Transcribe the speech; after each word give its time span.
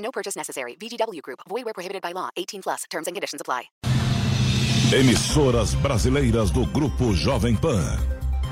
No 0.00 0.10
purchase 0.10 0.36
necessary. 0.36 0.76
VGW 0.80 1.22
Group. 1.22 1.40
Void 1.48 1.64
where 1.64 1.74
prohibited 1.74 2.02
by 2.02 2.12
law. 2.12 2.30
18 2.36 2.62
plus. 2.62 2.84
Terms 2.90 3.06
and 3.06 3.14
conditions 3.14 3.40
apply. 3.40 3.70
Emissoras 4.92 5.74
brasileiras 5.74 6.50
do 6.50 6.66
Grupo 6.66 7.12
Jovem 7.14 7.56
Pan. 7.56 7.96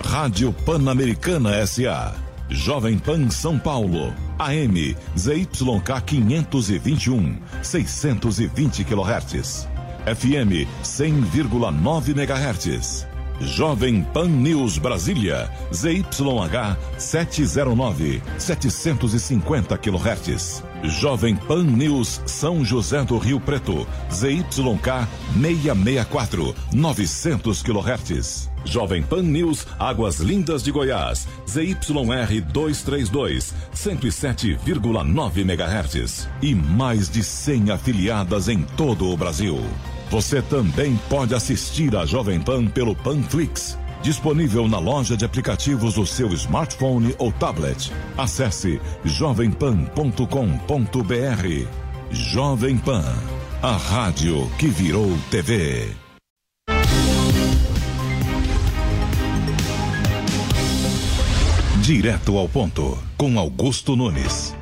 Rádio 0.04 0.52
Pan-Americana 0.64 1.56
S.A. 1.56 2.14
Jovem 2.48 2.98
Pan 3.00 3.28
São 3.28 3.58
Paulo. 3.58 4.14
AM 4.38 4.94
ZYK 5.16 6.00
521, 6.06 7.42
620 7.62 8.84
kHz. 8.84 9.66
FM 10.06 10.66
100,9 10.82 12.14
MHz. 12.14 13.06
Jovem 13.40 14.04
Pan 14.04 14.28
News 14.28 14.78
Brasília, 14.78 15.50
ZYH 15.72 16.76
709, 16.98 18.22
750 18.38 19.78
kHz. 19.78 20.62
Jovem 20.84 21.34
Pan 21.34 21.64
News 21.64 22.20
São 22.24 22.64
José 22.64 23.02
do 23.04 23.18
Rio 23.18 23.40
Preto, 23.40 23.86
ZYK 24.12 25.08
664, 25.34 26.54
900 26.72 27.62
kHz. 27.62 28.50
Jovem 28.64 29.02
Pan 29.02 29.22
News 29.22 29.66
Águas 29.78 30.20
Lindas 30.20 30.62
de 30.62 30.70
Goiás, 30.70 31.26
ZYR 31.48 32.40
232, 32.52 33.54
107,9 33.74 35.38
MHz. 35.38 36.28
E 36.42 36.54
mais 36.54 37.10
de 37.10 37.24
100 37.24 37.70
afiliadas 37.72 38.48
em 38.48 38.62
todo 38.62 39.10
o 39.10 39.16
Brasil. 39.16 39.60
Você 40.10 40.40
também 40.40 40.98
pode 41.08 41.34
assistir 41.34 41.96
a 41.96 42.06
Jovem 42.06 42.40
Pan 42.40 42.66
pelo 42.66 42.94
Panflix, 42.94 43.76
disponível 44.02 44.68
na 44.68 44.78
loja 44.78 45.16
de 45.16 45.24
aplicativos 45.24 45.94
do 45.94 46.06
seu 46.06 46.32
smartphone 46.34 47.14
ou 47.18 47.32
tablet. 47.32 47.92
Acesse 48.16 48.80
jovempan.com.br. 49.04 51.68
Jovem 52.10 52.78
Pan, 52.78 53.04
a 53.62 53.72
rádio 53.72 54.48
que 54.58 54.68
virou 54.68 55.10
TV. 55.30 55.88
Direto 61.82 62.36
ao 62.36 62.48
ponto, 62.48 62.98
com 63.16 63.38
Augusto 63.38 63.96
Nunes. 63.96 64.57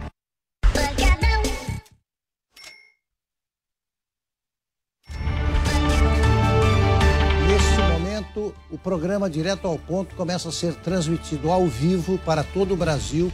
O 8.70 8.78
programa 8.78 9.30
Direto 9.30 9.66
ao 9.66 9.78
Ponto 9.78 10.14
começa 10.14 10.48
a 10.48 10.52
ser 10.52 10.74
transmitido 10.74 11.50
ao 11.50 11.66
vivo 11.66 12.18
para 12.18 12.42
todo 12.42 12.74
o 12.74 12.76
Brasil 12.76 13.32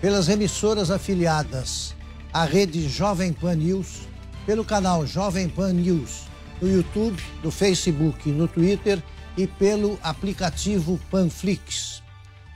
pelas 0.00 0.28
emissoras 0.28 0.90
afiliadas 0.90 1.94
à 2.32 2.44
rede 2.44 2.88
Jovem 2.88 3.32
Pan 3.32 3.54
News, 3.54 4.02
pelo 4.44 4.64
canal 4.64 5.06
Jovem 5.06 5.48
Pan 5.48 5.72
News 5.72 6.26
no 6.60 6.68
YouTube, 6.68 7.22
no 7.42 7.50
Facebook, 7.50 8.30
no 8.30 8.48
Twitter 8.48 9.02
e 9.36 9.46
pelo 9.46 9.98
aplicativo 10.02 10.98
Panflix. 11.10 12.02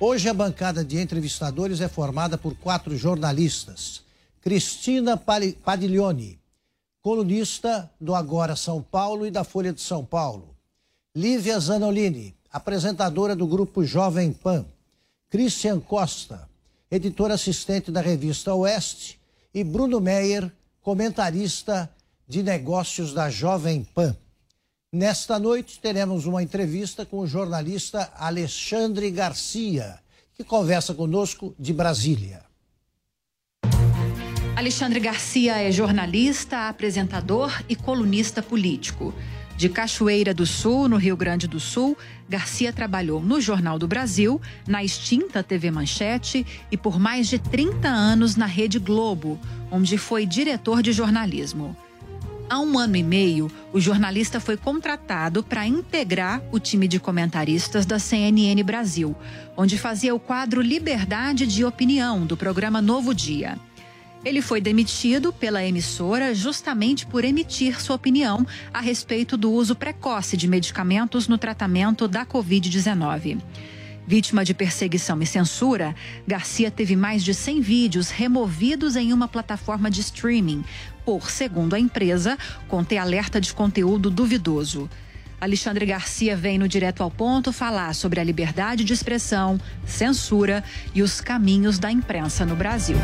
Hoje 0.00 0.28
a 0.28 0.34
bancada 0.34 0.84
de 0.84 0.98
entrevistadores 0.98 1.80
é 1.80 1.88
formada 1.88 2.38
por 2.38 2.54
quatro 2.54 2.96
jornalistas. 2.96 4.02
Cristina 4.40 5.16
Padiglione, 5.16 6.40
colunista 7.02 7.90
do 8.00 8.14
Agora 8.14 8.56
São 8.56 8.82
Paulo 8.82 9.26
e 9.26 9.30
da 9.30 9.44
Folha 9.44 9.72
de 9.72 9.82
São 9.82 10.04
Paulo. 10.04 10.49
Lívia 11.14 11.58
Zanolini, 11.58 12.36
apresentadora 12.52 13.34
do 13.34 13.44
grupo 13.44 13.84
Jovem 13.84 14.32
Pan. 14.32 14.64
Christian 15.28 15.80
Costa, 15.80 16.48
editor 16.88 17.32
assistente 17.32 17.90
da 17.90 18.00
revista 18.00 18.54
Oeste. 18.54 19.18
E 19.52 19.64
Bruno 19.64 20.00
Meyer, 20.00 20.52
comentarista 20.80 21.90
de 22.28 22.44
negócios 22.44 23.12
da 23.12 23.28
Jovem 23.28 23.82
Pan. 23.92 24.16
Nesta 24.92 25.36
noite 25.36 25.80
teremos 25.80 26.26
uma 26.26 26.44
entrevista 26.44 27.04
com 27.04 27.18
o 27.18 27.26
jornalista 27.26 28.12
Alexandre 28.16 29.10
Garcia, 29.10 29.98
que 30.34 30.44
conversa 30.44 30.94
conosco 30.94 31.52
de 31.58 31.72
Brasília. 31.72 32.44
Alexandre 34.54 35.00
Garcia 35.00 35.60
é 35.60 35.72
jornalista, 35.72 36.68
apresentador 36.68 37.64
e 37.68 37.74
colunista 37.74 38.40
político. 38.40 39.12
De 39.60 39.68
Cachoeira 39.68 40.32
do 40.32 40.46
Sul, 40.46 40.88
no 40.88 40.96
Rio 40.96 41.14
Grande 41.14 41.46
do 41.46 41.60
Sul, 41.60 41.94
Garcia 42.26 42.72
trabalhou 42.72 43.20
no 43.20 43.42
Jornal 43.42 43.78
do 43.78 43.86
Brasil, 43.86 44.40
na 44.66 44.82
extinta 44.82 45.42
TV 45.42 45.70
Manchete 45.70 46.46
e 46.70 46.78
por 46.78 46.98
mais 46.98 47.28
de 47.28 47.38
30 47.38 47.86
anos 47.86 48.36
na 48.36 48.46
Rede 48.46 48.78
Globo, 48.78 49.38
onde 49.70 49.98
foi 49.98 50.24
diretor 50.24 50.82
de 50.82 50.92
jornalismo. 50.92 51.76
Há 52.48 52.58
um 52.58 52.78
ano 52.78 52.96
e 52.96 53.02
meio, 53.02 53.50
o 53.70 53.78
jornalista 53.78 54.40
foi 54.40 54.56
contratado 54.56 55.42
para 55.42 55.66
integrar 55.66 56.40
o 56.50 56.58
time 56.58 56.88
de 56.88 56.98
comentaristas 56.98 57.84
da 57.84 57.98
CNN 57.98 58.62
Brasil, 58.62 59.14
onde 59.58 59.76
fazia 59.76 60.14
o 60.14 60.18
quadro 60.18 60.62
Liberdade 60.62 61.46
de 61.46 61.66
Opinião 61.66 62.24
do 62.24 62.34
programa 62.34 62.80
Novo 62.80 63.14
Dia. 63.14 63.58
Ele 64.22 64.42
foi 64.42 64.60
demitido 64.60 65.32
pela 65.32 65.64
emissora 65.64 66.34
justamente 66.34 67.06
por 67.06 67.24
emitir 67.24 67.80
sua 67.80 67.96
opinião 67.96 68.46
a 68.72 68.80
respeito 68.80 69.34
do 69.36 69.50
uso 69.50 69.74
precoce 69.74 70.36
de 70.36 70.46
medicamentos 70.46 71.26
no 71.26 71.38
tratamento 71.38 72.06
da 72.06 72.26
Covid-19. 72.26 73.40
Vítima 74.06 74.44
de 74.44 74.52
perseguição 74.52 75.22
e 75.22 75.26
censura, 75.26 75.94
Garcia 76.26 76.70
teve 76.70 76.96
mais 76.96 77.22
de 77.22 77.32
100 77.32 77.60
vídeos 77.60 78.10
removidos 78.10 78.96
em 78.96 79.12
uma 79.12 79.28
plataforma 79.28 79.90
de 79.90 80.00
streaming, 80.00 80.64
por, 81.04 81.30
segundo 81.30 81.74
a 81.74 81.80
empresa, 81.80 82.36
conter 82.68 82.98
alerta 82.98 83.40
de 83.40 83.54
conteúdo 83.54 84.10
duvidoso. 84.10 84.90
Alexandre 85.40 85.86
Garcia 85.86 86.36
vem 86.36 86.58
no 86.58 86.68
Direto 86.68 87.02
ao 87.02 87.10
Ponto 87.10 87.52
falar 87.52 87.94
sobre 87.94 88.20
a 88.20 88.24
liberdade 88.24 88.84
de 88.84 88.92
expressão, 88.92 89.58
censura 89.86 90.62
e 90.94 91.02
os 91.02 91.20
caminhos 91.20 91.78
da 91.78 91.90
imprensa 91.90 92.44
no 92.44 92.54
Brasil. 92.54 92.96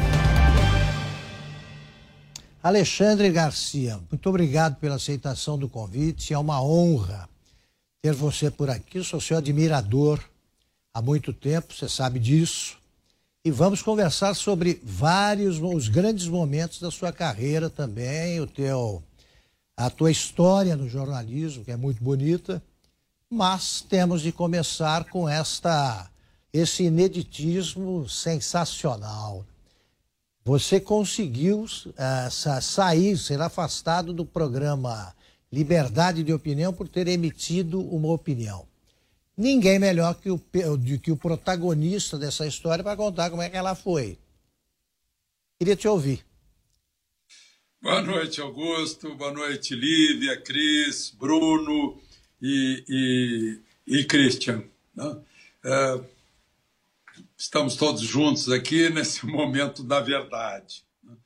Alexandre 2.67 3.31
Garcia, 3.31 4.01
muito 4.11 4.29
obrigado 4.29 4.75
pela 4.81 4.97
aceitação 4.97 5.57
do 5.57 5.69
convite. 5.69 6.35
É 6.35 6.39
uma 6.39 6.61
honra 6.61 7.29
ter 8.03 8.13
você 8.13 8.51
por 8.51 8.69
aqui. 8.69 9.05
Sou 9.05 9.21
seu 9.21 9.39
admirador 9.39 10.19
há 10.93 11.01
muito 11.01 11.33
tempo, 11.33 11.73
você 11.73 11.89
sabe 11.89 12.19
disso. 12.19 12.77
E 13.45 13.53
vamos 13.53 13.83
conversar 13.83 14.35
sobre 14.35 14.81
vários 14.83 15.61
os 15.61 15.87
grandes 15.87 16.27
momentos 16.27 16.81
da 16.81 16.91
sua 16.91 17.13
carreira 17.13 17.71
também, 17.71 18.41
o 18.41 18.49
teu 18.49 19.01
a 19.77 19.89
tua 19.89 20.11
história 20.11 20.75
no 20.75 20.89
jornalismo, 20.89 21.65
que 21.65 21.71
é 21.71 21.77
muito 21.77 22.03
bonita. 22.03 22.61
Mas 23.31 23.81
temos 23.81 24.23
de 24.23 24.33
começar 24.33 25.05
com 25.05 25.29
esta 25.29 26.11
esse 26.53 26.83
ineditismo 26.83 28.09
sensacional. 28.09 29.45
Você 30.47 30.79
conseguiu 30.79 31.67
sa- 32.31 32.61
sair, 32.61 33.19
ser 33.19 33.41
afastado 33.41 34.13
do 34.13 34.25
programa 34.25 35.13
Liberdade 35.53 36.23
de 36.23 36.33
Opinião 36.33 36.73
por 36.73 36.89
ter 36.89 37.09
emitido 37.09 37.81
uma 37.81 38.13
opinião. 38.13 38.65
Ninguém 39.37 39.81
melhor 39.81 40.15
que 40.15 40.31
o, 40.31 40.39
que 41.03 41.11
o 41.11 41.17
protagonista 41.17 42.17
dessa 42.17 42.47
história 42.47 42.85
para 42.85 42.97
contar 42.97 43.29
como 43.29 43.43
é 43.43 43.51
que 43.51 43.57
ela 43.57 43.75
foi. 43.75 44.21
Queria 45.59 45.75
te 45.75 45.89
ouvir. 45.89 46.25
Boa 47.83 48.01
noite, 48.01 48.41
Augusto. 48.41 49.17
Boa 49.17 49.33
noite, 49.33 49.75
Lívia, 49.75 50.41
Cris, 50.41 51.13
Bruno 51.19 52.01
e, 52.41 53.59
e, 53.89 53.99
e 53.99 54.05
Christian. 54.05 54.63
né? 54.95 55.17
É, 55.65 56.01
estamos 57.37 57.77
todos 57.77 58.01
juntos 58.01 58.51
aqui 58.51 58.89
nesse 58.91 59.27
momento 59.27 59.83
da 59.83 60.01
verdade. 60.01 60.85
né? 61.03 61.17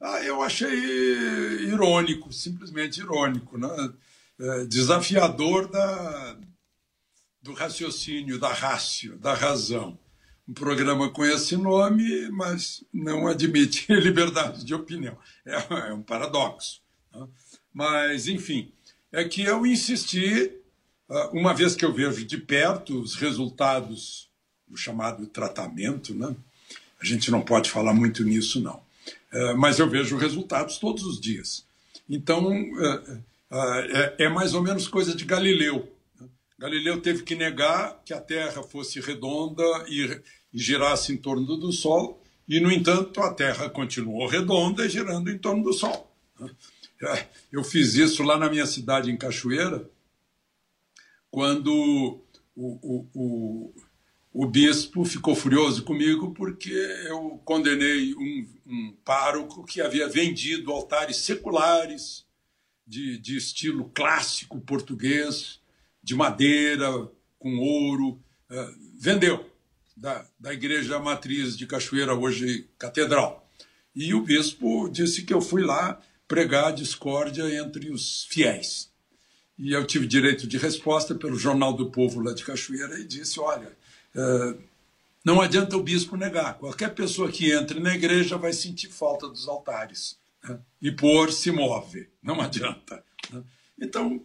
Ah, 0.00 0.22
eu 0.24 0.42
achei 0.42 0.68
irônico, 0.68 2.32
simplesmente 2.32 3.00
irônico, 3.00 3.56
né? 3.56 3.92
É, 4.40 4.64
desafiador 4.64 5.68
da, 5.68 6.36
do 7.40 7.52
raciocínio, 7.52 8.40
da 8.40 8.52
rácio, 8.52 9.16
da 9.18 9.34
razão. 9.34 9.96
um 10.48 10.52
programa 10.52 11.08
com 11.10 11.24
esse 11.24 11.56
nome, 11.56 12.28
mas 12.30 12.82
não 12.92 13.28
admite 13.28 13.86
liberdade 13.94 14.64
de 14.64 14.74
opinião. 14.74 15.16
É, 15.46 15.90
é 15.90 15.92
um 15.92 16.02
paradoxo. 16.02 16.80
Né? 17.14 17.28
Mas, 17.72 18.26
enfim, 18.26 18.72
é 19.12 19.24
que 19.24 19.42
eu 19.42 19.64
insisti, 19.64 20.52
ah, 21.08 21.30
uma 21.32 21.54
vez 21.54 21.76
que 21.76 21.84
eu 21.84 21.92
vejo 21.92 22.24
de 22.24 22.38
perto 22.38 23.00
os 23.00 23.14
resultados 23.14 24.31
do 24.72 24.76
chamado 24.78 25.26
tratamento, 25.26 26.14
né? 26.14 26.34
a 27.00 27.04
gente 27.04 27.30
não 27.30 27.42
pode 27.42 27.70
falar 27.70 27.92
muito 27.92 28.24
nisso, 28.24 28.60
não. 28.60 28.80
É, 29.30 29.54
mas 29.54 29.78
eu 29.78 29.88
vejo 29.88 30.16
resultados 30.16 30.78
todos 30.78 31.04
os 31.04 31.20
dias. 31.20 31.64
Então, 32.08 32.50
é, 32.50 33.20
é, 33.50 34.24
é 34.24 34.28
mais 34.28 34.54
ou 34.54 34.62
menos 34.62 34.88
coisa 34.88 35.14
de 35.14 35.24
Galileu. 35.24 35.92
Né? 36.18 36.26
Galileu 36.58 37.00
teve 37.00 37.22
que 37.22 37.34
negar 37.34 38.00
que 38.04 38.14
a 38.14 38.20
Terra 38.20 38.62
fosse 38.62 38.98
redonda 39.00 39.62
e, 39.88 40.20
e 40.54 40.58
girasse 40.58 41.12
em 41.12 41.16
torno 41.18 41.56
do 41.56 41.70
Sol, 41.70 42.22
e, 42.48 42.60
no 42.60 42.72
entanto, 42.72 43.20
a 43.20 43.32
Terra 43.32 43.68
continuou 43.68 44.26
redonda 44.26 44.86
e 44.86 44.88
girando 44.88 45.30
em 45.30 45.38
torno 45.38 45.62
do 45.62 45.72
Sol. 45.72 46.10
Né? 46.40 46.50
É, 47.02 47.26
eu 47.52 47.62
fiz 47.62 47.94
isso 47.94 48.22
lá 48.22 48.38
na 48.38 48.48
minha 48.48 48.66
cidade, 48.66 49.10
em 49.10 49.16
Cachoeira, 49.16 49.88
quando 51.30 52.20
o, 52.54 52.78
o, 52.82 53.06
o, 53.14 53.74
o 54.32 54.46
bispo 54.46 55.04
ficou 55.04 55.34
furioso 55.34 55.82
comigo 55.82 56.32
porque 56.32 56.72
eu 57.06 57.40
condenei 57.44 58.14
um, 58.14 58.48
um 58.66 58.96
pároco 59.04 59.64
que 59.64 59.80
havia 59.80 60.08
vendido 60.08 60.72
altares 60.72 61.18
seculares 61.18 62.24
de, 62.86 63.18
de 63.18 63.36
estilo 63.36 63.90
clássico 63.94 64.58
português, 64.60 65.60
de 66.02 66.14
madeira, 66.14 66.88
com 67.38 67.58
ouro. 67.58 68.20
Uh, 68.50 68.74
vendeu 68.98 69.48
da, 69.94 70.26
da 70.40 70.52
igreja 70.52 70.98
matriz 70.98 71.56
de 71.56 71.66
Cachoeira, 71.66 72.14
hoje 72.14 72.68
catedral. 72.78 73.46
E 73.94 74.14
o 74.14 74.22
bispo 74.22 74.88
disse 74.88 75.22
que 75.22 75.34
eu 75.34 75.42
fui 75.42 75.62
lá 75.62 76.00
pregar 76.26 76.68
a 76.68 76.72
discórdia 76.72 77.44
entre 77.62 77.90
os 77.90 78.24
fiéis. 78.24 78.90
E 79.58 79.72
eu 79.72 79.86
tive 79.86 80.06
direito 80.06 80.46
de 80.46 80.56
resposta 80.56 81.14
pelo 81.14 81.38
Jornal 81.38 81.74
do 81.74 81.90
Povo 81.90 82.20
lá 82.20 82.32
de 82.32 82.44
Cachoeira 82.44 82.98
e 82.98 83.04
disse: 83.06 83.38
olha, 83.38 83.76
não 85.24 85.40
adianta 85.40 85.76
o 85.76 85.82
bispo 85.82 86.16
negar. 86.16 86.58
Qualquer 86.58 86.94
pessoa 86.94 87.30
que 87.30 87.52
entre 87.52 87.80
na 87.80 87.94
igreja 87.94 88.36
vai 88.36 88.52
sentir 88.52 88.88
falta 88.88 89.28
dos 89.28 89.48
altares. 89.48 90.18
Né? 90.42 90.58
E 90.80 90.90
por 90.90 91.32
se 91.32 91.50
move. 91.50 92.08
Não 92.22 92.40
adianta. 92.40 93.04
Né? 93.30 93.42
Então, 93.80 94.20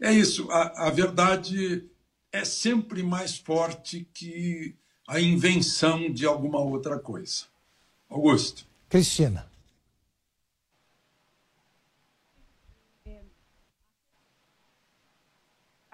é 0.00 0.12
isso. 0.12 0.50
A, 0.50 0.88
a 0.88 0.90
verdade 0.90 1.84
é 2.32 2.44
sempre 2.44 3.02
mais 3.02 3.36
forte 3.36 4.06
que 4.14 4.74
a 5.06 5.20
invenção 5.20 6.12
de 6.12 6.26
alguma 6.26 6.60
outra 6.60 6.98
coisa. 6.98 7.44
Augusto. 8.08 8.66
Cristina. 8.88 9.47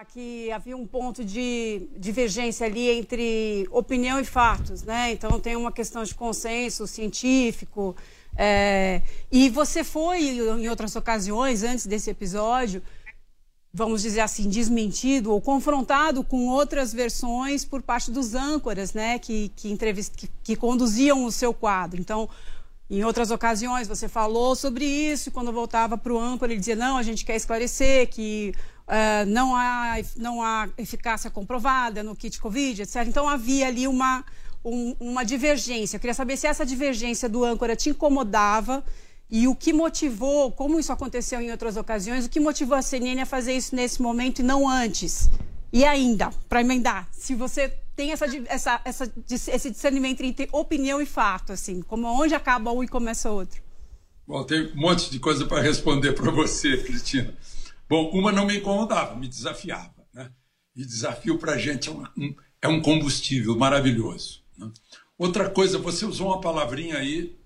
Que 0.04 0.50
havia 0.52 0.76
um 0.76 0.86
ponto 0.86 1.24
de 1.24 1.88
divergência 1.96 2.66
ali 2.66 2.90
entre 2.90 3.66
opinião 3.70 4.20
e 4.20 4.24
fatos, 4.24 4.82
né? 4.82 5.12
Então 5.12 5.40
tem 5.40 5.56
uma 5.56 5.72
questão 5.72 6.04
de 6.04 6.14
consenso 6.14 6.86
científico. 6.86 7.96
É... 8.36 9.02
E 9.30 9.48
você 9.48 9.82
foi 9.82 10.20
em 10.38 10.68
outras 10.68 10.94
ocasiões 10.96 11.62
antes 11.62 11.86
desse 11.86 12.10
episódio, 12.10 12.82
vamos 13.72 14.02
dizer 14.02 14.20
assim, 14.20 14.48
desmentido 14.48 15.32
ou 15.32 15.40
confrontado 15.40 16.22
com 16.22 16.48
outras 16.48 16.92
versões 16.92 17.64
por 17.64 17.82
parte 17.82 18.10
dos 18.10 18.34
âncoras, 18.34 18.92
né? 18.92 19.18
Que 19.18 19.50
que, 19.56 19.70
entrevist... 19.70 20.14
que, 20.14 20.28
que 20.42 20.56
conduziam 20.56 21.24
o 21.24 21.32
seu 21.32 21.52
quadro. 21.54 22.00
Então 22.00 22.28
em 22.88 23.02
outras 23.02 23.30
ocasiões 23.30 23.88
você 23.88 24.08
falou 24.08 24.54
sobre 24.54 24.84
isso, 24.84 25.28
e 25.28 25.32
quando 25.32 25.50
voltava 25.50 25.96
para 25.96 26.12
o 26.12 26.18
âncora, 26.18 26.52
ele 26.52 26.60
dizia: 26.60 26.76
não, 26.76 26.96
a 26.96 27.02
gente 27.02 27.24
quer 27.24 27.34
esclarecer 27.34 28.08
que 28.08 28.54
uh, 28.88 29.26
não, 29.26 29.54
há, 29.54 29.96
não 30.16 30.42
há 30.42 30.68
eficácia 30.78 31.30
comprovada 31.30 32.02
no 32.02 32.14
kit 32.14 32.40
Covid, 32.40 32.82
etc. 32.82 33.06
Então 33.06 33.28
havia 33.28 33.66
ali 33.66 33.86
uma, 33.86 34.24
um, 34.64 34.94
uma 35.00 35.24
divergência. 35.24 35.96
Eu 35.96 36.00
queria 36.00 36.14
saber 36.14 36.36
se 36.36 36.46
essa 36.46 36.64
divergência 36.64 37.28
do 37.28 37.44
âncora 37.44 37.76
te 37.76 37.90
incomodava 37.90 38.84
e 39.30 39.48
o 39.48 39.54
que 39.54 39.72
motivou, 39.72 40.52
como 40.52 40.78
isso 40.78 40.92
aconteceu 40.92 41.40
em 41.40 41.50
outras 41.50 41.76
ocasiões, 41.76 42.26
o 42.26 42.28
que 42.28 42.40
motivou 42.40 42.76
a 42.76 42.82
CNN 42.82 43.20
a 43.20 43.26
fazer 43.26 43.54
isso 43.54 43.74
nesse 43.74 44.00
momento 44.00 44.40
e 44.40 44.42
não 44.42 44.68
antes? 44.68 45.30
E 45.72 45.84
ainda, 45.84 46.30
para 46.48 46.60
emendar, 46.60 47.08
se 47.10 47.34
você 47.34 47.68
tem 47.96 48.12
essa, 48.12 48.26
essa, 48.46 48.80
essa, 48.84 49.12
esse 49.28 49.70
discernimento 49.70 50.22
entre 50.22 50.48
opinião 50.52 51.00
e 51.00 51.06
fato, 51.06 51.52
assim, 51.52 51.82
como 51.82 52.06
onde 52.06 52.34
acaba 52.34 52.70
um 52.70 52.82
e 52.82 52.88
começa 52.88 53.30
outro? 53.30 53.62
Bom, 54.26 54.42
tem 54.44 54.72
um 54.72 54.76
monte 54.76 55.10
de 55.10 55.18
coisa 55.18 55.44
para 55.46 55.60
responder 55.60 56.12
para 56.12 56.30
você, 56.30 56.76
Cristina. 56.78 57.34
Bom, 57.94 58.10
uma 58.10 58.32
não 58.32 58.44
me 58.44 58.56
incomodava, 58.56 59.14
me 59.14 59.28
desafiava. 59.28 60.04
Né? 60.12 60.28
E 60.74 60.84
desafio 60.84 61.38
para 61.38 61.52
a 61.52 61.58
gente 61.58 61.88
é 61.88 61.92
um, 61.92 62.34
é 62.60 62.66
um 62.66 62.82
combustível 62.82 63.56
maravilhoso. 63.56 64.42
Né? 64.58 64.68
Outra 65.16 65.48
coisa, 65.48 65.78
você 65.78 66.04
usou 66.04 66.26
uma 66.26 66.40
palavrinha 66.40 66.98
aí, 66.98 67.36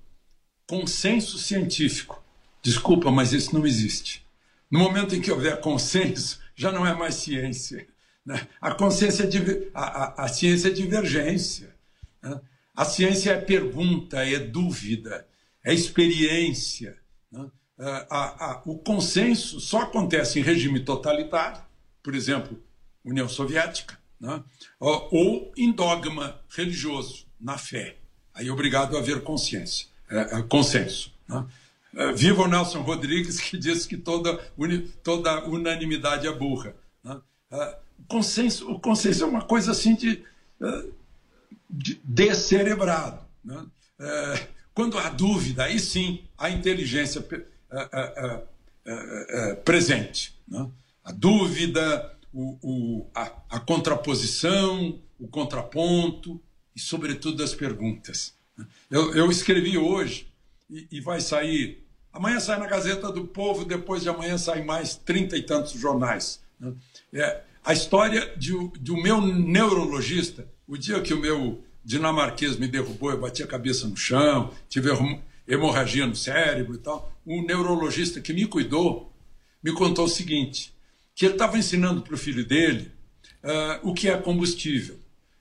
consenso 0.67 1.37
científico. 1.37 2.25
Desculpa, 2.63 3.11
mas 3.11 3.35
isso 3.35 3.55
não 3.55 3.67
existe. 3.67 4.25
No 4.71 4.79
momento 4.79 5.15
em 5.15 5.21
que 5.21 5.31
houver 5.31 5.61
consenso, 5.61 6.41
já 6.57 6.73
não 6.73 6.87
é 6.87 6.95
mais 6.95 7.17
ciência. 7.17 7.87
Né? 8.25 8.49
A, 8.59 8.71
consciência 8.71 9.25
é 9.25 9.71
a, 9.75 9.83
a, 9.83 10.25
a 10.25 10.29
ciência 10.29 10.69
é 10.69 10.73
divergência. 10.73 11.77
Né? 12.23 12.41
A 12.75 12.87
ciência 12.87 13.33
é 13.33 13.39
pergunta, 13.39 14.27
é 14.27 14.39
dúvida, 14.39 15.29
é 15.63 15.75
experiência. 15.75 16.98
Né? 17.79 18.07
a, 18.11 18.53
a, 18.53 18.63
o 18.67 18.77
consenso 18.79 19.61
só 19.61 19.83
acontece 19.83 20.39
em 20.39 20.43
regime 20.43 20.81
totalitário, 20.81 21.63
por 22.03 22.15
exemplo, 22.15 22.61
União 23.05 23.29
Soviética, 23.29 23.99
né? 24.21 24.43
ou, 24.81 25.53
em 25.57 25.73
dogma 25.73 26.41
religioso, 26.51 27.27
na 27.41 27.57
fé. 27.57 27.97
Aí 28.35 28.49
é 28.49 28.53
obrigado 28.53 28.97
a 28.97 29.01
haver 29.01 29.23
consciência, 29.23 29.87
é, 30.11 30.39
é, 30.39 30.43
consenso. 30.43 31.13
Né? 31.29 31.47
É, 31.95 32.13
viva 32.13 32.43
o 32.43 32.49
Nelson 32.49 32.83
Rodrigues, 32.83 33.41
que 33.41 33.57
diz 33.57 33.87
que 33.87 33.97
toda, 33.97 34.39
uni, 34.57 34.81
toda 35.03 35.45
unanimidade 35.47 36.27
é 36.27 36.33
burra. 36.33 36.75
Né? 37.03 37.21
É, 37.51 37.79
o, 37.99 38.03
consenso, 38.09 38.71
o 38.71 38.79
consenso 38.79 39.25
é 39.25 39.27
uma 39.27 39.43
coisa 39.43 39.73
assim 39.73 39.95
de, 39.95 40.23
é, 40.61 40.85
de 41.71 42.01
descerebrado. 42.05 43.21
Né? 43.45 43.67
É, 44.01 44.47
quando 44.75 44.99
há 44.99 45.09
dúvida, 45.09 45.65
aí 45.65 45.81
sim 45.81 46.25
a 46.37 46.51
inteligência 46.51 47.21
presente. 49.65 50.35
Né? 50.47 50.69
A 51.05 51.13
dúvida, 51.13 52.19
o, 52.33 52.59
o, 52.63 53.11
a, 53.15 53.33
a, 53.51 53.61
contraposição, 53.61 55.01
o 55.19 55.29
contraponto 55.29 56.41
e, 56.75 56.81
sobretudo, 56.81 57.43
as 57.43 57.55
perguntas. 57.55 58.35
Né? 58.57 58.67
Eu, 58.91 59.15
eu 59.15 59.31
escrevi 59.31 59.77
hoje 59.77 60.29
e, 60.71 60.87
e, 60.91 61.01
vai 61.01 61.21
sair. 61.21 61.85
Amanhã 62.13 62.41
sai 62.41 62.59
na 62.59 62.67
Gazeta 62.67 63.13
do 63.13 63.27
Povo, 63.27 63.65
depois 63.65 64.03
de 64.03 64.09
amanhã 64.09 64.39
sai 64.39 64.63
mais 64.65 64.97
trinta 64.97 65.37
e 65.37 65.43
tantos 65.43 65.73
jornais. 65.73 66.41
Né? 66.59 66.73
É, 67.13 67.43
a 67.65 67.73
história 67.73 68.35
de, 68.37 68.53
do 68.81 68.97
meu 68.97 69.21
neurologista, 69.21 70.49
o 70.67 70.77
dia 70.77 71.01
que 71.01 71.15
o 71.15 71.21
meu 71.21 71.63
dinamarquês 71.85 72.57
me 72.57 72.69
derrubou, 72.69 73.11
eu 73.11 73.21
bati 73.21 73.43
a 73.43 73.47
cabeça 73.47 73.89
no 73.89 73.97
chão, 73.97 74.53
tive 74.69 74.91
hemorragia 75.49 76.07
no 76.07 76.15
cérebro 76.15 76.75
e 76.75 76.79
tal, 76.79 77.13
um 77.27 77.43
neurologista 77.43 78.21
que 78.21 78.33
me 78.33 78.47
cuidou 78.47 79.13
me 79.63 79.73
contou 79.73 80.05
o 80.05 80.09
seguinte, 80.09 80.73
que 81.15 81.25
ele 81.25 81.35
estava 81.35 81.59
ensinando 81.59 82.03
para 82.03 82.15
o 82.15 82.19
filho 82.19 82.47
dele 82.47 82.93
uh, 83.43 83.89
o 83.89 83.95
que 83.95 84.09
é 84.09 84.17
combustível, 84.17 84.99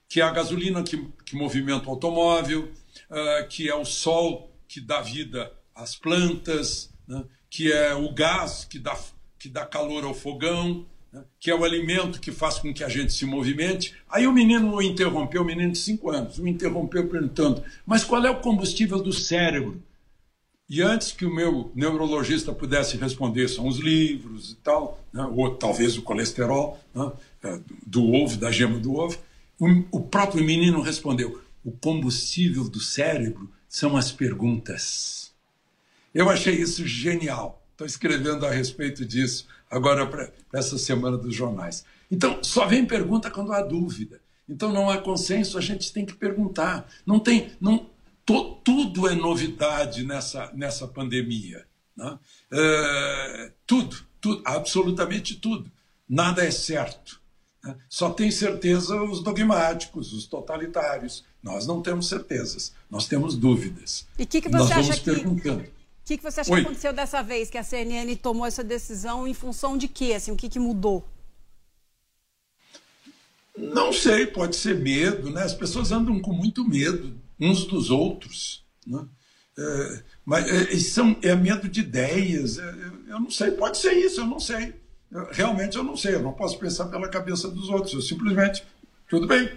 que 0.08 0.22
é 0.22 0.24
a 0.24 0.32
gasolina 0.32 0.82
que, 0.82 0.98
que 1.26 1.36
movimenta 1.36 1.88
o 1.88 1.92
automóvel, 1.92 2.72
uh, 3.12 3.48
que 3.48 3.70
é 3.70 3.76
o 3.76 3.86
sol 3.86 4.52
que 4.68 4.82
dá 4.82 5.02
vida 5.02 5.52
às 5.76 5.96
plantas, 5.96 6.90
né? 7.08 7.24
que 7.50 7.72
é 7.72 7.94
o 7.94 8.12
gás 8.14 8.66
que 8.66 8.80
dá, 8.80 8.98
que 9.38 9.50
dá 9.50 9.66
calor 9.66 10.04
ao 10.04 10.14
fogão, 10.14 10.86
né? 11.12 11.24
que 11.40 11.52
é 11.52 11.56
o 11.56 11.64
alimento 11.64 12.20
que 12.20 12.32
faz 12.32 12.58
com 12.58 12.74
que 12.74 12.84
a 12.84 12.90
gente 12.90 13.14
se 13.14 13.26
movimente. 13.26 13.94
Aí 14.10 14.26
o 14.26 14.34
menino 14.34 14.74
o 14.74 14.82
interrompeu, 14.82 15.44
o 15.44 15.46
menino 15.46 15.72
de 15.72 15.78
5 15.78 16.10
anos, 16.10 16.40
o 16.40 16.48
interrompeu 16.48 17.08
perguntando: 17.08 17.64
mas 17.86 18.04
qual 18.04 18.26
é 18.26 18.32
o 18.32 18.40
combustível 18.40 19.00
do 19.00 19.14
cérebro? 19.14 19.82
E 20.70 20.82
antes 20.82 21.14
que 21.14 21.26
o 21.26 21.34
meu 21.34 21.72
neurologista 21.74 22.52
pudesse 22.52 22.98
responder, 22.98 23.48
são 23.48 23.68
os 23.68 23.78
livros 23.78 24.52
e 24.52 24.56
tal, 24.56 25.02
né? 25.14 25.24
ou 25.24 25.56
talvez 25.56 25.98
o 25.98 26.02
colesterol 26.02 26.78
né? 26.94 27.12
É, 27.44 27.60
do 27.86 28.12
ovo, 28.12 28.36
da 28.36 28.52
gema 28.52 28.78
do 28.78 28.96
ovo, 28.96 29.18
o, 29.92 30.02
próprio 30.02 30.44
menino 30.44 30.82
respondeu: 30.82 31.42
o 31.64 31.72
combustível 31.72 32.70
do 32.70 32.80
cérebro 32.80 33.50
são 33.68 33.96
as 33.96 34.12
perguntas. 34.12 35.32
Eu 36.14 36.30
achei 36.30 36.56
isso 36.56 36.86
genial. 36.86 37.64
Estou 37.72 37.88
escrevendo 37.88 38.46
a 38.46 38.52
respeito 38.52 39.06
disso 39.06 39.48
agora 39.70 40.06
para 40.06 40.32
essa 40.54 40.78
semana 40.78 41.18
dos 41.18 41.36
jornais. 41.36 41.86
Então, 42.10 42.44
só 42.44 42.66
vem 42.66 42.86
pergunta 42.86 43.30
quando 43.30 43.54
há 43.54 43.62
dúvida. 43.62 44.20
Então 44.50 44.72
não 44.72 44.90
há 44.90 44.98
consenso, 44.98 45.58
a 45.58 45.62
gente 45.62 45.92
tem 45.92 46.06
que 46.06 46.16
perguntar. 46.16 46.88
Não 47.06 47.20
tem, 47.20 47.52
não, 47.60 47.90
to, 48.27 48.60
tudo 48.63 49.07
é 49.07 49.15
novidade 49.15 50.03
nessa, 50.03 50.51
nessa 50.53 50.86
pandemia. 50.86 51.65
Né? 51.96 52.19
É, 52.51 53.51
tudo, 53.65 53.98
tudo, 54.19 54.41
absolutamente 54.46 55.36
tudo. 55.36 55.72
Nada 56.07 56.46
é 56.46 56.51
certo. 56.51 57.22
Né? 57.63 57.75
Só 57.89 58.10
tem 58.10 58.29
certeza 58.29 59.01
os 59.01 59.24
dogmáticos, 59.24 60.12
os 60.12 60.27
totalitários. 60.27 61.24
Nós 61.41 61.65
não 61.65 61.81
temos 61.81 62.10
certezas, 62.10 62.74
nós 62.91 63.07
temos 63.07 63.36
dúvidas. 63.36 64.05
E 64.19 64.24
o 64.24 64.27
que, 64.27 64.41
que 64.41 64.50
você 64.50 64.75
nós 64.75 64.89
acha 64.89 65.00
que... 65.00 65.05
perguntando. 65.05 65.63
O 65.63 66.07
que, 66.07 66.17
que 66.17 66.24
você 66.24 66.41
acha 66.41 66.53
Oi. 66.53 66.60
que 66.60 66.67
aconteceu 66.67 66.93
dessa 66.93 67.22
vez 67.22 67.50
que 67.50 67.57
a 67.57 67.63
CNN 67.63 68.13
tomou 68.17 68.46
essa 68.46 68.63
decisão 68.63 69.27
em 69.27 69.34
função 69.34 69.77
de 69.77 69.88
quê? 69.88 70.13
Assim, 70.13 70.31
o 70.31 70.36
que, 70.36 70.50
que 70.50 70.60
mudou? 70.60 71.07
Não 73.57 73.91
sei, 73.91 74.27
pode 74.27 74.55
ser 74.55 74.77
medo, 74.77 75.29
né? 75.29 75.43
As 75.43 75.53
pessoas 75.53 75.91
andam 75.91 76.22
com 76.22 76.31
muito 76.31 76.67
medo 76.67 77.19
uns 77.39 77.65
dos 77.65 77.89
outros, 77.89 78.65
né? 78.86 79.06
É, 79.58 80.03
mas 80.24 80.48
é, 80.48 80.79
são, 80.79 81.17
é 81.24 81.36
medo 81.36 81.67
de 81.67 81.79
ideias, 81.79 82.60
é, 82.60 82.70
eu 83.08 83.20
não 83.20 83.32
sei, 83.32 83.51
pode 83.51 83.77
ser 83.77 83.94
isso, 83.94 84.22
eu 84.22 84.25
não 84.27 84.39
sei. 84.39 84.75
Eu, 85.12 85.27
realmente 85.32 85.77
eu 85.77 85.84
não 85.84 85.98
sei, 85.98 86.15
eu 86.15 86.22
não 86.22 86.34
posso 86.34 86.60
pensar 86.60 86.86
pela 86.86 87.10
cabeça 87.10 87.50
dos 87.50 87.70
outros, 87.70 87.94
eu 87.94 88.01
simplesmente, 88.01 88.63
tudo 89.10 89.25
bem, 89.25 89.50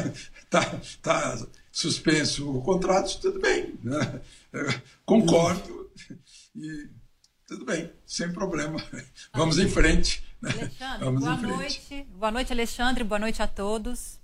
tá, 0.48 0.80
tá 1.02 1.46
suspenso 1.70 2.50
o 2.50 2.62
contrato, 2.62 3.20
tudo 3.20 3.40
bem, 3.40 3.74
né? 3.82 4.20
concordo 5.04 5.90
e 6.56 6.88
tudo 7.46 7.66
bem, 7.66 7.90
sem 8.06 8.32
problema, 8.32 8.82
vamos 9.34 9.58
em 9.58 9.68
frente. 9.68 10.24
Alexandre, 10.42 11.04
Vamos 11.04 11.22
boa 11.22 11.36
noite. 11.36 12.06
Boa 12.16 12.30
noite, 12.32 12.52
Alexandre. 12.52 13.04
Boa 13.04 13.18
noite 13.18 13.40
a 13.40 13.46
todos. 13.46 14.18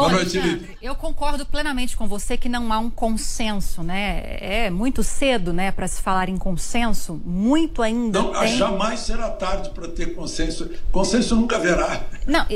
Bom, 0.00 0.08
boa 0.08 0.22
noite, 0.22 0.38
Alexandre, 0.38 0.78
eu 0.80 0.94
concordo 0.94 1.44
plenamente 1.44 1.94
com 1.94 2.08
você 2.08 2.34
que 2.34 2.48
não 2.48 2.72
há 2.72 2.78
um 2.78 2.88
consenso, 2.88 3.82
né? 3.82 4.38
É 4.40 4.70
muito 4.70 5.02
cedo, 5.02 5.52
né, 5.52 5.70
para 5.70 5.86
se 5.86 6.00
falar 6.00 6.30
em 6.30 6.38
consenso. 6.38 7.20
Muito 7.22 7.82
ainda. 7.82 8.22
Não, 8.22 8.32
tem... 8.32 8.56
jamais 8.56 9.00
será 9.00 9.28
tarde 9.28 9.68
para 9.70 9.88
ter 9.88 10.14
consenso. 10.14 10.70
Consenso 10.90 11.36
nunca 11.36 11.56
haverá. 11.56 12.02
Não, 12.26 12.46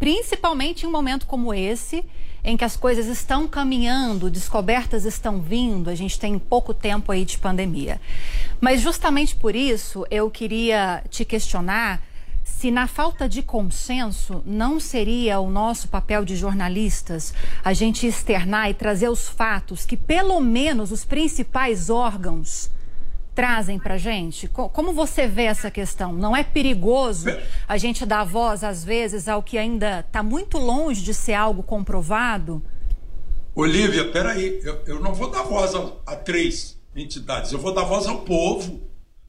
principalmente 0.00 0.84
em 0.84 0.88
um 0.88 0.90
momento 0.90 1.24
como 1.24 1.54
esse, 1.54 2.04
em 2.42 2.56
que 2.56 2.64
as 2.64 2.76
coisas 2.76 3.06
estão 3.06 3.46
caminhando, 3.46 4.28
descobertas 4.28 5.04
estão 5.04 5.40
vindo, 5.40 5.90
a 5.90 5.94
gente 5.94 6.18
tem 6.18 6.36
pouco 6.36 6.74
tempo 6.74 7.12
aí 7.12 7.24
de 7.24 7.38
pandemia. 7.38 8.00
Mas 8.60 8.80
justamente 8.80 9.36
por 9.36 9.54
isso 9.54 10.04
eu 10.10 10.28
queria 10.28 11.04
te 11.08 11.24
questionar 11.24 12.02
se 12.56 12.70
na 12.70 12.88
falta 12.88 13.28
de 13.28 13.42
consenso 13.42 14.42
não 14.44 14.80
seria 14.80 15.38
o 15.38 15.50
nosso 15.50 15.88
papel 15.88 16.24
de 16.24 16.34
jornalistas 16.34 17.32
a 17.62 17.72
gente 17.72 18.06
externar 18.06 18.68
e 18.70 18.74
trazer 18.74 19.08
os 19.08 19.28
fatos 19.28 19.86
que 19.86 19.96
pelo 19.96 20.40
menos 20.40 20.90
os 20.90 21.04
principais 21.04 21.88
órgãos 21.88 22.70
trazem 23.34 23.78
para 23.78 23.96
gente? 23.96 24.48
Como 24.48 24.92
você 24.92 25.28
vê 25.28 25.44
essa 25.44 25.70
questão? 25.70 26.12
Não 26.12 26.34
é 26.34 26.42
perigoso 26.42 27.28
a 27.68 27.78
gente 27.78 28.04
dar 28.04 28.24
voz, 28.24 28.64
às 28.64 28.82
vezes, 28.82 29.28
ao 29.28 29.40
que 29.40 29.56
ainda 29.56 30.00
está 30.00 30.24
muito 30.24 30.58
longe 30.58 31.02
de 31.02 31.14
ser 31.14 31.34
algo 31.34 31.62
comprovado? 31.62 32.60
Olivia, 33.54 34.10
peraí, 34.10 34.60
eu, 34.64 34.82
eu 34.86 35.00
não 35.00 35.14
vou 35.14 35.30
dar 35.30 35.42
voz 35.42 35.72
a, 35.74 35.92
a 36.06 36.16
três 36.16 36.76
entidades, 36.96 37.52
eu 37.52 37.60
vou 37.60 37.72
dar 37.72 37.84
voz 37.84 38.08
ao 38.08 38.22
povo 38.22 38.80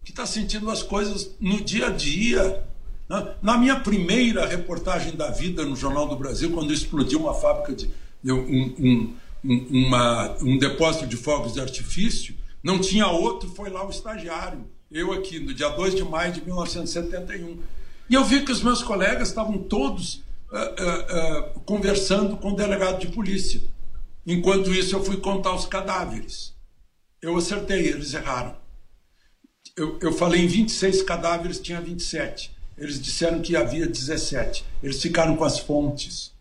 que 0.03 0.09
está 0.09 0.25
sentindo 0.25 0.71
as 0.71 0.81
coisas 0.81 1.35
no 1.39 1.61
dia 1.61 1.88
a 1.88 1.91
dia. 1.91 2.68
Né? 3.09 3.35
Na 3.41 3.57
minha 3.57 3.79
primeira 3.79 4.45
reportagem 4.45 5.15
da 5.15 5.31
vida 5.31 5.65
no 5.65 5.75
Jornal 5.75 6.07
do 6.07 6.15
Brasil, 6.15 6.51
quando 6.51 6.71
explodiu 6.71 7.21
uma 7.21 7.33
fábrica 7.33 7.73
de. 7.73 7.89
um, 8.31 8.35
um, 8.35 9.15
um, 9.43 9.67
uma, 9.87 10.37
um 10.41 10.57
depósito 10.57 11.07
de 11.07 11.17
fogos 11.17 11.53
de 11.53 11.61
artifício, 11.61 12.35
não 12.61 12.79
tinha 12.79 13.07
outro, 13.07 13.49
foi 13.49 13.69
lá 13.69 13.85
o 13.85 13.89
estagiário. 13.89 14.65
Eu 14.91 15.11
aqui, 15.13 15.39
no 15.39 15.53
dia 15.53 15.69
2 15.69 15.95
de 15.95 16.03
maio 16.03 16.33
de 16.33 16.43
1971. 16.43 17.59
E 18.09 18.13
eu 18.13 18.23
vi 18.23 18.43
que 18.43 18.51
os 18.51 18.61
meus 18.61 18.83
colegas 18.83 19.29
estavam 19.29 19.57
todos 19.57 20.15
uh, 20.51 20.57
uh, 20.57 21.57
uh, 21.57 21.59
conversando 21.61 22.37
com 22.37 22.51
o 22.51 22.55
delegado 22.55 22.99
de 22.99 23.07
polícia. 23.07 23.61
Enquanto 24.25 24.73
isso, 24.73 24.95
eu 24.95 25.03
fui 25.03 25.17
contar 25.17 25.53
os 25.53 25.65
cadáveres. 25.65 26.53
Eu 27.21 27.37
acertei, 27.37 27.87
eles 27.87 28.13
erraram. 28.13 28.55
Eu, 29.77 29.97
eu 30.01 30.11
falei 30.11 30.41
em 30.41 30.47
26 30.47 31.03
cadáveres, 31.03 31.59
tinha 31.59 31.79
27. 31.79 32.58
Eles 32.79 33.01
disseram 33.01 33.41
que 33.41 33.55
havia 33.55 33.86
17. 33.86 34.65
Eles 34.81 35.01
ficaram 35.01 35.36
com 35.36 35.43
as 35.43 35.59
fontes. 35.59 36.33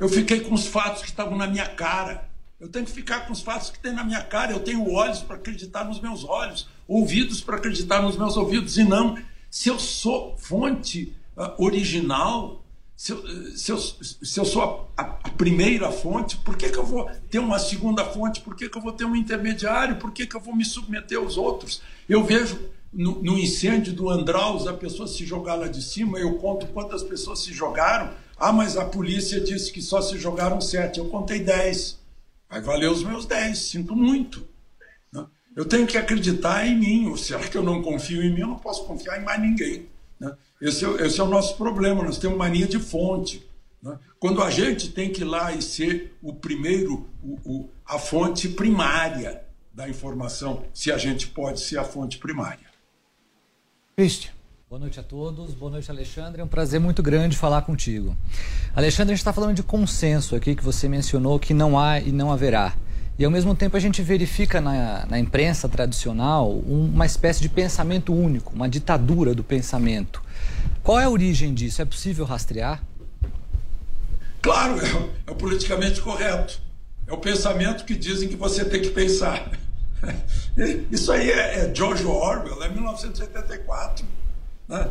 Eu 0.00 0.08
fiquei 0.08 0.40
com 0.40 0.54
os 0.54 0.66
fatos 0.66 1.02
que 1.02 1.08
estavam 1.08 1.36
na 1.36 1.46
minha 1.46 1.66
cara. 1.66 2.28
Eu 2.60 2.68
tenho 2.68 2.84
que 2.84 2.92
ficar 2.92 3.26
com 3.26 3.32
os 3.32 3.42
fatos 3.42 3.70
que 3.70 3.80
tem 3.80 3.92
na 3.92 4.04
minha 4.04 4.22
cara. 4.22 4.52
Eu 4.52 4.60
tenho 4.60 4.88
olhos 4.92 5.20
para 5.20 5.36
acreditar 5.36 5.84
nos 5.84 6.00
meus 6.00 6.24
olhos, 6.24 6.68
ouvidos 6.86 7.40
para 7.40 7.56
acreditar 7.56 8.00
nos 8.00 8.16
meus 8.16 8.36
ouvidos. 8.36 8.78
E 8.78 8.84
não, 8.84 9.18
se 9.50 9.68
eu 9.68 9.78
sou 9.78 10.36
fonte 10.38 11.12
uh, 11.36 11.62
original, 11.62 12.64
se 12.96 13.10
eu, 13.10 13.56
se 13.56 13.72
eu, 13.72 13.78
se 13.78 14.38
eu 14.38 14.44
sou 14.44 14.88
a, 14.96 15.02
a, 15.02 15.04
primeira 15.30 15.90
fonte, 15.90 16.36
por 16.36 16.56
que, 16.56 16.70
que 16.70 16.78
eu 16.78 16.86
vou 16.86 17.10
ter 17.28 17.40
uma 17.40 17.58
segunda 17.58 18.04
fonte? 18.04 18.40
Por 18.40 18.54
que, 18.54 18.68
que 18.68 18.78
eu 18.78 18.82
vou 18.82 18.92
ter 18.92 19.04
um 19.04 19.16
intermediário? 19.16 19.96
Por 19.96 20.12
que, 20.12 20.24
que 20.24 20.36
eu 20.36 20.40
vou 20.40 20.54
me 20.54 20.64
submeter 20.64 21.18
aos 21.18 21.36
outros? 21.36 21.82
Eu 22.08 22.22
vejo 22.22 22.60
no, 22.92 23.22
no 23.22 23.38
incêndio 23.38 23.92
do 23.92 24.10
Andraus 24.10 24.66
a 24.66 24.74
pessoa 24.74 25.08
se 25.08 25.24
jogar 25.24 25.54
lá 25.54 25.66
de 25.66 25.82
cima, 25.82 26.18
eu 26.18 26.34
conto 26.34 26.66
quantas 26.66 27.02
pessoas 27.02 27.40
se 27.40 27.52
jogaram. 27.52 28.12
Ah, 28.38 28.52
mas 28.52 28.76
a 28.76 28.84
polícia 28.84 29.40
disse 29.40 29.72
que 29.72 29.80
só 29.80 30.02
se 30.02 30.18
jogaram 30.18 30.60
sete. 30.60 30.98
Eu 30.98 31.06
contei 31.06 31.40
dez. 31.40 31.98
Vai 32.50 32.60
valer 32.60 32.90
os 32.90 33.02
meus 33.02 33.24
10, 33.24 33.56
sinto 33.56 33.96
muito. 33.96 34.46
Né? 35.12 35.24
Eu 35.56 35.64
tenho 35.64 35.86
que 35.86 35.96
acreditar 35.96 36.66
em 36.66 36.76
mim. 36.76 37.08
Ou 37.08 37.16
será 37.16 37.48
que 37.48 37.56
eu 37.56 37.62
não 37.62 37.80
confio 37.80 38.22
em 38.22 38.34
mim? 38.34 38.40
Eu 38.40 38.48
não 38.48 38.58
posso 38.58 38.84
confiar 38.84 39.18
em 39.20 39.24
mais 39.24 39.40
ninguém. 39.40 39.86
Né? 40.20 40.36
Esse, 40.60 40.84
é, 40.84 41.06
esse, 41.06 41.20
é, 41.20 41.22
o 41.22 41.28
nosso 41.28 41.56
problema. 41.56 42.02
Nós 42.02 42.18
temos 42.18 42.36
mania 42.36 42.66
de 42.66 42.78
fonte. 42.78 43.46
Né? 43.82 43.98
Quando 44.18 44.42
a 44.42 44.50
gente 44.50 44.90
tem 44.90 45.10
que 45.10 45.22
ir 45.22 45.24
lá 45.24 45.52
e 45.54 45.62
ser 45.62 46.14
o 46.20 46.34
primeiro, 46.34 47.08
o, 47.22 47.38
o, 47.44 47.70
a 47.86 47.98
fonte 47.98 48.48
primária 48.48 49.42
da 49.72 49.88
informação, 49.88 50.64
se 50.74 50.92
a 50.92 50.98
gente 50.98 51.28
pode 51.28 51.60
ser 51.60 51.78
a 51.78 51.84
fonte 51.84 52.18
primária. 52.18 52.71
Cristian. 53.94 54.30
Boa 54.70 54.80
noite 54.80 54.98
a 54.98 55.02
todos, 55.02 55.52
boa 55.52 55.70
noite 55.70 55.90
Alexandre, 55.90 56.40
é 56.40 56.44
um 56.44 56.48
prazer 56.48 56.80
muito 56.80 57.02
grande 57.02 57.36
falar 57.36 57.60
contigo. 57.60 58.16
Alexandre, 58.74 59.12
a 59.12 59.14
gente 59.14 59.20
está 59.20 59.34
falando 59.34 59.54
de 59.54 59.62
consenso 59.62 60.34
aqui 60.34 60.54
que 60.54 60.64
você 60.64 60.88
mencionou 60.88 61.38
que 61.38 61.52
não 61.52 61.78
há 61.78 62.00
e 62.00 62.10
não 62.10 62.32
haverá. 62.32 62.74
E 63.18 63.24
ao 63.24 63.30
mesmo 63.30 63.54
tempo 63.54 63.76
a 63.76 63.80
gente 63.80 64.00
verifica 64.00 64.62
na, 64.62 65.04
na 65.04 65.18
imprensa 65.18 65.68
tradicional 65.68 66.50
uma 66.50 67.04
espécie 67.04 67.42
de 67.42 67.50
pensamento 67.50 68.14
único, 68.14 68.54
uma 68.54 68.66
ditadura 68.66 69.34
do 69.34 69.44
pensamento. 69.44 70.22
Qual 70.82 70.98
é 70.98 71.04
a 71.04 71.10
origem 71.10 71.52
disso? 71.52 71.82
É 71.82 71.84
possível 71.84 72.24
rastrear? 72.24 72.82
Claro, 74.40 74.80
é, 74.80 75.10
é 75.26 75.30
o 75.30 75.34
politicamente 75.34 76.00
correto. 76.00 76.58
É 77.06 77.12
o 77.12 77.18
pensamento 77.18 77.84
que 77.84 77.94
dizem 77.94 78.26
que 78.26 78.36
você 78.36 78.64
tem 78.64 78.80
que 78.80 78.88
pensar. 78.88 79.50
Isso 80.90 81.12
aí 81.12 81.30
é, 81.30 81.66
é 81.66 81.74
George 81.74 82.04
Orwell, 82.04 82.62
é 82.62 82.68
1984. 82.68 84.04
Né? 84.68 84.90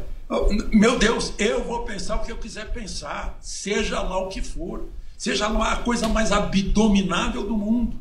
Meu 0.71 0.97
Deus, 0.97 1.33
eu 1.37 1.63
vou 1.63 1.83
pensar 1.83 2.15
o 2.15 2.23
que 2.23 2.31
eu 2.31 2.37
quiser 2.37 2.71
pensar, 2.71 3.37
seja 3.41 4.01
lá 4.01 4.17
o 4.17 4.29
que 4.29 4.41
for, 4.41 4.87
seja 5.17 5.47
lá 5.47 5.73
a 5.73 5.77
coisa 5.77 6.07
mais 6.07 6.31
abdominável 6.31 7.45
do 7.45 7.57
mundo, 7.57 7.97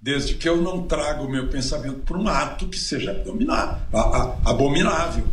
desde 0.00 0.34
que 0.34 0.48
eu 0.48 0.60
não 0.60 0.82
traga 0.86 1.22
o 1.22 1.30
meu 1.30 1.48
pensamento 1.48 2.00
para 2.00 2.18
um 2.18 2.28
ato 2.28 2.66
que 2.66 2.78
seja 2.78 3.22
abominável. 4.44 5.24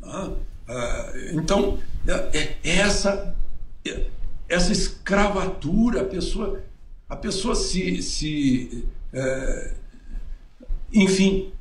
Né? 0.00 0.30
Ah, 0.68 1.12
então, 1.32 1.78
é, 2.06 2.56
é 2.62 2.76
essa, 2.78 3.34
é, 3.86 4.06
essa 4.48 4.72
escravatura, 4.72 6.02
a 6.02 6.04
pessoa, 6.04 6.62
a 7.08 7.16
pessoa 7.16 7.54
se, 7.54 8.02
se 8.02 8.86
é, 9.12 9.74
enfim, 10.92 11.52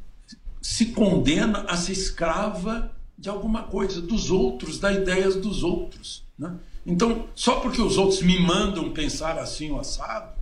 se 0.61 0.87
condena 0.87 1.65
a 1.67 1.77
ser 1.77 1.93
escrava 1.93 2.91
de 3.17 3.29
alguma 3.29 3.63
coisa, 3.63 4.01
dos 4.01 4.31
outros, 4.31 4.79
das 4.79 4.95
ideias 4.95 5.35
dos 5.35 5.63
outros. 5.63 6.23
Né? 6.37 6.55
Então, 6.85 7.27
só 7.35 7.59
porque 7.59 7.81
os 7.81 7.97
outros 7.97 8.21
me 8.21 8.39
mandam 8.39 8.91
pensar 8.91 9.37
assim 9.37 9.71
o 9.71 9.79
assado, 9.79 10.39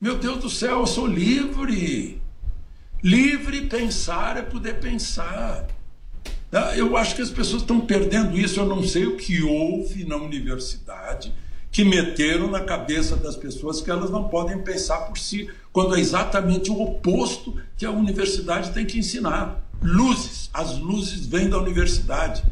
meu 0.00 0.18
Deus 0.18 0.38
do 0.38 0.50
céu, 0.50 0.80
eu 0.80 0.86
sou 0.86 1.06
livre. 1.06 2.20
Livre 3.02 3.62
pensar 3.62 4.36
é 4.36 4.42
poder 4.42 4.78
pensar. 4.78 5.66
Tá? 6.50 6.76
Eu 6.76 6.94
acho 6.96 7.16
que 7.16 7.22
as 7.22 7.30
pessoas 7.30 7.62
estão 7.62 7.80
perdendo 7.80 8.38
isso. 8.38 8.60
Eu 8.60 8.66
não 8.66 8.82
sei 8.82 9.06
o 9.06 9.16
que 9.16 9.42
houve 9.42 10.04
na 10.04 10.16
universidade 10.16 11.32
que 11.70 11.84
meteram 11.84 12.50
na 12.50 12.60
cabeça 12.60 13.16
das 13.16 13.34
pessoas 13.34 13.80
que 13.80 13.90
elas 13.90 14.10
não 14.10 14.28
podem 14.28 14.62
pensar 14.62 15.06
por 15.06 15.18
si, 15.18 15.50
quando 15.72 15.96
é 15.96 16.00
exatamente 16.00 16.70
o 16.70 16.80
oposto 16.80 17.56
que 17.76 17.86
a 17.86 17.90
universidade 17.90 18.72
tem 18.72 18.86
que 18.86 18.98
ensinar 18.98 19.62
luzes, 19.82 20.48
as 20.52 20.78
luzes 20.78 21.26
vêm 21.26 21.48
da 21.48 21.58
universidade. 21.58 22.42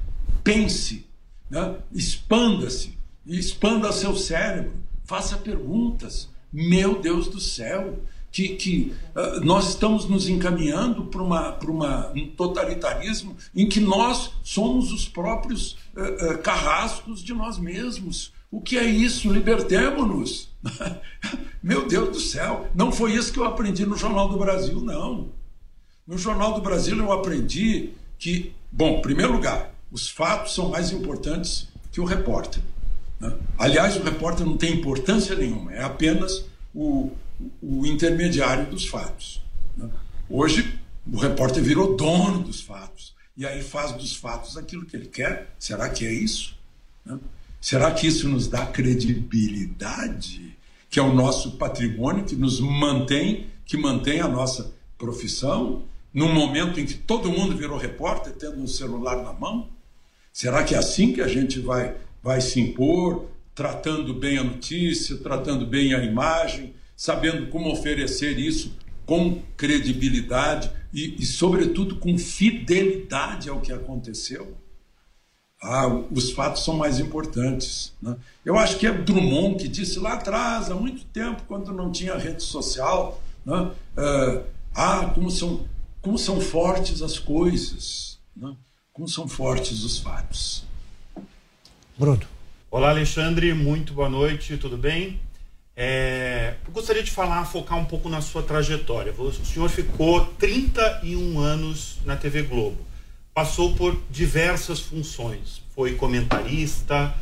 Pense, 0.44 1.06
né? 1.50 1.76
expanda-se, 1.92 2.98
expanda 3.26 3.92
seu 3.92 4.16
cérebro, 4.16 4.72
faça 5.04 5.36
perguntas. 5.36 6.28
Meu 6.52 7.00
Deus 7.00 7.28
do 7.28 7.40
céu, 7.40 7.98
que, 8.32 8.56
que 8.56 8.94
uh, 9.14 9.44
nós 9.44 9.68
estamos 9.68 10.06
nos 10.06 10.26
encaminhando 10.28 11.04
para 11.04 11.22
uma, 11.22 11.58
uma, 11.58 12.12
um 12.14 12.26
totalitarismo 12.28 13.36
em 13.54 13.68
que 13.68 13.78
nós 13.78 14.32
somos 14.42 14.90
os 14.90 15.06
próprios 15.06 15.76
uh, 15.94 16.32
uh, 16.32 16.38
carrascos 16.38 17.22
de 17.22 17.34
nós 17.34 17.58
mesmos. 17.58 18.32
O 18.52 18.60
que 18.60 18.76
é 18.76 18.84
isso? 18.84 19.32
Libertemo-nos. 19.32 20.48
Meu 21.62 21.88
Deus 21.88 22.10
do 22.10 22.20
céu, 22.20 22.68
não 22.74 22.92
foi 22.92 23.14
isso 23.14 23.32
que 23.32 23.38
eu 23.38 23.44
aprendi 23.44 23.86
no 23.86 23.96
Jornal 23.96 24.28
do 24.28 24.38
Brasil, 24.38 24.78
não. 24.78 25.30
No 26.06 26.18
Jornal 26.18 26.52
do 26.52 26.60
Brasil 26.60 26.98
eu 26.98 27.10
aprendi 27.10 27.94
que, 28.18 28.52
bom, 28.70 28.98
em 28.98 29.02
primeiro 29.02 29.32
lugar, 29.32 29.72
os 29.90 30.10
fatos 30.10 30.54
são 30.54 30.68
mais 30.68 30.90
importantes 30.90 31.66
que 31.90 32.00
o 32.00 32.04
repórter. 32.04 32.62
Né? 33.18 33.32
Aliás, 33.58 33.96
o 33.96 34.02
repórter 34.02 34.44
não 34.44 34.58
tem 34.58 34.74
importância 34.74 35.34
nenhuma, 35.34 35.72
é 35.72 35.82
apenas 35.82 36.44
o, 36.74 37.10
o 37.62 37.86
intermediário 37.86 38.66
dos 38.66 38.86
fatos. 38.86 39.42
Né? 39.76 39.88
Hoje, 40.28 40.78
o 41.10 41.16
repórter 41.16 41.62
virou 41.62 41.96
dono 41.96 42.40
dos 42.40 42.60
fatos 42.60 43.14
e 43.34 43.46
aí 43.46 43.62
faz 43.62 43.92
dos 43.92 44.14
fatos 44.14 44.58
aquilo 44.58 44.84
que 44.84 44.94
ele 44.94 45.06
quer. 45.06 45.54
Será 45.58 45.88
que 45.88 46.04
é 46.04 46.12
isso? 46.12 46.54
Né? 47.04 47.18
Será 47.62 47.92
que 47.92 48.08
isso 48.08 48.28
nos 48.28 48.48
dá 48.48 48.66
credibilidade, 48.66 50.58
que 50.90 50.98
é 50.98 51.02
o 51.02 51.14
nosso 51.14 51.52
patrimônio 51.52 52.24
que 52.24 52.34
nos 52.34 52.58
mantém, 52.58 53.46
que 53.64 53.76
mantém 53.76 54.20
a 54.20 54.26
nossa 54.26 54.74
profissão, 54.98 55.84
num 56.12 56.34
momento 56.34 56.80
em 56.80 56.84
que 56.84 56.94
todo 56.94 57.30
mundo 57.30 57.56
virou 57.56 57.78
repórter, 57.78 58.32
tendo 58.32 58.60
um 58.60 58.66
celular 58.66 59.22
na 59.22 59.32
mão? 59.32 59.68
Será 60.32 60.64
que 60.64 60.74
é 60.74 60.78
assim 60.78 61.12
que 61.12 61.20
a 61.20 61.28
gente 61.28 61.60
vai, 61.60 61.94
vai 62.20 62.40
se 62.40 62.58
impor, 62.60 63.26
tratando 63.54 64.12
bem 64.12 64.38
a 64.38 64.44
notícia, 64.44 65.16
tratando 65.18 65.64
bem 65.64 65.94
a 65.94 66.02
imagem, 66.02 66.74
sabendo 66.96 67.46
como 67.46 67.70
oferecer 67.70 68.40
isso 68.40 68.76
com 69.06 69.40
credibilidade 69.56 70.68
e, 70.92 71.14
e 71.16 71.24
sobretudo, 71.24 71.94
com 71.94 72.18
fidelidade 72.18 73.48
ao 73.48 73.60
que 73.60 73.72
aconteceu? 73.72 74.56
Ah, 75.62 75.86
os 75.86 76.32
fatos 76.32 76.64
são 76.64 76.74
mais 76.74 76.98
importantes. 76.98 77.92
Né? 78.02 78.16
Eu 78.44 78.58
acho 78.58 78.78
que 78.78 78.86
é 78.86 78.92
Drummond 78.92 79.62
que 79.62 79.68
disse 79.68 80.00
lá 80.00 80.14
atrás, 80.14 80.70
há 80.70 80.74
muito 80.74 81.04
tempo, 81.04 81.42
quando 81.46 81.72
não 81.72 81.92
tinha 81.92 82.16
rede 82.16 82.42
social, 82.42 83.22
né? 83.46 83.70
ah, 83.96 84.42
ah 84.74 85.12
como, 85.14 85.30
são, 85.30 85.64
como 86.00 86.18
são 86.18 86.40
fortes 86.40 87.00
as 87.00 87.16
coisas, 87.16 88.18
né? 88.36 88.56
como 88.92 89.06
são 89.08 89.28
fortes 89.28 89.84
os 89.84 90.00
fatos. 90.00 90.64
Bruno. 91.96 92.26
Olá, 92.68 92.88
Alexandre, 92.88 93.54
muito 93.54 93.92
boa 93.92 94.08
noite, 94.08 94.56
tudo 94.56 94.76
bem? 94.76 95.20
É, 95.76 96.54
eu 96.66 96.72
gostaria 96.72 97.02
de 97.02 97.10
falar, 97.10 97.44
focar 97.44 97.78
um 97.78 97.84
pouco 97.84 98.08
na 98.08 98.20
sua 98.20 98.42
trajetória. 98.42 99.14
O 99.16 99.32
senhor 99.32 99.68
ficou 99.68 100.26
31 100.38 101.38
anos 101.38 101.98
na 102.04 102.16
TV 102.16 102.42
Globo, 102.42 102.78
passou 103.34 103.74
por 103.74 103.98
diversas 104.10 104.80
funções, 104.80 105.62
foi 105.74 105.94
comentarista, 105.94 107.14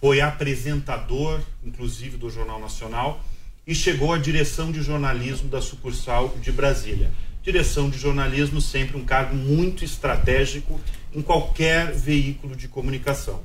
foi 0.00 0.20
apresentador, 0.20 1.40
inclusive 1.64 2.16
do 2.16 2.28
Jornal 2.28 2.60
Nacional, 2.60 3.22
e 3.66 3.74
chegou 3.74 4.12
à 4.12 4.18
direção 4.18 4.72
de 4.72 4.82
jornalismo 4.82 5.48
da 5.48 5.60
sucursal 5.60 6.36
de 6.40 6.50
Brasília. 6.50 7.10
Direção 7.42 7.88
de 7.88 7.98
jornalismo 7.98 8.60
sempre 8.60 8.96
um 8.96 9.04
cargo 9.04 9.36
muito 9.36 9.84
estratégico 9.84 10.80
em 11.12 11.22
qualquer 11.22 11.92
veículo 11.92 12.56
de 12.56 12.66
comunicação. 12.66 13.42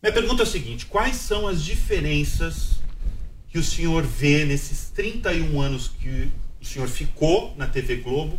Minha 0.00 0.12
pergunta 0.12 0.42
é 0.42 0.44
a 0.44 0.48
seguinte: 0.48 0.86
quais 0.86 1.16
são 1.16 1.46
as 1.46 1.62
diferenças 1.62 2.80
que 3.48 3.58
o 3.58 3.62
senhor 3.62 4.04
vê 4.04 4.44
nesses 4.44 4.90
31 4.90 5.60
anos 5.60 5.88
que 5.88 6.28
o 6.60 6.64
senhor 6.64 6.88
ficou 6.88 7.54
na 7.56 7.66
TV 7.66 7.96
Globo 7.96 8.38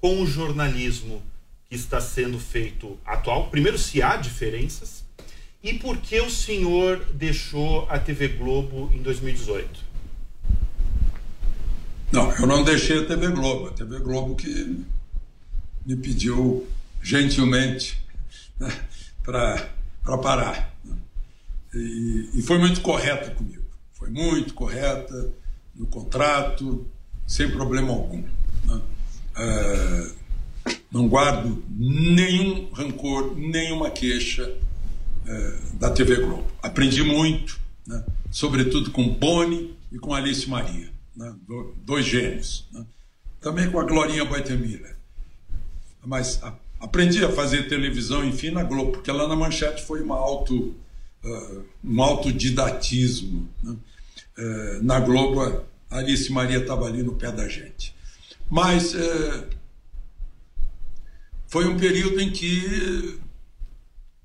com 0.00 0.20
o 0.20 0.26
jornalismo 0.26 1.22
que 1.70 1.76
está 1.76 2.00
sendo 2.00 2.38
feito 2.38 2.98
atual? 3.06 3.48
Primeiro, 3.48 3.78
se 3.78 4.02
há 4.02 4.16
diferenças 4.16 5.02
e 5.62 5.72
por 5.74 5.96
que 5.96 6.20
o 6.20 6.28
senhor 6.28 7.02
deixou 7.14 7.86
a 7.88 7.98
TV 7.98 8.28
Globo 8.28 8.90
em 8.92 9.00
2018? 9.00 9.88
Não, 12.12 12.30
eu 12.36 12.46
não 12.46 12.62
deixei 12.62 12.98
a 12.98 13.06
TV 13.06 13.28
Globo. 13.28 13.68
A 13.68 13.72
TV 13.72 14.00
Globo 14.00 14.34
que 14.34 14.84
me 15.86 15.96
pediu 15.96 16.68
gentilmente 17.00 18.04
né, 18.58 18.68
para 19.22 20.18
parar. 20.20 20.74
Né? 20.84 20.96
E, 21.72 22.30
e 22.34 22.42
foi 22.42 22.58
muito 22.58 22.82
correta 22.82 23.30
comigo 23.30 23.60
foi 24.00 24.08
muito 24.08 24.54
correta 24.54 25.30
no 25.74 25.86
contrato, 25.86 26.86
sem 27.26 27.50
problema 27.50 27.92
algum. 27.92 28.24
Né? 28.64 28.80
É, 29.36 30.12
não 30.90 31.08
guardo 31.08 31.62
nenhum 31.68 32.70
rancor, 32.72 33.36
nenhuma 33.36 33.90
queixa 33.90 34.56
é, 35.26 35.58
da 35.74 35.90
TV 35.90 36.16
Globo. 36.16 36.46
Aprendi 36.62 37.02
muito, 37.02 37.60
né? 37.86 38.04
sobretudo 38.30 38.90
com 38.90 39.08
Boni 39.08 39.74
e 39.92 39.98
com 39.98 40.14
Alice 40.14 40.48
Maria, 40.48 40.90
né? 41.16 41.34
dois 41.84 42.04
gênios. 42.06 42.66
Né? 42.72 42.84
Também 43.40 43.70
com 43.70 43.78
a 43.78 43.84
Glorinha 43.84 44.24
Boitemila. 44.24 44.88
Mas 46.04 46.42
a, 46.42 46.54
aprendi 46.80 47.24
a 47.24 47.30
fazer 47.30 47.68
televisão, 47.68 48.24
enfim, 48.24 48.50
na 48.50 48.62
Globo, 48.62 48.92
porque 48.92 49.12
lá 49.12 49.28
na 49.28 49.36
Manchete 49.36 49.84
foi 49.84 50.02
uma 50.02 50.16
auto, 50.16 50.74
uh, 51.24 51.64
um 51.84 52.02
autodidatismo. 52.02 53.48
Né? 53.62 53.76
Eh, 54.40 54.78
na 54.82 54.98
Globo, 55.00 55.42
a 55.90 55.98
Alice 55.98 56.32
Maria 56.32 56.58
estava 56.58 56.86
ali 56.86 57.02
no 57.02 57.14
pé 57.14 57.30
da 57.30 57.46
gente. 57.46 57.94
Mas 58.48 58.94
é, 58.94 59.44
foi 61.50 61.66
um 61.66 61.76
período 61.76 62.20
em 62.20 62.30
que 62.30 63.18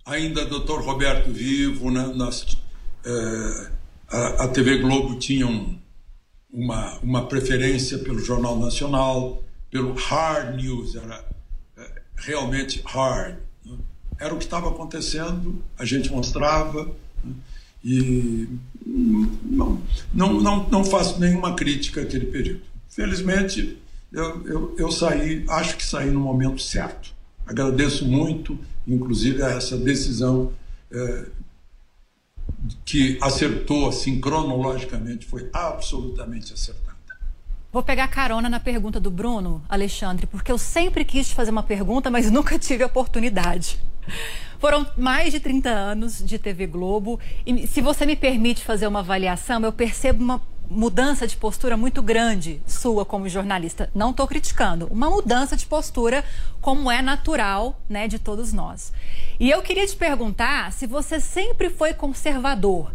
ainda 0.06 0.46
Dr. 0.46 0.80
Roberto 0.82 1.32
vivo, 1.32 1.90
né, 1.90 2.06
nós, 2.16 2.56
é, 3.04 3.72
a, 4.08 4.44
a, 4.44 4.48
TV 4.48 4.78
Globo 4.78 5.18
tinha 5.18 5.48
um, 5.48 5.76
uma, 6.54 7.00
uma 7.00 7.26
preferência 7.26 7.98
pelo 7.98 8.20
Jornal 8.20 8.60
Nacional, 8.60 9.44
pelo 9.72 9.94
hard 9.94 10.56
news, 10.56 10.96
era 10.96 11.26
é, 11.76 12.02
realmente 12.16 12.84
hard. 12.86 13.38
Né? 13.66 13.76
Era 14.20 14.36
o 14.36 14.38
que 14.38 14.44
estava 14.46 14.70
acontecendo, 14.70 15.64
a 15.80 15.84
gente 15.84 16.12
mostrava. 16.12 16.86
Né? 17.24 17.34
E 17.84 18.48
não, 18.86 19.82
não, 20.14 20.42
não, 20.42 20.70
não 20.70 20.84
faço 20.86 21.20
nenhuma 21.20 21.56
crítica 21.56 22.02
àquele 22.02 22.28
período. 22.28 22.62
Felizmente, 22.88 23.80
eu, 24.12 24.46
eu, 24.46 24.76
eu 24.78 24.92
saí, 24.92 25.44
acho 25.50 25.76
que 25.76 25.84
saí 25.84 26.12
no 26.12 26.20
momento 26.20 26.62
certo. 26.62 27.15
Agradeço 27.46 28.06
muito, 28.06 28.58
inclusive, 28.88 29.42
a 29.44 29.50
essa 29.52 29.78
decisão 29.78 30.52
é, 30.92 31.26
que 32.84 33.18
acertou, 33.22 33.88
assim, 33.88 34.20
cronologicamente, 34.20 35.26
foi 35.26 35.50
absolutamente 35.54 36.54
acertada. 36.54 36.96
Vou 37.72 37.84
pegar 37.84 38.08
carona 38.08 38.50
na 38.50 38.60
pergunta 38.60 39.00
do 39.00 39.12
Bruno, 39.12 39.62
Alexandre, 39.68 40.26
porque 40.26 40.52
eu 40.52 40.58
sempre 40.58 41.04
quis 41.04 41.32
fazer 41.32 41.52
uma 41.52 41.64
pergunta, 41.64 42.10
mas 42.10 42.30
nunca 42.32 42.58
tive 42.58 42.84
a 42.84 42.88
oportunidade. 42.88 43.78
Foram 44.60 44.88
mais 44.98 45.34
de 45.34 45.40
30 45.40 45.70
anos 45.70 46.24
de 46.26 46.40
TV 46.40 46.68
Globo. 46.68 47.20
E 47.46 47.68
se 47.68 47.82
você 47.82 48.06
me 48.06 48.16
permite 48.16 48.64
fazer 48.64 48.88
uma 48.88 49.00
avaliação, 49.00 49.62
eu 49.62 49.74
percebo 49.74 50.24
uma 50.24 50.42
mudança 50.70 51.28
de 51.28 51.36
postura 51.38 51.78
muito 51.78 52.02
grande 52.02 52.62
sua 52.68 53.06
como 53.06 53.30
jornalista. 53.30 53.90
Não 53.94 54.12
estou 54.12 54.28
criticando, 54.28 54.88
uma 54.88 55.10
mudança 55.10 55.56
de 55.56 55.66
postura 55.66 56.24
como 56.62 56.92
é 56.92 57.02
natural, 57.02 57.80
né, 57.90 58.08
de 58.08 58.20
todos 58.20 58.54
nós. 58.54 58.92
E 59.40 59.50
eu 59.50 59.62
queria 59.62 59.86
te 59.86 59.96
perguntar 59.96 60.72
se 60.74 60.88
você 60.88 61.20
sempre 61.20 61.70
foi 61.70 61.94
conservador 61.94 62.92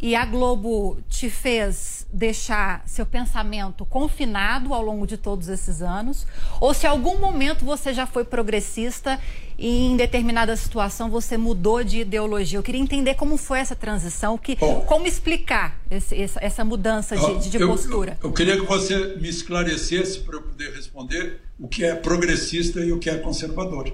e 0.00 0.14
a 0.14 0.24
Globo 0.24 0.98
te 1.08 1.30
fez 1.30 2.06
deixar 2.12 2.82
seu 2.86 3.06
pensamento 3.06 3.86
confinado 3.86 4.74
ao 4.74 4.82
longo 4.82 5.06
de 5.06 5.16
todos 5.16 5.48
esses 5.48 5.80
anos, 5.80 6.26
ou 6.60 6.74
se 6.74 6.86
em 6.86 6.90
algum 6.90 7.18
momento 7.18 7.64
você 7.64 7.94
já 7.94 8.06
foi 8.06 8.22
progressista 8.22 9.18
e 9.58 9.86
em 9.86 9.96
determinada 9.96 10.56
situação 10.56 11.10
você 11.10 11.36
mudou 11.36 11.84
de 11.84 12.00
ideologia. 12.00 12.58
Eu 12.58 12.62
queria 12.62 12.80
entender 12.80 13.14
como 13.14 13.36
foi 13.36 13.58
essa 13.58 13.76
transição, 13.76 14.36
que, 14.36 14.56
Bom, 14.56 14.80
como 14.82 15.06
explicar 15.06 15.80
esse, 15.90 16.14
essa 16.40 16.64
mudança 16.64 17.16
de, 17.16 17.50
de 17.50 17.60
eu, 17.60 17.68
postura. 17.68 18.18
Eu, 18.22 18.30
eu, 18.30 18.34
queria 18.34 18.56
que 18.56 18.66
você 18.66 19.16
me 19.16 19.28
esclarecesse 19.28 20.20
para 20.20 20.36
eu 20.36 20.42
poder 20.42 20.72
responder 20.72 21.40
o 21.58 21.68
que 21.68 21.84
é 21.84 21.94
progressista 21.94 22.80
e 22.80 22.92
o 22.92 22.98
que 22.98 23.08
é 23.08 23.16
conservador. 23.18 23.92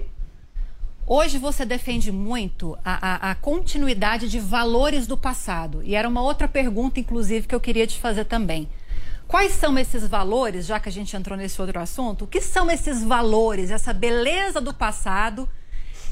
Hoje 1.05 1.37
você 1.37 1.65
defende 1.65 2.11
muito 2.11 2.77
a, 2.85 3.27
a, 3.27 3.31
a, 3.31 3.35
continuidade 3.35 4.29
de 4.29 4.39
valores 4.39 5.07
do 5.07 5.17
passado. 5.17 5.81
E 5.83 5.95
era 5.95 6.07
uma 6.07 6.21
outra 6.21 6.47
pergunta, 6.47 6.99
inclusive, 6.99 7.47
que 7.47 7.55
eu 7.55 7.59
queria 7.59 7.85
te 7.85 7.99
fazer 7.99 8.25
também. 8.25 8.69
Quais 9.31 9.53
são 9.53 9.79
esses 9.79 10.05
valores, 10.05 10.65
já 10.65 10.77
que 10.77 10.89
a 10.89 10.91
gente 10.91 11.15
entrou 11.15 11.37
nesse 11.37 11.61
outro 11.61 11.79
assunto? 11.79 12.25
O 12.25 12.27
que 12.27 12.41
são 12.41 12.69
esses 12.69 13.01
valores, 13.01 13.71
essa 13.71 13.93
beleza 13.93 14.59
do 14.59 14.73
passado 14.73 15.47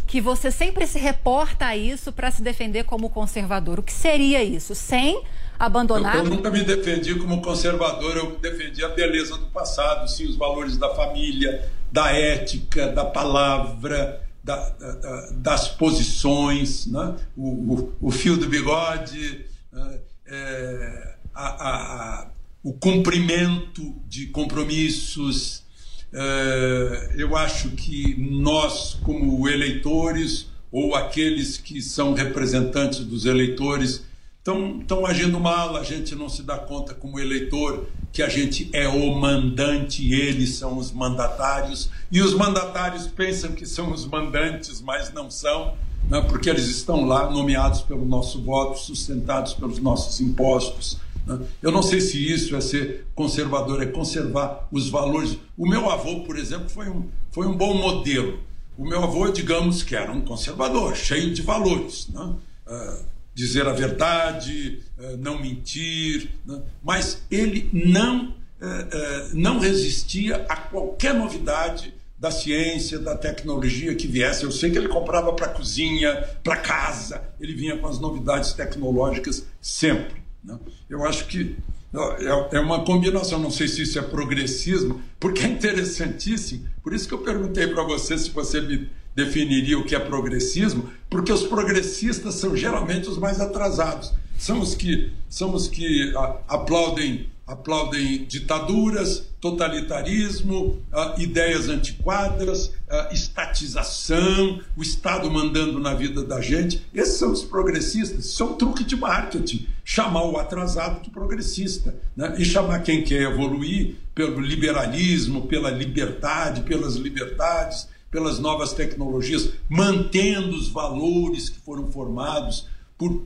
que 0.07 0.21
você 0.21 0.49
sempre 0.49 0.87
se 0.87 0.97
reporta 0.97 1.65
a 1.65 1.75
isso 1.75 2.13
para 2.13 2.31
se 2.31 2.41
defender 2.41 2.85
como 2.85 3.09
conservador. 3.09 3.77
O 3.77 3.83
que 3.83 3.91
seria 3.91 4.41
isso? 4.41 4.73
Sem 4.73 5.21
abandonar. 5.59 6.15
Eu, 6.15 6.23
eu, 6.23 6.29
nunca 6.29 6.49
me 6.49 6.63
defendi 6.63 7.13
como 7.15 7.41
conservador, 7.41 8.15
eu 8.15 8.37
defendi 8.37 8.85
a 8.85 8.87
beleza 8.87 9.37
do 9.37 9.47
passado, 9.47 10.07
sim, 10.07 10.25
os 10.25 10.37
valores 10.37 10.77
da 10.77 10.95
família, 10.95 11.69
da 11.91 12.13
ética, 12.13 12.87
da 12.87 13.03
palavra, 13.03 14.21
da, 14.41 14.69
da, 14.69 15.29
das 15.33 15.67
posições, 15.67 16.87
né? 16.87 17.15
o, 17.35 17.49
o, 17.73 17.93
o, 17.99 18.11
fio 18.11 18.37
do 18.37 18.47
bigode, 18.47 19.45
né? 19.73 19.99
é, 20.25 21.15
a, 21.35 21.47
a, 21.47 22.21
a, 22.21 22.27
o 22.63 22.73
cumprimento 22.73 23.95
de 24.07 24.27
compromissos. 24.27 25.63
É, 26.11 27.15
eu 27.17 27.35
acho 27.35 27.69
que 27.71 28.15
nós, 28.17 28.95
como 29.03 29.47
eleitores, 29.47 30.47
ou 30.71 30.95
aqueles 30.95 31.57
que 31.57 31.81
são 31.81 32.13
representantes 32.13 32.99
dos 32.99 33.25
eleitores, 33.25 34.03
estão 34.39 35.05
agindo 35.05 35.39
mal, 35.39 35.75
a 35.75 35.83
gente 35.83 36.15
não 36.15 36.27
se 36.27 36.41
dá 36.43 36.57
conta 36.57 36.93
como 36.93 37.19
eleitor 37.19 37.87
que 38.11 38.23
a 38.23 38.29
gente 38.29 38.69
é 38.73 38.87
o 38.87 39.13
mandante 39.15 40.11
eles 40.11 40.55
são 40.55 40.77
os 40.77 40.91
mandatários, 40.91 41.89
e 42.11 42.21
os 42.21 42.33
mandatários 42.33 43.05
pensam 43.05 43.51
que 43.51 43.65
são 43.65 43.91
os 43.91 44.05
mandantes, 44.05 44.81
mas 44.81 45.13
não 45.13 45.29
são, 45.29 45.75
né, 46.09 46.19
porque 46.21 46.49
eles 46.49 46.65
estão 46.67 47.05
lá 47.05 47.29
nomeados 47.29 47.81
pelo 47.81 48.05
nosso 48.05 48.41
voto, 48.41 48.79
sustentados 48.79 49.53
pelos 49.53 49.79
nossos 49.79 50.19
impostos. 50.19 50.97
Né. 51.25 51.39
Eu 51.61 51.71
não 51.71 51.81
sei 51.81 52.01
se 52.01 52.17
isso 52.31 52.55
é 52.55 52.61
ser 52.61 53.05
conservador, 53.15 53.81
é 53.81 53.85
conservar 53.85 54.67
os 54.71 54.89
valores. 54.89 55.37
O 55.57 55.67
meu 55.67 55.89
avô, 55.89 56.21
por 56.21 56.37
exemplo, 56.37 56.69
foi 56.69 56.89
um, 56.89 57.07
foi 57.31 57.47
um 57.47 57.55
bom 57.55 57.73
modelo. 57.75 58.39
O 58.77 58.85
meu 58.85 59.03
avô, 59.03 59.29
digamos 59.29 59.83
que 59.83 59.95
era 59.95 60.11
um 60.11 60.21
conservador, 60.21 60.95
cheio 60.95 61.33
de 61.33 61.41
valores. 61.41 62.07
Né? 62.09 62.33
Uh, 62.67 63.09
dizer 63.39 63.65
a 63.67 63.71
verdade, 63.71 64.81
eh, 64.97 65.15
não 65.17 65.41
mentir, 65.41 66.29
né? 66.45 66.61
mas 66.83 67.21
ele 67.31 67.69
não, 67.71 68.33
eh, 68.59 69.29
não 69.33 69.59
resistia 69.59 70.45
a 70.49 70.57
qualquer 70.57 71.13
novidade 71.13 71.93
da 72.17 72.29
ciência, 72.29 72.99
da 72.99 73.15
tecnologia 73.15 73.95
que 73.95 74.07
viesse. 74.07 74.43
Eu 74.43 74.51
sei 74.51 74.69
que 74.69 74.77
ele 74.77 74.89
comprava 74.89 75.31
para 75.31 75.47
cozinha, 75.47 76.21
para 76.43 76.57
casa, 76.57 77.23
ele 77.39 77.53
vinha 77.53 77.77
com 77.77 77.87
as 77.87 77.97
novidades 77.97 78.51
tecnológicas 78.51 79.45
sempre. 79.61 80.21
Né? 80.43 80.57
Eu 80.89 81.05
acho 81.05 81.27
que 81.27 81.55
é, 81.93 82.57
é 82.57 82.59
uma 82.59 82.83
combinação, 82.83 83.39
não 83.39 83.49
sei 83.49 83.67
se 83.67 83.81
isso 83.81 83.97
é 83.97 84.01
progressismo, 84.01 85.01
porque 85.19 85.43
é 85.43 85.47
interessantíssimo. 85.47 86.67
Por 86.83 86.93
isso 86.93 87.07
que 87.07 87.13
eu 87.13 87.19
perguntei 87.19 87.67
para 87.67 87.83
você 87.83 88.17
se 88.17 88.29
você 88.29 88.61
me 88.61 88.89
definiria 89.15 89.77
o 89.77 89.83
que 89.83 89.95
é 89.95 89.99
progressismo, 89.99 90.89
porque 91.09 91.31
os 91.31 91.43
progressistas 91.43 92.35
são 92.35 92.55
geralmente 92.55 93.09
os 93.09 93.17
mais 93.17 93.41
atrasados. 93.41 94.13
São 94.37 94.61
os 94.61 94.75
que, 94.75 95.11
são 95.27 95.53
os 95.53 95.67
que 95.67 96.13
a, 96.15 96.37
aplaudem, 96.47 97.29
aplaudem 97.49 98.25
ditaduras, 98.25 99.25
totalitarismo, 99.41 100.79
a, 100.91 101.15
ideias 101.17 101.67
antiquadas, 101.67 102.71
a, 102.87 103.09
estatização, 103.11 104.61
o 104.77 104.83
Estado 104.83 105.29
mandando 105.31 105.79
na 105.79 105.95
vida 105.95 106.23
da 106.23 106.39
gente. 106.39 106.85
Esses 106.93 107.17
são 107.17 107.31
os 107.31 107.43
progressistas. 107.43 108.25
Isso 108.25 108.43
é 108.43 108.45
um 108.45 108.53
truque 108.53 108.83
de 108.83 108.95
marketing. 108.95 109.67
Chamar 109.83 110.25
o 110.25 110.37
atrasado 110.37 111.01
de 111.01 111.09
progressista. 111.09 111.95
Né? 112.15 112.35
E 112.37 112.45
chamar 112.45 112.83
quem 112.83 113.03
quer 113.03 113.23
evoluir 113.23 113.95
pelo 114.13 114.39
liberalismo, 114.39 115.47
pela 115.47 115.71
liberdade, 115.71 116.61
pelas 116.61 116.95
liberdades 116.95 117.87
pelas 118.11 118.39
novas 118.39 118.73
tecnologias, 118.73 119.51
mantendo 119.69 120.55
os 120.55 120.67
valores 120.67 121.47
que 121.47 121.59
foram 121.59 121.91
formados 121.91 122.67
por 122.97 123.23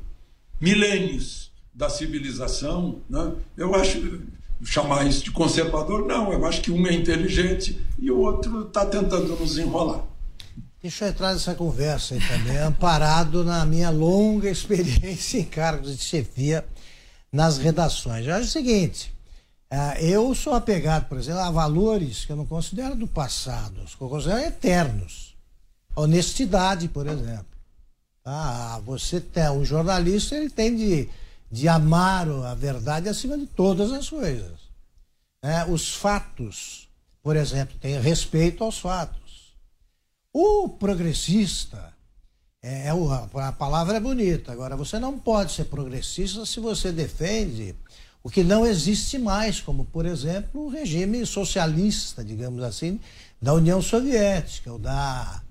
milênios 0.59 1.42
da 1.73 1.89
civilização. 1.89 3.01
Né? 3.09 3.33
Eu 3.57 3.73
acho 3.75 3.99
chamar 4.63 5.05
isso 5.07 5.23
de 5.23 5.31
conservador, 5.31 6.05
não. 6.05 6.31
Eu 6.31 6.45
acho 6.45 6.61
que 6.61 6.71
um 6.71 6.85
é 6.87 6.93
inteligente 6.93 7.79
e 7.99 8.09
o 8.09 8.19
outro 8.19 8.67
está 8.67 8.85
tentando 8.85 9.35
nos 9.35 9.57
enrolar. 9.57 10.03
Deixa 10.81 11.05
eu 11.05 11.09
entrar 11.09 11.33
nessa 11.33 11.55
conversa 11.55 12.13
aí 12.13 12.21
também, 12.27 12.57
amparado 12.57 13.43
na 13.43 13.65
minha 13.65 13.89
longa 13.89 14.49
experiência 14.49 15.39
em 15.39 15.45
cargos 15.45 15.97
de 15.97 16.03
chefia 16.03 16.65
nas 17.31 17.57
redações. 17.57 18.27
Eu 18.27 18.35
acho 18.35 18.47
o 18.47 18.51
seguinte: 18.51 19.13
é, 19.69 20.05
eu 20.05 20.35
sou 20.35 20.53
apegado, 20.53 21.07
por 21.07 21.17
exemplo, 21.17 21.39
a 21.39 21.49
valores 21.49 22.25
que 22.25 22.31
eu 22.31 22.35
não 22.35 22.45
considero 22.45 22.95
do 22.95 23.07
passado, 23.07 23.81
que 23.97 24.03
eu 24.03 24.09
considero 24.09 24.41
eternos. 24.41 25.33
Honestidade, 25.95 26.87
por 26.87 27.07
exemplo. 27.07 27.45
Ah, 28.25 28.81
você 28.85 29.19
tem 29.19 29.49
um 29.49 29.63
jornalista, 29.63 30.35
ele 30.35 30.49
tem 30.49 30.75
de, 30.75 31.09
de 31.53 31.67
amar 31.67 32.27
a 32.27 32.55
verdade 32.55 33.07
acima 33.07 33.37
de 33.37 33.45
todas 33.45 33.91
as 33.91 34.09
coisas. 34.09 34.57
É, 35.39 35.63
os 35.65 35.93
fatos, 35.93 36.89
por 37.21 37.35
exemplo, 37.35 37.77
tem 37.79 38.01
respeito 38.01 38.63
aos 38.63 38.79
fatos. 38.79 39.53
O 40.33 40.67
progressista, 40.67 41.93
é, 42.59 42.87
é 42.87 42.89
a 42.89 43.51
palavra 43.51 43.97
é 43.97 43.99
bonita. 43.99 44.51
Agora, 44.51 44.75
você 44.75 44.97
não 44.97 45.19
pode 45.19 45.51
ser 45.51 45.65
progressista 45.65 46.43
se 46.43 46.59
você 46.59 46.91
defende 46.91 47.75
o 48.23 48.31
que 48.31 48.43
não 48.43 48.65
existe 48.65 49.19
mais, 49.19 49.61
como, 49.61 49.85
por 49.85 50.07
exemplo, 50.07 50.65
o 50.65 50.69
regime 50.69 51.23
socialista, 51.23 52.25
digamos 52.25 52.63
assim, 52.63 52.99
da 53.39 53.53
União 53.53 53.79
Soviética, 53.79 54.71
ou 54.71 54.79
da. 54.79 55.43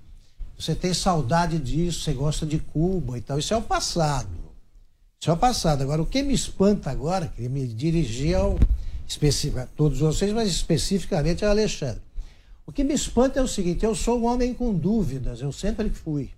Você 0.59 0.75
tem 0.75 0.93
saudade 0.93 1.57
disso, 1.59 2.01
você 2.01 2.11
gosta 2.11 2.45
de 2.45 2.59
Cuba 2.59 3.17
e 3.17 3.21
tal. 3.21 3.39
Isso 3.39 3.53
é 3.53 3.57
o 3.57 3.61
passado. 3.61 4.42
Isso 5.23 5.29
é 5.29 5.33
o 5.35 5.37
passado. 5.37 5.83
Agora, 5.83 6.01
o 6.01 6.05
que 6.05 6.21
me 6.21 6.33
espanta 6.33 6.91
agora, 6.91 7.29
que 7.29 7.47
me 7.47 7.65
dirigia 7.65 8.39
ao, 8.39 8.59
a 8.59 9.65
todos 9.67 9.99
vocês, 9.99 10.33
mas 10.33 10.49
especificamente 10.49 11.45
ao 11.45 11.51
Alexandre. 11.51 12.01
O 12.67 12.73
que 12.73 12.83
me 12.83 12.93
espanta 12.93 13.39
é 13.39 13.41
o 13.41 13.47
seguinte: 13.47 13.85
eu 13.85 13.95
sou 13.95 14.19
um 14.19 14.25
homem 14.25 14.53
com 14.53 14.73
dúvidas, 14.73 15.39
eu 15.39 15.53
sempre 15.53 15.89
fui. 15.89 16.29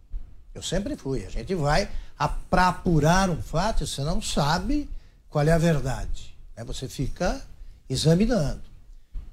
Eu 0.53 0.61
sempre 0.61 0.95
fui. 0.95 1.25
A 1.25 1.31
gente 1.31 1.55
vai 1.55 1.89
para 2.47 2.67
apurar 2.67 3.27
um 3.31 3.41
fato, 3.41 3.87
você 3.87 4.03
não 4.03 4.21
sabe 4.21 4.87
qual 5.31 5.43
é 5.43 5.51
a 5.51 5.57
verdade. 5.57 6.37
Né? 6.55 6.63
Você 6.65 6.87
fica 6.87 7.41
examinando. 7.89 8.61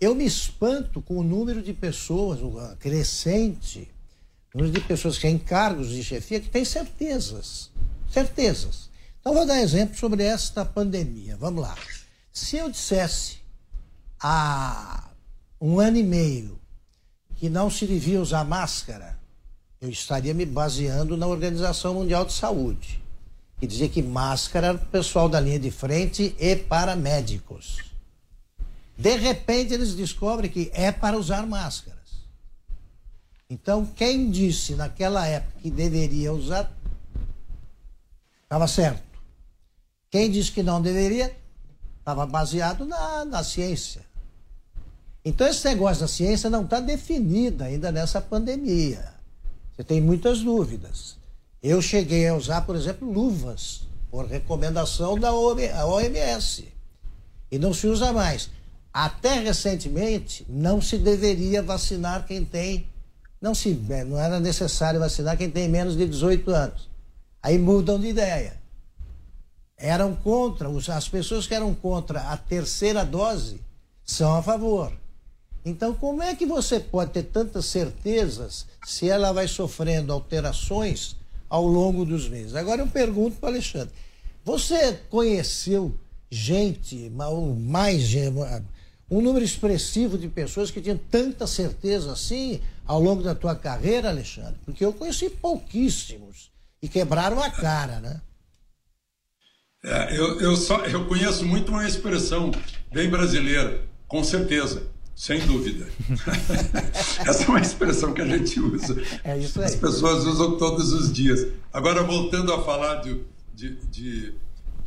Eu 0.00 0.14
me 0.14 0.24
espanto 0.24 1.02
com 1.02 1.18
o 1.18 1.22
número 1.22 1.62
de 1.62 1.74
pessoas, 1.74 2.40
o 2.40 2.54
crescente, 2.80 3.86
número 4.54 4.72
de 4.72 4.80
pessoas 4.80 5.16
que 5.16 5.28
têm 5.28 5.36
cargos 5.36 5.90
de 5.90 6.02
chefia 6.02 6.40
que 6.40 6.48
têm 6.48 6.64
certezas. 6.64 7.70
Certezas. 8.10 8.90
Então, 9.22 9.35
vou 9.35 9.46
dar 9.46 9.62
exemplo 9.62 9.96
sobre 9.96 10.24
esta 10.24 10.64
pandemia. 10.64 11.37
Vamos 11.38 11.62
lá. 11.62 11.74
Se 12.30 12.56
eu 12.56 12.68
dissesse 12.68 13.38
há 14.20 15.08
um 15.61 15.78
ano 15.80 15.96
e 15.96 16.02
meio 16.02 16.61
que 17.37 17.48
não 17.48 17.70
se 17.70 17.87
devia 17.87 18.20
usar 18.20 18.44
máscara, 18.44 19.16
eu 19.80 19.88
estaria 19.88 20.35
me 20.35 20.44
baseando 20.44 21.16
na 21.16 21.26
Organização 21.26 21.94
Mundial 21.94 22.24
de 22.24 22.32
Saúde 22.32 23.00
que 23.62 23.66
dizia 23.68 23.88
que 23.88 24.02
máscara 24.02 24.66
era 24.66 24.78
para 24.78 24.88
o 24.88 24.90
pessoal 24.90 25.28
da 25.28 25.38
linha 25.38 25.61
de 25.61 25.70
frente 25.70 26.35
e 26.37 26.56
para 26.56 26.96
médicos. 26.96 27.78
De 28.98 29.16
repente 29.16 29.72
eles 29.72 29.94
descobrem 29.94 30.50
que 30.50 30.68
é 30.74 30.90
para 30.90 31.16
usar 31.16 31.46
máscaras. 31.46 32.26
Então 33.48 33.87
quem 33.87 34.32
disse 34.32 34.74
naquela 34.74 35.24
época 35.28 35.61
que 35.62 35.70
deveria 35.70 36.32
usar, 36.32 36.76
estava 38.42 38.66
certo. 38.66 39.12
Quem 40.12 40.31
disse 40.31 40.53
que 40.53 40.62
não 40.62 40.83
deveria, 40.83 41.35
estava 41.98 42.27
baseado 42.27 42.85
na, 42.85 43.25
na 43.25 43.42
ciência. 43.42 44.03
Então 45.25 45.46
esse 45.46 45.64
negócio 45.66 46.03
da 46.03 46.09
ciência 46.09 46.51
não 46.51 46.64
está 46.64 46.81
definido 46.81 47.64
ainda 47.64 47.90
nessa 47.90 48.20
pandemia. 48.20 49.14
Você 49.75 49.83
tem 49.83 50.03
muitas 50.03 50.40
dúvidas. 50.40 51.16
Eu 51.62 51.81
cheguei 51.81 52.29
a 52.29 52.35
usar, 52.35 52.61
por 52.61 52.77
exemplo, 52.77 53.11
luvas, 53.11 53.88
por 54.11 54.27
recomendação 54.27 55.18
da 55.18 55.33
OMS. 55.33 56.68
E 57.51 57.59
não 57.59 57.72
se 57.72 57.87
usa 57.87 58.12
mais. 58.12 58.51
Até 58.92 59.38
recentemente, 59.38 60.44
não 60.46 60.83
se 60.83 60.98
deveria 60.98 61.62
vacinar 61.62 62.27
quem 62.27 62.44
tem. 62.44 62.87
Não, 63.40 63.55
se, 63.55 63.70
não 64.07 64.18
era 64.18 64.38
necessário 64.38 65.01
vacinar 65.01 65.38
quem 65.38 65.51
tem 65.51 65.70
menos 65.70 65.96
de 65.96 66.07
18 66.07 66.51
anos. 66.51 66.90
Aí 67.42 67.57
mudam 67.57 67.98
de 67.98 68.09
ideia. 68.09 68.62
Eram 69.84 70.14
contra, 70.14 70.68
as 70.94 71.08
pessoas 71.08 71.46
que 71.46 71.54
eram 71.54 71.74
contra 71.74 72.20
a 72.20 72.36
terceira 72.36 73.04
dose 73.04 73.60
são 74.04 74.34
a 74.36 74.42
favor. 74.42 74.92
Então, 75.64 75.92
como 75.92 76.22
é 76.22 76.34
que 76.34 76.46
você 76.46 76.78
pode 76.78 77.10
ter 77.10 77.24
tantas 77.24 77.66
certezas 77.66 78.66
se 78.86 79.08
ela 79.08 79.32
vai 79.32 79.48
sofrendo 79.48 80.12
alterações 80.12 81.16
ao 81.52 81.66
longo 81.66 82.06
dos 82.06 82.30
meses. 82.30 82.54
Agora 82.54 82.80
eu 82.80 82.86
pergunto 82.86 83.36
para 83.36 83.50
Alexandre: 83.50 83.92
você 84.42 84.94
conheceu 85.10 85.94
gente, 86.30 87.10
mais 87.10 88.10
um 89.10 89.20
número 89.20 89.44
expressivo 89.44 90.16
de 90.16 90.28
pessoas 90.28 90.70
que 90.70 90.80
tinham 90.80 90.98
tanta 91.10 91.46
certeza 91.46 92.10
assim 92.10 92.58
ao 92.86 92.98
longo 92.98 93.22
da 93.22 93.34
tua 93.34 93.54
carreira, 93.54 94.08
Alexandre? 94.08 94.58
Porque 94.64 94.82
eu 94.82 94.94
conheci 94.94 95.28
pouquíssimos 95.28 96.50
e 96.80 96.88
quebraram 96.88 97.38
a 97.38 97.50
cara, 97.50 98.00
né? 98.00 98.22
É, 99.84 100.16
eu, 100.16 100.40
eu, 100.40 100.56
só, 100.56 100.84
eu 100.86 101.06
conheço 101.06 101.44
muito 101.44 101.72
uma 101.72 101.86
expressão 101.86 102.52
bem 102.92 103.10
brasileira, 103.10 103.82
com 104.06 104.22
certeza, 104.22 104.84
sem 105.14 105.40
dúvida. 105.40 105.88
Essa 107.26 107.44
é 107.44 107.48
uma 107.48 107.60
expressão 107.60 108.12
que 108.12 108.20
a 108.20 108.26
gente 108.26 108.60
usa. 108.60 108.96
É 109.24 109.36
isso 109.36 109.58
aí. 109.58 109.66
As 109.66 109.74
pessoas 109.74 110.24
usam 110.24 110.56
todos 110.56 110.92
os 110.92 111.12
dias. 111.12 111.48
Agora, 111.72 112.04
voltando 112.04 112.52
a 112.52 112.62
falar 112.62 112.96
de, 113.02 113.22
de, 113.52 113.74
de, 113.86 114.34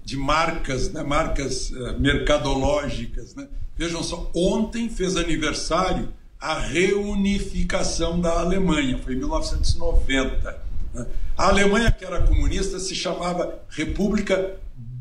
de 0.02 0.16
marcas, 0.16 0.90
né? 0.94 1.04
marcas 1.04 1.72
uh, 1.72 2.00
mercadológicas, 2.00 3.36
né? 3.36 3.50
vejam 3.76 4.02
só, 4.02 4.32
ontem 4.34 4.88
fez 4.88 5.18
aniversário 5.18 6.08
a 6.40 6.58
reunificação 6.58 8.22
da 8.22 8.40
Alemanha, 8.40 8.98
foi 9.00 9.14
em 9.14 9.18
1990. 9.18 10.64
Né? 10.94 11.06
A 11.38 11.48
Alemanha, 11.50 11.92
que 11.92 12.06
era 12.06 12.22
comunista, 12.22 12.80
se 12.80 12.96
chamava 12.96 13.60
República 13.68 14.56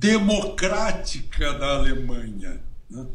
Democrática 0.04 1.54
da 1.54 1.76
Alemanha. 1.76 2.60
Né? 2.90 3.06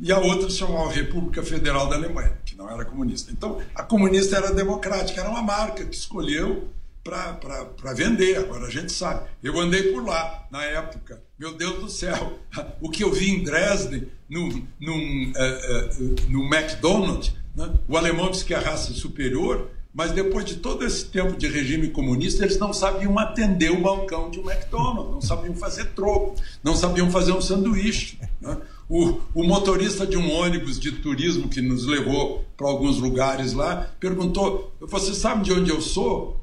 E 0.00 0.10
a 0.10 0.18
outra 0.18 0.48
se 0.48 0.56
chamava 0.56 0.90
República 0.90 1.42
Federal 1.42 1.86
da 1.86 1.96
Alemanha, 1.96 2.32
que 2.46 2.56
não 2.56 2.70
era 2.70 2.82
comunista. 2.82 3.30
Então, 3.30 3.60
a 3.74 3.82
comunista 3.82 4.38
era 4.38 4.50
democrática, 4.50 5.20
era 5.20 5.28
uma 5.28 5.42
marca 5.42 5.84
que 5.84 5.94
escolheu 5.94 6.70
para 7.04 7.92
vender. 7.94 8.38
Agora 8.38 8.66
a 8.66 8.70
gente 8.70 8.90
sabe. 8.90 9.28
Eu 9.42 9.60
andei 9.60 9.92
por 9.92 10.02
lá 10.02 10.46
na 10.50 10.64
época. 10.64 11.22
Meu 11.38 11.54
Deus 11.54 11.78
do 11.78 11.90
céu, 11.90 12.38
o 12.80 12.88
que 12.88 13.04
eu 13.04 13.12
vi 13.12 13.32
em 13.32 13.44
Dresden, 13.44 14.08
num, 14.26 14.66
num, 14.80 15.32
uh, 15.32 16.02
uh, 16.02 16.30
no 16.30 16.44
McDonald's, 16.46 17.34
né? 17.54 17.70
o 17.86 17.98
alemão 17.98 18.30
diz 18.30 18.42
que 18.42 18.54
é 18.54 18.56
a 18.56 18.60
raça 18.60 18.94
superior, 18.94 19.70
mas 19.92 20.12
depois 20.12 20.44
de 20.44 20.56
todo 20.56 20.84
esse 20.84 21.06
tempo 21.06 21.36
de 21.36 21.48
regime 21.48 21.88
comunista, 21.88 22.44
eles 22.44 22.58
não 22.58 22.72
sabiam 22.72 23.18
atender 23.18 23.72
o 23.72 23.80
balcão 23.80 24.30
de 24.30 24.38
um 24.38 24.48
McDonald's, 24.48 25.12
não 25.12 25.20
sabiam 25.20 25.54
fazer 25.54 25.86
troco, 25.94 26.36
não 26.62 26.76
sabiam 26.76 27.10
fazer 27.10 27.32
um 27.32 27.40
sanduíche. 27.40 28.18
Né? 28.40 28.56
O, 28.88 29.20
o, 29.34 29.44
motorista 29.44 30.06
de 30.06 30.16
um 30.16 30.32
ônibus 30.32 30.78
de 30.78 30.92
turismo 30.92 31.48
que 31.48 31.60
nos 31.60 31.86
levou 31.86 32.44
para 32.56 32.68
alguns 32.68 32.98
lugares 32.98 33.52
lá 33.52 33.88
perguntou: 33.98 34.72
Você 34.80 35.12
sabe 35.12 35.44
de 35.44 35.52
onde 35.52 35.70
eu 35.70 35.80
sou? 35.80 36.40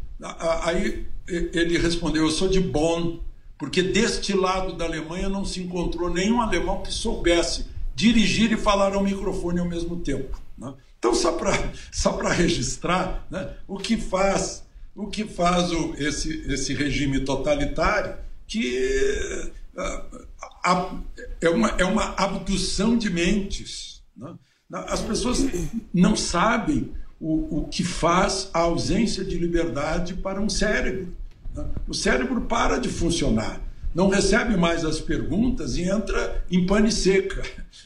Aí 0.63 1.05
ele 1.27 1.77
respondeu: 1.77 2.23
Eu 2.23 2.31
sou 2.31 2.49
de 2.49 2.59
Bonn, 2.59 3.19
porque 3.57 3.81
deste 3.81 4.33
lado 4.33 4.73
da 4.73 4.85
Alemanha 4.85 5.29
não 5.29 5.45
se 5.45 5.61
encontrou 5.61 6.09
nenhum 6.09 6.41
alemão 6.41 6.81
que 6.81 6.93
soubesse 6.93 7.65
dirigir 7.95 8.51
e 8.51 8.57
falar 8.57 8.93
ao 8.93 9.03
microfone 9.03 9.59
ao 9.59 9.67
mesmo 9.67 9.97
tempo. 9.97 10.39
Né? 10.57 10.73
Então, 11.07 11.15
só 11.15 11.31
para 11.31 11.71
só 11.89 12.17
registrar 12.17 13.25
né, 13.31 13.53
o 13.65 13.77
que 13.77 13.95
faz, 13.95 14.65
o 14.93 15.07
que 15.07 15.23
faz 15.23 15.71
o, 15.71 15.93
esse, 15.97 16.51
esse 16.51 16.73
regime 16.73 17.21
totalitário, 17.21 18.17
que 18.45 19.49
uh, 19.77 20.27
a, 20.65 20.95
é, 21.39 21.49
uma, 21.49 21.69
é 21.77 21.85
uma 21.85 22.13
abdução 22.17 22.97
de 22.97 23.09
mentes. 23.09 24.03
Né? 24.17 24.35
As 24.69 24.99
pessoas 24.99 25.45
não 25.93 26.13
sabem 26.13 26.91
o, 27.21 27.59
o 27.59 27.67
que 27.69 27.85
faz 27.85 28.49
a 28.53 28.59
ausência 28.59 29.23
de 29.23 29.37
liberdade 29.37 30.13
para 30.13 30.41
um 30.41 30.49
cérebro. 30.49 31.15
Né? 31.55 31.65
O 31.87 31.93
cérebro 31.93 32.41
para 32.41 32.79
de 32.79 32.89
funcionar 32.89 33.61
não 33.97 34.09
recebe 34.09 34.55
mais 34.55 34.85
as 34.85 34.99
perguntas 34.99 35.75
e 35.75 35.81
entra 35.81 36.45
em 36.51 36.67
pane 36.67 36.91
seca. 36.91 37.41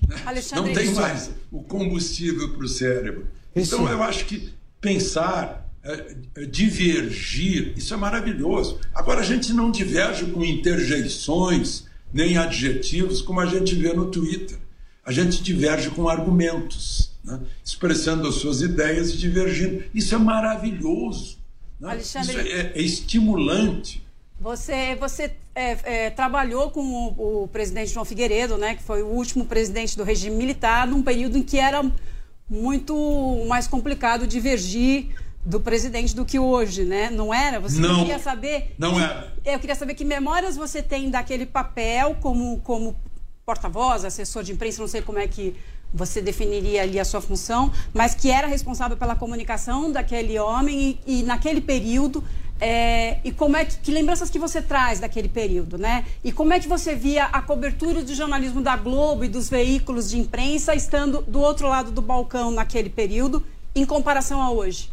Né? 0.05 0.41
não 0.53 0.73
tem 0.73 0.93
mais 0.93 1.31
o 1.49 1.63
combustível 1.63 2.49
para 2.49 2.65
o 2.65 2.67
cérebro. 2.67 3.27
Então, 3.55 3.89
eu 3.89 4.03
acho 4.03 4.25
que 4.25 4.53
pensar, 4.81 5.71
é, 5.81 6.15
é, 6.35 6.45
divergir, 6.45 7.73
isso 7.77 7.93
é 7.93 7.97
maravilhoso. 7.97 8.77
Agora, 8.93 9.21
a 9.21 9.23
gente 9.23 9.53
não 9.53 9.71
diverge 9.71 10.25
com 10.25 10.43
interjeições 10.43 11.85
nem 12.11 12.37
adjetivos, 12.37 13.21
como 13.21 13.39
a 13.39 13.45
gente 13.45 13.73
vê 13.73 13.93
no 13.93 14.11
Twitter. 14.11 14.57
A 15.05 15.13
gente 15.13 15.41
diverge 15.41 15.91
com 15.91 16.09
argumentos, 16.09 17.13
né? 17.23 17.39
expressando 17.63 18.27
as 18.27 18.35
suas 18.35 18.61
ideias 18.61 19.13
e 19.13 19.17
divergindo. 19.17 19.85
Isso 19.93 20.13
é 20.13 20.17
maravilhoso. 20.17 21.37
Né? 21.79 21.91
Alexandre... 21.91 22.31
Isso 22.31 22.47
é, 22.49 22.71
é 22.75 22.81
estimulante. 22.81 24.05
Você, 24.41 24.95
você 24.95 25.31
é, 25.53 25.77
é, 25.83 26.09
trabalhou 26.09 26.71
com 26.71 26.81
o, 26.81 27.43
o, 27.43 27.47
presidente 27.47 27.91
João 27.91 28.05
Figueiredo, 28.05 28.57
né, 28.57 28.75
que 28.75 28.83
foi 28.83 29.03
o 29.03 29.07
último 29.07 29.45
presidente 29.45 29.97
do 29.97 30.03
regime 30.03 30.35
militar, 30.35 30.87
num 30.87 31.03
período 31.03 31.37
em 31.37 31.43
que 31.43 31.59
era 31.59 31.83
muito 32.49 33.45
mais 33.47 33.67
complicado 33.67 34.27
divergir 34.27 35.15
do 35.43 35.59
presidente 35.59 36.15
do 36.15 36.23
que 36.23 36.37
hoje, 36.37 36.83
né? 36.85 37.09
Não 37.09 37.33
era? 37.33 37.59
Você 37.59 37.79
não, 37.79 37.99
queria 37.99 38.19
saber? 38.19 38.75
Não 38.77 38.99
era. 38.99 39.33
Eu 39.43 39.59
queria 39.59 39.75
saber 39.75 39.95
que 39.95 40.05
memórias 40.05 40.55
você 40.55 40.83
tem 40.83 41.09
daquele 41.09 41.45
papel 41.45 42.15
como, 42.21 42.59
como 42.59 42.95
porta-voz, 43.45 44.05
assessor 44.05 44.43
de 44.43 44.51
imprensa, 44.51 44.81
não 44.81 44.87
sei 44.87 45.01
como 45.01 45.17
é 45.17 45.27
que 45.27 45.55
você 45.93 46.21
definiria 46.21 46.83
ali 46.83 46.99
a 46.99 47.05
sua 47.05 47.21
função, 47.21 47.71
mas 47.93 48.13
que 48.13 48.29
era 48.29 48.47
responsável 48.47 48.95
pela 48.95 49.15
comunicação 49.15 49.91
daquele 49.91 50.37
homem 50.39 50.99
e, 51.05 51.19
e 51.19 51.23
naquele 51.23 51.59
período 51.59 52.23
é, 52.61 53.17
e 53.23 53.31
como 53.31 53.57
é 53.57 53.65
que, 53.65 53.75
que, 53.77 53.91
lembranças 53.91 54.29
que 54.29 54.37
você 54.37 54.61
traz 54.61 54.99
daquele 54.99 55.27
período, 55.27 55.79
né? 55.79 56.05
E 56.23 56.31
como 56.31 56.53
é 56.53 56.59
que 56.59 56.67
você 56.67 56.93
via 56.93 57.25
a 57.25 57.41
cobertura 57.41 58.03
do 58.03 58.13
jornalismo 58.13 58.61
da 58.61 58.77
Globo 58.77 59.25
e 59.25 59.27
dos 59.27 59.49
veículos 59.49 60.11
de 60.11 60.19
imprensa 60.19 60.75
estando 60.75 61.23
do 61.23 61.39
outro 61.39 61.67
lado 61.67 61.89
do 61.91 62.03
balcão 62.03 62.51
naquele 62.51 62.89
período, 62.89 63.43
em 63.73 63.83
comparação 63.83 64.39
a 64.39 64.51
hoje? 64.51 64.91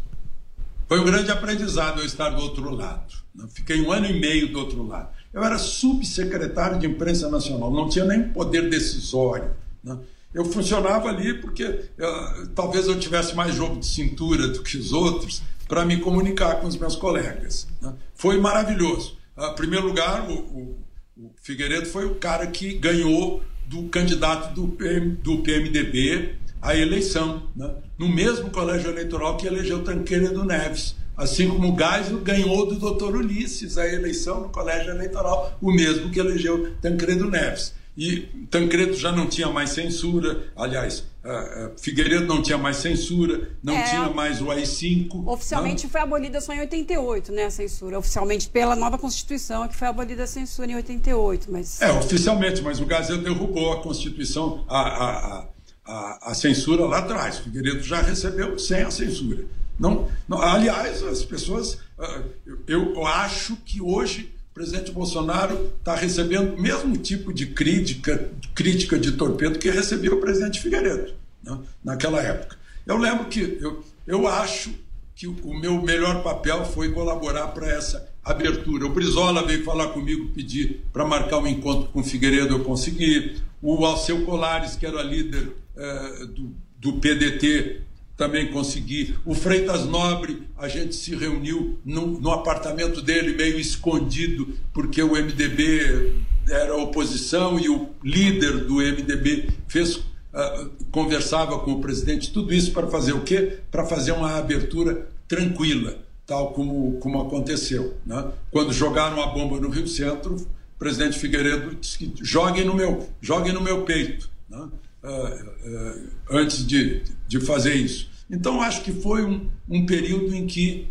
Foi 0.89 0.99
um 0.99 1.05
grande 1.05 1.31
aprendizado 1.31 2.01
eu 2.01 2.07
estar 2.07 2.31
do 2.31 2.41
outro 2.41 2.71
lado. 2.71 3.15
Né? 3.35 3.47
Fiquei 3.53 3.83
um 3.83 3.93
ano 3.93 4.07
e 4.07 4.19
meio 4.19 4.51
do 4.51 4.59
outro 4.61 4.83
lado. 4.87 5.11
Eu 5.31 5.45
era 5.45 5.59
subsecretário 5.59 6.79
de 6.79 6.87
imprensa 6.87 7.29
nacional, 7.29 7.71
não 7.71 7.87
tinha 7.87 8.07
nem 8.07 8.31
poder 8.31 8.71
decisório. 8.71 9.51
Né? 9.85 9.99
Eu 10.33 10.45
funcionava 10.45 11.09
ali 11.09 11.35
porque 11.41 11.89
eu, 11.97 12.49
talvez 12.55 12.87
eu 12.87 12.99
tivesse 12.99 13.35
mais 13.35 13.55
jogo 13.55 13.81
de 13.81 13.87
cintura 13.87 14.49
do 14.49 14.63
que 14.63 14.77
os 14.77 14.93
outros, 14.93 15.43
para 15.69 15.85
me 15.85 15.99
comunicar 15.99 16.57
com 16.61 16.67
os 16.67 16.77
meus 16.77 16.97
colegas. 16.97 17.69
Né? 17.81 17.95
Foi 18.15 18.41
maravilhoso. 18.41 19.17
Em 19.37 19.55
primeiro 19.55 19.87
lugar, 19.87 20.29
o, 20.29 20.35
o, 20.35 20.79
o, 21.17 21.31
Figueiredo 21.43 21.87
foi 21.87 22.07
o 22.07 22.15
cara 22.15 22.47
que 22.47 22.75
ganhou 22.75 23.43
do 23.67 23.85
candidato 23.85 24.55
do, 24.55 24.69
PM, 24.69 25.11
do 25.17 25.43
PMDB 25.43 26.37
a 26.61 26.75
eleição, 26.75 27.49
né? 27.55 27.73
no 27.99 28.09
mesmo 28.09 28.51
colégio 28.51 28.91
eleitoral 28.91 29.37
que 29.37 29.47
elegeu 29.47 29.85
Tancredo 29.85 30.45
Neves. 30.45 30.97
Assim 31.17 31.49
como 31.49 31.73
o 31.73 31.77
Geisel 31.77 32.21
ganhou 32.21 32.67
do 32.67 32.77
doutor 32.77 33.17
Ulisses 33.17 33.77
a 33.77 33.87
eleição 33.87 34.41
no 34.41 34.49
colégio 34.49 34.91
eleitoral, 34.91 35.57
o 35.61 35.73
mesmo 35.73 36.11
que 36.11 36.19
elegeu 36.19 36.73
Tancredo 36.81 37.29
Neves. 37.29 37.75
E 37.99 38.21
Tancredo 38.49 38.95
já 38.95 39.11
não 39.11 39.27
tinha 39.27 39.49
mais 39.49 39.71
censura, 39.71 40.53
aliás, 40.55 41.01
uh, 41.25 41.67
uh, 41.67 41.73
Figueiredo 41.77 42.27
não 42.27 42.41
tinha 42.41 42.57
mais 42.57 42.77
censura, 42.77 43.51
não 43.61 43.75
é, 43.75 43.83
tinha 43.83 44.09
mais 44.11 44.41
o 44.41 44.53
AI-5. 44.53 45.27
Oficialmente 45.27 45.83
não? 45.83 45.91
foi 45.91 46.01
abolida 46.01 46.41
só 46.41 46.53
em 46.53 46.61
88, 46.61 47.33
né, 47.33 47.47
a 47.47 47.51
censura. 47.51 47.99
Oficialmente 47.99 48.49
pela 48.51 48.77
nova 48.77 48.97
Constituição 48.97 49.65
é 49.65 49.69
que 49.69 49.75
foi 49.75 49.89
abolida 49.89 50.23
a 50.23 50.27
censura 50.29 50.71
em 50.71 50.77
88, 50.77 51.51
mas... 51.51 51.83
É, 51.83 51.91
oficialmente, 51.91 52.63
mas 52.63 52.79
o 52.79 52.87
Gazeta 52.87 53.21
derrubou 53.21 53.73
a 53.73 53.83
Constituição, 53.83 54.65
a, 54.69 54.81
a, 54.81 55.49
a, 55.85 56.31
a, 56.31 56.35
censura 56.35 56.85
lá 56.85 56.99
atrás. 56.99 57.39
Figueiredo 57.39 57.83
já 57.83 58.01
recebeu 58.01 58.57
sem 58.61 58.83
a 58.83 58.93
censura. 58.93 59.45
Não, 59.77 60.09
não 60.29 60.41
aliás, 60.41 61.03
as 61.03 61.25
pessoas... 61.25 61.75
Uh, 61.99 62.25
eu, 62.69 62.95
eu 62.95 63.05
acho 63.05 63.57
que 63.57 63.83
hoje 63.83 64.38
presidente 64.59 64.91
Bolsonaro 64.91 65.73
está 65.79 65.95
recebendo 65.95 66.55
o 66.55 66.61
mesmo 66.61 66.97
tipo 66.97 67.33
de 67.33 67.47
crítica, 67.47 68.29
crítica 68.57 68.99
de 68.99 69.13
torpedo 69.13 69.57
que 69.57 69.71
recebia 69.71 70.13
o 70.13 70.21
presidente 70.21 70.61
Figueiredo 70.61 71.13
né, 71.45 71.57
naquela 71.85 72.21
época. 72.21 72.57
Eu 72.85 72.97
lembro 72.97 73.27
que 73.27 73.57
eu, 73.61 73.85
eu 74.05 74.27
acho 74.27 74.75
que 75.15 75.29
o 75.29 75.55
meu 75.55 75.81
melhor 75.81 76.25
papel 76.25 76.65
foi 76.65 76.91
colaborar 76.91 77.49
para 77.49 77.71
essa 77.71 78.09
abertura. 78.25 78.87
O 78.87 78.91
Brizola 78.91 79.47
veio 79.47 79.63
falar 79.63 79.89
comigo, 79.89 80.33
pedir 80.35 80.85
para 80.93 81.07
marcar 81.07 81.39
um 81.39 81.47
encontro 81.47 81.91
com 81.93 82.01
o 82.01 82.05
Figueiredo, 82.05 82.57
eu 82.57 82.65
consegui. 82.65 83.37
O 83.63 83.85
Alceu 83.85 84.25
Colares, 84.25 84.75
que 84.75 84.87
era 84.87 85.03
líder 85.03 85.53
eh, 85.77 86.27
do, 86.35 86.53
do 86.79 86.93
PDT, 86.95 87.83
também 88.19 88.51
consegui. 88.51 89.15
O 89.25 89.33
Freitas 89.33 89.87
Nobre, 89.87 90.43
a 90.59 90.67
gente 90.67 90.95
se 90.97 91.15
reuniu 91.15 91.79
no, 91.85 92.21
no 92.21 92.33
apartamento 92.33 93.01
dele, 93.01 93.37
meio 93.37 93.61
escondido, 93.61 94.55
porque 94.75 95.01
o 95.01 95.13
MDB 95.13 96.15
era 96.51 96.77
oposição 96.77 97.61
e 97.61 97.69
o 97.69 97.91
líder 98.03 98.65
do 98.65 98.75
MDB 98.77 99.49
fez 99.69 99.97
uh, 99.97 100.69
conversava 100.91 101.61
com 101.61 101.75
o 101.75 101.81
presidente, 101.81 102.33
tudo 102.33 102.53
isso 102.53 102.73
para 102.73 102.89
fazer 102.89 103.13
o 103.13 103.23
quê? 103.23 103.61
Para 103.71 103.87
fazer 103.87 104.11
uma 104.11 104.37
abertura 104.37 105.07
tranquila, 105.29 105.97
tal 106.27 106.53
como, 106.53 106.99
como 106.99 107.21
aconteceu. 107.21 107.95
Né? 108.05 108.33
Quando 108.51 108.73
jogaram 108.73 109.23
a 109.23 109.29
bomba 109.29 109.61
no 109.61 109.69
Rio 109.69 109.87
Centro, 109.87 110.35
o 110.35 110.79
presidente 110.79 111.19
Figueiredo 111.19 111.77
disse 111.77 112.13
joguem 112.21 112.65
no 112.65 112.75
meu, 112.75 113.09
joguem 113.21 113.53
no 113.53 113.61
meu 113.61 113.83
peito. 113.83 114.29
Né? 114.49 114.67
Uh, 115.05 116.09
antes 116.31 116.67
de, 116.67 117.03
de 117.27 117.41
fazer 117.41 117.75
isso. 117.75 118.09
Então, 118.31 118.61
acho 118.61 118.83
que 118.83 118.93
foi 118.93 119.25
um, 119.25 119.49
um 119.69 119.87
período 119.87 120.35
em 120.35 120.47
que 120.47 120.89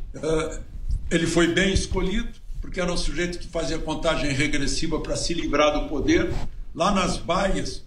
ele 1.11 1.27
foi 1.27 1.53
bem 1.53 1.71
escolhido, 1.71 2.29
porque 2.59 2.81
era 2.81 2.91
um 2.91 2.97
sujeito 2.97 3.37
que 3.37 3.47
fazia 3.47 3.77
contagem 3.77 4.33
regressiva 4.33 4.99
para 4.99 5.15
se 5.15 5.33
livrar 5.35 5.79
do 5.79 5.87
poder. 5.87 6.31
Lá 6.73 6.91
nas 6.91 7.17
baias 7.17 7.83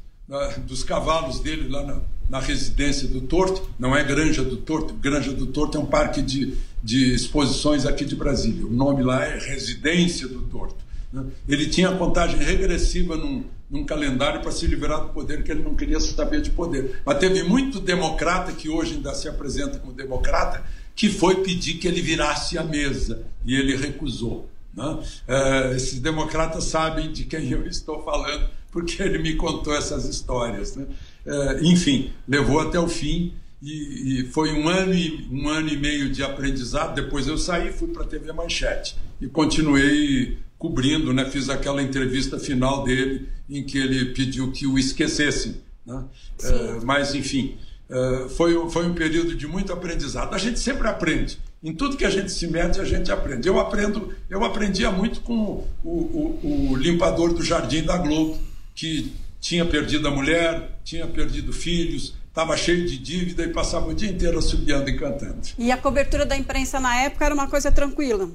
dos 0.67 0.85
cavalos 0.85 1.41
dele, 1.41 1.69
lá 1.69 1.85
na, 1.85 2.01
na 2.29 2.41
residência 2.41 3.09
do 3.09 3.23
Torto, 3.23 3.69
não 3.79 3.97
é 3.97 4.05
Granja 4.05 4.45
do 4.45 4.57
Torto, 4.57 4.95
Granja 4.95 5.33
do 5.33 5.47
Torto 5.47 5.77
é 5.77 5.81
um 5.81 5.87
parque 5.87 6.23
de, 6.23 6.55
de 6.83 7.13
exposições 7.13 7.85
aqui 7.85 8.05
de 8.05 8.15
Brasília. 8.15 8.65
O 8.65 8.73
nome 8.73 9.03
lá 9.03 9.25
é 9.25 9.37
Residência 9.39 10.29
do 10.29 10.43
Torto. 10.43 10.77
Né? 11.13 11.25
Ele 11.49 11.67
tinha 11.69 11.91
contagem 11.97 12.39
regressiva 12.39 13.17
num, 13.17 13.45
num 13.71 13.85
calendário 13.85 14.41
para 14.41 14.51
se 14.51 14.67
livrar 14.67 15.01
do 15.01 15.09
poder, 15.11 15.45
que 15.45 15.53
ele 15.53 15.63
não 15.63 15.77
queria 15.77 16.01
saber 16.01 16.41
de 16.41 16.51
poder. 16.51 17.01
Mas 17.07 17.19
teve 17.19 17.43
muito 17.45 17.79
democrata, 17.79 18.53
que 18.53 18.69
hoje 18.69 18.95
ainda 18.95 19.15
se 19.15 19.29
apresenta 19.29 19.79
como 19.79 19.93
democrata, 19.93 20.65
que 20.95 21.09
foi 21.09 21.37
pedir 21.37 21.75
que 21.75 21.87
ele 21.87 22.03
virasse 22.03 22.59
a 22.59 22.65
mesa, 22.65 23.25
e 23.45 23.55
ele 23.55 23.77
recusou. 23.77 24.51
Né? 24.75 24.99
É, 25.29 25.77
esses 25.77 26.01
democratas 26.01 26.65
sabem 26.65 27.13
de 27.13 27.25
quem 27.25 27.49
eu 27.51 27.65
estou 27.67 28.03
falando, 28.03 28.49
porque 28.73 29.01
ele 29.03 29.19
me 29.19 29.37
contou 29.37 29.75
essas 29.75 30.05
histórias. 30.05 30.75
Né? 30.75 30.87
É, 31.25 31.61
enfim, 31.63 32.13
levou 32.27 32.61
até 32.61 32.79
o 32.79 32.89
fim 32.89 33.35
e, 33.63 34.21
e, 34.21 34.25
foi 34.31 34.53
um 34.53 34.69
ano 34.69 34.95
e 34.95 35.29
um 35.31 35.49
ano 35.49 35.69
e 35.69 35.77
meio 35.77 36.11
de 36.11 36.23
aprendizado. 36.23 36.95
Depois 36.95 37.29
eu 37.29 37.39
saí, 37.39 37.73
fui 37.73 37.89
para 37.89 38.03
a 38.03 38.07
TV 38.07 38.33
Manchete 38.33 38.97
e 39.21 39.29
continuei 39.29 40.39
cobrindo, 40.61 41.11
né? 41.15 41.25
Fiz 41.25 41.49
aquela 41.49 41.83
entrevista 41.83 42.39
final 42.39 42.85
dele 42.85 43.27
em 43.49 43.65
que 43.65 43.79
ele 43.79 44.13
pediu 44.13 44.53
que 44.53 44.67
o 44.67 44.79
esquecessem, 44.79 45.57
né? 45.87 46.05
É, 46.45 46.81
mas 46.85 47.15
enfim, 47.15 47.57
é, 47.89 48.29
foi 48.29 48.69
foi 48.69 48.87
um 48.87 48.93
período 48.93 49.35
de 49.35 49.47
muito 49.47 49.73
aprendizado. 49.73 50.35
A 50.35 50.39
gente 50.39 50.61
sempre 50.61 50.87
aprende. 50.87 51.39
Em 51.63 51.75
tudo 51.75 51.97
que 51.97 52.05
a 52.05 52.11
gente 52.11 52.31
se 52.31 52.47
mete, 52.47 52.79
a 52.79 52.85
gente 52.85 53.11
aprende. 53.11 53.49
Eu 53.49 53.59
aprendo, 53.59 54.15
eu 54.29 54.45
aprendia 54.45 54.91
muito 54.91 55.23
com 55.23 55.67
o, 55.83 55.91
o, 55.91 56.71
o 56.73 56.77
limpador 56.77 57.33
do 57.33 57.43
Jardim 57.43 57.83
da 57.83 57.97
Globo, 57.97 58.39
que 58.75 59.13
tinha 59.41 59.65
perdido 59.65 60.09
a 60.09 60.11
mulher, 60.11 60.79
tinha 60.85 61.07
perdido 61.07 61.55
filhos, 61.55 62.15
estava 62.29 62.55
cheio 62.57 62.87
de 62.87 62.99
dívida 62.99 63.45
e 63.45 63.49
passava 63.49 63.89
o 63.89 63.95
dia 63.95 64.11
inteiro 64.11 64.39
assobiando 64.39 64.89
e 64.91 64.97
cantando. 64.99 65.41
E 65.59 65.73
a 65.73 65.77
cobertura 65.79 66.27
da 66.27 66.37
imprensa 66.37 66.79
na 66.79 67.03
época 67.03 67.25
era 67.25 67.35
uma 67.35 67.49
coisa 67.49 67.73
tranquila? 67.73 68.31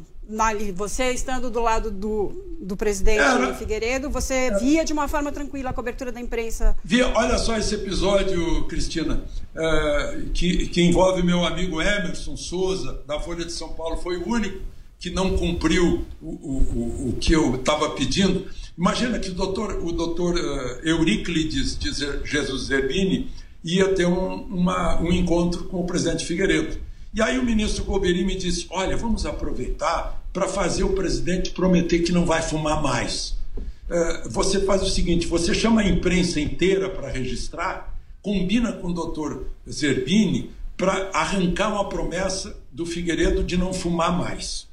Você 0.75 1.11
estando 1.11 1.49
do 1.49 1.61
lado 1.61 1.91
do, 1.91 2.57
do 2.59 2.75
presidente 2.75 3.19
era, 3.19 3.53
Figueiredo, 3.53 4.09
você 4.09 4.33
era. 4.33 4.57
via 4.59 4.83
de 4.83 4.91
uma 4.91 5.07
forma 5.07 5.31
tranquila 5.31 5.69
a 5.69 5.73
cobertura 5.73 6.11
da 6.11 6.19
imprensa? 6.19 6.75
Via, 6.83 7.07
olha 7.15 7.37
só 7.37 7.57
esse 7.57 7.75
episódio, 7.75 8.65
Cristina, 8.67 9.23
é, 9.55 10.21
que, 10.33 10.67
que 10.67 10.81
envolve 10.81 11.21
meu 11.21 11.45
amigo 11.45 11.81
Emerson 11.81 12.35
Souza, 12.35 13.01
da 13.07 13.19
Folha 13.19 13.45
de 13.45 13.51
São 13.51 13.69
Paulo, 13.69 13.97
foi 13.97 14.17
o 14.17 14.27
único 14.27 14.59
que 14.99 15.09
não 15.11 15.37
cumpriu 15.37 16.05
o, 16.21 16.29
o, 16.29 17.09
o 17.09 17.17
que 17.19 17.33
eu 17.33 17.55
estava 17.55 17.91
pedindo. 17.91 18.47
Imagina 18.77 19.19
que 19.19 19.29
o 19.29 19.33
doutor, 19.33 19.79
o 19.83 19.91
doutor 19.91 20.35
uh, 20.35 20.87
Euríclides 20.87 21.77
de 21.77 21.91
Jesus 22.23 22.63
Zerbini 22.63 23.29
ia 23.63 23.93
ter 23.93 24.05
um, 24.05 24.43
uma, 24.45 24.99
um 25.01 25.11
encontro 25.11 25.65
com 25.65 25.81
o 25.81 25.85
presidente 25.85 26.25
Figueiredo. 26.25 26.77
E 27.15 27.21
aí 27.21 27.39
o 27.39 27.45
ministro 27.45 27.85
Golbery 27.85 28.25
me 28.25 28.35
disse: 28.35 28.67
Olha, 28.69 28.97
vamos 28.97 29.25
aproveitar 29.25 30.21
para 30.33 30.49
fazer 30.49 30.83
o 30.83 30.93
presidente 30.93 31.51
prometer 31.51 31.99
que 31.99 32.11
não 32.11 32.25
vai 32.25 32.41
fumar 32.41 32.83
mais. 32.83 33.37
Uh, 33.89 34.29
você 34.29 34.59
faz 34.59 34.83
o 34.83 34.89
seguinte: 34.89 35.25
você 35.25 35.53
chama 35.53 35.79
a 35.79 35.87
imprensa 35.87 36.41
inteira 36.41 36.89
para 36.89 37.09
registrar, 37.09 37.97
combina 38.21 38.73
com 38.73 38.89
o 38.89 38.93
doutor 38.93 39.47
Zerbini 39.69 40.51
para 40.75 41.09
arrancar 41.13 41.69
uma 41.69 41.87
promessa 41.87 42.57
do 42.69 42.85
Figueiredo 42.85 43.45
de 43.45 43.55
não 43.55 43.73
fumar 43.73 44.11
mais. 44.17 44.67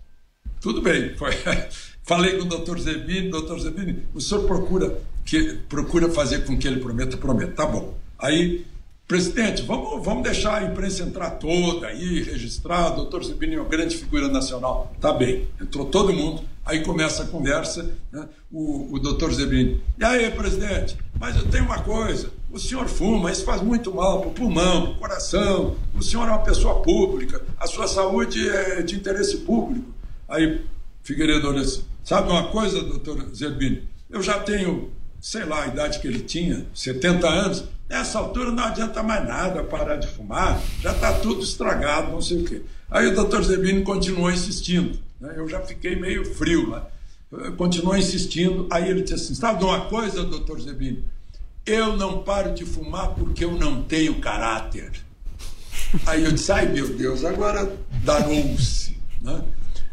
Tudo 0.61 0.83
bem, 0.83 1.15
foi. 1.15 1.33
Falei 2.03 2.37
com 2.37 2.45
o 2.45 2.49
doutor 2.49 2.81
Zebini, 2.81 3.31
doutor 3.31 3.61
Zebini, 3.61 4.03
o 4.13 4.21
senhor 4.21 4.45
procura, 4.45 5.01
que, 5.25 5.55
procura 5.69 6.11
fazer 6.11 6.45
com 6.45 6.59
que 6.59 6.67
ele 6.67 6.81
prometa, 6.81 7.17
prometa. 7.17 7.53
Tá 7.53 7.67
bom. 7.67 7.97
Aí, 8.19 8.67
presidente, 9.07 9.63
vamos, 9.63 10.05
vamos 10.05 10.23
deixar 10.23 10.63
a 10.63 10.65
imprensa 10.65 11.03
entrar 11.03 11.31
toda 11.33 11.87
aí, 11.87 12.23
registrar, 12.23 12.93
o 12.93 12.97
doutor 12.97 13.25
Zebini 13.25 13.55
é 13.55 13.61
uma 13.61 13.69
grande 13.69 13.97
figura 13.97 14.29
nacional. 14.29 14.93
Tá 15.01 15.13
bem, 15.13 15.49
entrou 15.61 15.87
todo 15.87 16.13
mundo, 16.13 16.43
aí 16.65 16.83
começa 16.83 17.25
a 17.25 17.27
conversa, 17.27 17.91
né? 18.11 18.29
o, 18.51 18.95
o 18.95 18.99
doutor 18.99 19.33
Zebini, 19.33 19.81
e 19.99 20.05
aí, 20.05 20.31
presidente, 20.31 20.97
mas 21.19 21.37
eu 21.37 21.47
tenho 21.51 21.65
uma 21.65 21.81
coisa, 21.81 22.31
o 22.51 22.59
senhor 22.59 22.89
fuma, 22.89 23.31
isso 23.31 23.45
faz 23.45 23.61
muito 23.61 23.95
mal 23.95 24.21
para 24.21 24.31
o 24.31 24.33
pulmão, 24.33 24.83
para 24.83 24.93
o 24.93 24.99
coração, 24.99 25.77
o 25.95 26.03
senhor 26.03 26.27
é 26.27 26.31
uma 26.31 26.39
pessoa 26.39 26.81
pública, 26.83 27.43
a 27.59 27.67
sua 27.67 27.87
saúde 27.87 28.49
é 28.49 28.83
de 28.83 28.97
interesse 28.97 29.39
público. 29.39 29.93
Aí 30.29 30.65
Figueiredo 31.03 31.49
olha 31.49 31.63
assim, 31.63 31.83
Sabe 32.05 32.31
uma 32.31 32.49
coisa, 32.49 32.83
doutor 32.83 33.29
Zerbini? 33.35 33.89
Eu 34.11 34.21
já 34.23 34.41
tenho, 34.41 34.91
sei 35.23 35.45
lá, 35.45 35.63
a 35.63 35.67
idade 35.69 36.01
que 36.01 36.09
ele 36.09 36.19
tinha, 36.19 36.67
70 36.75 37.29
anos. 37.29 37.65
Nessa 37.89 38.19
altura 38.19 38.51
não 38.51 38.65
adianta 38.65 39.03
mais 39.03 39.27
nada 39.27 39.63
parar 39.63 39.97
de 39.97 40.09
fumar, 40.09 40.61
já 40.81 40.93
está 40.93 41.13
tudo 41.13 41.45
estragado, 41.45 42.11
não 42.11 42.21
sei 42.21 42.39
o 42.39 42.45
quê. 42.45 42.63
Aí 42.91 43.07
o 43.07 43.15
doutor 43.15 43.45
Zerbini 43.45 43.83
continuou 43.83 44.31
insistindo. 44.33 44.99
Né? 45.21 45.33
Eu 45.37 45.49
já 45.49 45.61
fiquei 45.61 45.95
meio 45.95 46.25
frio 46.35 46.69
lá. 46.69 46.89
Continuou 47.57 47.97
insistindo. 47.97 48.67
Aí 48.71 48.91
ele 48.91 49.03
disse 49.03 49.15
assim: 49.15 49.35
Sabe 49.35 49.61
de 49.61 49.65
uma 49.65 49.83
coisa, 49.87 50.25
doutor 50.25 50.61
Zerbini? 50.61 51.05
Eu 51.65 51.97
não 51.97 52.23
paro 52.23 52.53
de 52.53 52.67
fumar 52.67 53.11
porque 53.11 53.45
eu 53.45 53.53
não 53.53 53.83
tenho 53.83 54.21
caráter. 54.21 54.91
Aí 56.07 56.25
eu 56.25 56.33
disse: 56.33 56.51
Ai 56.51 56.67
meu 56.67 56.89
Deus, 56.89 57.25
agora 57.25 57.75
danou-se. 58.05 58.99
Né? 59.21 59.43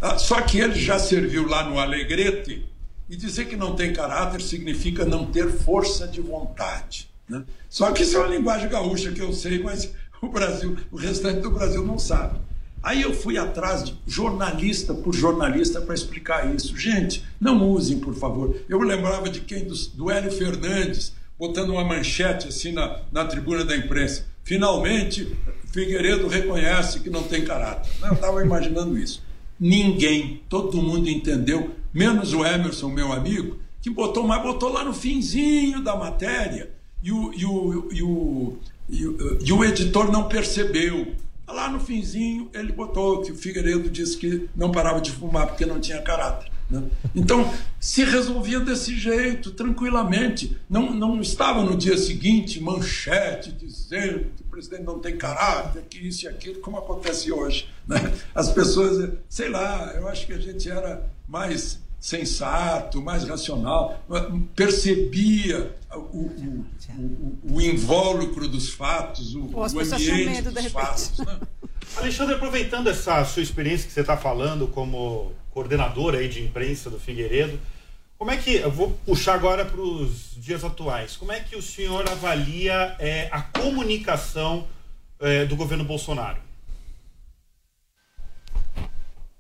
Ah, 0.01 0.17
só 0.17 0.41
que 0.41 0.57
ele 0.57 0.79
já 0.79 0.97
serviu 0.97 1.47
lá 1.47 1.63
no 1.63 1.77
Alegrete 1.77 2.68
e 3.09 3.15
dizer 3.15 3.45
que 3.45 3.55
não 3.55 3.75
tem 3.75 3.91
caráter 3.91 4.41
significa 4.41 5.03
não 5.03 5.25
ter 5.25 5.51
força 5.51 6.07
de 6.07 6.21
vontade. 6.21 7.09
Né? 7.27 7.43
Só 7.69 7.91
que 7.91 8.03
isso 8.03 8.17
é 8.17 8.19
uma 8.19 8.35
linguagem 8.35 8.69
gaúcha 8.69 9.11
que 9.11 9.21
eu 9.21 9.33
sei, 9.33 9.59
mas 9.59 9.91
o 10.21 10.27
Brasil, 10.27 10.77
o 10.91 10.97
restante 10.97 11.41
do 11.41 11.51
Brasil 11.51 11.83
não 11.83 11.97
sabe. 11.97 12.39
Aí 12.81 13.01
eu 13.01 13.13
fui 13.13 13.37
atrás 13.37 13.83
de 13.83 13.97
jornalista 14.07 14.93
por 14.93 15.13
jornalista 15.13 15.81
para 15.81 15.93
explicar 15.93 16.53
isso. 16.55 16.77
Gente, 16.77 17.23
não 17.39 17.69
usem, 17.69 17.99
por 17.99 18.15
favor. 18.15 18.55
Eu 18.69 18.79
lembrava 18.79 19.29
de 19.29 19.41
quem? 19.41 19.65
Do, 19.65 19.75
do 19.95 20.09
Hélio 20.09 20.31
Fernandes, 20.31 21.13
botando 21.37 21.71
uma 21.71 21.83
manchete 21.83 22.47
assim 22.47 22.71
na, 22.71 23.01
na 23.11 23.25
tribuna 23.25 23.65
da 23.65 23.75
imprensa. 23.75 24.25
Finalmente, 24.43 25.35
Figueiredo 25.71 26.27
reconhece 26.27 27.01
que 27.01 27.09
não 27.09 27.23
tem 27.23 27.43
caráter. 27.43 27.91
Eu 28.01 28.13
estava 28.13 28.41
imaginando 28.41 28.97
isso. 28.97 29.21
Ninguém, 29.59 30.41
todo 30.47 30.81
mundo 30.81 31.09
entendeu, 31.09 31.75
menos 31.93 32.33
o 32.33 32.45
Emerson, 32.45 32.89
meu 32.89 33.11
amigo, 33.11 33.57
que 33.81 33.89
botou, 33.89 34.25
mas 34.27 34.41
botou 34.41 34.71
lá 34.71 34.83
no 34.83 34.93
finzinho 34.93 35.83
da 35.83 35.95
matéria 35.95 36.71
e 37.03 37.11
o, 37.11 37.33
e 37.33 37.45
o, 37.45 37.89
e 37.91 38.03
o, 38.03 38.59
e 38.89 39.05
o, 39.07 39.37
e 39.41 39.53
o 39.53 39.63
editor 39.63 40.11
não 40.11 40.27
percebeu. 40.27 41.13
Lá 41.47 41.69
no 41.69 41.79
finzinho 41.79 42.49
ele 42.53 42.71
botou 42.71 43.21
que 43.21 43.31
o 43.31 43.35
Figueiredo 43.35 43.89
disse 43.89 44.17
que 44.17 44.49
não 44.55 44.71
parava 44.71 45.01
de 45.01 45.11
fumar 45.11 45.47
porque 45.47 45.65
não 45.65 45.79
tinha 45.79 46.01
caráter. 46.01 46.48
Né? 46.69 46.83
Então, 47.15 47.51
se 47.79 48.03
resolvia 48.03 48.59
desse 48.59 48.95
jeito, 48.95 49.51
tranquilamente. 49.51 50.57
Não, 50.69 50.91
não 50.93 51.19
estava 51.19 51.63
no 51.63 51.75
dia 51.75 51.97
seguinte 51.97 52.61
manchete 52.61 53.51
dizendo 53.51 54.27
que 54.35 54.43
o 54.43 54.45
presidente 54.45 54.83
não 54.83 54.99
tem 54.99 55.17
caráter, 55.17 55.83
que 55.89 56.07
isso 56.07 56.25
e 56.25 56.27
aquilo, 56.27 56.59
como 56.59 56.77
acontece 56.77 57.31
hoje. 57.31 57.67
Né? 57.87 58.13
As 58.35 58.51
pessoas, 58.51 59.13
sei 59.27 59.49
lá, 59.49 59.93
eu 59.95 60.07
acho 60.07 60.27
que 60.27 60.33
a 60.33 60.39
gente 60.39 60.69
era 60.69 61.09
mais 61.27 61.79
sensato, 61.99 63.01
mais 63.01 63.25
racional, 63.25 64.01
percebia 64.55 65.75
o, 65.93 65.99
o, 65.99 66.65
o, 66.97 67.55
o 67.55 67.61
invólucro 67.61 68.47
dos 68.47 68.69
fatos, 68.69 69.35
o, 69.35 69.47
o 69.47 69.63
ambiente 69.63 70.43
dos 70.43 70.65
fatos. 70.67 71.17
Né? 71.17 71.39
Alexandre, 71.97 72.35
aproveitando 72.35 72.87
essa 72.87 73.25
sua 73.25 73.41
experiência 73.41 73.87
que 73.87 73.93
você 73.93 74.01
está 74.01 74.15
falando 74.15 74.67
como 74.67 75.33
coordenador 75.51 76.15
aí 76.15 76.27
de 76.27 76.41
imprensa 76.43 76.89
do 76.89 76.99
Figueiredo, 76.99 77.59
como 78.17 78.31
é 78.31 78.37
que, 78.37 78.55
eu 78.55 78.69
vou 78.69 78.91
puxar 79.05 79.35
agora 79.35 79.63
para 79.63 79.79
os 79.79 80.35
dias 80.35 80.63
atuais, 80.63 81.15
como 81.15 81.31
é 81.31 81.39
que 81.39 81.55
o 81.55 81.61
senhor 81.61 82.07
avalia 82.09 82.95
é, 82.99 83.29
a 83.31 83.41
comunicação 83.41 84.67
é, 85.19 85.45
do 85.45 85.55
governo 85.55 85.85
Bolsonaro? 85.85 86.41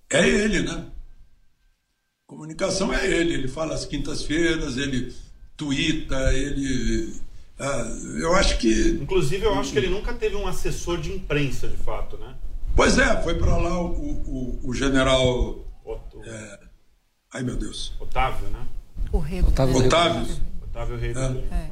É 0.09 0.27
ele, 0.27 0.61
né? 0.61 0.85
Comunicação 2.25 2.93
é 2.93 3.05
ele. 3.05 3.33
Ele 3.33 3.47
fala 3.47 3.75
às 3.75 3.85
quintas-feiras, 3.85 4.77
ele 4.77 5.13
tuita, 5.57 6.33
ele. 6.33 7.13
Ah, 7.59 7.83
eu 8.21 8.33
acho 8.35 8.57
que. 8.57 8.97
Inclusive, 9.01 9.45
eu 9.45 9.59
acho 9.59 9.71
que 9.71 9.77
ele 9.77 9.89
nunca 9.89 10.13
teve 10.13 10.35
um 10.35 10.47
assessor 10.47 10.99
de 10.99 11.11
imprensa, 11.11 11.67
de 11.67 11.77
fato, 11.77 12.17
né? 12.17 12.35
Pois 12.75 12.97
é, 12.97 13.21
foi 13.21 13.35
para 13.35 13.57
lá 13.57 13.81
o, 13.81 13.91
o, 13.91 14.59
o 14.63 14.73
general. 14.73 15.65
Otto. 15.89 16.21
É... 16.23 16.59
Ai, 17.33 17.43
meu 17.43 17.55
Deus. 17.55 17.93
Otávio, 17.99 18.47
né? 18.49 18.65
O 19.11 19.17
rei 19.17 19.41
Otávio. 19.41 19.77
Otávio. 19.77 20.49
Otávio 20.63 20.97
Rei 20.97 21.13
do 21.13 21.19
é. 21.19 21.23
é. 21.51 21.69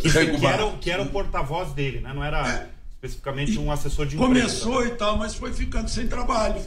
que, 0.00 0.38
que, 0.38 0.46
era, 0.46 0.70
que 0.78 0.90
era 0.90 1.02
o 1.02 1.08
porta-voz 1.10 1.72
dele, 1.72 2.00
né? 2.00 2.12
Não 2.12 2.24
era 2.24 2.46
é. 2.50 2.68
especificamente 2.90 3.58
um 3.58 3.70
assessor 3.70 4.06
de 4.06 4.16
imprensa. 4.16 4.64
Começou 4.64 4.86
e 4.86 4.90
tal, 4.96 5.18
mas 5.18 5.34
foi 5.34 5.52
ficando 5.52 5.88
sem 5.88 6.08
trabalho. 6.08 6.62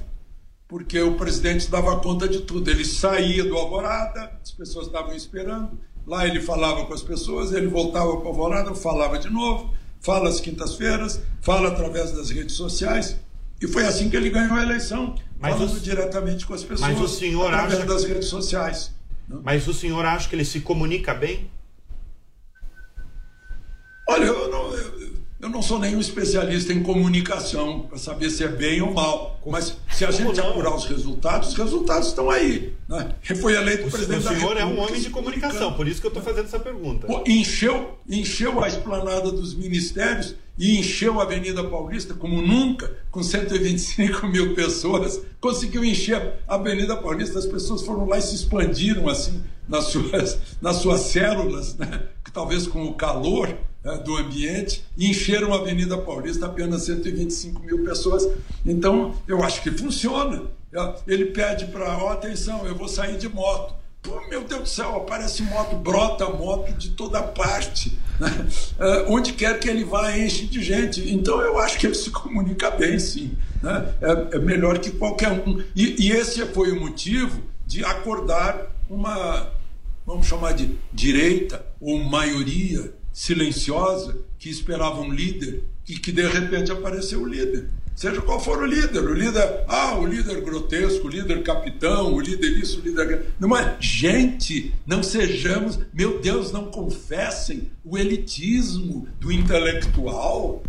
Porque 0.67 0.99
o 0.99 1.15
presidente 1.15 1.69
dava 1.69 1.99
conta 1.99 2.27
de 2.27 2.41
tudo. 2.41 2.69
Ele 2.69 2.85
saía 2.85 3.43
do 3.43 3.55
Alvorada, 3.57 4.39
as 4.41 4.51
pessoas 4.51 4.87
estavam 4.87 5.13
esperando. 5.13 5.79
Lá 6.05 6.27
ele 6.27 6.41
falava 6.41 6.85
com 6.85 6.93
as 6.93 7.01
pessoas, 7.01 7.51
ele 7.51 7.67
voltava 7.67 8.17
para 8.17 8.25
o 8.25 8.27
Alvorada, 8.27 8.75
falava 8.75 9.17
de 9.17 9.29
novo, 9.29 9.73
fala 9.99 10.29
às 10.29 10.39
quintas-feiras, 10.39 11.21
fala 11.41 11.69
através 11.69 12.11
das 12.11 12.29
redes 12.29 12.55
sociais. 12.55 13.17
E 13.61 13.67
foi 13.67 13.85
assim 13.85 14.09
que 14.09 14.15
ele 14.15 14.29
ganhou 14.29 14.55
a 14.55 14.63
eleição, 14.63 15.15
mas 15.39 15.53
falando 15.55 15.77
o... 15.77 15.79
diretamente 15.79 16.45
com 16.45 16.53
as 16.53 16.63
pessoas 16.63 16.81
mas 16.81 16.99
o 16.99 17.07
senhor 17.07 17.53
acha... 17.53 17.85
das 17.85 18.03
redes 18.03 18.27
sociais. 18.27 18.93
Mas 19.43 19.67
o 19.67 19.73
senhor 19.73 20.05
acha 20.05 20.29
que 20.29 20.35
ele 20.35 20.45
se 20.45 20.59
comunica 20.59 21.13
bem? 21.13 21.49
Olha, 24.07 24.25
eu 24.25 24.51
não, 24.51 24.73
eu, 24.75 25.15
eu 25.41 25.49
não 25.49 25.63
sou 25.63 25.79
nenhum 25.79 25.99
especialista 25.99 26.71
em 26.71 26.83
comunicação 26.83 27.81
para 27.81 27.97
saber 27.97 28.29
se 28.29 28.43
é 28.43 28.47
bem 28.47 28.81
ou 28.81 28.93
mal. 28.93 29.39
Mas 29.45 29.75
se 29.91 30.05
a 30.05 30.11
gente 30.11 30.39
apurar 30.39 30.75
os 30.75 30.85
resultados, 30.85 31.49
os 31.49 31.55
resultados 31.55 32.09
estão 32.09 32.29
aí. 32.29 32.73
Né? 32.87 33.15
Foi 33.41 33.55
eleito 33.55 33.87
o 33.87 33.91
presidente 33.91 34.23
da 34.23 34.29
República. 34.29 34.53
O 34.53 34.57
senhor 34.57 34.57
é 34.57 34.65
um 34.65 34.79
homem 34.79 35.01
de 35.01 35.09
comunicação, 35.09 35.73
por 35.73 35.87
isso 35.87 35.99
que 35.99 36.05
eu 36.05 36.09
estou 36.09 36.23
fazendo 36.23 36.45
essa 36.45 36.59
pergunta. 36.59 37.07
Encheu, 37.25 37.97
encheu 38.07 38.63
a 38.63 38.67
esplanada 38.67 39.31
dos 39.31 39.55
ministérios 39.55 40.35
e 40.57 40.79
encheu 40.79 41.19
a 41.19 41.23
Avenida 41.23 41.63
Paulista 41.63 42.13
como 42.13 42.41
nunca, 42.41 42.91
com 43.11 43.21
125 43.21 44.27
mil 44.27 44.55
pessoas. 44.55 45.21
Conseguiu 45.39 45.83
encher 45.83 46.35
a 46.47 46.55
Avenida 46.55 46.95
Paulista, 46.95 47.39
as 47.39 47.45
pessoas 47.45 47.81
foram 47.81 48.05
lá 48.07 48.17
e 48.17 48.21
se 48.21 48.35
expandiram 48.35 49.09
assim 49.09 49.43
nas 49.67 49.85
suas, 49.85 50.37
nas 50.61 50.77
suas 50.77 51.01
células, 51.01 51.75
né? 51.75 52.03
que 52.23 52.31
talvez 52.31 52.67
com 52.67 52.85
o 52.85 52.93
calor 52.93 53.55
né, 53.83 53.97
do 53.97 54.17
ambiente, 54.17 54.83
e 54.97 55.09
encheram 55.09 55.53
a 55.53 55.57
Avenida 55.57 55.97
Paulista 55.97 56.47
apenas 56.47 56.83
125 56.83 57.61
mil 57.61 57.83
pessoas. 57.83 58.27
Então, 58.65 59.15
eu 59.27 59.43
acho 59.43 59.61
que 59.61 59.71
funciona. 59.71 60.43
Ele 61.07 61.25
pede 61.25 61.67
para, 61.67 61.97
ó, 61.97 62.07
oh, 62.07 62.09
atenção, 62.09 62.65
eu 62.65 62.75
vou 62.75 62.87
sair 62.87 63.17
de 63.17 63.29
moto. 63.29 63.75
Pô, 64.01 64.21
meu 64.27 64.43
Deus 64.43 64.61
do 64.61 64.67
céu, 64.67 64.97
aparece 64.97 65.41
moto, 65.43 65.75
brota 65.77 66.29
moto 66.29 66.73
de 66.73 66.91
toda 66.91 67.23
parte. 67.23 67.97
Né? 68.19 68.47
É, 68.79 69.05
onde 69.07 69.33
quer 69.33 69.59
que 69.59 69.69
ele 69.69 69.83
vá, 69.83 70.17
enche 70.17 70.45
de 70.45 70.61
gente. 70.63 71.13
Então 71.13 71.41
eu 71.41 71.57
acho 71.59 71.77
que 71.77 71.87
ele 71.87 71.95
se 71.95 72.09
comunica 72.09 72.71
bem, 72.71 72.97
sim. 72.99 73.37
Né? 73.61 73.93
É, 74.01 74.35
é, 74.35 74.39
melhor 74.39 74.79
que 74.79 74.91
qualquer 74.91 75.31
um. 75.31 75.63
E, 75.75 76.07
e, 76.07 76.11
esse 76.11 76.45
foi 76.47 76.71
o 76.71 76.79
motivo 76.79 77.41
de 77.65 77.83
acordar 77.83 78.73
uma, 78.89 79.51
vamos 80.05 80.27
chamar 80.27 80.53
de 80.53 80.77
direita 80.93 81.65
ou 81.81 81.97
maioria 82.03 82.93
silenciosa 83.11 84.17
que 84.37 84.49
esperava 84.49 84.99
um 85.01 85.11
líder 85.11 85.63
e 85.87 85.93
que 85.93 86.11
de 86.11 86.27
repente 86.27 86.71
apareceu 86.71 87.21
o 87.21 87.27
líder. 87.27 87.69
Seja 87.95 88.21
qual 88.21 88.41
for 88.41 88.61
o 88.61 88.65
líder, 88.65 88.99
o 88.99 89.13
líder, 89.13 89.63
ah, 89.69 89.97
o 89.97 90.05
líder 90.05 90.41
grotesco, 90.41 91.07
o 91.07 91.09
líder 91.09 91.43
capitão, 91.43 92.13
o 92.13 92.19
líder 92.19 92.57
isso, 92.57 92.81
o 92.81 92.83
líder. 92.83 93.27
Não 93.39 93.55
é? 93.55 93.77
Gente, 93.79 94.73
não 94.85 95.01
sejamos, 95.01 95.79
meu 95.93 96.19
Deus, 96.19 96.51
não 96.51 96.65
confessem 96.65 97.71
o 97.85 97.97
elitismo 97.97 99.07
do 99.17 99.31
intelectual. 99.31 100.61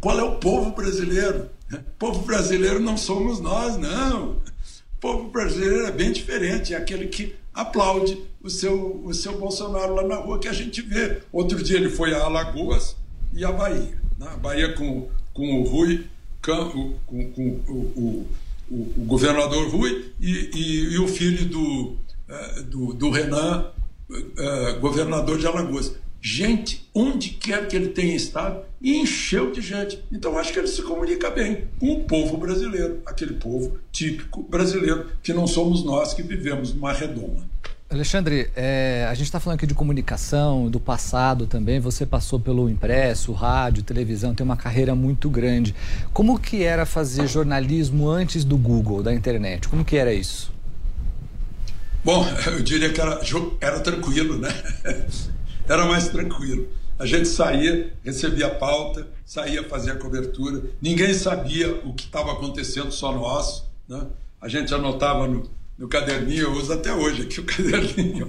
Qual 0.00 0.20
é 0.20 0.22
o 0.22 0.36
povo 0.36 0.70
brasileiro? 0.70 1.50
O 1.72 1.98
povo 1.98 2.24
brasileiro 2.24 2.78
não 2.78 2.96
somos 2.96 3.40
nós, 3.40 3.76
não. 3.76 4.32
O 4.32 5.00
povo 5.00 5.28
brasileiro 5.28 5.86
é 5.86 5.90
bem 5.90 6.12
diferente, 6.12 6.72
é 6.72 6.76
aquele 6.76 7.08
que 7.08 7.34
aplaude 7.52 8.16
o 8.40 8.48
seu, 8.48 9.02
o 9.04 9.12
seu 9.12 9.36
Bolsonaro 9.36 9.96
lá 9.96 10.04
na 10.04 10.16
rua 10.16 10.38
que 10.38 10.46
a 10.46 10.52
gente 10.52 10.82
vê. 10.82 11.18
Outro 11.32 11.60
dia 11.60 11.76
ele 11.76 11.90
foi 11.90 12.14
a 12.14 12.22
Alagoas 12.22 12.94
e 13.34 13.44
a 13.44 13.50
Bahia. 13.50 14.00
Né? 14.16 14.28
A 14.32 14.36
Bahia 14.36 14.72
com, 14.74 15.08
com 15.34 15.60
o 15.60 15.64
Rui 15.64 16.06
o, 16.48 16.96
o, 17.08 17.66
o, 17.68 18.26
o, 18.70 19.04
governador 19.04 19.68
Rui 19.68 20.12
e, 20.18 20.50
e, 20.54 20.94
e 20.94 20.98
o 20.98 21.06
filho 21.06 21.46
do, 21.46 21.96
uh, 22.28 22.62
do, 22.64 22.94
do, 22.94 23.10
Renan, 23.10 23.70
uh, 24.08 24.80
governador 24.80 25.38
de 25.38 25.46
Alagoas. 25.46 25.94
Gente, 26.22 26.88
onde 26.94 27.30
quer 27.30 27.66
que 27.66 27.74
ele 27.74 27.88
tenha 27.88 28.14
estado, 28.14 28.62
encheu 28.82 29.52
de 29.52 29.60
gente. 29.60 30.02
Então 30.12 30.38
acho 30.38 30.52
que 30.52 30.58
ele 30.58 30.68
se 30.68 30.82
comunica 30.82 31.30
bem 31.30 31.68
com 31.78 31.92
o 31.92 32.04
povo 32.04 32.36
brasileiro, 32.36 33.00
aquele 33.06 33.34
povo 33.34 33.78
típico 33.90 34.42
brasileiro, 34.42 35.06
que 35.22 35.32
não 35.32 35.46
somos 35.46 35.82
nós 35.82 36.12
que 36.12 36.22
vivemos 36.22 36.74
numa 36.74 36.92
redoma. 36.92 37.48
Alexandre, 37.92 38.48
é, 38.54 39.04
a 39.10 39.14
gente 39.14 39.24
está 39.24 39.40
falando 39.40 39.56
aqui 39.56 39.66
de 39.66 39.74
comunicação, 39.74 40.70
do 40.70 40.78
passado 40.78 41.48
também. 41.48 41.80
Você 41.80 42.06
passou 42.06 42.38
pelo 42.38 42.70
impresso, 42.70 43.32
rádio, 43.32 43.82
televisão, 43.82 44.32
tem 44.32 44.44
uma 44.44 44.56
carreira 44.56 44.94
muito 44.94 45.28
grande. 45.28 45.74
Como 46.12 46.38
que 46.38 46.62
era 46.62 46.86
fazer 46.86 47.26
jornalismo 47.26 48.08
antes 48.08 48.44
do 48.44 48.56
Google, 48.56 49.02
da 49.02 49.12
internet? 49.12 49.68
Como 49.68 49.84
que 49.84 49.96
era 49.96 50.14
isso? 50.14 50.52
Bom, 52.04 52.24
eu 52.46 52.62
diria 52.62 52.92
que 52.92 53.00
era, 53.00 53.20
era 53.60 53.80
tranquilo, 53.80 54.38
né? 54.38 54.50
Era 55.68 55.84
mais 55.86 56.08
tranquilo. 56.08 56.66
A 56.98 57.06
gente 57.06 57.28
saía, 57.28 57.92
recebia 58.02 58.48
a 58.48 58.50
pauta, 58.50 59.06
saía 59.24 59.62
fazer 59.68 59.92
a 59.92 59.96
cobertura. 59.96 60.64
Ninguém 60.82 61.14
sabia 61.14 61.72
o 61.84 61.94
que 61.94 62.06
estava 62.06 62.32
acontecendo, 62.32 62.90
só 62.90 63.12
nós. 63.12 63.64
Né? 63.88 64.04
A 64.40 64.48
gente 64.48 64.74
anotava 64.74 65.28
no, 65.28 65.48
no 65.80 65.88
caderninho, 65.88 66.42
eu 66.42 66.52
uso 66.52 66.74
até 66.74 66.92
hoje 66.92 67.22
aqui 67.22 67.40
o 67.40 67.44
caderninho. 67.48 68.28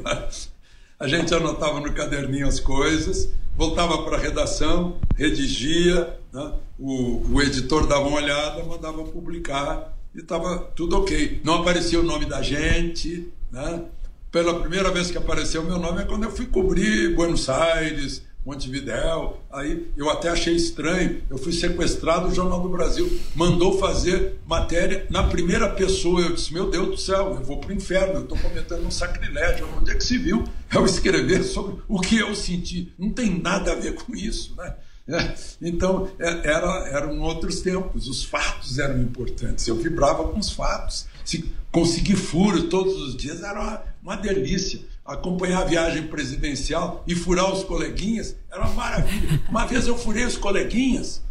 A 0.97 1.05
gente 1.05 1.33
anotava 1.33 1.81
no 1.81 1.91
caderninho 1.91 2.47
as 2.47 2.61
coisas, 2.61 3.29
voltava 3.57 4.03
para 4.03 4.15
a 4.15 4.19
redação, 4.19 4.97
redigia, 5.17 6.17
né? 6.31 6.53
o, 6.79 7.21
o 7.29 7.41
editor 7.41 7.85
dava 7.85 8.07
uma 8.07 8.17
olhada, 8.17 8.63
mandava 8.63 9.03
publicar 9.03 9.93
e 10.15 10.19
estava 10.19 10.59
tudo 10.59 10.97
ok. 10.97 11.41
Não 11.43 11.55
aparecia 11.55 11.99
o 11.99 12.03
nome 12.03 12.25
da 12.25 12.41
gente, 12.41 13.27
né? 13.51 13.83
Pela 14.31 14.57
primeira 14.61 14.89
vez 14.89 15.11
que 15.11 15.17
apareceu 15.17 15.61
meu 15.61 15.77
nome 15.77 16.03
é 16.03 16.05
quando 16.05 16.23
eu 16.23 16.31
fui 16.31 16.45
cobrir 16.45 17.13
Buenos 17.15 17.49
Aires, 17.49 18.23
Montevidéu. 18.45 19.41
Aí 19.51 19.91
eu 19.95 20.09
até 20.09 20.29
achei 20.29 20.55
estranho. 20.55 21.21
Eu 21.29 21.37
fui 21.37 21.53
sequestrado, 21.53 22.27
o 22.27 22.33
Jornal 22.33 22.61
do 22.61 22.69
Brasil 22.69 23.19
mandou 23.35 23.77
fazer 23.77 24.39
matéria 24.45 25.05
na 25.09 25.23
primeira 25.23 25.69
pessoa. 25.69 26.21
Eu 26.21 26.33
disse: 26.33 26.53
Meu 26.53 26.69
Deus 26.69 26.87
do 26.87 26.97
céu, 26.97 27.35
eu 27.35 27.43
vou 27.43 27.57
para 27.59 27.69
o 27.69 27.73
inferno, 27.73 28.15
eu 28.15 28.23
estou 28.23 28.37
cometendo 28.37 28.85
um 28.85 28.91
sacrilégio. 28.91 29.67
Onde 29.77 29.91
é 29.91 29.95
que 29.95 30.03
se 30.03 30.17
viu 30.17 30.43
eu 30.73 30.85
escrever 30.85 31.43
sobre 31.43 31.81
o 31.87 31.99
que 31.99 32.17
eu 32.17 32.33
senti? 32.35 32.93
Não 32.97 33.11
tem 33.11 33.39
nada 33.39 33.73
a 33.73 33.75
ver 33.75 33.93
com 33.93 34.15
isso, 34.15 34.55
né? 34.55 34.75
É, 35.07 35.35
então, 35.61 36.09
é, 36.19 36.47
era, 36.47 36.87
eram 36.89 37.19
outros 37.21 37.59
tempos, 37.59 38.07
os 38.07 38.23
fatos 38.23 38.79
eram 38.79 39.01
importantes. 39.01 39.67
Eu 39.67 39.75
vibrava 39.75 40.27
com 40.27 40.39
os 40.39 40.51
fatos. 40.51 41.07
Se 41.25 41.51
conseguir 41.71 42.15
furo 42.15 42.63
todos 42.69 42.93
os 43.01 43.15
dias 43.15 43.41
era 43.41 43.59
uma, 43.59 43.83
uma 44.03 44.15
delícia 44.15 44.79
acompanhar 45.05 45.61
a 45.61 45.65
viagem 45.65 46.07
presidencial 46.07 47.03
e 47.07 47.15
furar 47.15 47.51
os 47.51 47.63
coleguinhas, 47.63 48.35
era 48.51 48.61
uma 48.61 48.73
maravilha. 48.73 49.41
Uma 49.49 49.65
vez 49.65 49.87
eu 49.87 49.97
furei 49.97 50.25
os 50.25 50.37
coleguinhas, 50.37 51.21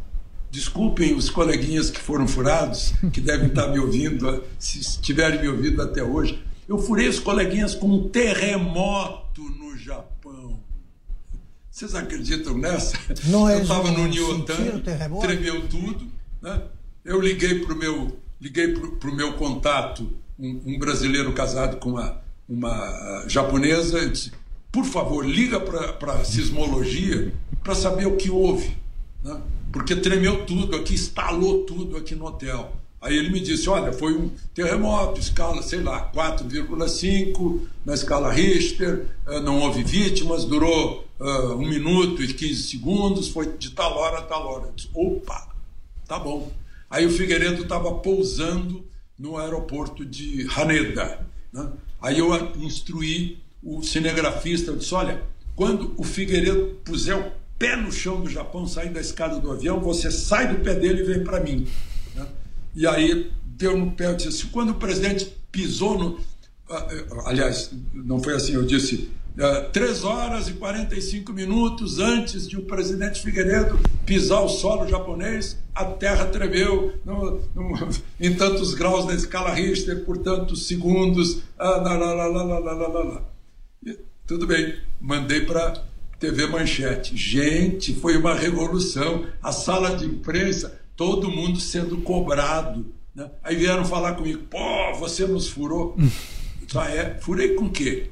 desculpem 0.51 1.15
os 1.15 1.31
coleguinhas 1.31 1.91
que 1.91 2.01
foram 2.01 2.27
furados, 2.27 2.93
que 3.13 3.21
devem 3.21 3.49
estar 3.49 3.69
me 3.69 3.79
ouvindo, 3.79 4.45
se 4.59 4.81
estiverem 4.81 5.41
me 5.41 5.49
ouvindo 5.49 5.81
até 5.81 6.03
hoje. 6.03 6.43
Eu 6.69 6.79
furei 6.79 7.09
os 7.09 7.19
coleguinhas 7.19 7.75
com 7.75 7.89
um 7.89 8.09
terremoto 8.09 9.43
no 9.43 9.77
Japão. 9.77 10.61
Vocês 11.71 11.95
acreditam 11.95 12.59
nessa? 12.59 12.97
Não 13.27 13.49
é 13.49 13.57
eu 13.57 13.63
estava 13.63 13.91
no 13.91 14.07
Niotan, 14.07 14.81
tremeu 15.21 15.67
tudo. 15.69 16.07
Né? 16.43 16.63
Eu 17.05 17.21
liguei 17.21 17.61
para 17.61 17.75
o 17.75 17.77
meu, 17.77 18.19
liguei 18.41 18.75
pro, 18.75 19.15
meu 19.15 19.35
contato, 19.35 20.13
um, 20.39 20.61
um 20.67 20.79
brasileiro 20.79 21.33
casado 21.33 21.79
com 21.79 21.91
uma 21.91 22.21
uma 22.51 23.25
japonesa, 23.29 24.09
disse, 24.09 24.33
por 24.73 24.85
favor, 24.85 25.25
liga 25.25 25.61
para 25.61 26.15
a 26.15 26.25
sismologia 26.25 27.33
para 27.63 27.77
saber 27.77 28.07
o 28.07 28.17
que 28.17 28.29
houve. 28.29 28.77
Né? 29.23 29.41
Porque 29.73 29.95
tremeu 29.95 30.45
tudo 30.45 30.75
aqui, 30.75 30.95
estalou 30.95 31.65
tudo 31.65 31.97
aqui 31.97 32.17
no 32.17 32.27
hotel. 32.27 32.73
Aí 33.01 33.17
ele 33.17 33.31
me 33.31 33.41
disse: 33.41 33.69
olha, 33.69 33.93
foi 33.93 34.15
um 34.15 34.31
terremoto, 34.53 35.21
escala, 35.21 35.63
sei 35.63 35.81
lá, 35.81 36.11
4,5 36.13 37.61
na 37.85 37.95
escala 37.95 38.33
Richter, 38.33 39.07
eh, 39.27 39.41
não 39.41 39.61
houve 39.61 39.83
vítimas, 39.83 40.45
durou 40.45 41.07
uh, 41.19 41.55
um 41.55 41.67
minuto 41.67 42.23
e 42.23 42.35
15 42.35 42.63
segundos, 42.65 43.29
foi 43.29 43.57
de 43.57 43.71
tal 43.71 43.97
hora 43.97 44.19
a 44.19 44.23
tal 44.23 44.47
hora. 44.47 44.67
Eu 44.67 44.73
disse, 44.73 44.91
Opa, 44.93 45.49
tá 46.07 46.19
bom. 46.19 46.53
Aí 46.91 47.07
o 47.07 47.11
Figueiredo 47.11 47.63
estava 47.63 47.95
pousando 47.95 48.85
no 49.19 49.39
aeroporto 49.39 50.05
de 50.05 50.47
Haneda. 50.55 51.27
Né? 51.53 51.71
Aí 52.01 52.19
eu 52.19 52.33
instruí 52.57 53.39
o 53.63 53.83
cinegrafista, 53.83 54.71
eu 54.71 54.77
disse, 54.77 54.95
olha, 54.95 55.23
quando 55.55 55.95
o 55.97 56.03
Figueiredo 56.03 56.79
puser 56.85 57.17
o 57.17 57.31
pé 57.59 57.77
no 57.77 57.93
chão 57.93 58.21
do 58.21 58.31
Japão, 58.31 58.67
sair 58.67 58.91
da 58.91 59.01
escada 59.01 59.39
do 59.39 59.51
avião, 59.51 59.81
você 59.81 60.11
sai 60.11 60.49
do 60.49 60.63
pé 60.65 60.75
dele 60.75 61.03
e 61.03 61.05
vem 61.05 61.23
para 61.23 61.41
mim. 61.41 61.67
Né? 62.15 62.27
E 62.75 62.87
aí 62.87 63.31
deu 63.45 63.77
no 63.77 63.91
pé, 63.93 64.07
eu 64.07 64.17
disse 64.17 64.47
quando 64.47 64.71
o 64.71 64.75
presidente 64.77 65.31
pisou 65.53 65.99
no... 65.99 66.21
Ah, 66.71 66.87
eh, 66.91 67.07
aliás, 67.27 67.71
não 67.93 68.23
foi 68.23 68.35
assim, 68.35 68.55
eu 68.55 68.65
disse, 68.65 69.11
três 69.73 70.05
horas 70.05 70.49
e 70.49 70.55
45 70.55 71.33
minutos 71.33 71.99
antes 71.99 72.49
de 72.49 72.57
o 72.57 72.63
presidente 72.63 73.23
Figueiredo 73.23 73.79
pisar 74.05 74.43
o 74.43 74.49
solo 74.49 74.89
japonês, 74.89 75.57
a 75.75 75.85
terra 75.85 76.27
tremeu 76.27 76.95
no, 77.05 77.41
no, 77.55 77.75
em 78.21 78.35
tantos 78.35 78.75
graus 78.75 79.07
da 79.07 79.15
escala 79.15 79.55
Richter 79.55 80.05
por 80.05 80.19
tantos 80.19 80.67
segundos. 80.67 81.43
Ah, 81.59 81.77
lá, 81.79 81.97
lá, 81.97 82.27
lá, 82.27 83.23
e, 83.87 83.97
tudo 84.27 84.47
bem, 84.47 84.75
mandei 85.01 85.43
para 85.43 85.85
TV 86.19 86.47
Manchete. 86.47 87.17
Gente, 87.17 87.95
foi 87.95 88.17
uma 88.17 88.35
revolução. 88.35 89.27
A 89.43 89.53
sala 89.53 89.97
de 89.97 90.05
imprensa, 90.05 90.81
todo 90.97 91.31
mundo 91.31 91.59
sendo 91.61 91.99
cobrado. 92.03 92.93
Né? 93.15 93.31
Aí 93.43 93.57
vieram 93.57 93.85
falar 93.85 94.15
comigo: 94.15 94.43
pô, 94.51 94.95
você 94.99 95.27
nos 95.27 95.49
furou. 95.49 95.97
ah, 96.75 96.91
é? 96.91 97.19
Furei 97.21 97.55
com 97.55 97.65
o 97.65 97.71
quê? 97.71 98.11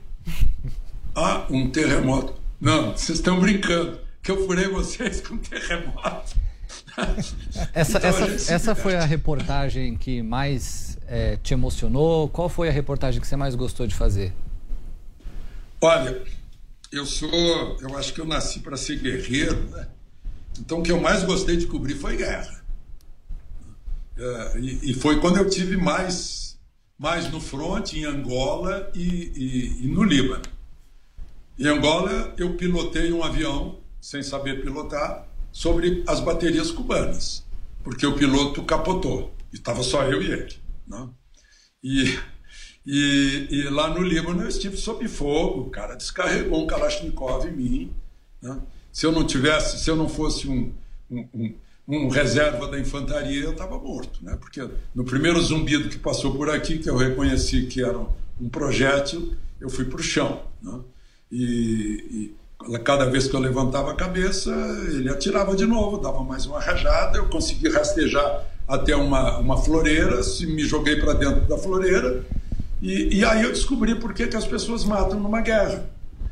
Ah, 1.20 1.44
um 1.50 1.68
terremoto. 1.68 2.32
Não, 2.60 2.92
vocês 2.92 3.18
estão 3.18 3.40
brincando, 3.40 3.98
que 4.22 4.30
eu 4.30 4.46
furei 4.46 4.68
vocês 4.68 5.20
com 5.20 5.36
terremoto. 5.36 6.36
essa, 7.74 7.98
então, 7.98 8.08
essa, 8.08 8.52
essa 8.54 8.74
foi 8.76 8.94
a 8.94 9.04
reportagem 9.04 9.96
que 9.96 10.22
mais 10.22 10.96
é, 11.08 11.36
te 11.36 11.52
emocionou? 11.52 12.28
Qual 12.28 12.48
foi 12.48 12.68
a 12.68 12.72
reportagem 12.72 13.20
que 13.20 13.26
você 13.26 13.34
mais 13.34 13.56
gostou 13.56 13.84
de 13.84 13.96
fazer? 13.96 14.32
Olha, 15.80 16.22
eu 16.92 17.04
sou. 17.04 17.76
Eu 17.80 17.98
acho 17.98 18.14
que 18.14 18.20
eu 18.20 18.26
nasci 18.26 18.60
para 18.60 18.76
ser 18.76 19.00
guerreiro, 19.00 19.68
né? 19.70 19.88
Então 20.60 20.78
o 20.78 20.82
que 20.84 20.92
eu 20.92 21.00
mais 21.00 21.24
gostei 21.24 21.56
de 21.56 21.66
cobrir 21.66 21.96
foi 21.96 22.16
guerra. 22.16 22.62
É, 24.16 24.58
e, 24.60 24.94
foi 24.94 25.20
quando 25.20 25.38
eu 25.38 25.50
tive 25.50 25.76
mais, 25.76 26.56
mais 26.96 27.28
no 27.28 27.40
front, 27.40 27.92
em 27.94 28.04
Angola 28.04 28.88
e, 28.94 29.32
e, 29.34 29.84
e 29.84 29.88
no 29.88 30.04
Líbano. 30.04 30.57
Em 31.58 31.66
Angola, 31.66 32.32
eu 32.38 32.54
pilotei 32.54 33.12
um 33.12 33.24
avião, 33.24 33.80
sem 34.00 34.22
saber 34.22 34.62
pilotar, 34.62 35.26
sobre 35.50 36.04
as 36.06 36.20
baterias 36.20 36.70
cubanas, 36.70 37.44
porque 37.82 38.06
o 38.06 38.14
piloto 38.14 38.62
capotou, 38.62 39.34
e 39.52 39.56
estava 39.56 39.82
só 39.82 40.04
eu 40.04 40.22
e 40.22 40.30
ele. 40.30 40.54
Né? 40.86 41.08
E, 41.82 42.18
e, 42.86 43.48
e, 43.50 43.62
lá 43.70 43.90
no 43.90 44.00
Líbano 44.00 44.42
eu 44.42 44.48
estive 44.48 44.76
sob 44.76 45.08
fogo, 45.08 45.62
o 45.62 45.70
cara 45.70 45.96
descarregou 45.96 46.62
um 46.62 46.66
Kalashnikov 46.68 47.48
em 47.48 47.56
mim. 47.56 47.92
Né? 48.40 48.56
Se 48.92 49.04
eu 49.04 49.10
não 49.10 49.26
tivesse, 49.26 49.82
se 49.82 49.90
eu 49.90 49.96
não 49.96 50.08
fosse 50.08 50.48
um, 50.48 50.72
um, 51.10 51.28
um, 51.34 51.54
um 51.88 52.08
reserva 52.08 52.68
da 52.68 52.78
infantaria, 52.78 53.42
eu 53.42 53.50
estava 53.50 53.76
morto, 53.80 54.24
né? 54.24 54.36
porque 54.40 54.64
no 54.94 55.04
primeiro 55.04 55.42
zumbido 55.42 55.88
que 55.88 55.98
passou 55.98 56.36
por 56.36 56.50
aqui, 56.50 56.78
que 56.78 56.88
eu 56.88 56.96
reconheci 56.96 57.66
que 57.66 57.82
era 57.82 57.98
um 58.40 58.48
projétil, 58.48 59.34
eu 59.60 59.68
fui 59.68 59.86
para 59.86 59.98
o 59.98 60.04
chão. 60.04 60.44
Né? 60.62 60.80
E, 61.30 62.34
e, 62.70 62.78
cada 62.84 63.06
vez 63.06 63.28
que 63.28 63.34
eu 63.34 63.40
levantava 63.40 63.92
a 63.92 63.94
cabeça, 63.94 64.50
ele 64.88 65.08
atirava 65.08 65.54
de 65.54 65.66
novo, 65.66 65.98
dava 65.98 66.22
mais 66.24 66.46
uma 66.46 66.60
rajada, 66.60 67.18
eu 67.18 67.28
consegui 67.28 67.68
rastejar 67.68 68.46
até 68.66 68.94
uma, 68.96 69.38
uma 69.38 69.56
floreira, 69.56 70.20
me 70.40 70.64
joguei 70.64 70.96
para 70.96 71.14
dentro 71.14 71.46
da 71.46 71.56
floreira, 71.56 72.24
e, 72.80 73.18
e, 73.18 73.24
aí 73.24 73.42
eu 73.42 73.50
descobri 73.50 73.94
por 73.94 74.12
que, 74.12 74.26
que 74.26 74.36
as 74.36 74.46
pessoas 74.46 74.84
matam 74.84 75.18
numa 75.18 75.40
guerra. 75.40 75.90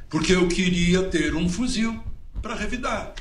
Porque 0.08 0.32
eu 0.32 0.46
queria 0.46 1.02
ter 1.04 1.34
um 1.34 1.48
fuzil 1.48 1.98
para 2.40 2.54
revidar. 2.54 3.14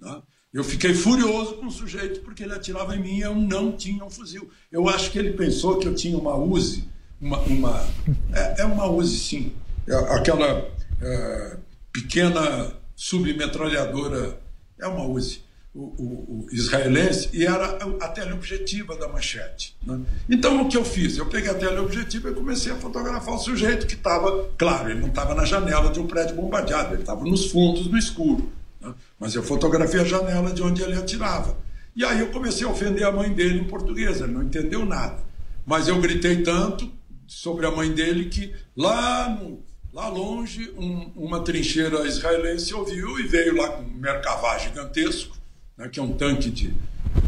Né? 0.00 0.22
Eu 0.52 0.64
fiquei 0.64 0.94
furioso 0.94 1.56
com 1.56 1.66
o 1.66 1.70
sujeito 1.70 2.20
porque 2.20 2.42
ele 2.42 2.54
atirava 2.54 2.96
em 2.96 3.02
mim 3.02 3.18
e 3.18 3.20
eu 3.20 3.34
não 3.34 3.72
tinha 3.72 4.02
um 4.02 4.08
fuzil. 4.08 4.48
Eu 4.72 4.88
acho 4.88 5.10
que 5.10 5.18
ele 5.18 5.32
pensou 5.34 5.78
que 5.78 5.86
eu 5.86 5.94
tinha 5.94 6.16
uma 6.16 6.34
Uzi, 6.34 6.88
uma, 7.20 7.38
uma 7.40 7.86
é, 8.32 8.62
é 8.62 8.64
uma 8.64 8.90
Uzi 8.90 9.18
sim, 9.18 9.52
é 9.86 9.94
aquela 10.14 10.66
é, 11.00 11.56
pequena 11.92 12.72
submetralhadora, 12.94 14.40
é 14.78 14.86
uma 14.86 15.06
Uzi, 15.06 15.42
o, 15.74 15.80
o, 15.80 16.46
o, 16.46 16.46
israelense, 16.50 17.28
e 17.32 17.44
era 17.44 17.78
a 18.00 18.08
teleobjetiva 18.08 18.96
da 18.96 19.08
manchete. 19.08 19.76
Né? 19.86 20.00
Então, 20.28 20.62
o 20.62 20.68
que 20.68 20.76
eu 20.76 20.84
fiz? 20.84 21.18
Eu 21.18 21.26
peguei 21.26 21.50
a 21.50 21.54
teleobjetiva 21.54 22.30
e 22.30 22.34
comecei 22.34 22.72
a 22.72 22.76
fotografar 22.76 23.34
o 23.34 23.38
sujeito 23.38 23.86
que 23.86 23.94
estava, 23.94 24.48
claro, 24.56 24.90
ele 24.90 25.00
não 25.00 25.08
estava 25.08 25.34
na 25.34 25.44
janela 25.44 25.92
de 25.92 26.00
um 26.00 26.06
prédio 26.06 26.34
bombardeado, 26.34 26.94
ele 26.94 27.02
estava 27.02 27.24
nos 27.24 27.50
fundos, 27.50 27.86
no 27.86 27.98
escuro. 27.98 28.50
Né? 28.80 28.94
Mas 29.20 29.34
eu 29.34 29.42
fotografei 29.42 30.00
a 30.00 30.04
janela 30.04 30.52
de 30.52 30.62
onde 30.62 30.82
ele 30.82 30.94
atirava. 30.94 31.56
E 31.94 32.04
aí 32.04 32.20
eu 32.20 32.28
comecei 32.28 32.66
a 32.66 32.70
ofender 32.70 33.04
a 33.04 33.12
mãe 33.12 33.32
dele 33.32 33.60
em 33.60 33.64
português, 33.64 34.20
ele 34.20 34.32
não 34.32 34.42
entendeu 34.42 34.84
nada. 34.84 35.18
Mas 35.66 35.88
eu 35.88 36.00
gritei 36.00 36.42
tanto 36.42 36.90
sobre 37.26 37.66
a 37.66 37.70
mãe 37.70 37.90
dele 37.92 38.26
que 38.26 38.54
lá 38.76 39.28
no 39.28 39.64
Lá 39.96 40.08
longe, 40.08 40.70
um, 40.76 41.10
uma 41.16 41.40
trincheira 41.40 42.06
israelense 42.06 42.74
ouviu 42.74 43.18
e 43.18 43.26
veio 43.26 43.56
lá 43.56 43.70
com 43.70 43.82
um 43.82 43.94
Merkavá 43.94 44.58
gigantesco, 44.58 45.34
né, 45.74 45.88
que 45.88 45.98
é 45.98 46.02
um 46.02 46.12
tanque 46.12 46.50
de, 46.50 46.74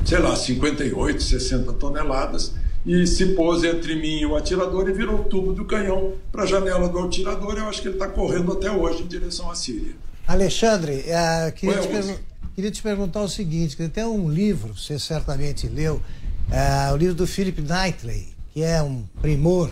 sei 0.04 0.18
lá, 0.18 0.36
58, 0.36 1.22
60 1.22 1.72
toneladas, 1.72 2.52
e 2.84 3.06
se 3.06 3.28
pôs 3.28 3.64
entre 3.64 3.96
mim 3.96 4.18
e 4.18 4.26
o 4.26 4.36
atirador 4.36 4.86
e 4.86 4.92
virou 4.92 5.20
o 5.20 5.24
tubo 5.24 5.54
do 5.54 5.64
canhão 5.64 6.12
para 6.30 6.42
a 6.42 6.46
janela 6.46 6.90
do 6.90 6.98
atirador. 6.98 7.56
Eu 7.56 7.70
acho 7.70 7.80
que 7.80 7.88
ele 7.88 7.94
está 7.94 8.06
correndo 8.06 8.52
até 8.52 8.70
hoje 8.70 9.02
em 9.02 9.06
direção 9.06 9.50
à 9.50 9.54
Síria. 9.54 9.94
Alexandre, 10.26 11.06
uh, 11.06 11.50
queria, 11.52 11.80
te 11.80 12.20
queria, 12.54 12.70
te 12.70 12.82
perguntar 12.82 13.22
o 13.22 13.28
seguinte: 13.30 13.78
tem 13.88 14.04
um 14.04 14.30
livro, 14.30 14.76
você 14.76 14.98
certamente 14.98 15.66
leu, 15.66 16.02
uh, 16.50 16.92
o 16.92 16.96
livro 16.98 17.14
do 17.14 17.26
Philip 17.26 17.62
Knightley, 17.62 18.28
que 18.52 18.62
é 18.62 18.82
um 18.82 19.04
primor 19.22 19.70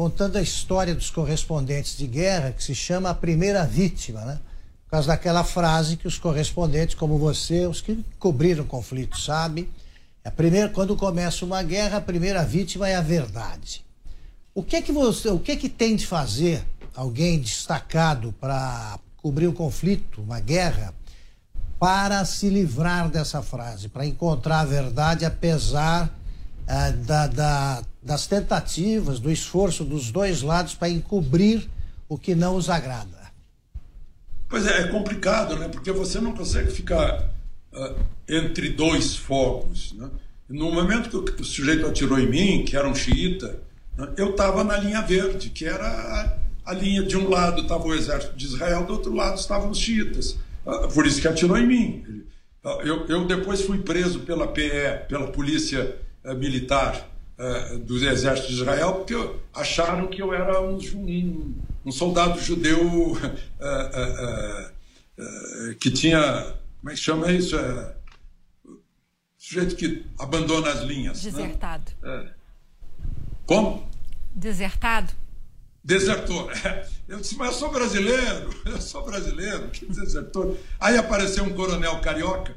contando 0.00 0.36
a 0.36 0.40
história 0.40 0.94
dos 0.94 1.10
correspondentes 1.10 1.94
de 1.94 2.06
guerra, 2.06 2.52
que 2.52 2.64
se 2.64 2.74
chama 2.74 3.10
A 3.10 3.14
Primeira 3.14 3.66
Vítima, 3.66 4.22
né? 4.22 4.40
Por 4.86 4.92
causa 4.92 5.08
daquela 5.08 5.44
frase 5.44 5.98
que 5.98 6.08
os 6.08 6.16
correspondentes, 6.16 6.94
como 6.94 7.18
você, 7.18 7.66
os 7.66 7.82
que 7.82 8.02
cobriram 8.18 8.64
o 8.64 8.66
conflito, 8.66 9.20
sabem. 9.20 9.68
A 10.24 10.30
primeira, 10.30 10.70
quando 10.70 10.96
começa 10.96 11.44
uma 11.44 11.62
guerra, 11.62 11.98
a 11.98 12.00
primeira 12.00 12.42
vítima 12.42 12.88
é 12.88 12.94
a 12.94 13.02
verdade. 13.02 13.84
O 14.54 14.62
que 14.62 14.76
é 14.76 14.80
que 14.80 14.90
você, 14.90 15.28
o 15.28 15.38
que 15.38 15.52
é 15.52 15.56
que 15.56 15.68
tem 15.68 15.94
de 15.94 16.06
fazer 16.06 16.64
alguém 16.96 17.38
destacado 17.38 18.34
para 18.40 18.98
cobrir 19.18 19.48
um 19.48 19.52
conflito, 19.52 20.22
uma 20.22 20.40
guerra, 20.40 20.94
para 21.78 22.24
se 22.24 22.48
livrar 22.48 23.10
dessa 23.10 23.42
frase, 23.42 23.90
para 23.90 24.06
encontrar 24.06 24.60
a 24.60 24.64
verdade 24.64 25.26
apesar 25.26 26.10
ah, 26.72 26.90
da, 26.90 27.26
da, 27.26 27.82
das 28.00 28.28
tentativas, 28.28 29.18
do 29.18 29.28
esforço 29.28 29.84
dos 29.84 30.12
dois 30.12 30.40
lados 30.40 30.72
para 30.72 30.88
encobrir 30.88 31.68
o 32.08 32.16
que 32.16 32.32
não 32.32 32.54
os 32.54 32.70
agrada. 32.70 33.32
Pois 34.48 34.64
é, 34.68 34.82
é 34.82 34.86
complicado, 34.86 35.56
né? 35.56 35.68
Porque 35.68 35.90
você 35.90 36.20
não 36.20 36.32
consegue 36.32 36.70
ficar 36.70 37.28
uh, 37.72 37.96
entre 38.28 38.68
dois 38.68 39.16
fogos. 39.16 39.94
Né? 39.94 40.08
No 40.48 40.70
momento 40.70 41.24
que 41.24 41.42
o 41.42 41.44
sujeito 41.44 41.86
atirou 41.86 42.20
em 42.20 42.30
mim, 42.30 42.64
que 42.64 42.76
era 42.76 42.88
um 42.88 42.94
xiita, 42.94 43.58
né? 43.98 44.08
eu 44.16 44.30
estava 44.30 44.62
na 44.62 44.76
linha 44.76 45.02
verde, 45.02 45.50
que 45.50 45.64
era 45.64 45.88
a, 45.88 46.70
a 46.70 46.72
linha 46.72 47.02
de 47.02 47.16
um 47.16 47.28
lado 47.28 47.62
estava 47.62 47.84
o 47.84 47.92
exército 47.92 48.36
de 48.36 48.46
Israel, 48.46 48.84
do 48.86 48.92
outro 48.92 49.12
lado 49.12 49.40
estavam 49.40 49.70
os 49.70 49.78
xiitas. 49.78 50.38
Uh, 50.64 50.86
por 50.94 51.04
isso 51.04 51.20
que 51.20 51.26
atirou 51.26 51.58
em 51.58 51.66
mim. 51.66 52.24
Uh, 52.64 52.68
eu, 52.82 53.06
eu 53.06 53.26
depois 53.26 53.60
fui 53.62 53.78
preso 53.78 54.20
pela 54.20 54.46
PE, 54.46 55.06
pela 55.08 55.26
polícia 55.32 55.96
militar 56.36 57.08
uh, 57.38 57.78
do 57.78 57.96
exército 58.04 58.48
de 58.48 58.54
Israel, 58.54 58.94
porque 58.94 59.14
acharam 59.54 60.06
que 60.08 60.20
eu 60.22 60.32
era 60.34 60.60
um, 60.60 60.78
um, 60.78 61.54
um 61.86 61.92
soldado 61.92 62.40
judeu 62.40 63.12
uh, 63.12 63.18
que 65.80 65.90
tinha. 65.90 66.54
Como 66.80 66.90
é 66.90 66.94
que 66.94 67.00
chama 67.00 67.30
isso? 67.30 67.56
sujeito 69.40 69.74
que 69.74 70.06
abandona 70.18 70.70
as 70.70 70.80
linhas. 70.82 71.24
Né? 71.24 71.30
Desertado. 71.30 71.92
Né? 72.02 72.30
Como? 73.46 73.88
Desertado. 74.32 75.12
Desertor. 75.82 76.52
Eu 77.08 77.18
disse, 77.18 77.36
mas 77.36 77.48
eu 77.48 77.54
sou 77.54 77.72
brasileiro, 77.72 78.54
eu 78.64 78.80
sou 78.80 79.04
brasileiro, 79.04 79.68
que 79.70 79.84
desertor. 79.84 80.56
Aí 80.78 80.96
apareceu 80.96 81.42
um 81.42 81.50
coronel 81.50 82.00
carioca 82.00 82.54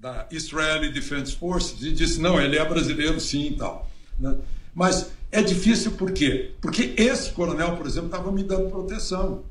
da 0.00 0.26
Israeli 0.30 0.90
Defense 0.90 1.36
Forces 1.36 1.82
e 1.82 1.92
disse: 1.92 2.20
não, 2.20 2.40
ele 2.40 2.56
é 2.56 2.64
brasileiro 2.64 3.20
sim 3.20 3.48
e 3.48 3.56
tal. 3.56 3.88
Né? 4.18 4.34
Mas 4.74 5.10
é 5.30 5.42
difícil 5.42 5.92
por 5.92 6.10
quê? 6.12 6.54
Porque 6.60 6.94
esse 6.96 7.30
coronel, 7.30 7.76
por 7.76 7.86
exemplo, 7.86 8.06
estava 8.06 8.32
me 8.32 8.42
dando 8.42 8.70
proteção. 8.70 9.44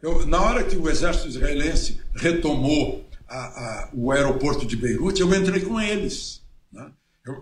Eu, 0.00 0.24
na 0.24 0.40
hora 0.40 0.62
que 0.62 0.76
o 0.76 0.88
exército 0.88 1.26
israelense 1.26 2.00
retomou 2.14 3.04
a, 3.28 3.38
a, 3.38 3.88
o 3.92 4.12
aeroporto 4.12 4.64
de 4.64 4.76
Beirute, 4.76 5.20
eu 5.20 5.34
entrei 5.34 5.60
com 5.62 5.80
eles. 5.80 6.40
Né? 6.72 6.86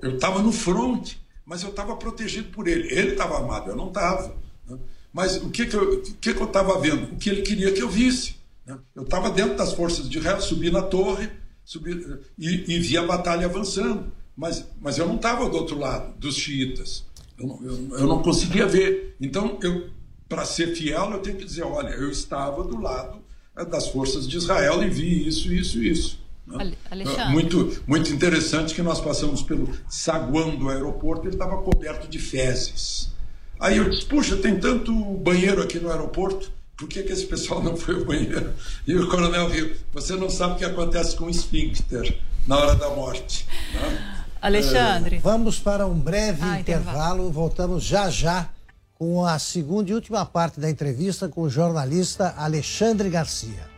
Eu 0.03 0.15
estava 0.15 0.43
no 0.43 0.51
front, 0.51 1.13
mas 1.45 1.63
eu 1.63 1.69
estava 1.69 1.95
protegido 1.97 2.49
por 2.49 2.67
ele. 2.67 2.89
Ele 2.91 3.11
estava 3.11 3.37
armado, 3.37 3.71
eu 3.71 3.77
não 3.77 3.89
estava. 3.89 4.35
Né? 4.67 4.79
Mas 5.13 5.37
o 5.37 5.51
que, 5.51 5.67
que 5.67 5.77
eu 5.77 6.45
estava 6.45 6.81
vendo? 6.81 7.13
O 7.13 7.17
que 7.17 7.29
ele 7.29 7.43
queria 7.43 7.73
que 7.73 7.83
eu 7.83 7.91
visse. 7.91 8.37
Né? 8.65 8.79
Eu 8.95 9.03
estava 9.03 9.29
dentro 9.31 9.57
das 9.57 9.75
forças 9.75 10.09
de 10.09 10.19
ré, 10.19 10.41
subi 10.41 10.71
na 10.71 10.81
torre, 10.81 11.31
subir, 11.67 12.21
e, 12.39 12.75
e 12.75 12.79
via 12.79 13.01
a 13.01 13.07
batalha 13.07 13.45
avançando. 13.45 14.11
Mas, 14.35 14.67
mas 14.81 14.97
eu 14.97 15.07
não 15.07 15.17
estava 15.17 15.49
do 15.51 15.57
outro 15.57 15.79
lado, 15.79 16.17
dos 16.19 16.37
xiitas. 16.37 17.05
Eu 17.39 17.47
não, 17.47 17.63
eu, 17.63 17.99
eu 17.99 18.07
não 18.07 18.23
conseguia 18.23 18.67
ver. 18.67 19.15
Então 19.21 19.59
eu 19.63 19.91
para 20.29 20.45
ser 20.45 20.75
fiel, 20.75 21.11
eu 21.13 21.19
tenho 21.19 21.37
que 21.37 21.45
dizer: 21.45 21.63
olha, 21.63 21.91
eu 21.91 22.11
estava 22.11 22.65
do 22.65 22.81
lado 22.81 23.21
eh, 23.57 23.65
das 23.65 23.89
forças 23.89 24.27
de 24.29 24.37
Israel 24.37 24.83
e 24.83 24.91
vi 24.91 25.27
isso, 25.27 25.53
isso, 25.53 25.83
isso. 25.83 26.27
Né? 26.47 26.75
Alexandre. 26.91 27.33
Muito, 27.33 27.83
muito 27.87 28.13
interessante 28.13 28.75
que 28.75 28.83
nós 28.83 29.01
passamos 29.01 29.43
pelo 29.43 29.69
saguão 29.89 30.57
do 30.57 30.69
aeroporto, 30.69 31.27
ele 31.27 31.35
estava 31.35 31.63
coberto 31.63 32.09
de 32.09 32.19
fezes. 32.19 33.13
Aí 33.59 33.77
eu 33.79 33.89
disse: 33.89 34.07
puxa, 34.07 34.37
tem 34.37 34.59
tanto 34.59 34.93
banheiro 34.93 35.63
aqui 35.63 35.79
no 35.79 35.91
aeroporto, 35.91 36.53
por 36.77 36.89
que, 36.89 37.03
que 37.03 37.13
esse 37.13 37.27
pessoal 37.27 37.63
não 37.63 37.77
foi 37.77 37.95
ao 37.95 38.05
banheiro? 38.05 38.53
E 38.87 38.95
o 38.97 39.09
coronel 39.09 39.49
riu: 39.49 39.75
você 39.93 40.15
não 40.15 40.29
sabe 40.29 40.55
o 40.55 40.57
que 40.57 40.65
acontece 40.65 41.17
com 41.17 41.25
o 41.25 41.31
esfíncter 41.31 42.19
na 42.47 42.57
hora 42.59 42.75
da 42.75 42.91
morte. 42.91 43.47
Né? 43.75 44.25
Alexandre. 44.41 45.17
É, 45.17 45.21
vamos 45.21 45.59
para 45.59 45.87
um 45.87 45.99
breve 45.99 46.41
Ah, 46.43 46.61
intervalo. 46.61 46.61
intervalo. 46.61 47.33
Voltamos 47.33 47.83
já 47.83 48.11
já 48.11 48.49
com 48.95 49.25
a 49.25 49.39
segunda 49.39 49.91
e 49.91 49.95
última 49.95 50.25
parte 50.25 50.61
da 50.61 50.71
entrevista 50.71 51.29
com 51.29 51.43
o 51.43 51.51
jornalista 51.51 52.35
Alexandre 52.37 53.09
Garcia. 53.11 53.76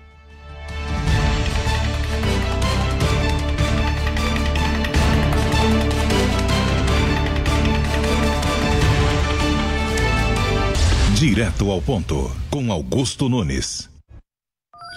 Direto 11.18 11.68
ao 11.72 11.82
ponto, 11.82 12.30
com 12.48 12.70
Augusto 12.70 13.28
Nunes. 13.28 13.90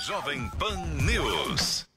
Jovem 0.06 0.48
Pan 0.60 0.78
News. 1.04 1.88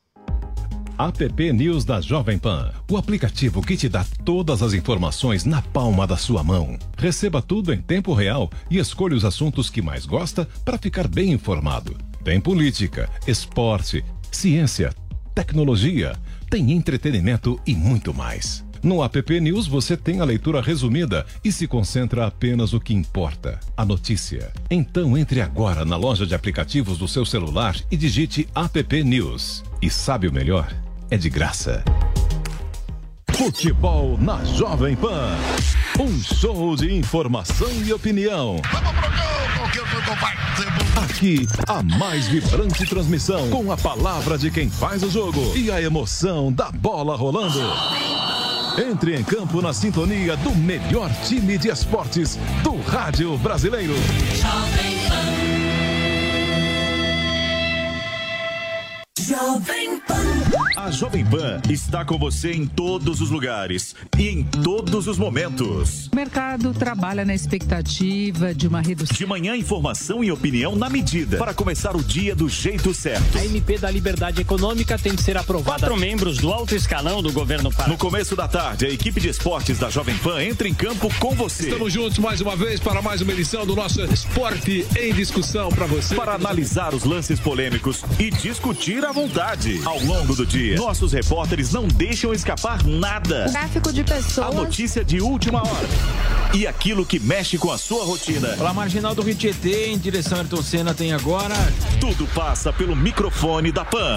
App 0.98 1.52
News 1.52 1.84
da 1.84 2.00
Jovem 2.00 2.38
Pan, 2.38 2.72
o 2.90 2.96
aplicativo 2.96 3.60
que 3.60 3.76
te 3.76 3.86
dá 3.86 4.02
todas 4.24 4.62
as 4.62 4.72
informações 4.72 5.44
na 5.44 5.60
palma 5.60 6.06
da 6.06 6.16
sua 6.16 6.42
mão. 6.42 6.78
Receba 6.96 7.42
tudo 7.42 7.70
em 7.70 7.82
tempo 7.82 8.14
real 8.14 8.50
e 8.70 8.78
escolha 8.78 9.14
os 9.14 9.26
assuntos 9.26 9.68
que 9.68 9.82
mais 9.82 10.06
gosta 10.06 10.48
para 10.64 10.78
ficar 10.78 11.06
bem 11.06 11.30
informado. 11.30 11.94
Tem 12.24 12.40
política, 12.40 13.10
esporte, 13.26 14.02
ciência, 14.32 14.94
tecnologia, 15.34 16.16
tem 16.48 16.72
entretenimento 16.72 17.60
e 17.66 17.74
muito 17.74 18.14
mais. 18.14 18.63
No 18.84 19.02
App 19.02 19.40
News 19.40 19.66
você 19.66 19.96
tem 19.96 20.20
a 20.20 20.24
leitura 20.26 20.60
resumida 20.60 21.24
e 21.42 21.50
se 21.50 21.66
concentra 21.66 22.26
apenas 22.26 22.74
o 22.74 22.80
que 22.80 22.92
importa, 22.92 23.58
a 23.74 23.82
notícia. 23.82 24.52
Então 24.70 25.16
entre 25.16 25.40
agora 25.40 25.86
na 25.86 25.96
loja 25.96 26.26
de 26.26 26.34
aplicativos 26.34 26.98
do 26.98 27.08
seu 27.08 27.24
celular 27.24 27.74
e 27.90 27.96
digite 27.96 28.46
App 28.54 29.02
News. 29.02 29.64
E 29.80 29.88
sabe 29.88 30.28
o 30.28 30.32
melhor? 30.32 30.70
É 31.10 31.16
de 31.16 31.30
graça. 31.30 31.82
Futebol 33.32 34.18
na 34.18 34.44
Jovem 34.44 34.94
Pan. 34.96 35.34
Um 35.98 36.20
show 36.20 36.76
de 36.76 36.92
informação 36.94 37.70
e 37.86 37.90
opinião. 37.90 38.56
Aqui, 40.94 41.48
a 41.66 41.82
mais 41.82 42.28
vibrante 42.28 42.84
transmissão 42.84 43.48
com 43.48 43.72
a 43.72 43.78
palavra 43.78 44.36
de 44.36 44.50
quem 44.50 44.68
faz 44.68 45.02
o 45.02 45.10
jogo 45.10 45.56
e 45.56 45.70
a 45.70 45.80
emoção 45.80 46.52
da 46.52 46.70
bola 46.70 47.16
rolando. 47.16 47.60
Entre 48.78 49.14
em 49.14 49.22
campo 49.22 49.62
na 49.62 49.72
sintonia 49.72 50.36
do 50.36 50.50
melhor 50.54 51.10
time 51.24 51.56
de 51.56 51.68
esportes 51.68 52.36
do 52.62 52.76
rádio 52.80 53.36
brasileiro. 53.38 53.94
Jovem 59.26 59.98
Pan. 60.00 60.14
A 60.76 60.90
Jovem 60.90 61.24
Pan 61.24 61.58
está 61.70 62.04
com 62.04 62.18
você 62.18 62.52
em 62.52 62.66
todos 62.66 63.22
os 63.22 63.30
lugares 63.30 63.96
e 64.18 64.28
em 64.28 64.44
todos 64.44 65.06
os 65.06 65.16
momentos. 65.16 66.08
O 66.12 66.16
mercado 66.16 66.74
trabalha 66.74 67.24
na 67.24 67.34
expectativa 67.34 68.52
de 68.52 68.68
uma 68.68 68.82
redução. 68.82 69.16
De 69.16 69.24
manhã, 69.24 69.56
informação 69.56 70.22
e 70.22 70.30
opinião 70.30 70.76
na 70.76 70.90
medida 70.90 71.38
para 71.38 71.54
começar 71.54 71.96
o 71.96 72.02
dia 72.02 72.36
do 72.36 72.50
jeito 72.50 72.92
certo. 72.92 73.38
A 73.38 73.46
MP 73.46 73.78
da 73.78 73.90
Liberdade 73.90 74.42
Econômica 74.42 74.98
tem 74.98 75.16
que 75.16 75.22
ser 75.22 75.38
aprovada. 75.38 75.78
Quatro 75.78 75.96
membros 75.96 76.36
do 76.36 76.52
alto 76.52 76.74
escalão 76.74 77.22
do 77.22 77.32
governo 77.32 77.72
Pará. 77.72 77.88
No 77.88 77.96
começo 77.96 78.36
da 78.36 78.46
tarde, 78.46 78.84
a 78.84 78.90
equipe 78.90 79.22
de 79.22 79.30
esportes 79.30 79.78
da 79.78 79.88
Jovem 79.88 80.18
Pan 80.18 80.42
entra 80.42 80.68
em 80.68 80.74
campo 80.74 81.08
com 81.18 81.34
você. 81.34 81.70
Estamos 81.70 81.90
juntos 81.90 82.18
mais 82.18 82.42
uma 82.42 82.56
vez 82.56 82.78
para 82.78 83.00
mais 83.00 83.22
uma 83.22 83.32
edição 83.32 83.64
do 83.64 83.74
nosso 83.74 84.02
Esporte 84.02 84.86
em 85.00 85.14
Discussão 85.14 85.70
para 85.70 85.86
você. 85.86 86.14
Para 86.14 86.34
analisar 86.34 86.94
os 86.94 87.04
lances 87.04 87.40
polêmicos 87.40 88.04
e 88.18 88.30
discutir 88.30 89.02
à 89.02 89.13
vontade. 89.14 89.80
Ao 89.84 89.98
longo 90.00 90.34
do 90.34 90.44
dia, 90.44 90.76
nossos 90.76 91.12
repórteres 91.12 91.72
não 91.72 91.86
deixam 91.86 92.34
escapar 92.34 92.84
nada. 92.84 93.48
Tráfico 93.48 93.92
de 93.92 94.02
pessoas. 94.02 94.48
A 94.48 94.50
notícia 94.50 95.04
de 95.04 95.20
última 95.20 95.62
hora. 95.62 95.88
E 96.52 96.66
aquilo 96.66 97.06
que 97.06 97.20
mexe 97.20 97.56
com 97.56 97.70
a 97.70 97.78
sua 97.78 98.04
rotina. 98.04 98.48
Pela 98.48 98.74
marginal 98.74 99.14
do 99.14 99.22
Rio 99.22 99.36
Tietê, 99.36 99.86
em 99.86 99.98
direção 99.98 100.38
a 100.38 100.40
Ayrton 100.40 100.62
Senna, 100.62 100.92
tem 100.92 101.12
agora. 101.12 101.54
Tudo 102.00 102.26
passa 102.34 102.72
pelo 102.72 102.96
microfone 102.96 103.70
da 103.70 103.84
Pan. 103.84 104.16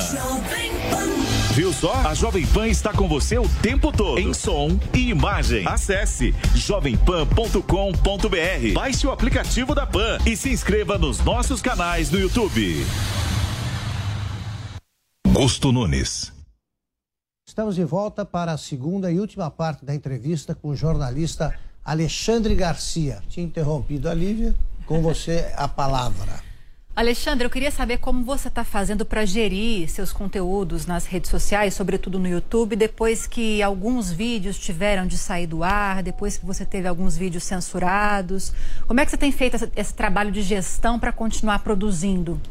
Viu 1.51 1.71
só? 1.71 1.93
A 2.05 2.15
Jovem 2.15 2.45
Pan 2.47 2.67
está 2.67 2.91
com 2.91 3.07
você 3.07 3.37
o 3.37 3.47
tempo 3.61 3.91
todo. 3.91 4.19
Em 4.19 4.33
som 4.33 4.79
e 4.93 5.09
imagem. 5.09 5.67
Acesse 5.67 6.33
jovempan.com.br. 6.55 8.73
Baixe 8.73 9.05
o 9.05 9.11
aplicativo 9.11 9.75
da 9.75 9.85
Pan 9.85 10.17
e 10.25 10.35
se 10.35 10.49
inscreva 10.49 10.97
nos 10.97 11.19
nossos 11.19 11.61
canais 11.61 12.09
no 12.09 12.19
YouTube. 12.19 12.83
Augusto 15.37 15.71
Nunes. 15.71 16.33
Estamos 17.47 17.75
de 17.75 17.83
volta 17.83 18.25
para 18.25 18.53
a 18.53 18.57
segunda 18.57 19.11
e 19.11 19.19
última 19.19 19.51
parte 19.51 19.85
da 19.85 19.93
entrevista 19.93 20.55
com 20.55 20.69
o 20.69 20.75
jornalista 20.75 21.53
Alexandre 21.85 22.55
Garcia. 22.55 23.21
Tinha 23.29 23.45
interrompido 23.45 24.09
a 24.09 24.15
Lívia, 24.15 24.55
com 24.87 24.99
você 24.99 25.53
a 25.55 25.67
palavra. 25.67 26.41
Alexandre, 26.95 27.45
eu 27.45 27.51
queria 27.51 27.69
saber 27.69 27.99
como 27.99 28.25
você 28.25 28.47
está 28.47 28.63
fazendo 28.63 29.05
para 29.05 29.27
gerir 29.27 29.87
seus 29.87 30.11
conteúdos 30.11 30.87
nas 30.87 31.05
redes 31.05 31.29
sociais, 31.29 31.75
sobretudo 31.75 32.17
no 32.17 32.27
YouTube, 32.27 32.75
depois 32.75 33.27
que 33.27 33.61
alguns 33.61 34.11
vídeos 34.11 34.57
tiveram 34.57 35.05
de 35.05 35.19
sair 35.19 35.45
do 35.45 35.63
ar, 35.63 36.01
depois 36.01 36.35
que 36.35 36.47
você 36.47 36.65
teve 36.65 36.87
alguns 36.87 37.15
vídeos 37.15 37.43
censurados. 37.43 38.51
Como 38.87 38.99
é 38.99 39.05
que 39.05 39.11
você 39.11 39.17
tem 39.17 39.31
feito 39.31 39.55
esse, 39.55 39.71
esse 39.75 39.93
trabalho 39.93 40.31
de 40.31 40.41
gestão 40.41 40.97
para 40.97 41.11
continuar 41.11 41.59
produzindo? 41.59 42.41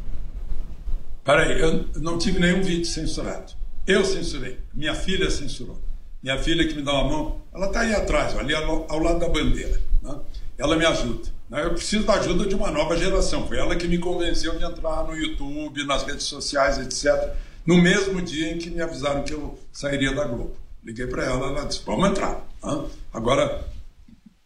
Peraí, 1.27 1.59
eu 1.59 1.85
não 1.97 2.17
tive 2.17 2.39
nenhum 2.39 2.63
vídeo 2.63 2.85
censurado. 2.85 3.51
Eu 3.85 4.05
censurei. 4.05 4.59
Minha 4.73 4.95
filha 4.95 5.29
censurou. 5.29 5.77
Minha 6.23 6.41
filha 6.41 6.65
que 6.65 6.73
me 6.73 6.81
dá 6.81 6.93
uma 6.93 7.03
mão, 7.03 7.41
ela 7.53 7.67
está 7.67 7.81
aí 7.81 7.93
atrás, 7.93 8.33
ali 8.37 8.55
ao, 8.55 8.97
lado 8.97 9.19
da 9.19 9.27
bandeira. 9.27 9.77
Né? 10.01 10.15
Ela 10.57 10.77
me 10.77 10.85
ajuda. 10.85 11.29
Né? 11.49 11.65
Eu 11.65 11.71
preciso 11.71 12.05
da 12.05 12.13
ajuda 12.13 12.45
de 12.45 12.55
uma 12.55 12.71
nova 12.71 12.95
geração. 12.95 13.45
Foi 13.45 13.57
ela 13.57 13.75
que 13.75 13.89
me 13.89 13.97
convenceu 13.97 14.57
de 14.57 14.63
entrar 14.63 15.03
no 15.03 15.17
YouTube, 15.17 15.83
nas 15.83 16.03
redes 16.03 16.23
sociais, 16.23 16.77
etc. 16.77 17.33
No 17.65 17.75
mesmo 17.75 18.21
dia 18.21 18.53
em 18.53 18.57
que 18.57 18.69
me 18.69 18.81
avisaram 18.81 19.25
que 19.25 19.33
eu 19.33 19.59
sairia 19.73 20.15
da 20.15 20.23
Globo. 20.23 20.55
Liguei 20.81 21.07
para 21.07 21.25
ela, 21.25 21.47
ela 21.47 21.65
disse: 21.65 21.81
vamos 21.85 22.09
entrar. 22.09 22.41
Né? 22.63 22.85
Agora, 23.13 23.67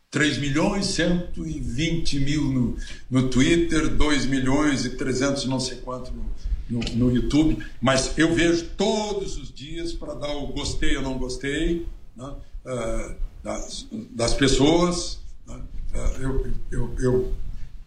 3 0.10 0.40
milhões 0.40 0.90
e 0.90 0.94
120 0.94 2.20
mil 2.22 2.42
no, 2.42 2.78
no 3.08 3.30
Twitter, 3.30 3.88
2 3.88 4.26
milhões 4.26 4.84
e 4.84 4.90
300 4.98 5.46
não 5.46 5.60
sei 5.60 5.78
quanto 5.78 6.12
no, 6.12 6.26
no, 6.72 6.80
no 6.96 7.16
YouTube, 7.16 7.64
mas 7.82 8.18
eu 8.18 8.34
vejo 8.34 8.66
todos 8.78 9.38
os 9.38 9.52
dias 9.54 9.92
para 9.92 10.14
dar 10.14 10.36
o 10.36 10.48
gostei 10.48 10.96
ou 10.96 11.04
não 11.04 11.18
gostei 11.18 11.86
né? 12.16 12.34
uh, 12.66 13.16
das, 13.44 13.88
das, 14.12 14.34
pessoas. 14.34 15.20
Né? 15.46 15.62
Uh, 15.94 16.22
eu, 16.22 16.54
eu, 16.72 16.96
eu 17.00 17.34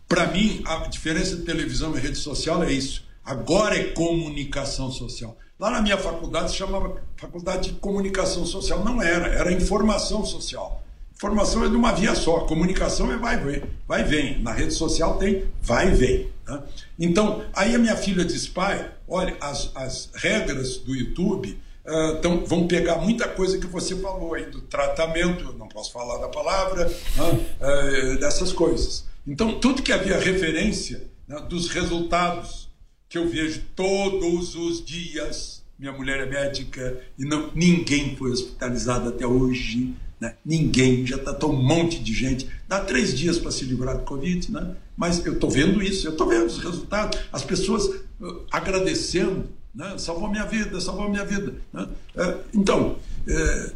para 0.06 0.26
mim, 0.26 0.62
a 0.66 0.86
diferença 0.86 1.34
de 1.34 1.42
televisão 1.42 1.96
e 1.96 2.00
rede 2.00 2.18
social 2.18 2.62
é 2.62 2.70
isso. 2.70 3.04
Agora 3.24 3.74
é 3.74 3.84
comunicação 3.84 4.92
social. 4.92 5.36
Lá 5.58 5.70
na 5.70 5.80
minha 5.80 5.96
faculdade 5.96 6.50
se 6.50 6.56
chamava 6.56 7.00
Faculdade 7.16 7.70
de 7.70 7.78
Comunicação 7.78 8.44
Social. 8.44 8.84
Não 8.84 9.00
era, 9.00 9.28
era 9.28 9.52
informação 9.52 10.24
social. 10.24 10.84
Informação 11.16 11.64
é 11.64 11.68
de 11.68 11.76
uma 11.76 11.92
via 11.92 12.14
só, 12.14 12.40
comunicação 12.40 13.12
é 13.12 13.16
vai 13.16 13.38
vem, 13.38 13.62
vai 13.86 14.02
vem. 14.04 14.42
Na 14.42 14.52
rede 14.52 14.74
social 14.74 15.16
tem 15.16 15.44
vai 15.62 15.90
vem. 15.90 16.28
Né? 16.46 16.62
Então, 16.98 17.44
aí 17.54 17.74
a 17.74 17.78
minha 17.78 17.96
filha 17.96 18.24
disse, 18.24 18.50
pai, 18.50 18.90
olha, 19.08 19.36
as, 19.40 19.70
as 19.74 20.10
regras 20.14 20.78
do 20.78 20.94
YouTube 20.94 21.58
uh, 21.86 22.20
tão, 22.20 22.44
vão 22.44 22.66
pegar 22.66 22.96
muita 22.96 23.28
coisa 23.28 23.58
que 23.58 23.66
você 23.66 23.96
falou 23.96 24.34
aí 24.34 24.46
do 24.46 24.60
tratamento, 24.62 25.54
não 25.58 25.68
posso 25.68 25.92
falar 25.92 26.18
da 26.18 26.28
palavra, 26.28 26.86
né? 26.86 27.46
uh, 27.60 28.18
dessas 28.18 28.52
coisas. 28.52 29.04
Então, 29.26 29.58
tudo 29.58 29.82
que 29.82 29.92
havia 29.92 30.18
referência 30.18 31.06
né, 31.26 31.40
dos 31.48 31.68
resultados 31.68 32.68
que 33.08 33.16
eu 33.16 33.28
vejo 33.28 33.62
todos 33.74 34.54
os 34.54 34.84
dias, 34.84 35.62
minha 35.78 35.92
mulher 35.92 36.20
é 36.20 36.26
médica 36.26 37.00
e 37.18 37.24
não, 37.24 37.50
ninguém 37.54 38.16
foi 38.16 38.30
hospitalizado 38.30 39.08
até 39.08 39.26
hoje, 39.26 39.94
né? 40.24 40.36
Ninguém, 40.42 41.06
já 41.06 41.16
está 41.16 41.46
um 41.46 41.52
monte 41.52 42.02
de 42.02 42.14
gente. 42.14 42.48
Dá 42.66 42.80
três 42.80 43.14
dias 43.14 43.38
para 43.38 43.50
se 43.50 43.62
livrar 43.66 43.98
do 43.98 44.04
Covid, 44.04 44.50
né? 44.50 44.74
mas 44.96 45.24
eu 45.26 45.34
estou 45.34 45.50
vendo 45.50 45.82
isso, 45.82 46.06
eu 46.06 46.12
estou 46.12 46.26
vendo 46.26 46.46
os 46.46 46.58
resultados, 46.58 47.20
as 47.30 47.44
pessoas 47.44 47.84
uh, 47.84 48.46
agradecendo, 48.50 49.44
né? 49.74 49.98
salvou 49.98 50.30
minha 50.30 50.46
vida, 50.46 50.80
salvou 50.80 51.10
minha 51.10 51.26
vida. 51.26 51.52
Né? 51.70 51.88
Uh, 52.16 52.40
então, 52.54 52.96
uh, 53.28 53.74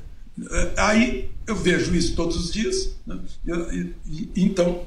aí 0.78 1.30
eu 1.46 1.54
vejo 1.54 1.94
isso 1.94 2.16
todos 2.16 2.36
os 2.36 2.50
dias. 2.50 2.96
Né? 3.06 3.18
E, 3.46 4.30
e, 4.34 4.44
então, 4.44 4.86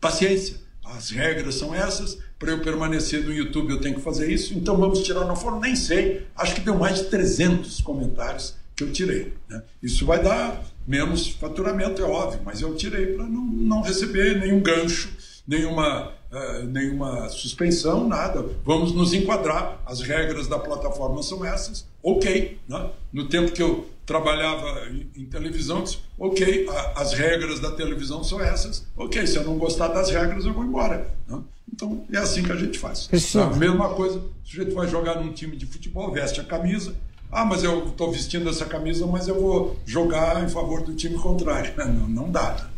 paciência. 0.00 0.62
As 0.84 1.10
regras 1.10 1.56
são 1.56 1.74
essas, 1.74 2.18
para 2.38 2.52
eu 2.52 2.60
permanecer 2.60 3.24
no 3.24 3.32
YouTube 3.32 3.70
eu 3.72 3.80
tenho 3.80 3.96
que 3.96 4.02
fazer 4.02 4.30
isso, 4.30 4.54
então 4.54 4.76
vamos 4.76 5.00
tirar. 5.00 5.24
Não 5.24 5.34
foram, 5.34 5.58
nem 5.58 5.74
sei, 5.74 6.24
acho 6.36 6.54
que 6.54 6.60
deu 6.60 6.78
mais 6.78 6.98
de 6.98 7.04
300 7.04 7.80
comentários 7.80 8.54
que 8.76 8.84
eu 8.84 8.92
tirei. 8.92 9.32
Né? 9.48 9.62
Isso 9.82 10.04
vai 10.04 10.22
dar 10.22 10.62
menos 10.86 11.28
faturamento, 11.28 12.02
é 12.02 12.04
óbvio, 12.04 12.40
mas 12.44 12.60
eu 12.60 12.74
tirei 12.74 13.06
para 13.14 13.24
não, 13.24 13.44
não 13.44 13.82
receber 13.82 14.40
nenhum 14.40 14.60
gancho, 14.60 15.10
nenhuma, 15.46 16.12
uh, 16.30 16.64
nenhuma 16.64 17.28
suspensão, 17.28 18.06
nada. 18.06 18.44
Vamos 18.64 18.92
nos 18.92 19.12
enquadrar, 19.12 19.80
as 19.86 20.00
regras 20.00 20.46
da 20.46 20.58
plataforma 20.58 21.22
são 21.22 21.44
essas, 21.44 21.86
ok. 22.02 22.58
Né? 22.68 22.90
No 23.12 23.28
tempo 23.28 23.52
que 23.52 23.62
eu 23.62 23.86
trabalhava 24.06 24.88
em, 24.90 25.22
em 25.22 25.26
televisão, 25.26 25.82
disse, 25.82 25.98
ok, 26.18 26.68
a, 26.68 27.00
as 27.00 27.14
regras 27.14 27.60
da 27.60 27.70
televisão 27.70 28.22
são 28.22 28.40
essas, 28.40 28.86
ok, 28.96 29.26
se 29.26 29.36
eu 29.36 29.44
não 29.44 29.58
gostar 29.58 29.88
das 29.88 30.10
regras 30.10 30.44
eu 30.44 30.52
vou 30.52 30.64
embora. 30.64 31.10
Né? 31.26 31.40
Então 31.72 32.04
é 32.12 32.18
assim 32.18 32.42
que 32.42 32.52
a 32.52 32.56
gente 32.56 32.78
faz. 32.78 33.08
A 33.52 33.56
mesma 33.56 33.88
coisa, 33.94 34.18
o 34.18 34.32
sujeito 34.44 34.74
vai 34.74 34.86
jogar 34.88 35.20
num 35.20 35.32
time 35.32 35.56
de 35.56 35.66
futebol, 35.66 36.12
veste 36.12 36.40
a 36.40 36.44
camisa, 36.44 36.94
ah, 37.30 37.44
mas 37.44 37.64
eu 37.64 37.88
estou 37.88 38.12
vestindo 38.12 38.48
essa 38.48 38.64
camisa, 38.64 39.06
mas 39.06 39.26
eu 39.26 39.40
vou 39.40 39.76
jogar 39.84 40.42
em 40.44 40.48
favor 40.48 40.82
do 40.82 40.94
time 40.94 41.18
contrário. 41.18 41.72
Não, 41.92 42.08
não 42.08 42.30
dá. 42.30 42.68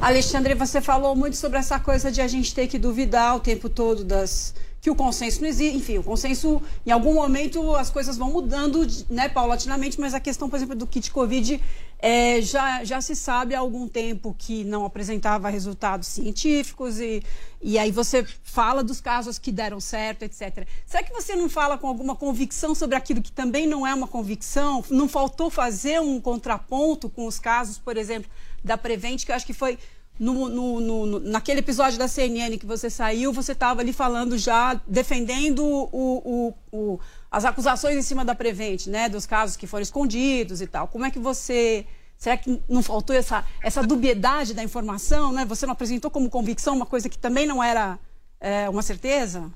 Alexandre, 0.00 0.54
você 0.54 0.80
falou 0.80 1.16
muito 1.16 1.36
sobre 1.36 1.58
essa 1.58 1.80
coisa 1.80 2.10
de 2.10 2.20
a 2.20 2.28
gente 2.28 2.54
ter 2.54 2.68
que 2.68 2.78
duvidar 2.78 3.36
o 3.36 3.40
tempo 3.40 3.68
todo 3.68 4.04
das 4.04 4.54
que 4.80 4.90
o 4.90 4.94
consenso 4.94 5.40
não 5.40 5.48
existe. 5.48 5.76
Enfim, 5.76 5.98
o 5.98 6.02
consenso, 6.02 6.62
em 6.86 6.90
algum 6.90 7.14
momento, 7.14 7.74
as 7.74 7.90
coisas 7.90 8.16
vão 8.16 8.30
mudando 8.30 8.86
né, 9.10 9.28
paulatinamente, 9.28 10.00
mas 10.00 10.14
a 10.14 10.20
questão, 10.20 10.48
por 10.48 10.56
exemplo, 10.56 10.76
do 10.76 10.86
kit 10.86 11.10
Covid 11.10 11.60
é, 12.00 12.40
já, 12.40 12.84
já 12.84 13.00
se 13.00 13.16
sabe 13.16 13.54
há 13.54 13.58
algum 13.58 13.88
tempo 13.88 14.34
que 14.38 14.62
não 14.64 14.84
apresentava 14.84 15.48
resultados 15.48 16.06
científicos 16.06 17.00
e, 17.00 17.22
e 17.60 17.76
aí 17.76 17.90
você 17.90 18.24
fala 18.44 18.84
dos 18.84 19.00
casos 19.00 19.38
que 19.38 19.50
deram 19.50 19.80
certo, 19.80 20.22
etc. 20.22 20.66
Será 20.86 21.02
que 21.02 21.12
você 21.12 21.34
não 21.34 21.48
fala 21.48 21.76
com 21.76 21.88
alguma 21.88 22.14
convicção 22.14 22.74
sobre 22.74 22.96
aquilo 22.96 23.20
que 23.20 23.32
também 23.32 23.66
não 23.66 23.84
é 23.84 23.92
uma 23.92 24.06
convicção? 24.06 24.84
Não 24.88 25.08
faltou 25.08 25.50
fazer 25.50 26.00
um 26.00 26.20
contraponto 26.20 27.08
com 27.08 27.26
os 27.26 27.40
casos, 27.40 27.78
por 27.78 27.96
exemplo, 27.96 28.30
da 28.62 28.78
Prevent, 28.78 29.24
que 29.24 29.32
eu 29.32 29.36
acho 29.36 29.46
que 29.46 29.52
foi 29.52 29.76
no, 30.18 30.48
no, 30.48 30.80
no, 30.80 31.20
naquele 31.20 31.60
episódio 31.60 31.98
da 31.98 32.08
CNN 32.08 32.58
que 32.58 32.66
você 32.66 32.90
saiu, 32.90 33.32
você 33.32 33.52
estava 33.52 33.80
ali 33.80 33.92
falando 33.92 34.36
já, 34.36 34.74
defendendo 34.86 35.64
o, 35.64 35.88
o, 35.92 36.54
o, 36.72 37.00
as 37.30 37.44
acusações 37.44 37.96
em 37.96 38.02
cima 38.02 38.24
da 38.24 38.34
Prevent, 38.34 38.86
né? 38.86 39.08
Dos 39.08 39.26
casos 39.26 39.56
que 39.56 39.66
foram 39.66 39.82
escondidos 39.82 40.60
e 40.60 40.66
tal. 40.66 40.88
Como 40.88 41.04
é 41.04 41.10
que 41.10 41.18
você. 41.18 41.86
Será 42.16 42.36
que 42.36 42.60
não 42.68 42.82
faltou 42.82 43.14
essa, 43.14 43.44
essa 43.62 43.80
dubiedade 43.80 44.52
da 44.52 44.62
informação, 44.62 45.32
né? 45.32 45.44
Você 45.44 45.66
não 45.66 45.72
apresentou 45.72 46.10
como 46.10 46.28
convicção 46.28 46.74
uma 46.74 46.86
coisa 46.86 47.08
que 47.08 47.16
também 47.16 47.46
não 47.46 47.62
era 47.62 47.98
é, 48.40 48.68
uma 48.68 48.82
certeza? 48.82 49.52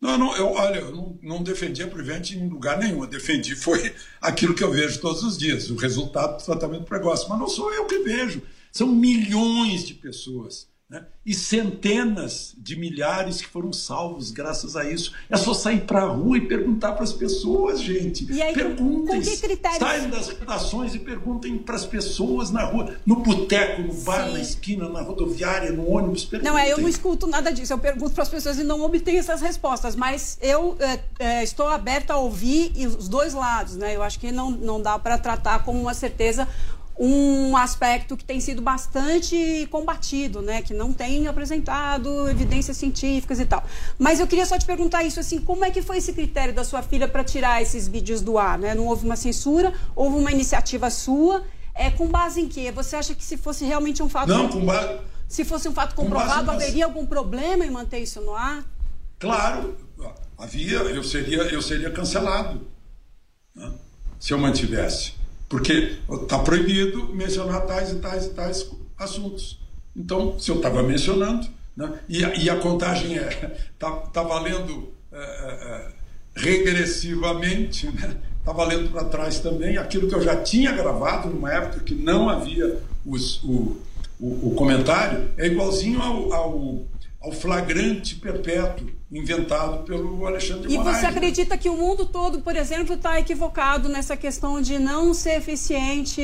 Não, 0.00 0.18
não, 0.18 0.36
eu, 0.36 0.48
olha, 0.48 0.80
eu 0.80 0.90
não, 0.90 1.18
não 1.22 1.42
defendi 1.44 1.80
a 1.80 1.86
Prevent 1.86 2.32
em 2.32 2.48
lugar 2.48 2.78
nenhum. 2.78 3.02
Eu 3.02 3.06
defendi 3.06 3.54
foi 3.54 3.94
aquilo 4.20 4.54
que 4.54 4.64
eu 4.64 4.72
vejo 4.72 5.00
todos 5.00 5.22
os 5.22 5.38
dias, 5.38 5.70
o 5.70 5.76
resultado 5.76 6.38
do 6.38 6.44
tratamento 6.44 6.84
precoce. 6.84 7.26
Mas 7.28 7.38
não 7.38 7.48
sou 7.48 7.72
eu 7.72 7.86
que 7.86 8.00
vejo. 8.00 8.42
São 8.72 8.88
milhões 8.88 9.86
de 9.86 9.94
pessoas 9.94 10.66
né? 10.92 11.06
e 11.24 11.32
centenas 11.32 12.54
de 12.58 12.76
milhares 12.76 13.40
que 13.40 13.48
foram 13.48 13.72
salvos 13.72 14.30
graças 14.30 14.76
a 14.76 14.84
isso. 14.84 15.14
É 15.30 15.38
só 15.38 15.54
sair 15.54 15.86
para 15.86 16.02
a 16.02 16.06
rua 16.06 16.36
e 16.36 16.42
perguntar 16.42 16.92
para 16.92 17.04
as 17.04 17.14
pessoas, 17.14 17.80
gente. 17.80 18.30
E 18.30 18.42
aí, 18.42 18.52
perguntem. 18.52 19.22
Saiam 19.22 20.10
das 20.10 20.28
redações 20.28 20.94
e 20.94 20.98
perguntem 20.98 21.56
para 21.56 21.76
as 21.76 21.86
pessoas 21.86 22.50
na 22.50 22.64
rua, 22.64 22.96
no 23.06 23.16
boteco, 23.16 23.80
no 23.80 23.94
bar, 23.94 24.26
Sim. 24.26 24.32
na 24.34 24.40
esquina, 24.40 24.88
na 24.90 25.00
rodoviária, 25.00 25.72
no 25.72 25.88
ônibus. 25.88 26.26
Perguntem. 26.26 26.52
Não, 26.52 26.58
é, 26.58 26.70
eu 26.70 26.76
não 26.76 26.88
escuto 26.88 27.26
nada 27.26 27.50
disso. 27.50 27.72
Eu 27.72 27.78
pergunto 27.78 28.12
para 28.12 28.24
as 28.24 28.28
pessoas 28.28 28.58
e 28.58 28.64
não 28.64 28.82
obtenho 28.82 29.18
essas 29.18 29.40
respostas. 29.40 29.96
Mas 29.96 30.36
eu 30.42 30.76
é, 30.78 31.00
é, 31.18 31.42
estou 31.42 31.68
aberta 31.68 32.12
a 32.12 32.18
ouvir 32.18 32.72
os 32.86 33.08
dois 33.08 33.32
lados, 33.32 33.76
né? 33.76 33.96
Eu 33.96 34.02
acho 34.02 34.20
que 34.20 34.30
não, 34.30 34.50
não 34.50 34.82
dá 34.82 34.98
para 34.98 35.16
tratar 35.16 35.64
como 35.64 35.80
uma 35.80 35.94
certeza 35.94 36.46
um 36.98 37.56
aspecto 37.56 38.16
que 38.16 38.24
tem 38.24 38.40
sido 38.40 38.60
bastante 38.60 39.66
combatido, 39.70 40.42
né, 40.42 40.62
que 40.62 40.74
não 40.74 40.92
tem 40.92 41.26
apresentado 41.26 42.28
evidências 42.28 42.76
científicas 42.76 43.40
e 43.40 43.46
tal. 43.46 43.64
Mas 43.98 44.20
eu 44.20 44.26
queria 44.26 44.46
só 44.46 44.58
te 44.58 44.66
perguntar 44.66 45.02
isso 45.02 45.18
assim, 45.18 45.40
como 45.40 45.64
é 45.64 45.70
que 45.70 45.82
foi 45.82 45.98
esse 45.98 46.12
critério 46.12 46.54
da 46.54 46.64
sua 46.64 46.82
filha 46.82 47.08
para 47.08 47.24
tirar 47.24 47.62
esses 47.62 47.88
vídeos 47.88 48.20
do 48.20 48.38
ar, 48.38 48.58
né? 48.58 48.74
Não 48.74 48.86
houve 48.86 49.04
uma 49.04 49.16
censura, 49.16 49.72
houve 49.96 50.16
uma 50.16 50.30
iniciativa 50.30 50.90
sua, 50.90 51.44
é 51.74 51.90
com 51.90 52.06
base 52.06 52.40
em 52.40 52.48
quê? 52.48 52.70
Você 52.70 52.96
acha 52.96 53.14
que 53.14 53.24
se 53.24 53.36
fosse 53.36 53.64
realmente 53.64 54.02
um 54.02 54.08
fato 54.08 54.28
Não, 54.28 54.48
com 54.48 54.64
base 54.64 54.98
se 55.32 55.46
fosse 55.46 55.66
um 55.66 55.72
fato 55.72 55.94
com 55.94 56.02
base 56.10 56.26
comprovado, 56.26 56.50
haveria 56.50 56.84
algum 56.84 57.06
problema 57.06 57.64
em 57.64 57.70
manter 57.70 58.00
isso 58.00 58.20
no 58.20 58.34
ar? 58.34 58.62
Claro, 59.18 59.74
havia, 60.36 60.76
eu 60.76 61.02
seria, 61.02 61.38
eu 61.44 61.62
seria 61.62 61.90
cancelado 61.90 62.60
né, 63.54 63.72
se 64.20 64.34
eu 64.34 64.38
mantivesse. 64.38 65.14
Porque 65.52 65.98
está 66.10 66.38
proibido 66.38 67.14
mencionar 67.14 67.66
tais 67.66 67.90
e 67.90 67.96
tais 67.96 68.24
e 68.24 68.30
tais 68.30 68.70
assuntos. 68.96 69.60
Então, 69.94 70.38
se 70.38 70.50
eu 70.50 70.56
estava 70.56 70.82
mencionando, 70.82 71.46
né, 71.76 71.92
e, 72.08 72.24
a, 72.24 72.34
e 72.36 72.48
a 72.48 72.56
contagem 72.56 73.18
é, 73.18 73.54
tá, 73.78 73.90
tá 73.90 74.22
valendo 74.22 74.94
é, 75.12 75.18
é, 75.18 75.92
regressivamente, 76.34 77.86
né, 77.88 78.16
tá 78.42 78.50
valendo 78.50 78.90
para 78.92 79.04
trás 79.04 79.40
também 79.40 79.76
aquilo 79.76 80.08
que 80.08 80.14
eu 80.14 80.22
já 80.22 80.36
tinha 80.42 80.72
gravado 80.72 81.28
numa 81.28 81.52
época 81.52 81.80
que 81.80 81.94
não 81.94 82.30
havia 82.30 82.80
os, 83.04 83.44
o, 83.44 83.76
o, 84.18 84.52
o 84.52 84.54
comentário, 84.56 85.28
é 85.36 85.48
igualzinho 85.48 86.00
ao, 86.00 86.32
ao, 86.32 86.86
ao 87.22 87.32
flagrante 87.32 88.16
perpétuo 88.16 88.88
inventado 89.10 89.84
pelo 89.84 90.26
Alexandre 90.26 90.68
de 90.68 90.74
E 90.74 90.78
Moraes. 90.78 90.98
você 90.98 91.06
acredita 91.06 91.56
que 91.56 91.68
o 91.68 91.76
mundo 91.76 92.06
todo, 92.06 92.40
por 92.40 92.56
exemplo, 92.56 92.94
está 92.94 93.20
equivocado 93.20 93.88
nessa 93.88 94.16
questão 94.16 94.60
de 94.60 94.78
não 94.78 95.12
ser 95.14 95.36
eficiente 95.36 96.20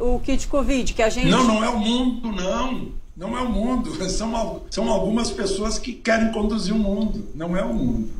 o 0.00 0.18
kit 0.20 0.46
Covid? 0.48 0.92
Que 0.94 1.02
a 1.02 1.08
gente. 1.10 1.28
Não, 1.28 1.44
não 1.44 1.62
é 1.62 1.68
o 1.68 1.78
mundo, 1.78 2.32
não. 2.32 2.88
Não 3.16 3.36
é 3.36 3.42
o 3.42 3.50
mundo. 3.50 3.92
São, 4.08 4.62
são 4.70 4.88
algumas 4.88 5.30
pessoas 5.30 5.78
que 5.78 5.92
querem 5.92 6.32
conduzir 6.32 6.74
o 6.74 6.78
mundo. 6.78 7.28
Não 7.34 7.56
é 7.56 7.62
o 7.62 7.74
mundo. 7.74 8.10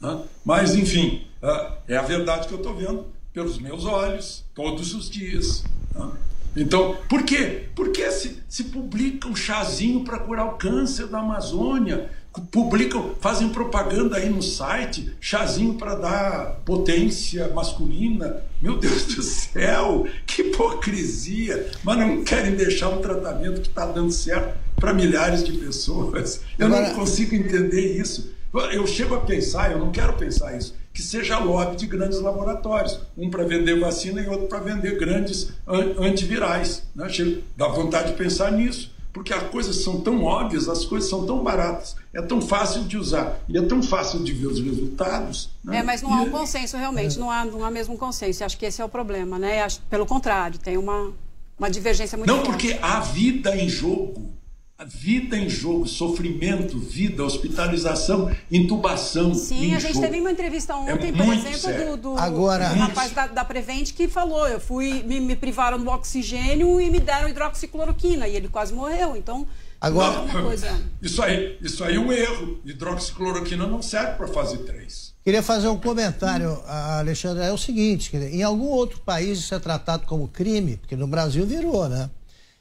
né? 0.00 0.18
Mas, 0.44 0.74
enfim, 0.74 1.22
ah, 1.42 1.72
é 1.88 1.96
a 1.96 2.02
verdade 2.02 2.46
que 2.46 2.52
eu 2.52 2.58
estou 2.58 2.74
vendo 2.74 3.06
pelos 3.32 3.58
meus 3.58 3.86
olhos, 3.86 4.44
todos 4.54 4.94
os 4.94 5.08
dias. 5.08 5.64
né? 5.94 6.10
Então, 6.56 6.96
por 7.08 7.22
quê? 7.22 7.64
Porque 7.74 8.10
se, 8.10 8.42
se 8.48 8.64
publica 8.64 9.28
um 9.28 9.36
chazinho 9.36 10.04
para 10.04 10.18
curar 10.18 10.46
o 10.46 10.52
câncer 10.52 11.06
da 11.06 11.20
Amazônia, 11.20 12.10
publicam, 12.50 13.14
fazem 13.20 13.48
propaganda 13.48 14.16
aí 14.16 14.28
no 14.28 14.42
site, 14.42 15.12
chazinho 15.20 15.74
para 15.74 15.94
dar 15.94 16.60
potência 16.64 17.48
masculina. 17.48 18.42
Meu 18.60 18.78
Deus 18.78 19.04
do 19.04 19.22
céu, 19.22 20.06
que 20.26 20.42
hipocrisia! 20.42 21.70
Mas 21.82 21.98
não 21.98 22.22
querem 22.22 22.54
deixar 22.54 22.88
um 22.90 23.00
tratamento 23.00 23.60
que 23.60 23.68
está 23.68 23.86
dando 23.86 24.12
certo 24.12 24.56
para 24.76 24.92
milhares 24.92 25.44
de 25.44 25.52
pessoas. 25.52 26.40
Eu 26.58 26.68
não 26.68 26.94
consigo 26.94 27.34
entender 27.34 27.96
isso. 27.96 28.32
Eu 28.72 28.86
chego 28.86 29.14
a 29.14 29.20
pensar, 29.20 29.70
eu 29.70 29.78
não 29.78 29.92
quero 29.92 30.14
pensar 30.14 30.56
isso, 30.56 30.74
que 31.00 31.06
seja 31.06 31.38
lobby 31.38 31.76
de 31.76 31.86
grandes 31.86 32.20
laboratórios, 32.20 33.00
um 33.16 33.30
para 33.30 33.42
vender 33.44 33.80
vacina 33.80 34.20
e 34.20 34.28
outro 34.28 34.48
para 34.48 34.58
vender 34.60 34.98
grandes 34.98 35.50
an- 35.66 35.94
antivirais. 35.98 36.82
Né? 36.94 37.08
Dá 37.56 37.68
vontade 37.68 38.10
de 38.12 38.18
pensar 38.18 38.52
nisso, 38.52 38.92
porque 39.10 39.32
as 39.32 39.42
coisas 39.44 39.76
são 39.76 40.02
tão 40.02 40.22
óbvias, 40.22 40.68
as 40.68 40.84
coisas 40.84 41.08
são 41.08 41.24
tão 41.24 41.42
baratas, 41.42 41.96
é 42.12 42.20
tão 42.20 42.42
fácil 42.42 42.84
de 42.84 42.98
usar 42.98 43.40
e 43.48 43.56
é 43.56 43.62
tão 43.62 43.82
fácil 43.82 44.22
de 44.22 44.32
ver 44.32 44.46
os 44.48 44.60
resultados. 44.60 45.48
né? 45.64 45.78
É, 45.78 45.82
mas 45.82 46.02
não 46.02 46.12
há 46.12 46.20
um 46.20 46.30
consenso 46.30 46.76
realmente, 46.76 47.18
não 47.18 47.30
há, 47.30 47.46
não 47.46 47.64
há 47.64 47.70
mesmo 47.70 47.94
um 47.94 47.96
consenso. 47.96 48.44
Acho 48.44 48.58
que 48.58 48.66
esse 48.66 48.82
é 48.82 48.84
o 48.84 48.88
problema, 48.88 49.38
né? 49.38 49.62
Acho- 49.62 49.80
pelo 49.88 50.04
contrário, 50.04 50.58
tem 50.58 50.76
uma, 50.76 51.12
uma 51.58 51.70
divergência 51.70 52.18
muito 52.18 52.30
Não, 52.30 52.42
porque 52.42 52.78
há 52.82 53.00
vida 53.00 53.56
em 53.56 53.70
jogo. 53.70 54.34
A 54.80 54.84
vida 54.86 55.36
em 55.36 55.46
jogo, 55.46 55.86
sofrimento, 55.86 56.78
vida, 56.78 57.22
hospitalização, 57.22 58.34
intubação. 58.50 59.34
Sim, 59.34 59.66
em 59.66 59.74
a 59.74 59.78
gente 59.78 59.92
jogo. 59.92 60.06
teve 60.06 60.18
uma 60.20 60.32
entrevista 60.32 60.74
ontem, 60.74 61.08
É 61.10 61.12
por 61.12 61.34
exemplo, 61.34 61.58
sério. 61.58 61.96
do, 61.98 62.14
do, 62.14 62.18
Agora- 62.18 62.66
rapaz 62.68 63.12
da, 63.12 63.26
da 63.26 63.44
Prevent 63.44 63.92
que 63.92 64.08
falou: 64.08 64.48
eu 64.48 64.58
fui, 64.58 65.02
me, 65.02 65.20
me 65.20 65.36
privaram 65.36 65.78
do 65.78 65.90
oxigênio 65.90 66.80
e 66.80 66.88
me 66.88 66.98
deram 66.98 67.28
hidroxicloroquina, 67.28 68.26
e 68.26 68.34
ele 68.34 68.48
quase 68.48 68.72
morreu. 68.72 69.14
Então, 69.14 69.46
Agora- 69.78 70.12
não 70.22 70.28
é 70.30 70.32
uma 70.32 70.42
coisa. 70.44 70.80
Isso 71.02 71.22
aí, 71.22 71.58
isso 71.60 71.84
aí 71.84 71.96
é 71.96 72.00
um 72.00 72.10
erro. 72.10 72.58
Hidroxicloroquina 72.64 73.66
não 73.66 73.82
serve 73.82 74.14
para 74.14 74.28
fase 74.28 74.56
3. 74.64 75.12
Queria 75.22 75.42
fazer 75.42 75.68
um 75.68 75.76
comentário, 75.78 76.58
a- 76.66 77.00
Alexandre. 77.00 77.44
É 77.44 77.52
o 77.52 77.58
seguinte: 77.58 78.16
em 78.16 78.42
algum 78.42 78.68
outro 78.68 78.98
país 79.00 79.40
isso 79.40 79.54
é 79.54 79.58
tratado 79.58 80.06
como 80.06 80.26
crime, 80.26 80.78
porque 80.78 80.96
no 80.96 81.06
Brasil 81.06 81.44
virou, 81.44 81.86
né? 81.86 82.08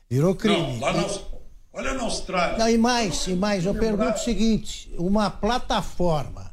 Virou 0.09 0.33
crime. 0.35 0.57
Não, 0.57 0.79
lá 0.81 1.01
Aus- 1.01 1.21
olha 1.79 1.93
na 1.93 2.03
Austrália. 2.03 2.57
Não, 2.57 2.69
e 2.69 2.77
mais, 2.77 3.27
e 3.27 3.33
mais, 3.33 3.65
eu 3.65 3.73
pergunto 3.73 4.17
o 4.17 4.23
seguinte: 4.23 4.91
uma 4.97 5.29
plataforma 5.29 6.51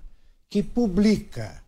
que 0.49 0.62
publica, 0.62 1.62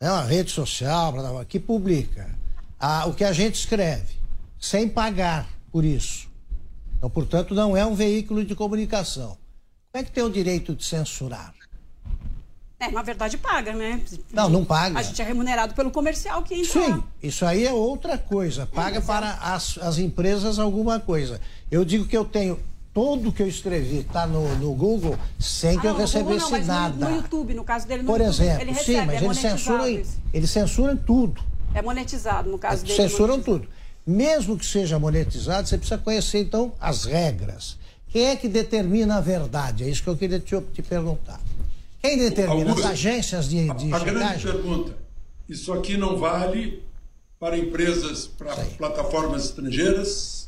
é 0.00 0.10
uma 0.10 0.24
rede 0.24 0.50
social, 0.50 1.14
que 1.46 1.60
publica 1.60 2.30
a- 2.78 3.06
o 3.06 3.14
que 3.14 3.24
a 3.24 3.32
gente 3.32 3.54
escreve, 3.56 4.14
sem 4.58 4.88
pagar 4.88 5.46
por 5.70 5.84
isso. 5.84 6.28
Então, 6.98 7.10
portanto, 7.10 7.54
não 7.54 7.76
é 7.76 7.84
um 7.84 7.94
veículo 7.94 8.44
de 8.44 8.54
comunicação. 8.54 9.36
Como 9.90 10.02
é 10.02 10.04
que 10.04 10.10
tem 10.12 10.22
o 10.24 10.30
direito 10.30 10.74
de 10.74 10.84
censurar? 10.84 11.52
É, 12.80 12.90
na 12.90 13.02
verdade 13.02 13.36
paga, 13.38 13.72
né? 13.74 14.00
Não, 14.32 14.48
não 14.48 14.64
paga. 14.64 14.98
A 14.98 15.02
gente 15.02 15.20
é 15.22 15.24
remunerado 15.24 15.72
pelo 15.72 15.90
comercial 15.92 16.42
que 16.42 16.54
entra 16.54 16.72
Sim, 16.84 17.02
isso 17.22 17.46
aí 17.46 17.64
é 17.64 17.72
outra 17.72 18.18
coisa. 18.18 18.66
Paga 18.66 19.00
para 19.00 19.34
as, 19.34 19.78
as 19.78 19.98
empresas 19.98 20.58
alguma 20.58 20.98
coisa. 20.98 21.40
Eu 21.70 21.84
digo 21.84 22.06
que 22.06 22.16
eu 22.16 22.24
tenho 22.24 22.58
tudo 22.94 23.32
que 23.32 23.42
eu 23.42 23.48
escrevi 23.48 23.98
está 23.98 24.26
no, 24.26 24.54
no 24.56 24.74
Google 24.74 25.16
sem 25.38 25.78
que 25.78 25.86
Ah, 25.86 25.90
eu 25.90 25.94
não, 25.94 26.00
no 26.00 26.06
Google 26.06 26.06
recebesse 26.06 26.40
não, 26.40 26.50
mas 26.50 26.66
no- 26.66 26.72
nada. 26.72 27.08
No, 27.08 27.16
YouTube, 27.16 27.54
no 27.54 27.64
caso 27.64 27.86
dele, 27.88 28.02
no 28.02 28.06
Por 28.12 28.20
YouTube, 28.20 28.34
exemplo, 28.34 28.62
ele 28.62 28.74
sim, 28.74 28.78
recebe, 28.92 29.06
mas 29.06 29.22
é 29.22 29.24
eles 29.24 29.38
censuram, 29.38 29.88
isso. 29.88 30.18
eles 30.32 30.50
censuram 30.50 30.96
tudo. 30.96 31.42
É 31.74 31.80
monetizado, 31.80 32.50
no 32.50 32.58
caso 32.58 32.82
dele. 32.84 32.94
Censuram 32.94 33.40
tudo. 33.40 33.66
Mesmo 34.06 34.58
que 34.58 34.66
seja 34.66 34.98
monetizado, 34.98 35.66
você 35.68 35.78
precisa 35.78 35.96
conhecer 35.98 36.40
então 36.40 36.72
as 36.80 37.04
regras. 37.04 37.78
Quem 38.08 38.26
é 38.26 38.36
que 38.36 38.46
determina 38.48 39.16
a 39.16 39.20
verdade? 39.20 39.84
É 39.84 39.88
isso 39.88 40.02
que 40.02 40.08
eu 40.08 40.16
queria 40.16 40.38
te, 40.38 40.60
te 40.74 40.82
perguntar. 40.82 41.40
Quem 42.02 42.18
determina? 42.18 42.68
Augusto, 42.70 42.84
as 42.86 42.92
agências 42.92 43.48
de, 43.48 43.72
de 43.74 43.92
A 43.94 43.98
grande 44.00 44.18
checagem? 44.40 44.52
pergunta: 44.52 44.96
isso 45.48 45.72
aqui 45.72 45.96
não 45.96 46.18
vale 46.18 46.82
para 47.40 47.56
empresas, 47.56 48.26
para 48.26 48.54
plataformas 48.76 49.44
estrangeiras? 49.46 50.41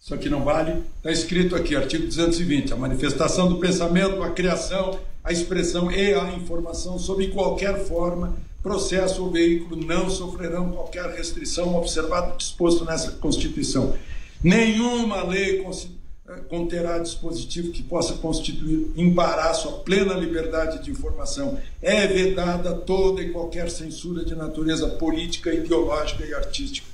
Isso 0.00 0.14
aqui 0.14 0.30
não 0.30 0.42
vale? 0.42 0.82
Está 0.96 1.12
escrito 1.12 1.54
aqui, 1.54 1.76
artigo 1.76 2.06
220, 2.06 2.72
a 2.72 2.76
manifestação 2.76 3.50
do 3.50 3.58
pensamento, 3.58 4.22
a 4.22 4.30
criação, 4.30 4.98
a 5.22 5.30
expressão 5.30 5.92
e 5.92 6.14
a 6.14 6.32
informação, 6.32 6.98
sob 6.98 7.28
qualquer 7.28 7.84
forma, 7.84 8.34
processo 8.62 9.22
ou 9.22 9.30
veículo, 9.30 9.76
não 9.76 10.08
sofrerão 10.08 10.72
qualquer 10.72 11.04
restrição 11.10 11.76
observado 11.76 12.38
disposto 12.38 12.82
nessa 12.86 13.12
Constituição. 13.12 13.94
Nenhuma 14.42 15.22
lei 15.22 15.62
eh, 15.62 16.32
conterá 16.48 16.98
dispositivo 16.98 17.70
que 17.70 17.82
possa 17.82 18.14
constituir 18.14 18.90
embaraço 18.96 19.68
à 19.68 19.72
plena 19.80 20.14
liberdade 20.14 20.82
de 20.82 20.90
informação. 20.90 21.58
É 21.82 22.06
vedada 22.06 22.72
toda 22.74 23.20
e 23.20 23.30
qualquer 23.32 23.70
censura 23.70 24.24
de 24.24 24.34
natureza 24.34 24.88
política, 24.88 25.52
ideológica 25.52 26.24
e 26.24 26.32
artística. 26.32 26.88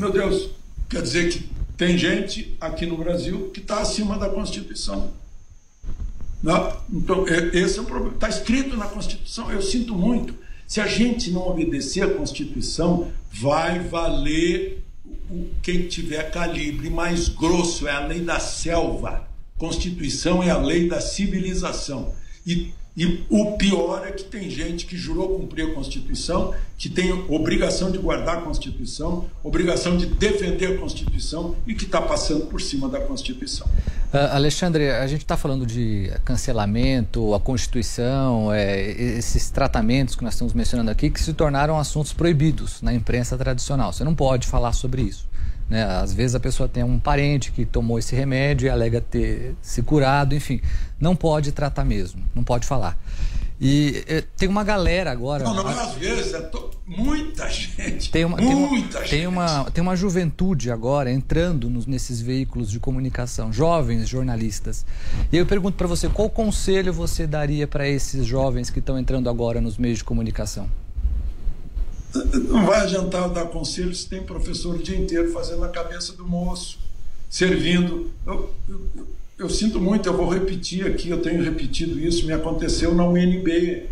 Meu 0.00 0.10
Deus, 0.10 0.50
quer 0.88 1.02
dizer 1.02 1.30
que 1.30 1.55
tem 1.76 1.96
gente 1.98 2.56
aqui 2.60 2.86
no 2.86 2.96
Brasil 2.96 3.50
que 3.52 3.60
está 3.60 3.80
acima 3.80 4.18
da 4.18 4.28
Constituição. 4.28 5.12
Não, 6.42 6.76
então, 6.92 7.26
é- 7.28 7.56
esse 7.58 7.78
é 7.78 7.82
o 7.82 7.84
problema. 7.84 8.14
Está 8.14 8.28
escrito 8.28 8.76
na 8.76 8.86
Constituição, 8.86 9.50
eu 9.50 9.60
sinto 9.62 9.94
muito. 9.94 10.34
Se 10.66 10.80
a 10.80 10.86
gente 10.86 11.30
não 11.30 11.48
obedecer 11.48 12.02
à 12.02 12.10
Constituição, 12.10 13.10
vai 13.32 13.80
valer 13.80 14.82
o- 15.30 15.48
quem 15.62 15.86
tiver 15.86 16.30
calibre 16.30 16.90
mais 16.90 17.28
grosso, 17.28 17.86
é 17.86 17.92
a 17.92 18.06
lei 18.06 18.20
da 18.20 18.38
selva. 18.40 19.26
Constituição 19.56 20.42
é 20.42 20.50
a 20.50 20.58
lei 20.58 20.88
da 20.88 21.00
civilização. 21.00 22.12
E, 22.46 22.72
e 22.96 23.26
o 23.28 23.52
pior 23.58 24.06
é 24.06 24.10
que 24.10 24.24
tem 24.24 24.48
gente 24.48 24.86
que 24.86 24.96
jurou 24.96 25.38
cumprir 25.38 25.70
a 25.70 25.74
Constituição, 25.74 26.54
que 26.78 26.88
tem 26.88 27.12
obrigação 27.28 27.90
de 27.90 27.98
guardar 27.98 28.38
a 28.38 28.40
Constituição, 28.40 29.26
obrigação 29.44 29.98
de 29.98 30.06
defender 30.06 30.74
a 30.74 30.78
Constituição 30.78 31.56
e 31.66 31.74
que 31.74 31.84
está 31.84 32.00
passando 32.00 32.46
por 32.46 32.58
cima 32.58 32.88
da 32.88 32.98
Constituição. 33.00 33.68
Ah, 34.10 34.36
Alexandre, 34.36 34.90
a 34.90 35.06
gente 35.06 35.20
está 35.20 35.36
falando 35.36 35.66
de 35.66 36.10
cancelamento, 36.24 37.34
a 37.34 37.40
Constituição, 37.40 38.50
é, 38.50 38.92
esses 38.92 39.50
tratamentos 39.50 40.16
que 40.16 40.24
nós 40.24 40.32
estamos 40.32 40.54
mencionando 40.54 40.90
aqui, 40.90 41.10
que 41.10 41.20
se 41.20 41.34
tornaram 41.34 41.78
assuntos 41.78 42.14
proibidos 42.14 42.80
na 42.80 42.94
imprensa 42.94 43.36
tradicional. 43.36 43.92
Você 43.92 44.04
não 44.04 44.14
pode 44.14 44.46
falar 44.46 44.72
sobre 44.72 45.02
isso. 45.02 45.26
Né? 45.68 45.82
Às 45.84 46.12
vezes 46.12 46.34
a 46.34 46.40
pessoa 46.40 46.68
tem 46.68 46.82
um 46.84 46.98
parente 46.98 47.50
que 47.50 47.64
tomou 47.64 47.98
esse 47.98 48.14
remédio 48.14 48.66
e 48.66 48.70
alega 48.70 49.00
ter 49.00 49.54
se 49.60 49.82
curado, 49.82 50.34
enfim. 50.34 50.60
Não 51.00 51.16
pode 51.16 51.50
tratar 51.52 51.84
mesmo, 51.84 52.22
não 52.34 52.44
pode 52.44 52.66
falar. 52.66 52.96
E 53.58 54.04
eh, 54.06 54.22
tem 54.36 54.48
uma 54.50 54.62
galera 54.62 55.10
agora. 55.10 55.42
Não, 55.42 55.54
não 55.54 55.70
é 55.70 55.80
às 55.82 55.94
vezes, 55.94 56.34
é 56.34 56.42
to- 56.42 56.70
muita 56.86 57.48
gente. 57.48 58.10
Tem 58.10 58.22
uma, 58.22 58.36
tem, 58.36 58.54
uma, 58.54 58.68
muita 58.68 58.98
gente. 59.00 59.10
tem, 59.10 59.26
uma, 59.26 59.64
tem 59.70 59.80
uma 59.82 59.96
juventude 59.96 60.70
agora 60.70 61.10
entrando 61.10 61.70
nos- 61.70 61.86
nesses 61.86 62.20
veículos 62.20 62.70
de 62.70 62.78
comunicação, 62.78 63.50
jovens 63.50 64.06
jornalistas. 64.06 64.84
E 65.32 65.38
eu 65.38 65.46
pergunto 65.46 65.74
para 65.78 65.86
você, 65.86 66.06
qual 66.06 66.28
conselho 66.28 66.92
você 66.92 67.26
daria 67.26 67.66
para 67.66 67.88
esses 67.88 68.26
jovens 68.26 68.68
que 68.68 68.78
estão 68.78 68.98
entrando 68.98 69.28
agora 69.30 69.58
nos 69.58 69.78
meios 69.78 69.98
de 69.98 70.04
comunicação? 70.04 70.68
Não 72.48 72.64
vai 72.64 72.80
adiantar 72.80 73.22
eu 73.24 73.30
dar 73.30 73.46
conselho 73.46 73.94
se 73.94 74.08
tem 74.08 74.22
professor 74.22 74.74
o 74.76 74.82
dia 74.82 74.96
inteiro 74.96 75.30
fazendo 75.32 75.64
a 75.64 75.68
cabeça 75.68 76.12
do 76.14 76.26
moço, 76.26 76.78
servindo. 77.28 78.10
Eu, 78.26 78.50
eu- 78.68 78.80
eu- 79.38 79.48
sinto 79.50 79.78
muito, 79.80 80.08
eu 80.08 80.16
vou 80.16 80.28
repetir 80.28 80.86
aqui, 80.86 81.10
eu 81.10 81.20
tenho 81.20 81.42
repetido 81.42 81.98
isso, 82.00 82.26
me 82.26 82.32
aconteceu 82.32 82.94
na 82.94 83.06
UNB. 83.06 83.84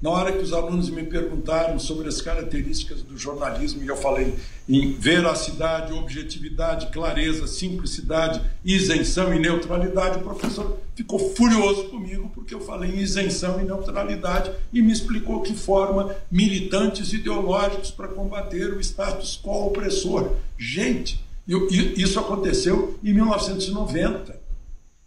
Na 0.00 0.10
hora 0.10 0.30
que 0.30 0.38
os 0.42 0.52
alunos 0.52 0.90
me 0.90 1.04
perguntaram 1.04 1.78
sobre 1.78 2.06
as 2.06 2.20
características 2.20 3.00
do 3.00 3.16
jornalismo, 3.16 3.82
e 3.82 3.86
eu 3.86 3.96
falei 3.96 4.34
em 4.68 4.92
veracidade, 4.92 5.92
objetividade, 5.94 6.88
clareza, 6.92 7.46
simplicidade, 7.46 8.42
isenção 8.62 9.32
e 9.34 9.38
neutralidade, 9.38 10.18
o 10.18 10.22
professor 10.22 10.78
ficou 10.94 11.34
furioso 11.34 11.84
comigo 11.88 12.30
porque 12.34 12.54
eu 12.54 12.60
falei 12.60 12.90
em 12.90 12.98
isenção 12.98 13.58
e 13.58 13.64
neutralidade 13.64 14.52
e 14.70 14.82
me 14.82 14.92
explicou 14.92 15.40
que 15.40 15.54
forma 15.54 16.14
militantes 16.30 17.14
ideológicos 17.14 17.90
para 17.90 18.08
combater 18.08 18.74
o 18.74 18.80
status 18.80 19.40
quo 19.42 19.66
opressor. 19.68 20.32
Gente, 20.58 21.24
eu- 21.48 21.68
isso 21.70 22.20
aconteceu 22.20 22.98
em 23.02 23.14
1990. 23.14 24.38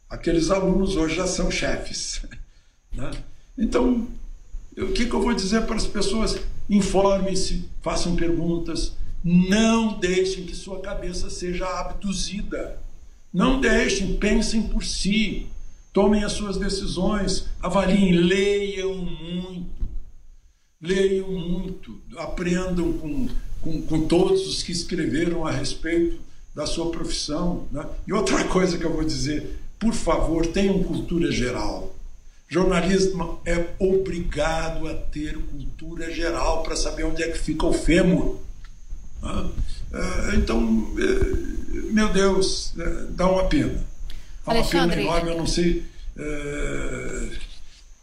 Aqueles 0.09 0.49
alunos 0.49 0.95
hoje 0.95 1.15
já 1.15 1.27
são 1.27 1.51
chefes. 1.51 2.21
né? 2.91 3.11
Então, 3.55 4.07
o 4.84 4.91
que, 4.91 5.05
que 5.05 5.13
eu 5.13 5.21
vou 5.21 5.34
dizer 5.34 5.65
para 5.65 5.75
as 5.75 5.86
pessoas? 5.86 6.38
Informem-se, 6.69 7.65
façam 7.82 8.15
perguntas, 8.15 8.93
não 9.23 9.99
deixem 9.99 10.45
que 10.45 10.55
sua 10.55 10.80
cabeça 10.80 11.30
seja 11.30 11.65
abduzida. 11.65 12.80
Não 13.34 13.59
deixem, 13.59 14.17
pensem 14.17 14.63
por 14.63 14.84
si, 14.84 15.47
tomem 15.93 16.23
as 16.23 16.32
suas 16.32 16.57
decisões, 16.57 17.47
avaliem, 17.61 18.13
leiam 18.13 18.95
muito. 18.95 19.80
Leiam 20.82 21.30
muito, 21.30 22.01
aprendam 22.17 22.93
com, 22.93 23.27
com, 23.61 23.82
com 23.82 24.07
todos 24.07 24.47
os 24.47 24.63
que 24.63 24.71
escreveram 24.71 25.45
a 25.45 25.51
respeito 25.51 26.21
da 26.55 26.65
sua 26.65 26.89
profissão. 26.89 27.67
né? 27.71 27.86
E 28.07 28.13
outra 28.13 28.45
coisa 28.45 28.77
que 28.77 28.86
eu 28.86 28.93
vou 28.93 29.03
dizer, 29.03 29.59
por 29.77 29.93
favor, 29.93 30.47
tenham 30.47 30.82
cultura 30.84 31.32
geral. 31.32 31.93
Jornalismo 32.50 33.39
é 33.45 33.68
obrigado 33.78 34.88
a 34.88 34.95
ter 34.95 35.38
cultura 35.38 36.12
geral 36.12 36.64
para 36.64 36.76
saber 36.76 37.04
onde 37.04 37.22
é 37.22 37.30
que 37.30 37.38
fica 37.38 37.66
o 37.66 37.74
fêmur. 37.74 38.38
É, 39.24 40.36
Então, 40.36 40.91
é, 40.97 41.93
meu 41.93 42.10
Deus, 42.10 42.74
é, 42.78 43.06
dá 43.12 43.30
uma 43.30 43.45
pena. 43.45 43.86
Dá 44.45 44.54
uma 44.54 44.66
pena 44.66 45.00
enorme, 45.00 45.30
eu 45.30 45.38
não 45.38 45.45
sei 45.45 45.86
é, 46.18 47.30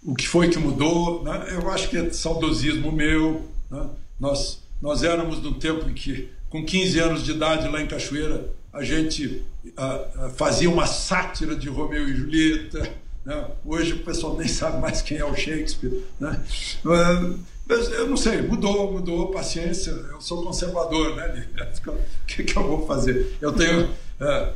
o 0.04 0.14
que 0.14 0.28
foi 0.28 0.48
que 0.48 0.58
mudou. 0.58 1.24
né? 1.24 1.48
Eu 1.50 1.68
acho 1.70 1.90
que 1.90 1.96
é 1.96 2.10
saudosismo 2.10 2.92
meu. 2.92 3.50
né? 3.68 3.84
Nós, 4.18 4.62
nós 4.80 5.02
éramos 5.02 5.42
no 5.42 5.54
tempo 5.54 5.88
em 5.90 5.94
que, 5.94 6.30
com 6.48 6.64
15 6.64 6.98
anos 7.00 7.24
de 7.24 7.32
idade, 7.32 7.68
lá 7.68 7.82
em 7.82 7.88
Cachoeira, 7.88 8.48
a 8.72 8.84
gente 8.84 9.42
ah, 9.76 10.04
ah, 10.14 10.30
fazia 10.30 10.70
uma 10.70 10.86
sátira 10.86 11.56
de 11.56 11.68
Romeu 11.68 12.08
e 12.08 12.14
Julieta. 12.14 13.05
Né? 13.26 13.44
Hoje 13.64 13.94
o 13.94 14.04
pessoal 14.04 14.36
nem 14.36 14.46
sabe 14.46 14.80
mais 14.80 15.02
quem 15.02 15.18
é 15.18 15.24
o 15.24 15.34
Shakespeare. 15.34 16.04
Né? 16.20 16.40
Ah, 16.86 17.34
Mas 17.68 17.90
eu 17.90 18.06
não 18.06 18.16
sei, 18.16 18.40
mudou, 18.40 18.92
mudou, 18.92 19.32
paciência. 19.32 19.90
Eu 19.90 20.20
sou 20.20 20.44
conservador, 20.44 21.16
né? 21.16 21.48
O 21.86 22.26
que, 22.26 22.44
que 22.44 22.56
eu 22.56 22.62
vou 22.66 22.86
fazer? 22.86 23.36
Eu 23.40 23.52
tenho. 23.52 23.90
é, 24.20 24.52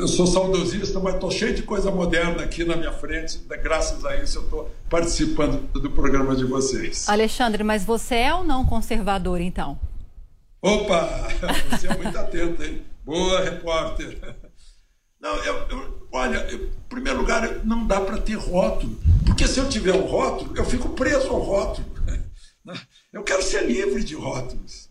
eu 0.00 0.08
sou 0.08 0.26
saudosista, 0.26 0.98
mas 1.00 1.14
estou 1.14 1.30
cheio 1.30 1.54
de 1.54 1.62
coisa 1.62 1.90
moderna 1.90 2.42
aqui 2.42 2.64
na 2.64 2.76
minha 2.76 2.92
frente. 2.92 3.40
Graças 3.62 4.04
a 4.04 4.16
isso, 4.16 4.38
eu 4.38 4.42
estou 4.42 4.70
participando 4.88 5.60
do 5.72 5.90
programa 5.90 6.34
de 6.34 6.44
vocês. 6.44 7.08
Alexandre, 7.08 7.62
mas 7.62 7.84
você 7.84 8.16
é 8.16 8.34
ou 8.34 8.42
não 8.44 8.64
conservador, 8.66 9.40
então? 9.40 9.78
Opa! 10.62 11.28
Você 11.70 11.86
é 11.86 11.96
muito 11.96 12.18
atento, 12.18 12.62
hein? 12.62 12.82
Boa, 13.02 13.40
repórter. 13.40 14.18
Não, 15.20 15.36
eu, 15.44 15.54
eu- 15.68 16.08
olha, 16.12 16.38
eu- 16.50 16.64
em 16.66 16.70
primeiro 16.88 17.20
lugar, 17.20 17.64
não 17.64 17.86
dá 17.86 18.00
para 18.00 18.18
ter 18.18 18.34
rótulo. 18.34 18.98
Porque 19.24 19.46
se 19.46 19.60
eu 19.60 19.68
tiver 19.68 19.94
um 19.94 20.06
rótulo, 20.06 20.56
eu 20.56 20.64
fico 20.64 20.88
preso 20.90 21.28
ao 21.28 21.40
rótulo. 21.40 21.86
Eu 23.12 23.24
quero 23.24 23.42
ser 23.42 23.66
livre 23.66 24.04
de 24.04 24.14
rótulos. 24.14 24.88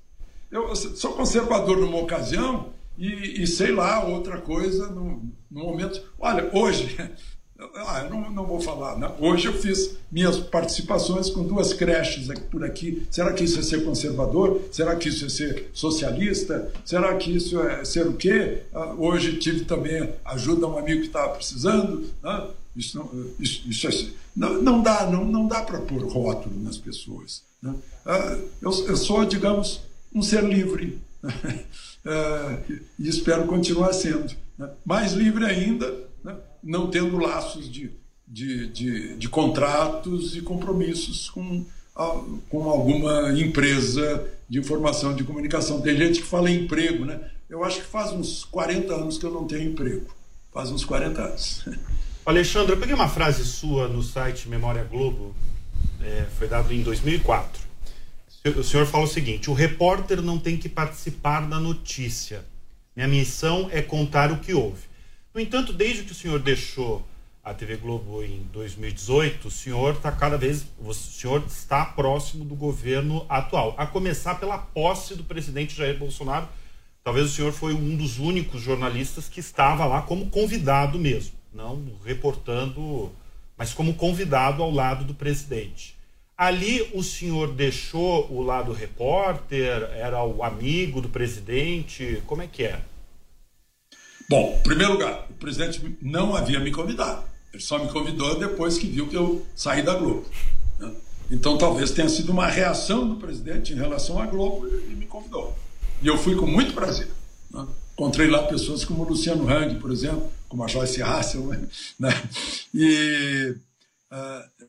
Eu 0.51 0.75
sou 0.75 1.13
conservador 1.13 1.77
numa 1.77 1.99
ocasião 1.99 2.73
e, 2.97 3.43
e 3.43 3.47
sei 3.47 3.71
lá, 3.71 4.03
outra 4.03 4.41
coisa 4.41 4.87
no, 4.87 5.23
no 5.49 5.63
momento. 5.63 6.01
Olha, 6.19 6.49
hoje, 6.53 6.97
Ah, 7.75 8.03
eu 8.03 8.09
não, 8.09 8.31
não 8.31 8.45
vou 8.45 8.61
falar. 8.61 8.97
Né? 8.97 9.11
Hoje 9.19 9.47
eu 9.47 9.53
fiz 9.53 9.97
minhas 10.09 10.37
participações 10.37 11.29
com 11.29 11.43
duas 11.43 11.73
creches 11.73 12.29
aqui, 12.29 12.41
por 12.43 12.63
aqui. 12.63 13.05
Será 13.11 13.33
que 13.33 13.43
isso 13.43 13.59
é 13.59 13.63
ser 13.63 13.83
conservador? 13.83 14.61
Será 14.71 14.95
que 14.95 15.09
isso 15.09 15.25
é 15.25 15.29
ser 15.29 15.69
socialista? 15.73 16.71
Será 16.85 17.15
que 17.17 17.35
isso 17.35 17.59
é 17.59 17.83
ser 17.83 18.07
o 18.07 18.13
quê? 18.13 18.63
Ah, 18.73 18.93
hoje 18.97 19.37
tive 19.37 19.65
também 19.65 20.09
ajuda 20.23 20.65
a 20.65 20.69
um 20.69 20.77
amigo 20.77 21.01
que 21.01 21.07
estava 21.07 21.33
precisando. 21.33 22.09
Né? 22.23 22.47
Isso, 22.77 22.97
não, 22.97 23.25
isso, 23.37 23.69
isso 23.69 23.87
é, 23.87 24.09
não, 24.35 24.61
não 24.61 24.81
dá, 24.81 25.05
não, 25.05 25.25
não 25.25 25.45
dá 25.45 25.61
para 25.61 25.79
pôr 25.79 26.01
rótulo 26.07 26.57
nas 26.63 26.77
pessoas. 26.77 27.43
Né? 27.61 27.75
Ah, 28.05 28.37
eu, 28.61 28.71
eu 28.87 28.95
sou, 28.95 29.25
digamos, 29.25 29.81
um 30.15 30.21
ser 30.21 30.43
livre. 30.43 30.99
Ah, 32.05 32.57
e 32.97 33.09
espero 33.09 33.45
continuar 33.45 33.91
sendo. 33.91 34.33
Né? 34.57 34.69
Mais 34.85 35.11
livre 35.11 35.43
ainda, 35.43 35.85
né? 35.85 35.99
Não 36.63 36.89
tendo 36.89 37.17
laços 37.17 37.71
de, 37.71 37.91
de, 38.27 38.67
de, 38.67 39.17
de, 39.17 39.29
contratos 39.29 40.35
e 40.35 40.41
compromissos 40.41 41.29
com, 41.29 41.65
com 42.49 42.69
alguma 42.69 43.31
empresa 43.39 44.27
de 44.47 44.59
informação 44.59 45.15
de 45.15 45.23
comunicação. 45.23 45.81
Tem 45.81 45.97
gente 45.97 46.21
que 46.21 46.27
fala 46.27 46.49
em 46.49 46.63
emprego, 46.63 47.05
né? 47.05 47.19
Eu 47.49 47.63
acho 47.63 47.81
que 47.81 47.87
faz 47.87 48.11
uns 48.11 48.43
40 48.45 48.93
anos 48.93 49.17
que 49.17 49.25
eu 49.25 49.31
não 49.31 49.47
tenho 49.47 49.71
emprego. 49.71 50.07
Faz 50.53 50.71
uns 50.71 50.85
40 50.85 51.21
anos. 51.21 51.65
Alexandre, 52.25 52.73
eu 52.73 52.79
peguei 52.79 52.93
uma 52.93 53.07
frase 53.07 53.43
sua 53.43 53.87
no 53.87 54.03
site 54.03 54.47
Memória 54.47 54.83
Globo, 54.83 55.33
é, 56.01 56.25
foi 56.37 56.47
dado 56.47 56.71
em 56.73 56.83
2004. 56.83 57.69
O 58.55 58.63
senhor 58.63 58.85
fala 58.85 59.03
o 59.03 59.07
seguinte: 59.07 59.49
o 59.49 59.53
repórter 59.53 60.21
não 60.21 60.37
tem 60.37 60.57
que 60.57 60.69
participar 60.69 61.41
da 61.41 61.59
notícia. 61.59 62.45
Minha 62.95 63.07
missão 63.07 63.69
é 63.71 63.81
contar 63.81 64.31
o 64.31 64.39
que 64.39 64.53
houve. 64.53 64.88
No 65.31 65.39
entanto, 65.39 65.71
desde 65.71 66.03
que 66.03 66.11
o 66.11 66.15
senhor 66.15 66.39
deixou 66.39 67.05
a 67.43 67.53
TV 67.53 67.77
Globo 67.77 68.23
em 68.23 68.41
2018, 68.51 69.47
o 69.47 69.51
senhor 69.51 69.93
está 69.93 70.11
cada 70.11 70.37
vez, 70.37 70.65
o 70.79 70.91
senhor 70.91 71.43
está 71.47 71.85
próximo 71.85 72.43
do 72.43 72.55
governo 72.55 73.25
atual, 73.29 73.75
a 73.77 73.85
começar 73.85 74.39
pela 74.39 74.57
posse 74.57 75.13
do 75.13 75.23
presidente 75.23 75.75
Jair 75.75 75.99
Bolsonaro. 75.99 76.49
Talvez 77.03 77.27
o 77.27 77.29
senhor 77.29 77.51
foi 77.53 77.73
um 77.73 77.95
dos 77.95 78.17
únicos 78.17 78.61
jornalistas 78.61 79.29
que 79.29 79.39
estava 79.39 79.85
lá 79.85 80.01
como 80.01 80.31
convidado 80.31 80.97
mesmo, 80.97 81.33
não 81.53 81.79
reportando, 82.03 83.11
mas 83.55 83.71
como 83.71 83.93
convidado 83.93 84.63
ao 84.63 84.71
lado 84.71 85.05
do 85.05 85.13
presidente. 85.13 85.95
Ali 86.35 86.89
o 86.93 87.03
senhor 87.03 87.53
deixou 87.53 88.31
o 88.31 88.41
lado 88.41 88.73
repórter, 88.73 89.83
era 89.93 90.23
o 90.23 90.43
amigo 90.43 91.01
do 91.01 91.09
presidente, 91.09 92.23
como 92.25 92.41
é 92.41 92.47
que 92.47 92.63
é? 92.63 92.81
Bom, 94.29 94.57
em 94.59 94.63
primeiro 94.63 94.93
lugar, 94.93 95.25
o 95.27 95.33
presidente 95.33 95.97
não 95.99 96.35
havia 96.35 96.59
me 96.59 96.71
convidado. 96.71 97.23
Ele 97.51 97.63
só 97.63 97.79
me 97.83 97.91
convidou 97.91 98.37
depois 98.37 98.77
que 98.77 98.87
viu 98.87 99.07
que 99.07 99.17
eu 99.17 99.43
saí 99.55 99.81
da 99.81 99.95
Globo. 99.95 100.29
Né? 100.77 100.93
Então 101.31 101.57
talvez 101.57 101.89
tenha 101.89 102.07
sido 102.07 102.31
uma 102.31 102.45
reação 102.45 103.09
do 103.09 103.15
presidente 103.15 103.73
em 103.73 103.75
relação 103.75 104.21
à 104.21 104.27
Globo 104.27 104.67
e 104.67 104.93
me 104.93 105.07
convidou. 105.07 105.57
E 106.01 106.07
eu 106.07 106.15
fui 106.15 106.35
com 106.35 106.45
muito 106.45 106.73
prazer. 106.73 107.07
Né? 107.49 107.67
Encontrei 107.93 108.29
lá 108.29 108.43
pessoas 108.43 108.85
como 108.85 109.03
o 109.03 109.09
Luciano 109.09 109.49
Hang, 109.49 109.79
por 109.79 109.91
exemplo, 109.91 110.31
como 110.47 110.63
a 110.63 110.67
Joyce 110.67 111.01
Hassel, 111.01 111.47
né? 111.99 112.09
E 112.73 113.55
uh, 114.11 114.65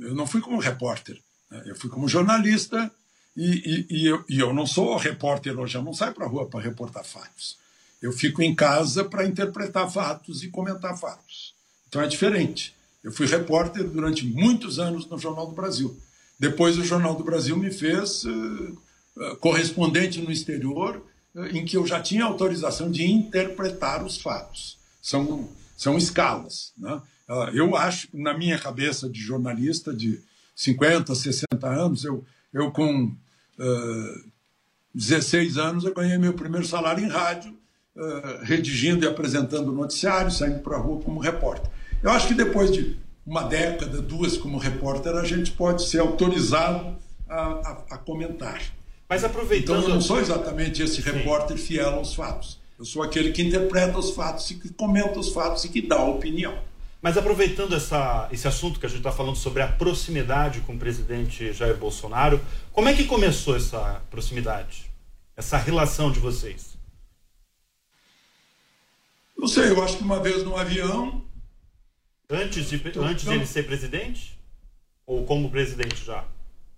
eu 0.00 0.14
não 0.14 0.28
fui 0.28 0.40
como 0.40 0.60
repórter, 0.60 1.20
né? 1.50 1.64
eu 1.66 1.74
fui 1.74 1.90
como 1.90 2.08
jornalista 2.08 2.90
e, 3.36 3.46
e, 3.46 3.86
e, 3.90 4.06
eu, 4.06 4.24
e, 4.28 4.38
eu, 4.38 4.54
não 4.54 4.66
sou 4.66 4.96
repórter 4.96 5.58
hoje, 5.58 5.76
eu 5.76 5.82
não 5.82 5.92
saio 5.92 6.14
para 6.14 6.24
a 6.24 6.28
rua 6.28 6.48
para 6.48 6.60
reportar 6.60 7.04
fatos. 7.04 7.58
Eu 8.00 8.12
fico 8.12 8.42
em 8.42 8.54
casa 8.54 9.04
para 9.04 9.26
interpretar 9.26 9.90
fatos 9.90 10.42
e 10.42 10.48
comentar 10.48 10.98
fatos. 10.98 11.54
Então 11.88 12.00
é 12.00 12.06
diferente. 12.06 12.74
Eu 13.02 13.12
fui 13.12 13.26
repórter 13.26 13.84
durante 13.84 14.26
muitos 14.26 14.78
anos 14.78 15.06
no 15.06 15.18
Jornal 15.18 15.46
do 15.46 15.54
Brasil. 15.54 15.96
Depois 16.38 16.78
o 16.78 16.84
Jornal 16.84 17.14
do 17.14 17.24
Brasil 17.24 17.56
me 17.56 17.70
fez 17.70 18.24
uh, 18.24 19.36
correspondente 19.40 20.20
no 20.20 20.30
exterior, 20.30 21.02
uh, 21.34 21.46
em 21.46 21.64
que 21.64 21.76
eu 21.76 21.86
já 21.86 22.00
tinha 22.00 22.24
autorização 22.24 22.90
de 22.90 23.04
interpretar 23.04 24.04
os 24.04 24.18
fatos. 24.18 24.78
São, 25.02 25.48
são 25.76 25.98
escalas. 25.98 26.72
Né? 26.78 27.00
Ah, 27.28 27.50
eu 27.52 27.76
acho, 27.76 28.08
na 28.12 28.36
minha 28.36 28.58
cabeça 28.58 29.08
de 29.08 29.20
jornalista 29.20 29.94
de 29.94 30.20
50, 30.56 31.14
60 31.14 31.46
anos, 31.68 32.04
eu, 32.04 32.24
eu 32.52 32.70
com 32.70 33.04
uh, 33.04 34.30
16 34.94 35.56
anos, 35.56 35.84
eu 35.84 35.94
ganhei 35.94 36.18
meu 36.18 36.34
primeiro 36.34 36.66
salário 36.66 37.04
em 37.04 37.08
rádio, 37.08 37.56
uh, 37.96 38.44
redigindo 38.44 39.04
e 39.04 39.08
apresentando 39.08 39.72
noticiários, 39.72 40.38
saindo 40.38 40.60
para 40.60 40.76
a 40.76 40.80
rua 40.80 41.00
como 41.02 41.20
repórter. 41.20 41.70
Eu 42.02 42.10
acho 42.10 42.28
que 42.28 42.34
depois 42.34 42.70
de 42.70 42.96
uma 43.26 43.42
década, 43.44 44.00
duas 44.00 44.36
como 44.36 44.58
repórter, 44.58 45.14
a 45.14 45.24
gente 45.24 45.52
pode 45.52 45.86
ser 45.86 46.00
autorizado 46.00 46.96
a, 47.28 47.42
a, 47.42 47.84
a 47.90 47.98
comentar. 47.98 48.60
Mas 49.08 49.24
aproveitando. 49.24 49.78
Então 49.78 49.88
eu 49.88 49.94
não 49.96 50.00
sou 50.00 50.20
exatamente 50.20 50.82
esse 50.82 51.00
repórter 51.00 51.58
Sim. 51.58 51.64
fiel 51.64 51.94
aos 51.94 52.14
fatos. 52.14 52.58
Eu 52.78 52.84
sou 52.84 53.02
aquele 53.02 53.32
que 53.32 53.42
interpreta 53.42 53.98
os 53.98 54.12
fatos 54.12 54.50
e 54.50 54.54
que 54.54 54.70
comenta 54.70 55.18
os 55.18 55.30
fatos 55.30 55.64
e 55.64 55.68
que 55.68 55.82
dá 55.82 56.02
opinião. 56.02 56.56
Mas 57.02 57.16
aproveitando 57.16 57.74
essa, 57.74 58.28
esse 58.30 58.46
assunto 58.46 58.78
que 58.78 58.86
a 58.86 58.88
gente 58.88 58.98
está 58.98 59.12
falando 59.12 59.36
sobre 59.36 59.62
a 59.62 59.68
proximidade 59.68 60.60
com 60.60 60.74
o 60.74 60.78
presidente 60.78 61.52
Jair 61.52 61.76
Bolsonaro, 61.76 62.40
como 62.72 62.88
é 62.88 62.94
que 62.94 63.04
começou 63.04 63.56
essa 63.56 64.02
proximidade? 64.10 64.90
Essa 65.36 65.56
relação 65.56 66.10
de 66.10 66.20
vocês? 66.20 66.69
Não 69.40 69.48
sei, 69.48 69.70
eu 69.70 69.82
acho 69.82 69.96
que 69.96 70.02
uma 70.02 70.20
vez 70.20 70.44
no 70.44 70.54
avião. 70.54 71.24
Antes 72.28 72.68
de, 72.68 72.76
então, 72.76 73.02
antes 73.02 73.24
de 73.24 73.32
ele 73.32 73.46
ser 73.46 73.64
presidente? 73.64 74.38
Ou 75.06 75.24
como 75.24 75.50
presidente 75.50 76.04
já? 76.04 76.26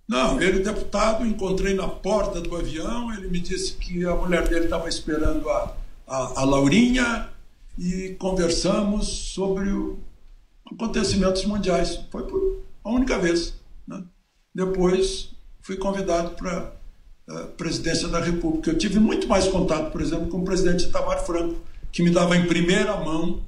Não, 0.07 0.41
ele 0.41 0.63
deputado, 0.63 1.25
encontrei 1.25 1.73
na 1.73 1.89
porta 1.89 2.39
do 2.39 2.55
avião, 2.55 3.13
ele 3.13 3.27
me 3.27 3.41
disse 3.41 3.73
que 3.73 4.05
a 4.05 4.15
mulher 4.15 4.47
dele 4.47 4.63
estava 4.63 4.87
esperando 4.87 5.49
a, 5.49 5.75
a, 6.07 6.41
a 6.41 6.45
Laurinha 6.45 7.29
e 7.77 8.15
conversamos 8.17 9.07
sobre 9.07 9.69
o, 9.69 9.99
acontecimentos 10.71 11.43
mundiais. 11.43 11.99
Foi 12.09 12.23
por 12.23 12.63
a 12.81 12.89
única 12.89 13.19
vez. 13.19 13.55
Né? 13.85 14.01
Depois 14.55 15.31
fui 15.61 15.75
convidado 15.75 16.29
para 16.31 16.73
a 17.29 17.33
eh, 17.33 17.47
presidência 17.57 18.07
da 18.07 18.19
República. 18.21 18.71
Eu 18.71 18.77
tive 18.77 18.99
muito 18.99 19.27
mais 19.27 19.49
contato, 19.49 19.91
por 19.91 20.01
exemplo, 20.01 20.27
com 20.27 20.37
o 20.37 20.45
presidente 20.45 20.85
Itamar 20.85 21.25
Franco, 21.25 21.61
que 21.93 22.03
me 22.03 22.09
dava 22.09 22.35
em 22.35 22.45
primeira 22.45 22.97
mão 22.97 23.41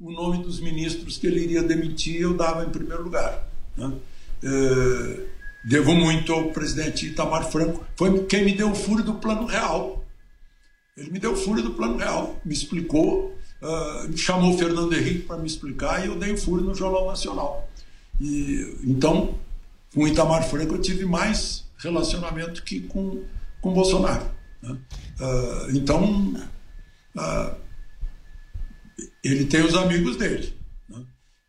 o 0.00 0.10
nome 0.10 0.42
dos 0.42 0.58
ministros 0.58 1.18
que 1.18 1.26
ele 1.26 1.44
iria 1.44 1.62
demitir, 1.62 2.20
eu 2.20 2.34
dava 2.34 2.64
em 2.64 2.70
primeiro 2.70 3.04
lugar. 3.04 3.46
Né? 3.76 3.92
É, 4.42 5.26
devo 5.68 5.94
muito 5.94 6.32
ao 6.32 6.50
presidente 6.50 7.06
Itamar 7.06 7.50
Franco, 7.50 7.84
foi 7.94 8.24
quem 8.24 8.44
me 8.44 8.54
deu 8.54 8.70
o 8.70 8.74
furo 8.74 9.04
do 9.04 9.14
Plano 9.14 9.44
Real. 9.44 10.02
Ele 10.96 11.10
me 11.10 11.18
deu 11.18 11.34
o 11.34 11.36
furo 11.36 11.62
do 11.62 11.72
Plano 11.74 11.98
Real, 11.98 12.40
me 12.44 12.54
explicou 12.54 13.38
uh, 13.62 14.16
chamou 14.16 14.54
o 14.54 14.58
Fernando 14.58 14.94
Henrique 14.94 15.20
para 15.20 15.36
me 15.36 15.46
explicar 15.46 16.04
e 16.04 16.08
eu 16.08 16.18
dei 16.18 16.32
o 16.32 16.38
furo 16.38 16.62
no 16.62 16.74
Jornal 16.74 17.06
Nacional. 17.06 17.68
E, 18.20 18.76
então, 18.84 19.34
com 19.94 20.06
Itamar 20.06 20.48
Franco 20.48 20.74
eu 20.74 20.80
tive 20.80 21.04
mais 21.04 21.64
relacionamento 21.78 22.62
que 22.62 22.80
com, 22.80 23.22
com 23.60 23.72
Bolsonaro. 23.72 24.26
Né? 24.62 24.76
Uh, 25.20 25.76
então, 25.76 26.34
uh, 27.16 27.54
ele 29.22 29.44
tem 29.46 29.62
os 29.62 29.74
amigos 29.74 30.16
dele. 30.16 30.54
Né? 30.88 31.04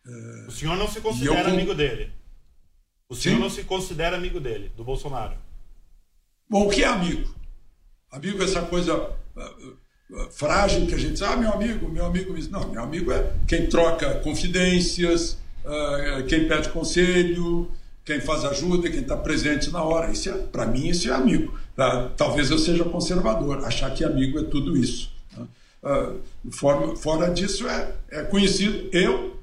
Uh, 0.05 0.47
o 0.47 0.51
senhor 0.51 0.77
não 0.77 0.87
se 0.87 1.01
considera 1.01 1.49
eu, 1.49 1.53
amigo 1.53 1.73
dele? 1.73 2.11
O 3.09 3.15
senhor 3.15 3.35
sim? 3.35 3.41
não 3.41 3.49
se 3.49 3.63
considera 3.63 4.17
amigo 4.17 4.39
dele, 4.39 4.71
do 4.75 4.83
Bolsonaro? 4.83 5.35
Bom, 6.49 6.67
o 6.67 6.69
que 6.69 6.83
é 6.83 6.87
amigo? 6.87 7.33
Amigo 8.11 8.41
é 8.41 8.45
essa 8.45 8.61
coisa 8.63 9.15
frágil 10.31 10.85
que 10.87 10.95
a 10.95 10.97
gente 10.97 11.13
diz, 11.13 11.21
ah, 11.21 11.37
meu 11.37 11.51
amigo, 11.51 11.89
meu 11.89 12.05
amigo. 12.05 12.35
Não, 12.49 12.67
meu 12.69 12.83
amigo 12.83 13.11
é 13.11 13.33
quem 13.47 13.67
troca 13.67 14.15
confidências, 14.15 15.37
uh, 15.65 16.23
quem 16.27 16.47
pede 16.47 16.69
conselho, 16.69 17.71
quem 18.03 18.19
faz 18.19 18.43
ajuda, 18.45 18.89
quem 18.89 19.01
está 19.01 19.15
presente 19.15 19.69
na 19.69 19.83
hora. 19.83 20.11
Isso 20.11 20.29
é, 20.29 20.33
para 20.33 20.65
mim, 20.65 20.87
isso 20.87 21.09
é 21.09 21.13
amigo. 21.13 21.57
Talvez 22.17 22.51
eu 22.51 22.59
seja 22.59 22.83
conservador, 22.83 23.63
achar 23.65 23.91
que 23.93 24.03
amigo 24.03 24.39
é 24.39 24.43
tudo 24.43 24.77
isso. 24.77 25.11
Uh, 25.83 26.51
fora, 26.51 26.95
fora 26.95 27.33
disso, 27.33 27.67
é, 27.67 27.95
é 28.09 28.23
conhecido. 28.23 28.89
Eu 28.91 29.39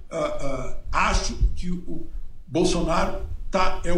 acho 0.91 1.35
que 1.55 1.71
o 1.71 2.07
Bolsonaro 2.47 3.27
tá, 3.51 3.83
é 3.85 3.93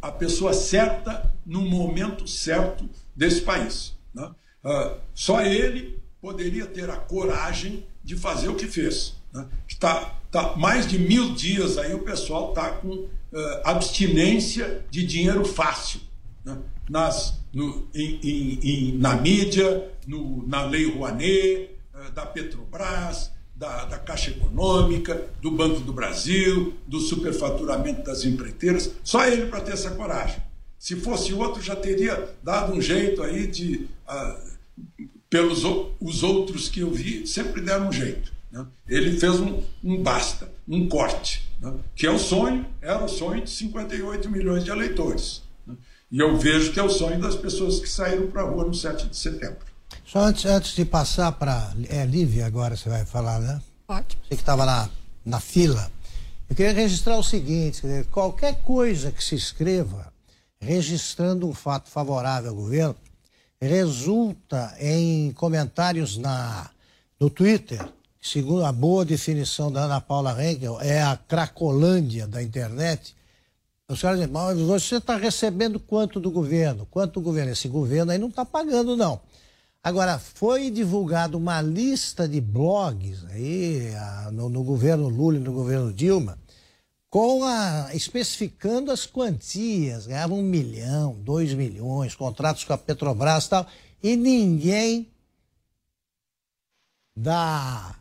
a 0.00 0.12
pessoa 0.12 0.52
certa 0.52 1.34
no 1.44 1.62
momento 1.62 2.26
certo 2.28 2.88
desse 3.16 3.40
país. 3.40 3.94
Né? 4.14 4.30
Só 5.12 5.42
ele 5.42 6.00
poderia 6.20 6.66
ter 6.66 6.88
a 6.88 6.96
coragem 6.96 7.84
de 8.02 8.16
fazer 8.16 8.48
o 8.48 8.54
que 8.54 8.66
fez. 8.66 9.14
Né? 9.32 9.46
Tá, 9.80 10.14
tá 10.30 10.56
mais 10.56 10.86
de 10.86 10.98
mil 10.98 11.34
dias 11.34 11.76
aí 11.76 11.92
o 11.94 12.04
pessoal 12.04 12.50
está 12.50 12.70
com 12.70 12.94
uh, 12.94 13.10
abstinência 13.64 14.84
de 14.90 15.04
dinheiro 15.04 15.44
fácil. 15.44 16.00
Né? 16.44 16.56
Nas, 16.88 17.40
no, 17.52 17.88
em, 17.94 18.20
em, 18.22 18.60
em, 18.62 18.98
na 18.98 19.16
mídia, 19.16 19.90
no, 20.06 20.46
na 20.46 20.64
Lei 20.64 20.90
Rouanet, 20.90 21.70
uh, 21.94 22.10
da 22.12 22.26
Petrobras, 22.26 23.30
da, 23.54 23.84
da 23.84 23.98
Caixa 23.98 24.30
Econômica, 24.30 25.26
do 25.40 25.50
Banco 25.50 25.80
do 25.80 25.92
Brasil, 25.92 26.74
do 26.86 27.00
superfaturamento 27.00 28.02
das 28.02 28.24
empreiteiras. 28.24 28.90
Só 29.02 29.24
ele 29.26 29.46
para 29.46 29.60
ter 29.60 29.72
essa 29.72 29.90
coragem. 29.92 30.42
Se 30.78 30.96
fosse 30.96 31.32
outro, 31.32 31.62
já 31.62 31.74
teria 31.74 32.28
dado 32.42 32.74
um 32.74 32.80
jeito 32.80 33.22
aí 33.22 33.46
de. 33.46 33.88
Ah, 34.06 34.38
pelos 35.30 35.64
os 36.00 36.22
outros 36.22 36.68
que 36.68 36.80
eu 36.80 36.90
vi, 36.90 37.26
sempre 37.26 37.60
deram 37.60 37.88
um 37.88 37.92
jeito. 37.92 38.32
Né? 38.52 38.64
Ele 38.86 39.18
fez 39.18 39.40
um, 39.40 39.62
um 39.82 40.00
basta, 40.00 40.48
um 40.68 40.88
corte, 40.88 41.48
né? 41.60 41.74
que 41.96 42.06
é 42.06 42.10
o 42.10 42.18
sonho, 42.18 42.64
era 42.80 43.04
o 43.04 43.08
sonho 43.08 43.42
de 43.42 43.50
58 43.50 44.30
milhões 44.30 44.62
de 44.62 44.70
eleitores. 44.70 45.42
E 46.14 46.20
eu 46.20 46.38
vejo 46.38 46.72
que 46.72 46.78
é 46.78 46.82
o 46.84 46.88
sonho 46.88 47.20
das 47.20 47.34
pessoas 47.34 47.80
que 47.80 47.88
saíram 47.88 48.28
para 48.28 48.42
a 48.42 48.44
rua 48.44 48.64
no 48.64 48.72
7 48.72 49.08
de 49.08 49.16
setembro. 49.16 49.66
Só 50.06 50.20
antes, 50.20 50.44
antes 50.44 50.72
de 50.72 50.84
passar 50.84 51.32
para. 51.32 51.74
É 51.88 52.06
Lívia 52.06 52.46
agora 52.46 52.76
você 52.76 52.88
vai 52.88 53.04
falar, 53.04 53.40
né? 53.40 53.60
Pode. 53.84 54.16
Você 54.22 54.28
que 54.28 54.34
estava 54.36 54.64
na, 54.64 54.88
na 55.26 55.40
fila. 55.40 55.90
Eu 56.48 56.54
queria 56.54 56.72
registrar 56.72 57.18
o 57.18 57.22
seguinte: 57.24 57.80
dizer, 57.80 58.06
qualquer 58.12 58.62
coisa 58.62 59.10
que 59.10 59.24
se 59.24 59.34
escreva 59.34 60.12
registrando 60.60 61.48
um 61.48 61.52
fato 61.52 61.90
favorável 61.90 62.50
ao 62.50 62.56
governo 62.56 62.94
resulta 63.60 64.72
em 64.78 65.32
comentários 65.32 66.16
na, 66.16 66.70
no 67.18 67.28
Twitter, 67.28 67.84
que, 68.20 68.28
segundo 68.28 68.64
a 68.64 68.70
boa 68.70 69.04
definição 69.04 69.72
da 69.72 69.86
Ana 69.86 70.00
Paula 70.00 70.40
Henkel, 70.40 70.80
é 70.80 71.02
a 71.02 71.16
cracolândia 71.16 72.24
da 72.28 72.40
internet. 72.40 73.16
Os 73.88 74.00
caras 74.00 74.18
dizem, 74.18 74.32
mas 74.32 74.58
você 74.58 74.96
está 74.96 75.16
recebendo 75.16 75.78
quanto 75.78 76.18
do 76.18 76.30
governo? 76.30 76.86
Quanto 76.86 77.14
do 77.14 77.20
governo? 77.20 77.52
Esse 77.52 77.68
governo 77.68 78.12
aí 78.12 78.18
não 78.18 78.28
está 78.28 78.44
pagando, 78.44 78.96
não. 78.96 79.20
Agora, 79.82 80.18
foi 80.18 80.70
divulgada 80.70 81.36
uma 81.36 81.60
lista 81.60 82.26
de 82.26 82.40
blogs 82.40 83.22
aí 83.26 83.90
no, 84.32 84.48
no, 84.48 84.64
governo 84.64 85.08
Lula 85.08 85.36
e 85.36 85.40
no 85.40 85.52
governo 85.52 85.92
Dilma, 85.92 86.38
com 87.10 87.44
a, 87.44 87.90
especificando 87.92 88.90
as 88.90 89.04
quantias, 89.04 90.06
ganhava 90.06 90.32
um 90.32 90.42
milhão, 90.42 91.14
dois 91.20 91.52
milhões, 91.52 92.14
contratos 92.14 92.64
com 92.64 92.72
a 92.72 92.78
Petrobras 92.78 93.44
e 93.44 93.50
tal, 93.50 93.66
e 94.02 94.16
ninguém 94.16 95.12
da, 97.14 97.94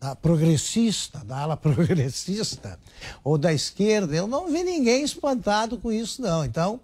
da 0.00 0.14
progressista, 0.14 1.18
da 1.24 1.38
ala 1.38 1.56
progressista, 1.58 2.78
ou 3.24 3.36
da 3.36 3.52
esquerda, 3.52 4.14
eu 4.14 4.26
não 4.26 4.50
vi 4.50 4.62
ninguém 4.62 5.02
espantado 5.02 5.78
com 5.78 5.90
isso, 5.90 6.22
não. 6.22 6.44
Então, 6.44 6.80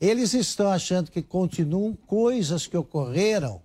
eles 0.00 0.34
estão 0.34 0.70
achando 0.70 1.10
que 1.10 1.22
continuam 1.22 1.96
coisas 2.06 2.66
que 2.66 2.76
ocorreram 2.76 3.62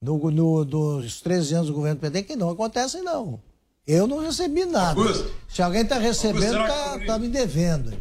no, 0.00 0.30
no, 0.30 0.64
dos 0.64 1.20
13 1.20 1.54
anos 1.54 1.66
do 1.68 1.74
governo 1.74 2.00
PT 2.00 2.22
que 2.22 2.36
não 2.36 2.50
acontecem, 2.50 3.02
não. 3.02 3.40
Eu 3.86 4.06
não 4.06 4.18
recebi 4.18 4.64
nada. 4.64 5.00
Augusto, 5.00 5.32
Se 5.48 5.62
alguém 5.62 5.82
está 5.82 5.98
recebendo, 5.98 6.60
está 6.60 6.98
tá 7.06 7.18
me 7.18 7.28
devendo. 7.28 7.96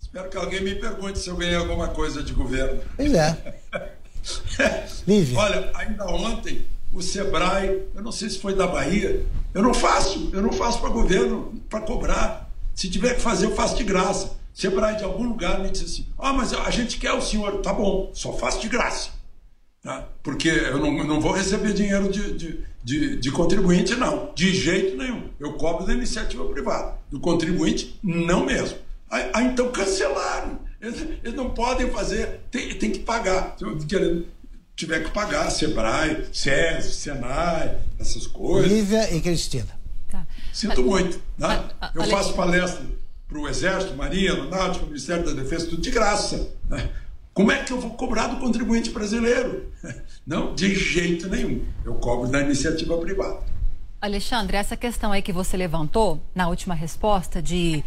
Espero 0.00 0.30
que 0.30 0.36
alguém 0.36 0.62
me 0.62 0.76
pergunte 0.76 1.18
se 1.18 1.28
eu 1.28 1.36
ganhei 1.36 1.56
alguma 1.56 1.88
coisa 1.88 2.22
de 2.22 2.32
governo. 2.32 2.80
Pois 2.94 3.12
é. 3.12 3.60
Lívia. 5.06 5.38
Olha, 5.38 5.72
ainda 5.74 6.06
ontem, 6.06 6.64
o 6.94 7.02
Sebrae, 7.02 7.82
eu 7.94 8.02
não 8.02 8.12
sei 8.12 8.30
se 8.30 8.38
foi 8.38 8.54
da 8.54 8.66
Bahia, 8.66 9.26
eu 9.52 9.62
não 9.62 9.74
faço, 9.74 10.30
eu 10.32 10.40
não 10.40 10.52
faço 10.52 10.80
para 10.80 10.88
governo, 10.88 11.60
para 11.68 11.80
cobrar. 11.80 12.50
Se 12.74 12.88
tiver 12.88 13.14
que 13.16 13.20
fazer, 13.20 13.46
eu 13.46 13.54
faço 13.54 13.76
de 13.76 13.84
graça. 13.84 14.36
Sebrae 14.54 14.96
de 14.96 15.04
algum 15.04 15.24
lugar 15.24 15.60
me 15.60 15.70
disse 15.70 15.84
assim: 15.84 16.06
ah, 16.16 16.32
mas 16.32 16.52
a 16.52 16.70
gente 16.70 16.98
quer 16.98 17.12
o 17.12 17.20
senhor. 17.20 17.60
Tá 17.60 17.72
bom, 17.72 18.10
só 18.14 18.32
faço 18.32 18.60
de 18.60 18.68
graça. 18.68 19.10
Tá? 19.82 20.08
Porque 20.22 20.48
eu 20.48 20.78
não, 20.78 21.04
não 21.04 21.20
vou 21.20 21.32
receber 21.32 21.74
dinheiro 21.74 22.10
de, 22.10 22.32
de, 22.32 22.64
de, 22.82 23.16
de, 23.16 23.30
contribuinte, 23.32 23.94
não. 23.96 24.32
De 24.34 24.54
jeito 24.54 24.96
nenhum. 24.96 25.28
Eu 25.38 25.54
cobro 25.54 25.84
da 25.84 25.92
iniciativa 25.92 26.44
privada. 26.46 26.96
Do 27.10 27.20
contribuinte, 27.20 27.98
não 28.02 28.46
mesmo. 28.46 28.78
Aí 29.10 29.44
então 29.44 29.70
cancelaram. 29.70 30.58
Eles, 30.80 31.34
não 31.34 31.50
podem 31.50 31.90
fazer, 31.90 32.40
tem, 32.50 32.74
tem 32.78 32.90
que 32.90 33.00
pagar. 33.00 33.56
Se 33.58 33.64
tiver 34.76 35.04
que 35.04 35.10
pagar, 35.10 35.50
Sebrae, 35.50 36.26
SES, 36.32 36.94
Senai, 36.96 37.78
essas 37.98 38.26
coisas. 38.26 38.70
Lívia 38.70 39.14
e 39.14 39.20
Cristina. 39.20 39.68
Tá. 40.10 40.26
Sinto 40.52 40.82
Mas, 40.82 40.90
muito. 40.90 41.20
Né? 41.38 41.64
A, 41.80 41.86
a, 41.86 41.92
eu 41.94 42.04
faço 42.04 42.34
palestra 42.34 42.84
para 43.28 43.38
o 43.38 43.48
Exército, 43.48 43.94
Marinha, 43.94 44.32
Aeronáutica, 44.32 44.86
Ministério 44.86 45.24
da 45.24 45.32
Defesa, 45.32 45.66
tudo 45.66 45.82
de 45.82 45.90
graça. 45.90 46.48
Né? 46.68 46.90
Como 47.32 47.50
é 47.50 47.62
que 47.62 47.72
eu 47.72 47.80
vou 47.80 47.90
cobrar 47.90 48.28
do 48.28 48.36
contribuinte 48.36 48.90
brasileiro? 48.90 49.72
Não, 50.26 50.54
de 50.54 50.74
jeito 50.74 51.28
nenhum. 51.28 51.64
Eu 51.84 51.94
cobro 51.94 52.28
da 52.28 52.40
iniciativa 52.40 52.96
privada. 52.98 53.42
Alexandre, 54.00 54.56
essa 54.56 54.76
questão 54.76 55.12
aí 55.12 55.22
que 55.22 55.32
você 55.32 55.56
levantou 55.56 56.22
na 56.34 56.48
última 56.48 56.74
resposta 56.74 57.40
de 57.40 57.82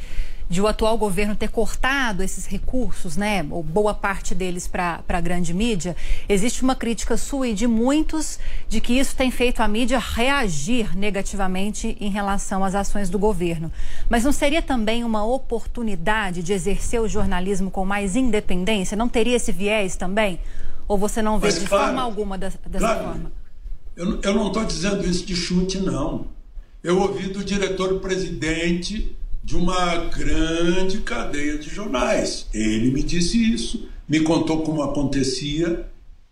de 0.50 0.62
o 0.62 0.68
atual 0.68 0.98
governo 0.98 1.36
ter 1.36 1.50
cortado 1.50 2.24
esses 2.24 2.46
recursos, 2.46 3.18
né, 3.18 3.46
ou 3.50 3.62
boa 3.62 3.94
parte 3.94 4.34
deles 4.34 4.68
para 4.68 5.04
a 5.08 5.22
grande 5.22 5.54
mídia, 5.54 5.96
existe 6.28 6.64
uma 6.64 6.76
crítica 6.76 7.18
sua 7.18 7.50
e 7.50 7.54
de 7.54 7.68
muitos 7.68 8.40
de 8.70 8.80
que 8.80 8.94
isso 8.98 9.16
tem 9.16 9.30
feito 9.30 9.62
a 9.62 9.68
mídia 9.68 10.00
reagir 10.00 10.98
negativamente 10.98 11.98
em 12.00 12.10
relação 12.10 12.64
às 12.64 12.76
ações 12.76 13.10
do 13.10 13.20
governo. 13.20 13.72
Mas 14.10 14.24
não 14.24 14.32
seria 14.32 14.62
também 14.62 15.04
uma 15.04 15.26
oportunidade 15.26 16.42
de 16.42 16.54
exercer 16.54 17.02
o 17.02 17.08
jornalismo 17.08 17.70
com 17.70 17.86
mais 17.86 18.16
independência? 18.16 18.96
Não 18.96 19.10
teria 19.10 19.36
esse 19.36 19.52
viés 19.52 19.96
também? 19.96 20.40
Ou 20.88 20.98
você 20.98 21.22
não 21.22 21.38
vê 21.38 21.48
Mas, 21.48 21.60
de 21.60 21.68
claro, 21.68 21.86
forma 21.86 22.02
alguma 22.02 22.38
dessa, 22.38 22.58
claro, 22.58 23.04
forma? 23.04 23.32
Eu, 23.96 24.22
eu 24.22 24.34
não 24.34 24.48
estou 24.48 24.64
dizendo 24.64 25.06
isso 25.06 25.26
de 25.26 25.36
chute, 25.36 25.80
não. 25.80 26.28
Eu 26.82 27.02
ouvi 27.02 27.28
do 27.28 27.44
diretor-presidente 27.44 29.16
de 29.48 29.56
uma 29.56 29.96
grande 29.96 30.98
cadeia 30.98 31.58
de 31.58 31.70
jornais. 31.70 32.48
Ele 32.54 32.92
me 32.92 33.02
disse 33.02 33.38
isso, 33.38 33.88
me 34.06 34.20
contou 34.20 34.62
como 34.62 34.84
acontecia 34.84 35.88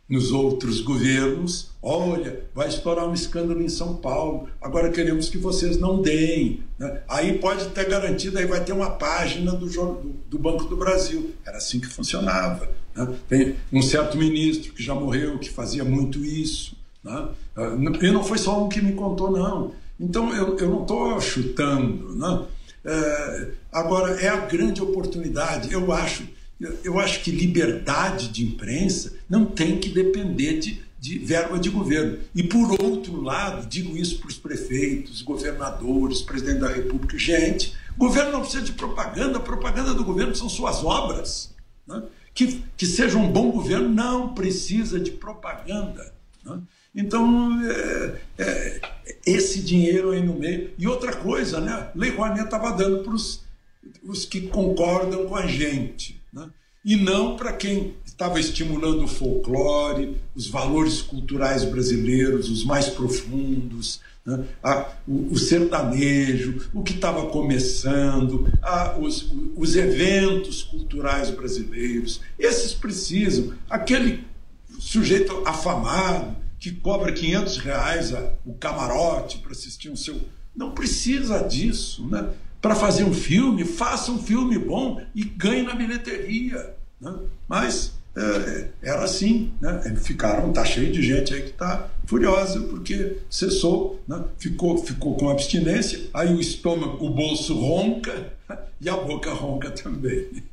nos 0.10 0.34
outros 0.34 0.82
governos. 0.82 1.70
Olha, 1.82 2.42
vai 2.54 2.68
estourar 2.68 3.08
um 3.08 3.14
escândalo 3.14 3.62
em 3.62 3.70
São 3.70 3.96
Paulo, 3.96 4.50
agora 4.62 4.92
queremos 4.92 5.30
que 5.30 5.38
vocês 5.38 5.80
não 5.80 6.02
deem. 6.02 6.60
Né? 6.78 7.04
Aí 7.08 7.38
pode 7.38 7.64
ter 7.70 7.88
garantido, 7.88 8.38
aí 8.38 8.46
vai 8.46 8.62
ter 8.62 8.74
uma 8.74 8.90
página 8.90 9.54
do, 9.54 9.66
do 10.30 10.38
Banco 10.38 10.66
do 10.66 10.76
Brasil. 10.76 11.34
Era 11.46 11.56
assim 11.56 11.80
que 11.80 11.88
funcionava. 11.88 12.70
Né? 12.94 13.16
Tem 13.30 13.56
um 13.72 13.82
certo 13.82 14.18
ministro 14.18 14.74
que 14.74 14.84
já 14.84 14.94
morreu, 14.94 15.40
que 15.40 15.50
fazia 15.50 15.86
muito 15.86 16.20
isso. 16.20 16.76
Né? 17.02 17.30
E 18.02 18.12
não 18.12 18.26
foi 18.26 18.40
só 18.40 18.62
um 18.62 18.68
que 18.68 18.82
me 18.82 18.92
contou, 18.92 19.32
não. 19.32 19.72
Então 19.98 20.36
eu, 20.36 20.58
eu 20.58 20.70
não 20.70 20.82
estou 20.82 21.22
chutando. 21.22 22.14
Né? 22.14 22.46
É, 22.86 23.48
agora, 23.72 24.22
é 24.22 24.30
a 24.30 24.38
grande 24.46 24.82
oportunidade. 24.82 25.74
Eu 25.74 25.92
acho, 25.92 26.28
eu 26.84 27.00
acho 27.00 27.24
que 27.24 27.32
liberdade 27.32 28.28
de 28.28 28.46
imprensa 28.46 29.14
não 29.28 29.46
tem 29.46 29.80
que 29.80 29.90
depender 29.90 30.60
de, 30.60 30.84
de 31.00 31.18
verba 31.18 31.58
de 31.58 31.70
governo. 31.70 32.20
E, 32.36 32.44
por 32.44 32.80
outro 32.80 33.20
lado, 33.22 33.68
digo 33.68 33.98
isso 33.98 34.20
para 34.20 34.30
os 34.30 34.38
prefeitos, 34.38 35.24
governadores, 35.24 36.22
presidente 36.22 36.60
da 36.60 36.70
República. 36.70 37.18
Gente, 37.18 37.74
governo 37.98 38.34
não 38.34 38.42
precisa 38.42 38.64
de 38.64 38.74
propaganda, 38.74 39.38
a 39.40 39.42
propaganda 39.42 39.94
do 39.94 40.04
governo 40.04 40.36
são 40.36 40.48
suas 40.48 40.84
obras. 40.84 41.54
Né? 41.88 42.04
Que, 42.36 42.64
que 42.78 42.86
seja 42.86 43.18
um 43.18 43.32
bom 43.32 43.50
governo 43.50 43.90
não 43.90 44.34
precisa 44.34 45.00
de 45.00 45.10
propaganda. 45.12 46.14
Né? 46.44 46.60
Então, 46.96 47.62
é, 47.70 48.22
é, 48.38 48.82
esse 49.26 49.62
dinheiro 49.62 50.12
aí 50.12 50.24
no 50.24 50.36
meio. 50.36 50.72
E 50.78 50.88
outra 50.88 51.14
coisa, 51.14 51.60
né? 51.60 51.90
Lei 51.94 52.12
Rouanet 52.12 52.46
estava 52.46 52.72
dando 52.72 53.04
para 53.04 53.14
os 53.14 54.26
que 54.26 54.42
concordam 54.42 55.26
com 55.26 55.36
a 55.36 55.46
gente. 55.46 56.22
Né? 56.32 56.50
E 56.84 56.96
não 56.96 57.36
para 57.36 57.52
quem 57.52 57.96
estava 58.06 58.40
estimulando 58.40 59.04
o 59.04 59.08
folclore, 59.08 60.18
os 60.34 60.48
valores 60.48 61.02
culturais 61.02 61.66
brasileiros, 61.66 62.50
os 62.50 62.64
mais 62.64 62.88
profundos, 62.88 64.00
né? 64.26 64.46
a, 64.64 64.90
o, 65.06 65.34
o, 65.34 65.38
sertanejo, 65.38 66.70
o 66.74 66.82
que 66.82 66.94
estava 66.94 67.26
começando, 67.26 68.48
a, 68.62 68.98
os, 68.98 69.34
os 69.56 69.76
eventos 69.76 70.64
culturais 70.64 71.30
brasileiros. 71.30 72.22
Esses 72.40 72.74
precisam. 72.74 73.54
Aquele 73.70 74.24
sujeito 74.80 75.44
afamado 75.46 76.45
que 76.66 76.72
cobra 76.72 77.12
500 77.12 77.58
reais 77.58 78.12
a, 78.12 78.34
o 78.44 78.56
camarote 78.56 79.38
para 79.38 79.52
assistir 79.52 79.90
um 79.90 79.96
seu. 79.96 80.20
Não 80.56 80.72
precisa 80.72 81.44
disso, 81.44 82.08
né? 82.08 82.28
Para 82.60 82.74
fazer 82.74 83.04
um 83.04 83.14
filme, 83.14 83.64
faça 83.64 84.12
um 84.12 84.18
filme 84.18 84.58
bom 84.58 85.00
e 85.14 85.24
ganhe 85.24 85.62
na 85.62 85.76
bilheteria. 85.76 86.76
Né? 87.00 87.14
Mas 87.48 87.94
é, 88.16 88.70
era 88.82 89.04
assim, 89.04 89.54
né? 89.62 89.96
Ficaram, 89.98 90.52
tá 90.52 90.66
cheio 90.66 90.92
de 90.92 91.04
gente 91.04 91.36
aí 91.36 91.44
que 91.44 91.50
está 91.52 91.88
furiosa 92.08 92.60
porque 92.62 93.18
cessou, 93.30 94.02
né? 94.08 94.24
ficou, 94.40 94.76
ficou 94.80 95.16
com 95.18 95.30
abstinência, 95.30 96.10
aí 96.16 96.34
o 96.34 96.40
estômago, 96.40 97.06
o 97.06 97.12
bolso 97.12 97.54
ronca 97.54 98.34
e 98.82 98.90
a 98.90 98.98
boca 98.98 99.32
ronca 99.32 99.70
também. 99.70 100.44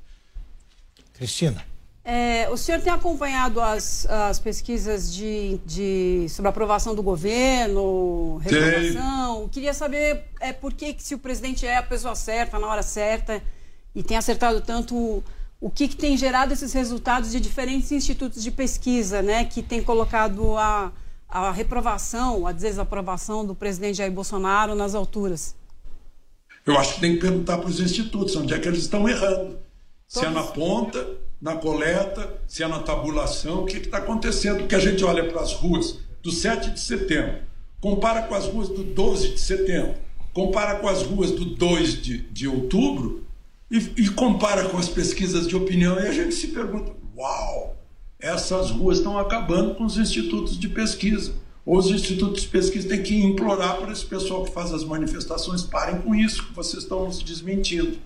Cristina. 1.14 1.72
É, 2.05 2.49
o 2.51 2.57
senhor 2.57 2.81
tem 2.81 2.93
acompanhado 2.93 3.61
as, 3.61 4.07
as 4.07 4.41
pesquisas 4.41 5.12
de, 5.12 5.61
de, 5.65 6.27
sobre 6.29 6.49
a 6.49 6.51
aprovação 6.51 6.97
do 6.97 7.03
governo, 7.03 8.39
reprovação? 8.39 9.49
Queria 9.49 9.73
saber 9.73 10.24
é, 10.41 10.53
por 10.53 10.73
que, 10.73 10.95
que, 10.95 11.03
se 11.03 11.15
o 11.15 11.19
presidente 11.19 11.65
é 11.65 11.77
a 11.77 11.83
pessoa 11.83 12.16
certa, 12.16 12.59
na 12.59 12.66
hora 12.66 12.83
certa, 12.83 13.41
e 13.95 14.03
tem 14.03 14.16
acertado 14.16 14.61
tanto, 14.61 15.23
o 15.61 15.70
que, 15.70 15.87
que 15.87 15.97
tem 15.97 16.16
gerado 16.16 16.53
esses 16.53 16.73
resultados 16.73 17.31
de 17.31 17.39
diferentes 17.39 17.93
institutos 17.93 18.43
de 18.43 18.51
pesquisa, 18.51 19.23
né, 19.23 19.45
que 19.45 19.62
tem 19.62 19.81
colocado 19.81 20.57
a, 20.59 20.91
a 21.29 21.53
reprovação, 21.53 22.49
a 22.49 22.53
desaprovação 22.53 23.47
do 23.47 23.55
presidente 23.55 23.99
Jair 23.99 24.11
Bolsonaro 24.11 24.74
nas 24.74 24.97
alturas? 24.97 25.55
Eu 26.66 26.77
acho 26.77 26.97
que 26.97 27.01
tem 27.01 27.15
que 27.15 27.20
perguntar 27.20 27.59
para 27.59 27.69
os 27.69 27.79
institutos 27.79 28.35
onde 28.35 28.55
é 28.55 28.59
que 28.59 28.66
eles 28.66 28.81
estão 28.81 29.09
errando. 29.09 29.59
Se 30.09 30.24
é 30.24 30.31
na 30.31 30.43
ponta, 30.43 31.09
na 31.43 31.56
coleta, 31.56 32.40
se 32.47 32.62
é 32.62 32.69
na 32.69 32.78
tabulação, 32.78 33.64
o 33.64 33.66
que 33.66 33.78
está 33.78 33.98
acontecendo? 33.98 34.59
Porque 34.59 34.77
a 34.77 34.78
gente 34.78 35.05
olha 35.05 35.28
para 35.28 35.40
as 35.40 35.52
ruas 35.52 35.98
do 36.23 36.31
7 36.31 36.70
de 36.70 36.78
setembro, 36.78 37.40
compara 37.81 38.23
com 38.23 38.35
as 38.36 38.47
ruas 38.47 38.69
do 38.69 38.85
12 38.85 39.31
de 39.31 39.40
setembro, 39.40 39.97
compara 40.32 40.77
com 40.77 40.89
as 40.89 41.02
ruas 41.02 41.32
do 41.32 41.44
2 41.44 42.01
de, 42.01 42.19
de 42.19 42.47
outubro 42.47 43.27
e, 43.69 43.78
e 43.97 44.09
compara 44.10 44.69
com 44.69 44.78
as 44.78 44.89
pesquisas 44.89 45.48
de 45.48 45.56
opinião 45.56 45.98
e 45.98 46.06
a 46.06 46.12
gente 46.12 46.32
se 46.32 46.47
pergunta: 46.47 46.93
uau, 47.16 47.77
essas 48.20 48.70
ruas 48.70 48.98
estão 48.98 49.19
acabando 49.19 49.74
com 49.74 49.85
os 49.85 49.98
institutos 49.98 50.56
de 50.56 50.69
pesquisa. 50.69 51.35
Ou 51.66 51.78
os 51.78 51.90
institutos 51.90 52.43
de 52.43 52.48
pesquisa 52.48 52.89
têm 52.89 53.02
que 53.02 53.16
implorar 53.16 53.78
para 53.78 53.93
esse 53.93 54.05
pessoal 54.05 54.44
que 54.44 54.51
faz 54.52 54.73
as 54.73 54.85
manifestações 54.85 55.62
parem 55.62 56.01
com 56.01 56.12
isso, 56.12 56.44
que 56.44 56.55
vocês 56.55 56.82
estão 56.82 57.05
nos 57.05 57.23
desmentindo. 57.23 57.98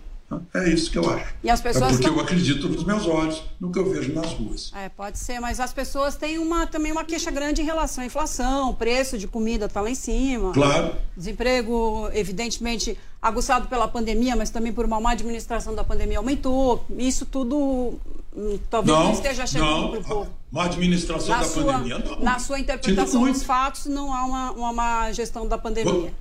É 0.52 0.68
isso 0.68 0.90
que 0.90 0.98
eu 0.98 1.08
acho. 1.08 1.34
E 1.42 1.48
as 1.48 1.60
pessoas 1.60 1.92
é 1.92 1.94
porque 1.94 2.08
eu 2.08 2.20
acredito 2.20 2.68
nos 2.68 2.82
meus 2.82 3.06
olhos, 3.06 3.42
no 3.60 3.70
que 3.70 3.78
eu 3.78 3.88
vejo 3.88 4.12
nas 4.12 4.32
ruas. 4.32 4.72
É, 4.74 4.88
pode 4.88 5.18
ser, 5.18 5.38
mas 5.38 5.60
as 5.60 5.72
pessoas 5.72 6.16
têm 6.16 6.38
uma, 6.38 6.66
também 6.66 6.90
uma 6.90 7.04
queixa 7.04 7.30
grande 7.30 7.62
em 7.62 7.64
relação 7.64 8.02
à 8.02 8.06
inflação, 8.06 8.70
o 8.70 8.74
preço 8.74 9.16
de 9.16 9.28
comida 9.28 9.66
está 9.66 9.80
lá 9.80 9.88
em 9.88 9.94
cima. 9.94 10.52
Claro. 10.52 10.96
Desemprego, 11.16 12.10
evidentemente, 12.12 12.98
aguçado 13.22 13.68
pela 13.68 13.86
pandemia, 13.86 14.34
mas 14.34 14.50
também 14.50 14.72
por 14.72 14.84
uma 14.84 15.00
má 15.00 15.12
administração 15.12 15.74
da 15.76 15.84
pandemia 15.84 16.18
aumentou. 16.18 16.84
Isso 16.98 17.24
tudo 17.24 17.94
hum, 18.34 18.58
talvez 18.68 18.98
não, 18.98 19.04
não 19.04 19.12
esteja 19.12 19.46
chegando 19.46 19.90
para 19.90 20.00
o 20.00 20.04
povo. 20.04 20.30
Má 20.50 20.64
administração 20.64 21.28
na 21.28 21.42
da 21.42 21.48
sua, 21.48 21.72
pandemia, 21.72 21.98
não. 21.98 22.20
Na 22.20 22.38
sua 22.40 22.58
interpretação 22.58 23.30
dos 23.30 23.44
fatos, 23.44 23.86
não 23.86 24.12
há 24.12 24.24
uma, 24.24 24.50
uma 24.52 24.72
má 24.72 25.12
gestão 25.12 25.46
da 25.46 25.56
pandemia. 25.56 26.12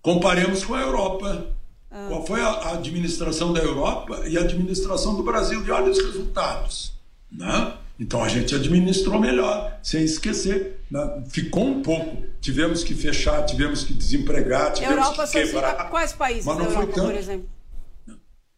Comparemos 0.00 0.64
com 0.64 0.74
a 0.74 0.80
Europa. 0.80 1.46
Ah. 1.92 2.06
Qual 2.08 2.26
foi 2.26 2.40
a 2.40 2.70
administração 2.72 3.52
da 3.52 3.60
Europa 3.60 4.22
e 4.26 4.38
a 4.38 4.40
administração 4.40 5.14
do 5.14 5.22
Brasil? 5.22 5.64
E 5.64 5.70
olha 5.70 5.90
os 5.90 5.98
resultados. 5.98 6.92
Né? 7.30 7.74
Então 8.00 8.24
a 8.24 8.28
gente 8.28 8.54
administrou 8.54 9.20
melhor, 9.20 9.78
sem 9.82 10.02
esquecer. 10.02 10.80
Né? 10.90 11.22
Ficou 11.28 11.66
um 11.66 11.82
pouco. 11.82 12.24
Tivemos 12.40 12.82
que 12.82 12.94
fechar, 12.94 13.44
tivemos 13.44 13.84
que 13.84 13.92
desempregar, 13.92 14.72
tivemos 14.72 14.96
Europa 14.96 15.26
que 15.26 15.32
quebrar. 15.32 15.90
Quais 15.90 16.12
países 16.12 16.46
mas 16.46 16.56
não 16.58 16.64
da 16.64 16.70
foi 16.70 16.80
Europa, 16.82 16.94
tanto, 16.94 17.06
por 17.08 17.18
exemplo? 17.18 17.48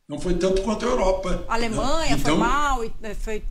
Não 0.09 0.21
foi 0.21 0.35
tanto 0.35 0.63
quanto 0.63 0.87
a 0.87 0.89
Europa. 0.89 1.45
A 1.49 1.55
Alemanha 1.55 2.11
né? 2.11 2.17
então, 2.21 2.37
foi 2.37 2.47
mal, 2.47 2.79
foi 3.21 3.43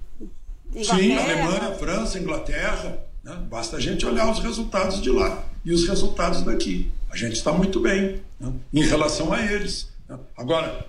Inglaterra. 0.74 0.98
Sim, 0.98 1.18
Alemanha, 1.18 1.76
França, 1.76 2.20
Inglaterra. 2.20 3.13
Né? 3.24 3.36
Basta 3.50 3.78
a 3.78 3.80
gente 3.80 4.06
olhar 4.06 4.30
os 4.30 4.40
resultados 4.40 5.02
de 5.02 5.10
lá 5.10 5.46
e 5.64 5.72
os 5.72 5.88
resultados 5.88 6.42
daqui. 6.42 6.92
A 7.10 7.16
gente 7.16 7.34
está 7.34 7.52
muito 7.52 7.80
bem 7.80 8.22
né? 8.40 8.54
em 8.74 8.84
relação 8.84 9.32
a 9.32 9.42
eles. 9.42 9.90
Né? 10.10 10.20
Agora, 10.38 10.86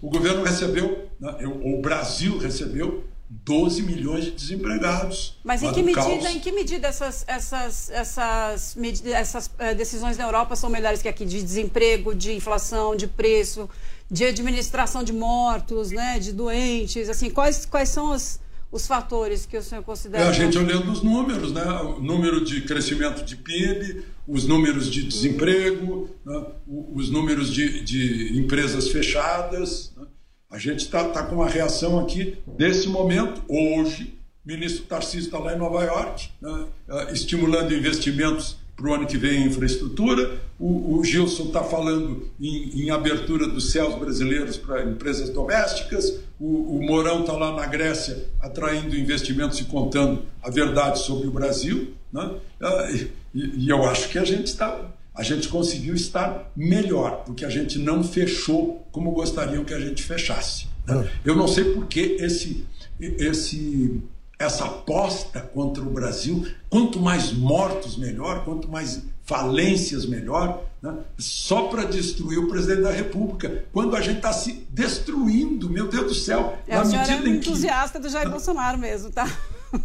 o 0.00 0.08
governo 0.08 0.42
recebeu, 0.42 1.08
né? 1.20 1.36
o 1.46 1.80
Brasil 1.82 2.38
recebeu 2.38 3.04
12 3.28 3.82
milhões 3.82 4.24
de 4.24 4.30
desempregados. 4.30 5.38
Mas 5.42 5.62
em 5.62 5.72
que, 5.72 5.82
medida, 5.82 6.30
em 6.30 6.40
que 6.40 6.52
medida 6.52 6.88
essas, 6.88 7.24
essas, 7.26 7.90
essas, 7.90 8.76
essas 9.06 9.46
uh, 9.46 9.74
decisões 9.76 10.16
na 10.16 10.24
Europa 10.24 10.54
são 10.56 10.70
melhores 10.70 11.02
que 11.02 11.08
aqui? 11.08 11.24
De 11.24 11.42
desemprego, 11.42 12.14
de 12.14 12.32
inflação, 12.32 12.94
de 12.94 13.06
preço, 13.06 13.68
de 14.10 14.24
administração 14.24 15.02
de 15.02 15.12
mortos, 15.12 15.90
né? 15.90 16.18
de 16.18 16.32
doentes. 16.32 17.08
Assim, 17.08 17.28
quais, 17.28 17.66
quais 17.66 17.88
são 17.88 18.12
as, 18.12 18.38
os 18.74 18.88
fatores 18.88 19.46
que 19.46 19.56
o 19.56 19.62
senhor 19.62 19.84
considera? 19.84 20.24
É 20.24 20.28
a 20.28 20.32
gente 20.32 20.58
olhando 20.58 20.90
os 20.90 21.00
números, 21.00 21.52
né? 21.52 21.62
O 21.62 22.00
número 22.00 22.44
de 22.44 22.62
crescimento 22.62 23.24
de 23.24 23.36
PIB, 23.36 24.02
os 24.26 24.48
números 24.48 24.90
de 24.90 25.04
desemprego, 25.04 26.10
né? 26.26 26.44
os 26.66 27.08
números 27.08 27.52
de, 27.52 27.84
de 27.84 28.36
empresas 28.36 28.88
fechadas. 28.88 29.92
Né? 29.96 30.04
A 30.50 30.58
gente 30.58 30.80
está 30.80 31.04
tá 31.04 31.22
com 31.22 31.36
uma 31.36 31.48
reação 31.48 32.00
aqui, 32.00 32.36
nesse 32.58 32.88
momento, 32.88 33.42
hoje, 33.48 34.18
o 34.44 34.48
ministro 34.48 34.84
Tarcísio 34.86 35.26
está 35.26 35.38
lá 35.38 35.54
em 35.54 35.58
Nova 35.58 35.84
York, 35.84 36.28
né? 36.42 36.66
Eh, 36.88 37.12
estimulando 37.12 37.72
investimentos 37.72 38.56
para 38.76 38.88
o 38.88 38.94
ano 38.94 39.06
que 39.06 39.16
vem 39.16 39.42
em 39.42 39.46
infraestrutura. 39.46 40.38
O, 40.58 40.98
o 40.98 41.04
Gilson 41.04 41.44
está 41.44 41.62
falando 41.62 42.28
em, 42.40 42.84
em, 42.84 42.90
abertura 42.90 43.46
dos 43.46 43.70
céus 43.70 43.94
brasileiros 43.96 44.56
para 44.56 44.82
empresas 44.84 45.30
domésticas. 45.30 46.20
O, 46.38 46.78
o 46.78 46.82
Mourão 46.84 47.20
está 47.20 47.32
lá 47.32 47.54
na 47.54 47.66
Grécia 47.66 48.28
atraindo 48.40 48.96
investimentos 48.96 49.60
e 49.60 49.64
contando 49.64 50.22
a 50.42 50.50
verdade 50.50 51.00
sobre 51.00 51.26
o 51.26 51.30
Brasil. 51.30 51.94
Né? 52.12 52.30
Ah, 52.60 52.90
e, 53.34 53.64
e 53.64 53.68
eu 53.68 53.84
acho 53.84 54.08
que 54.08 54.18
a 54.18 54.24
gente 54.24 54.46
está. 54.46 54.90
A 55.14 55.22
gente 55.22 55.46
conseguiu 55.48 55.94
estar 55.94 56.50
melhor, 56.56 57.22
porque 57.24 57.44
a 57.44 57.48
gente 57.48 57.78
não 57.78 58.02
fechou 58.02 58.84
como 58.90 59.12
gostariam 59.12 59.64
que 59.64 59.72
a 59.72 59.78
gente 59.78 60.02
fechasse. 60.02 60.66
Né? 60.86 61.08
Eu 61.24 61.36
não 61.36 61.46
sei 61.46 61.64
por 61.72 61.86
que 61.86 62.16
esse, 62.18 62.66
esse 63.00 64.02
essa 64.38 64.64
aposta 64.64 65.40
contra 65.40 65.82
o 65.82 65.90
Brasil. 65.90 66.46
Quanto 66.68 67.00
mais 67.00 67.32
mortos, 67.32 67.96
melhor, 67.96 68.44
quanto 68.44 68.68
mais 68.68 69.02
falências, 69.24 70.04
melhor, 70.04 70.64
né? 70.82 70.98
só 71.18 71.68
para 71.68 71.84
destruir 71.84 72.38
o 72.38 72.48
presidente 72.48 72.82
da 72.82 72.90
República. 72.90 73.64
Quando 73.72 73.96
a 73.96 74.00
gente 74.00 74.16
está 74.16 74.32
se 74.32 74.66
destruindo, 74.68 75.70
meu 75.70 75.88
Deus 75.88 76.06
do 76.06 76.14
céu. 76.14 76.58
É, 76.66 76.76
na 76.76 76.84
medida 76.84 77.12
é 77.12 77.16
um 77.16 77.26
entusiasta 77.26 77.98
que... 77.98 78.06
do 78.06 78.10
Jair 78.10 78.28
Bolsonaro 78.28 78.78
mesmo, 78.78 79.10
tá? 79.10 79.26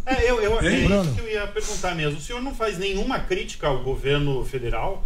É, 0.06 0.30
eu, 0.30 0.40
eu, 0.40 0.60
é 0.60 0.72
isso 0.72 1.14
que 1.14 1.20
eu 1.20 1.28
ia 1.28 1.46
perguntar 1.48 1.94
mesmo. 1.96 2.18
O 2.18 2.22
senhor 2.22 2.40
não 2.40 2.54
faz 2.54 2.78
nenhuma 2.78 3.18
crítica 3.18 3.66
ao 3.66 3.82
governo 3.82 4.44
federal? 4.44 5.04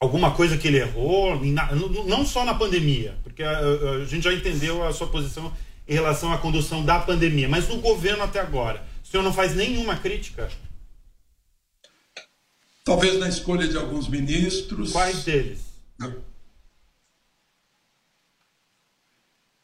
Alguma 0.00 0.32
coisa 0.32 0.58
que 0.58 0.66
ele 0.66 0.78
errou? 0.78 1.40
Não 2.06 2.26
só 2.26 2.44
na 2.44 2.54
pandemia, 2.54 3.16
porque 3.22 3.42
a, 3.42 3.58
a 3.58 4.04
gente 4.04 4.24
já 4.24 4.32
entendeu 4.32 4.84
a 4.84 4.92
sua 4.92 5.06
posição 5.06 5.52
em 5.86 5.94
relação 5.94 6.32
à 6.32 6.38
condução 6.38 6.84
da 6.84 6.98
pandemia, 6.98 7.48
mas 7.48 7.68
no 7.68 7.80
governo 7.80 8.22
até 8.22 8.40
agora, 8.40 8.82
o 9.02 9.06
senhor 9.06 9.22
não 9.22 9.32
faz 9.32 9.54
nenhuma 9.54 9.96
crítica? 9.96 10.50
Talvez 12.84 13.18
na 13.18 13.28
escolha 13.28 13.66
de 13.66 13.76
alguns 13.76 14.08
ministros. 14.08 14.92
Quais 14.92 15.24
deles? 15.24 15.60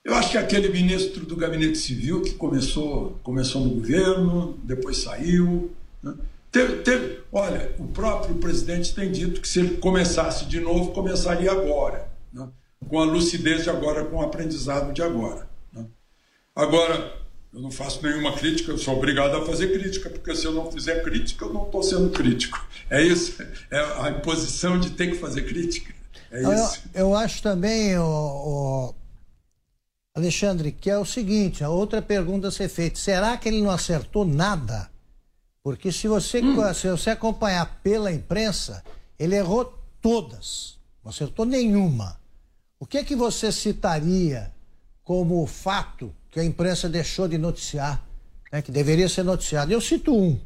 Eu 0.03 0.15
acho 0.15 0.31
que 0.31 0.39
aquele 0.39 0.71
ministro 0.71 1.27
do 1.27 1.37
Gabinete 1.37 1.77
Civil 1.77 2.23
que 2.23 2.33
começou, 2.33 3.21
começou 3.23 3.63
no 3.63 3.75
governo, 3.75 4.59
depois 4.65 4.97
saiu. 4.97 5.71
Né? 6.03 6.15
Teve, 6.51 6.83
teve, 6.83 7.21
olha, 7.31 7.75
o 7.79 7.89
próprio 7.89 8.37
presidente 8.37 8.95
tem 8.95 9.13
dito 9.13 9.43
que 9.43 9.47
se 9.47 9.61
ele 9.61 9.77
começasse 9.77 10.47
de 10.47 10.59
novo, 10.59 10.93
começaria 10.93 11.53
agora, 11.53 12.11
né? 12.33 12.49
com 12.89 12.99
a 12.99 13.05
lucidez 13.05 13.63
de 13.63 13.71
agora, 13.71 14.07
com 14.07 14.17
o 14.17 14.23
aprendizado 14.23 14.95
de 14.95 15.03
agora. 15.03 15.50
Agora, 16.61 17.17
eu 17.55 17.61
não 17.63 17.71
faço 17.71 18.03
nenhuma 18.03 18.35
crítica, 18.35 18.71
eu 18.71 18.77
sou 18.77 18.95
obrigado 18.95 19.35
a 19.35 19.47
fazer 19.47 19.73
crítica, 19.73 20.11
porque 20.11 20.37
se 20.37 20.45
eu 20.45 20.53
não 20.53 20.71
fizer 20.71 21.03
crítica, 21.03 21.47
eu 21.47 21.55
não 21.55 21.65
estou 21.65 21.83
sendo 21.83 22.11
crítico. 22.11 22.63
É 22.91 23.03
isso, 23.03 23.43
é 23.71 23.81
a 24.03 24.11
imposição 24.11 24.79
de 24.79 24.91
ter 24.91 25.07
que 25.07 25.15
fazer 25.15 25.47
crítica. 25.47 25.95
É 26.31 26.45
eu, 26.45 26.53
isso. 26.53 26.83
Eu 26.93 27.17
acho 27.17 27.43
também, 27.43 27.97
o, 27.97 28.05
o, 28.05 28.95
Alexandre, 30.15 30.71
que 30.71 30.91
é 30.91 30.99
o 30.99 31.05
seguinte: 31.07 31.65
a 31.65 31.71
outra 31.71 32.03
pergunta 32.03 32.49
a 32.49 32.53
ser 32.53 32.69
feita: 32.69 32.99
será 32.99 33.39
que 33.39 33.49
ele 33.49 33.63
não 33.63 33.71
acertou 33.71 34.27
nada? 34.27 34.91
Porque 35.63 35.91
se 35.91 36.09
você, 36.09 36.43
hum. 36.43 36.75
se 36.75 36.91
você 36.91 37.09
acompanhar 37.09 37.81
pela 37.83 38.13
imprensa, 38.13 38.85
ele 39.19 39.35
errou 39.35 39.79
todas, 40.03 40.79
não 41.03 41.11
acertou 41.11 41.47
nenhuma. 41.47 42.21
O 42.79 42.85
que 42.85 42.99
é 42.99 43.05
que 43.05 43.17
você 43.17 43.51
citaria 43.51 44.53
como 45.03 45.47
fato 45.47 46.15
que 46.31 46.39
a 46.39 46.45
imprensa 46.45 46.89
deixou 46.89 47.27
de 47.27 47.37
noticiar, 47.37 48.05
né, 48.53 48.63
que 48.63 48.71
deveria 48.71 49.09
ser 49.09 49.25
noticiado. 49.25 49.73
Eu 49.73 49.81
cito 49.81 50.15
um. 50.15 50.39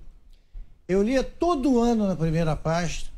Eu 0.88 1.02
lia 1.02 1.22
todo 1.22 1.80
ano 1.80 2.06
na 2.06 2.16
primeira 2.16 2.56
página. 2.56 3.10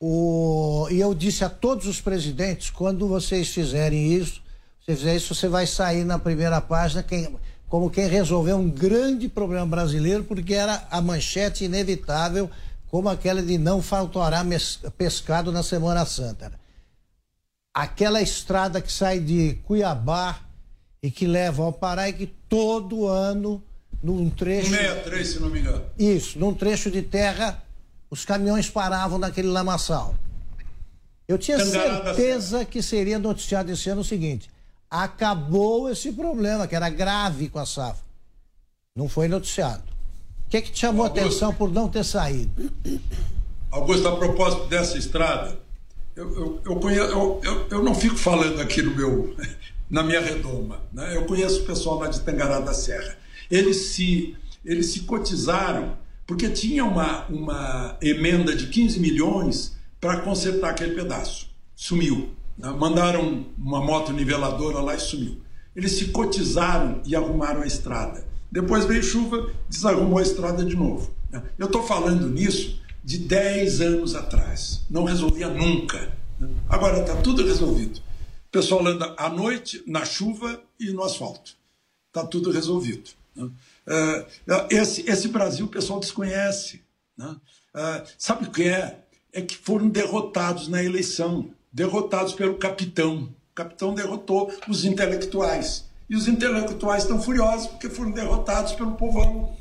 O, 0.00 0.88
e 0.90 0.98
eu 1.00 1.14
disse 1.14 1.44
a 1.44 1.48
todos 1.48 1.86
os 1.86 2.00
presidentes: 2.00 2.70
quando 2.70 3.06
vocês 3.06 3.48
fizerem 3.48 4.12
isso, 4.12 4.42
você 4.80 4.96
fizer 4.96 5.16
isso, 5.16 5.34
você 5.34 5.48
vai 5.48 5.66
sair 5.66 6.04
na 6.04 6.18
primeira 6.18 6.60
página 6.60 7.02
quem, 7.02 7.36
como 7.68 7.88
quem 7.88 8.08
resolveu 8.08 8.56
um 8.56 8.68
grande 8.68 9.28
problema 9.28 9.66
brasileiro, 9.66 10.24
porque 10.24 10.54
era 10.54 10.86
a 10.90 11.00
manchete 11.00 11.64
inevitável, 11.64 12.50
como 12.88 13.08
aquela 13.08 13.40
de 13.40 13.56
não 13.58 13.80
faltará 13.80 14.44
pescado 14.98 15.52
na 15.52 15.62
Semana 15.62 16.04
Santa. 16.04 16.52
Aquela 17.72 18.20
estrada 18.20 18.80
que 18.80 18.92
sai 18.92 19.20
de 19.20 19.54
Cuiabá 19.64 20.51
e 21.02 21.10
que 21.10 21.26
leva 21.26 21.64
ao 21.64 21.72
Pará 21.72 22.08
e 22.08 22.12
que 22.12 22.26
todo 22.48 23.06
ano, 23.06 23.62
num 24.02 24.30
trecho. 24.30 24.70
63, 24.70 25.28
se 25.28 25.40
não 25.40 25.50
me 25.50 25.60
engano. 25.60 25.84
Isso, 25.98 26.38
num 26.38 26.54
trecho 26.54 26.90
de 26.90 27.02
terra, 27.02 27.62
os 28.08 28.24
caminhões 28.24 28.70
paravam 28.70 29.18
naquele 29.18 29.48
lamaçal. 29.48 30.14
Eu 31.26 31.38
tinha 31.38 31.58
certeza 31.64 32.64
que 32.64 32.82
seria 32.82 33.18
noticiado 33.18 33.72
esse 33.72 33.88
ano 33.90 34.02
o 34.02 34.04
seguinte: 34.04 34.48
acabou 34.88 35.90
esse 35.90 36.12
problema, 36.12 36.68
que 36.68 36.76
era 36.76 36.88
grave 36.88 37.48
com 37.48 37.58
a 37.58 37.66
safra. 37.66 38.04
Não 38.94 39.08
foi 39.08 39.26
noticiado. 39.26 39.82
O 40.46 40.50
que, 40.50 40.58
é 40.58 40.60
que 40.60 40.70
te 40.70 40.80
chamou 40.80 41.04
a 41.04 41.08
atenção 41.08 41.52
por 41.54 41.72
não 41.72 41.88
ter 41.88 42.04
saído? 42.04 42.70
Augusto, 43.70 44.06
a 44.06 44.16
propósito 44.16 44.66
dessa 44.66 44.98
estrada, 44.98 45.58
eu, 46.14 46.30
eu, 46.34 46.60
eu, 46.66 46.76
conheço, 46.76 47.10
eu, 47.10 47.40
eu, 47.42 47.66
eu 47.70 47.82
não 47.82 47.94
fico 47.94 48.16
falando 48.16 48.60
aqui 48.60 48.82
no 48.82 48.94
meu, 48.94 49.34
na 49.92 50.02
minha 50.02 50.22
redoma. 50.22 50.80
Né? 50.90 51.14
Eu 51.14 51.26
conheço 51.26 51.60
o 51.60 51.66
pessoal 51.66 51.98
lá 51.98 52.08
de 52.08 52.22
Tangará 52.22 52.58
da 52.58 52.72
Serra. 52.72 53.14
Eles 53.50 53.76
se, 53.76 54.34
eles 54.64 54.86
se 54.86 55.00
cotizaram 55.00 55.98
porque 56.26 56.48
tinha 56.48 56.82
uma, 56.82 57.26
uma 57.26 57.98
emenda 58.00 58.56
de 58.56 58.68
15 58.68 58.98
milhões 58.98 59.76
para 60.00 60.20
consertar 60.20 60.70
aquele 60.70 60.94
pedaço. 60.94 61.50
Sumiu. 61.76 62.30
Né? 62.56 62.70
Mandaram 62.70 63.44
uma 63.58 63.84
moto 63.84 64.14
niveladora 64.14 64.80
lá 64.80 64.94
e 64.94 64.98
sumiu. 64.98 65.42
Eles 65.76 65.92
se 65.92 66.06
cotizaram 66.06 67.02
e 67.04 67.14
arrumaram 67.14 67.60
a 67.60 67.66
estrada. 67.66 68.26
Depois 68.50 68.86
veio 68.86 69.02
chuva, 69.02 69.50
desarrumou 69.68 70.18
a 70.18 70.22
estrada 70.22 70.64
de 70.64 70.74
novo. 70.74 71.10
Né? 71.30 71.42
Eu 71.58 71.66
estou 71.66 71.82
falando 71.82 72.30
nisso 72.30 72.80
de 73.04 73.18
10 73.18 73.82
anos 73.82 74.14
atrás. 74.14 74.86
Não 74.88 75.04
resolvia 75.04 75.48
nunca. 75.48 76.16
Agora 76.66 77.00
está 77.00 77.14
tudo 77.16 77.44
resolvido. 77.44 78.00
Pessoal 78.52 78.86
anda 78.86 79.14
à 79.16 79.28
noite, 79.28 79.82
na 79.86 80.04
chuva 80.04 80.62
e 80.78 80.92
no 80.92 81.02
asfalto. 81.02 81.56
Está 82.08 82.24
tudo 82.26 82.50
resolvido. 82.50 83.10
Né? 83.34 83.50
É, 83.86 84.26
esse, 84.70 85.08
esse 85.10 85.28
Brasil 85.28 85.66
o 85.66 85.68
pessoal 85.68 85.98
desconhece. 85.98 86.82
Né? 87.16 87.34
É, 87.74 88.04
sabe 88.16 88.46
o 88.46 88.50
que 88.52 88.64
é? 88.64 89.00
É 89.32 89.40
que 89.40 89.56
foram 89.56 89.88
derrotados 89.88 90.68
na 90.68 90.84
eleição 90.84 91.50
derrotados 91.72 92.34
pelo 92.34 92.58
capitão. 92.58 93.24
O 93.50 93.54
capitão 93.54 93.94
derrotou 93.94 94.52
os 94.68 94.84
intelectuais. 94.84 95.86
E 96.08 96.14
os 96.14 96.28
intelectuais 96.28 97.04
estão 97.04 97.20
furiosos 97.20 97.68
porque 97.68 97.88
foram 97.88 98.10
derrotados 98.10 98.72
pelo 98.74 98.92
povão 98.92 99.56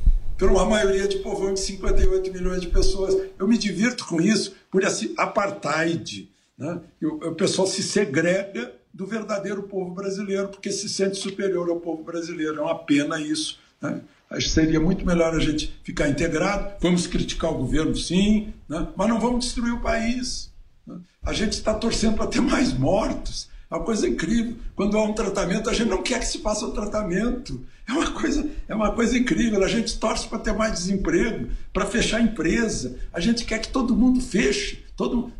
uma 0.50 0.66
maioria 0.66 1.08
de 1.08 1.20
povão 1.20 1.54
de 1.54 1.60
58 1.60 2.32
milhões 2.32 2.62
de 2.62 2.68
pessoas. 2.68 3.16
Eu 3.38 3.48
me 3.48 3.58
divirto 3.58 4.06
com 4.06 4.20
isso, 4.20 4.56
por 4.70 4.84
esse 4.84 5.14
apartheid. 5.18 6.30
Né? 6.58 6.80
O 7.02 7.34
pessoal 7.34 7.68
se 7.68 7.84
segrega 7.84 8.74
do 8.94 9.06
verdadeiro 9.06 9.64
povo 9.64 9.94
brasileiro, 9.94 10.50
porque 10.50 10.72
se 10.72 10.90
sente 10.90 11.18
superior 11.18 11.70
ao 11.70 11.80
povo 11.80 12.04
brasileiro. 12.04 12.60
É 12.60 12.62
uma 12.62 12.78
pena 12.78 13.20
isso. 13.20 13.60
Né? 13.82 14.02
Acho 14.30 14.48
que 14.48 14.54
seria 14.54 14.80
muito 14.80 15.06
melhor 15.06 15.36
a 15.36 15.40
gente 15.40 15.80
ficar 15.84 16.10
integrado. 16.10 16.74
Vamos 16.80 17.08
criticar 17.08 17.52
o 17.52 17.58
governo, 17.58 17.96
sim, 17.96 18.54
né? 18.68 18.88
mas 18.96 19.10
não 19.10 19.20
vamos 19.20 19.46
destruir 19.46 19.74
o 19.74 19.82
país. 19.82 20.52
Né? 20.86 20.98
A 21.24 21.34
gente 21.34 21.54
está 21.54 21.74
torcendo 21.74 22.16
para 22.16 22.28
ter 22.28 22.42
mais 22.42 22.74
mortos. 22.74 23.50
É 23.70 23.76
uma 23.76 23.86
coisa 23.86 24.08
incrível. 24.08 24.56
Quando 24.76 24.98
há 24.98 25.04
um 25.04 25.14
tratamento, 25.14 25.70
a 25.70 25.74
gente 25.74 25.90
não 25.90 26.04
quer 26.04 26.20
que 26.20 26.26
se 26.26 26.40
faça 26.40 26.66
o 26.66 26.72
tratamento. 26.72 27.66
É 27.88 27.92
uma 27.92 28.12
coisa, 28.12 28.50
é 28.68 28.76
uma 28.76 28.92
coisa 28.92 29.18
incrível. 29.18 29.64
A 29.64 29.68
gente 29.68 29.98
torce 29.98 30.28
para 30.28 30.40
ter 30.40 30.54
mais 30.54 30.74
desemprego, 30.74 31.50
para 31.74 31.86
fechar 31.86 32.22
empresa. 32.22 32.96
A 33.12 33.20
gente 33.20 33.44
quer 33.46 33.60
que 33.60 33.70
todo 33.70 33.96
mundo 33.96 34.22
feche. 34.22 34.86
Todo, 34.96 35.32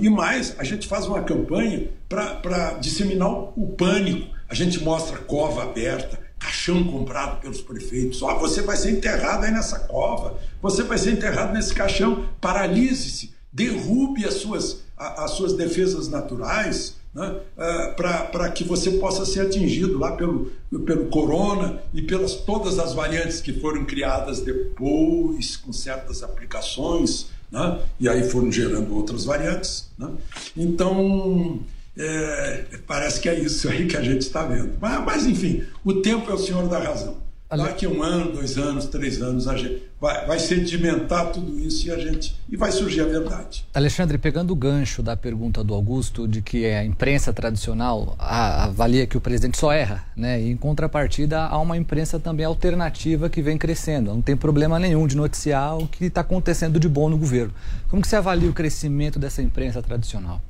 e 0.00 0.10
mais, 0.10 0.56
a 0.58 0.64
gente 0.64 0.88
faz 0.88 1.06
uma 1.06 1.22
campanha 1.22 1.88
para 2.08 2.72
disseminar 2.80 3.30
o 3.30 3.74
pânico. 3.76 4.34
A 4.48 4.54
gente 4.54 4.82
mostra 4.82 5.18
cova 5.18 5.62
aberta, 5.62 6.18
caixão 6.38 6.82
comprado 6.84 7.40
pelos 7.40 7.60
prefeitos. 7.60 8.20
Ó, 8.22 8.38
você 8.38 8.62
vai 8.62 8.76
ser 8.76 8.90
enterrado 8.90 9.44
aí 9.44 9.52
nessa 9.52 9.80
cova, 9.80 10.38
você 10.60 10.82
vai 10.82 10.98
ser 10.98 11.12
enterrado 11.12 11.52
nesse 11.52 11.72
caixão. 11.72 12.28
Paralise-se, 12.40 13.34
derrube 13.52 14.24
as 14.24 14.34
suas, 14.34 14.82
as 14.96 15.32
suas 15.32 15.54
defesas 15.54 16.08
naturais 16.08 16.96
né, 17.16 17.34
uh, 17.56 17.96
para 17.96 18.50
que 18.50 18.62
você 18.62 18.90
possa 18.92 19.24
ser 19.24 19.40
atingido 19.40 19.98
lá 19.98 20.12
pelo, 20.12 20.52
pelo 20.84 21.06
corona 21.06 21.80
e 21.94 22.02
pelas 22.02 22.34
todas 22.34 22.78
as 22.78 22.92
variantes 22.92 23.40
que 23.40 23.54
foram 23.54 23.86
criadas 23.86 24.40
depois, 24.40 25.56
com 25.56 25.72
certas 25.72 26.22
aplicações, 26.22 27.28
né, 27.50 27.80
e 27.98 28.06
aí 28.06 28.28
foram 28.28 28.52
gerando 28.52 28.94
outras 28.94 29.24
variantes. 29.24 29.88
Né. 29.98 30.10
Então, 30.54 31.60
é, 31.96 32.66
parece 32.86 33.18
que 33.18 33.30
é 33.30 33.40
isso 33.40 33.66
aí 33.66 33.86
que 33.86 33.96
a 33.96 34.02
gente 34.02 34.20
está 34.20 34.44
vendo. 34.44 34.74
Mas, 34.78 35.04
mas, 35.06 35.26
enfim, 35.26 35.64
o 35.82 35.94
tempo 35.94 36.30
é 36.30 36.34
o 36.34 36.38
senhor 36.38 36.68
da 36.68 36.78
razão. 36.78 37.16
Daqui 37.64 37.86
um 37.86 38.02
ano, 38.02 38.32
dois 38.32 38.58
anos, 38.58 38.86
três 38.86 39.22
anos, 39.22 39.48
a 39.48 39.56
gente 39.56 39.82
vai, 40.00 40.26
vai 40.26 40.38
sedimentar 40.38 41.32
tudo 41.32 41.58
isso 41.58 41.86
e 41.86 41.90
a 41.90 41.98
gente 41.98 42.36
e 42.48 42.56
vai 42.56 42.70
surgir 42.72 43.00
a 43.00 43.04
verdade. 43.04 43.64
Alexandre, 43.74 44.18
pegando 44.18 44.52
o 44.52 44.56
gancho 44.56 45.02
da 45.02 45.16
pergunta 45.16 45.62
do 45.64 45.74
Augusto 45.74 46.26
de 46.26 46.42
que 46.42 46.66
a 46.66 46.84
imprensa 46.84 47.32
tradicional 47.32 48.14
avalia 48.18 49.06
que 49.06 49.16
o 49.16 49.20
presidente 49.20 49.58
só 49.58 49.72
erra, 49.72 50.04
né? 50.16 50.40
E 50.40 50.50
em 50.50 50.56
contrapartida 50.56 51.40
há 51.40 51.58
uma 51.58 51.76
imprensa 51.76 52.18
também 52.18 52.44
alternativa 52.44 53.28
que 53.28 53.42
vem 53.42 53.56
crescendo. 53.56 54.12
Não 54.12 54.22
tem 54.22 54.36
problema 54.36 54.78
nenhum 54.78 55.06
de 55.06 55.16
noticiar 55.16 55.76
o 55.78 55.86
que 55.86 56.06
está 56.06 56.20
acontecendo 56.20 56.78
de 56.78 56.88
bom 56.88 57.08
no 57.08 57.18
governo. 57.18 57.52
Como 57.88 58.02
que 58.02 58.08
você 58.08 58.16
avalia 58.16 58.50
o 58.50 58.52
crescimento 58.52 59.18
dessa 59.18 59.42
imprensa 59.42 59.82
tradicional? 59.82 60.40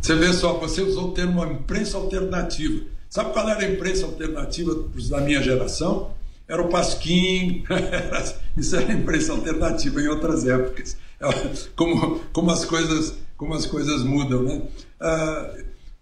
Você 0.00 0.14
vê 0.14 0.32
só, 0.32 0.54
você 0.54 0.80
usou 0.80 1.08
o 1.08 1.12
termo 1.12 1.44
imprensa 1.44 1.96
alternativa. 1.96 2.97
Sabe 3.08 3.32
qual 3.32 3.48
era 3.48 3.60
a 3.60 3.70
imprensa 3.70 4.04
alternativa 4.04 4.74
da 5.10 5.20
minha 5.20 5.42
geração? 5.42 6.12
Era 6.46 6.62
o 6.62 6.68
Pasquim, 6.68 7.64
isso 8.56 8.76
era 8.76 8.92
a 8.92 8.94
imprensa 8.94 9.32
alternativa 9.32 10.00
em 10.00 10.08
outras 10.08 10.46
épocas. 10.46 10.96
Como, 11.74 12.20
como, 12.32 12.48
as, 12.52 12.64
coisas, 12.64 13.14
como 13.36 13.52
as 13.52 13.66
coisas 13.66 14.04
mudam, 14.04 14.44
né? 14.44 14.62
Ah, 15.00 15.52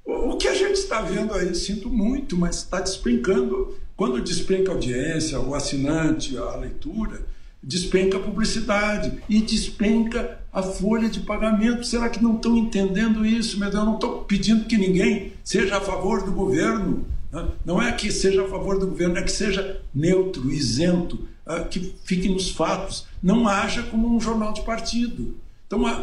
o 0.04 0.36
que 0.36 0.46
a 0.46 0.54
gente 0.54 0.74
está 0.74 1.00
vendo 1.00 1.32
aí, 1.32 1.54
sinto 1.54 1.88
muito, 1.88 2.36
mas 2.36 2.56
está 2.56 2.80
despencando. 2.80 3.74
Quando 3.96 4.22
despenca 4.22 4.70
a 4.70 4.74
audiência, 4.74 5.40
o 5.40 5.54
assinante, 5.54 6.36
a 6.36 6.54
leitura, 6.56 7.22
despenca 7.62 8.18
a 8.18 8.20
publicidade 8.20 9.20
e 9.26 9.40
despenca 9.40 10.38
a 10.56 10.62
folha 10.62 11.10
de 11.10 11.20
pagamento. 11.20 11.84
Será 11.86 12.08
que 12.08 12.22
não 12.22 12.36
estão 12.36 12.56
entendendo 12.56 13.26
isso? 13.26 13.60
Mas 13.60 13.74
eu 13.74 13.84
não 13.84 13.96
estou 13.96 14.22
pedindo 14.22 14.64
que 14.64 14.78
ninguém 14.78 15.34
seja 15.44 15.76
a 15.76 15.80
favor 15.82 16.24
do 16.24 16.32
governo. 16.32 17.04
Né? 17.30 17.46
Não 17.62 17.80
é 17.80 17.92
que 17.92 18.10
seja 18.10 18.42
a 18.42 18.48
favor 18.48 18.78
do 18.78 18.86
governo, 18.86 19.18
é 19.18 19.22
que 19.22 19.30
seja 19.30 19.82
neutro, 19.94 20.50
isento, 20.50 21.28
ah, 21.44 21.60
que 21.60 21.94
fique 22.04 22.30
nos 22.30 22.48
fatos. 22.48 23.06
Não 23.22 23.46
haja 23.46 23.82
como 23.82 24.16
um 24.16 24.18
jornal 24.18 24.54
de 24.54 24.62
partido. 24.62 25.36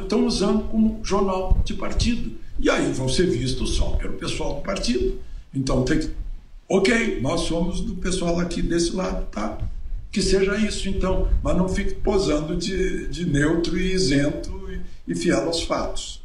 Estão 0.04 0.28
usando 0.28 0.66
como 0.66 1.00
jornal 1.04 1.58
de 1.66 1.74
partido. 1.74 2.34
E 2.60 2.70
aí 2.70 2.92
vão 2.92 3.10
ser 3.10 3.26
vistos 3.26 3.72
só 3.72 3.96
pelo 3.96 4.14
pessoal 4.14 4.58
do 4.58 4.62
partido. 4.62 5.20
Então 5.52 5.84
tem 5.84 5.98
que. 5.98 6.12
Ok, 6.70 7.20
nós 7.22 7.42
somos 7.42 7.82
do 7.82 7.96
pessoal 7.96 8.40
aqui 8.40 8.62
desse 8.62 8.96
lado, 8.96 9.26
tá? 9.32 9.58
Que 10.14 10.22
seja 10.22 10.56
isso, 10.56 10.88
então, 10.88 11.28
mas 11.42 11.58
não 11.58 11.68
fique 11.68 11.96
posando 11.96 12.56
de, 12.56 13.08
de 13.08 13.26
neutro 13.26 13.76
e 13.76 13.92
isento 13.92 14.70
e, 15.08 15.12
e 15.12 15.16
fiel 15.16 15.48
aos 15.48 15.64
fatos. 15.64 16.22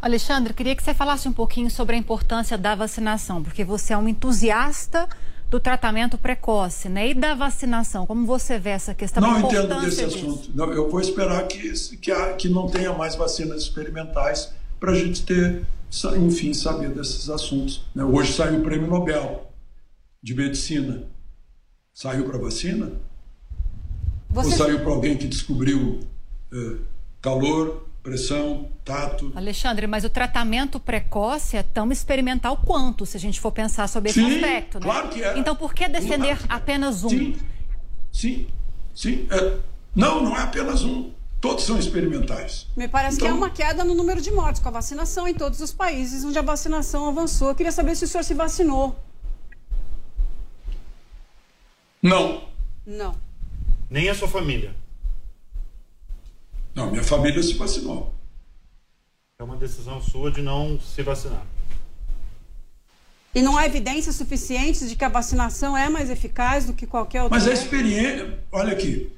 Alexandre, 0.00 0.52
queria 0.52 0.76
que 0.76 0.82
você 0.82 0.92
falasse 0.92 1.26
um 1.26 1.32
pouquinho 1.32 1.70
sobre 1.70 1.96
a 1.96 1.98
importância 1.98 2.58
da 2.58 2.74
vacinação, 2.74 3.42
porque 3.42 3.64
você 3.64 3.94
é 3.94 3.96
um 3.96 4.06
entusiasta 4.06 5.08
do 5.50 5.58
tratamento 5.58 6.18
precoce, 6.18 6.90
né? 6.90 7.08
E 7.08 7.14
da 7.14 7.34
vacinação, 7.34 8.04
como 8.04 8.26
você 8.26 8.58
vê 8.58 8.70
essa 8.70 8.92
questão? 8.92 9.22
Não 9.22 9.40
entendo 9.40 9.80
desse 9.80 10.04
disso? 10.04 10.18
assunto. 10.18 10.50
Não, 10.54 10.70
eu 10.74 10.90
vou 10.90 11.00
esperar 11.00 11.48
que, 11.48 11.72
que, 11.96 12.12
que 12.36 12.48
não 12.50 12.68
tenha 12.68 12.92
mais 12.92 13.14
vacinas 13.14 13.62
experimentais 13.62 14.52
para 14.78 14.92
a 14.92 14.94
gente 14.94 15.24
ter, 15.24 15.64
enfim, 16.18 16.52
saber 16.52 16.90
desses 16.90 17.30
assuntos. 17.30 17.86
Né? 17.94 18.04
Hoje 18.04 18.34
saiu 18.34 18.60
o 18.60 18.62
prêmio 18.62 18.86
Nobel 18.86 19.50
de 20.22 20.34
Medicina. 20.34 21.04
Saiu 21.94 22.26
para 22.26 22.36
vacina? 22.36 22.92
Você... 24.34 24.50
Ou 24.50 24.56
saiu 24.56 24.80
para 24.80 24.90
alguém 24.90 25.16
que 25.16 25.28
descobriu 25.28 26.00
é, 26.52 26.76
calor, 27.22 27.86
pressão, 28.02 28.68
tato? 28.84 29.32
Alexandre, 29.32 29.86
mas 29.86 30.04
o 30.04 30.10
tratamento 30.10 30.80
precoce 30.80 31.56
é 31.56 31.62
tão 31.62 31.92
experimental 31.92 32.56
quanto, 32.56 33.06
se 33.06 33.16
a 33.16 33.20
gente 33.20 33.40
for 33.40 33.52
pensar 33.52 33.88
sobre 33.88 34.10
esse 34.10 34.20
sim, 34.20 34.34
aspecto. 34.34 34.80
Né? 34.80 34.84
Claro 34.84 35.08
que 35.08 35.22
é. 35.22 35.38
Então 35.38 35.54
por 35.54 35.72
que 35.72 35.88
defender 35.88 36.36
claro. 36.36 36.52
apenas 36.52 37.04
um? 37.04 37.10
Sim, 37.10 37.36
sim, 38.12 38.46
sim. 38.92 39.28
É. 39.30 39.56
Não, 39.94 40.20
não 40.20 40.36
é 40.36 40.42
apenas 40.42 40.82
um. 40.82 41.12
Todos 41.40 41.62
são 41.62 41.78
experimentais. 41.78 42.66
Me 42.76 42.88
parece 42.88 43.18
então... 43.18 43.28
que 43.28 43.32
há 43.32 43.36
uma 43.36 43.50
queda 43.50 43.84
no 43.84 43.94
número 43.94 44.20
de 44.20 44.32
mortes 44.32 44.60
com 44.60 44.68
a 44.68 44.72
vacinação 44.72 45.28
em 45.28 45.34
todos 45.34 45.60
os 45.60 45.72
países 45.72 46.24
onde 46.24 46.38
a 46.38 46.42
vacinação 46.42 47.08
avançou. 47.08 47.50
Eu 47.50 47.54
queria 47.54 47.70
saber 47.70 47.94
se 47.94 48.04
o 48.04 48.08
senhor 48.08 48.24
se 48.24 48.34
vacinou. 48.34 48.98
Não. 52.02 52.42
Não. 52.84 53.14
Nem 53.90 54.08
a 54.08 54.14
sua 54.14 54.28
família? 54.28 54.74
Não, 56.74 56.90
minha 56.90 57.04
família 57.04 57.42
se 57.42 57.54
vacinou. 57.54 58.12
É 59.38 59.44
uma 59.44 59.56
decisão 59.56 60.00
sua 60.00 60.30
de 60.30 60.42
não 60.42 60.78
se 60.80 61.02
vacinar. 61.02 61.44
E 63.34 63.42
não 63.42 63.56
há 63.56 63.66
evidências 63.66 64.14
suficientes 64.14 64.88
de 64.88 64.94
que 64.94 65.04
a 65.04 65.08
vacinação 65.08 65.76
é 65.76 65.88
mais 65.88 66.08
eficaz 66.08 66.66
do 66.66 66.72
que 66.72 66.86
qualquer 66.86 67.22
outra. 67.22 67.36
Mas 67.36 67.48
a 67.48 67.52
experiência, 67.52 68.38
olha 68.52 68.72
aqui, 68.72 69.12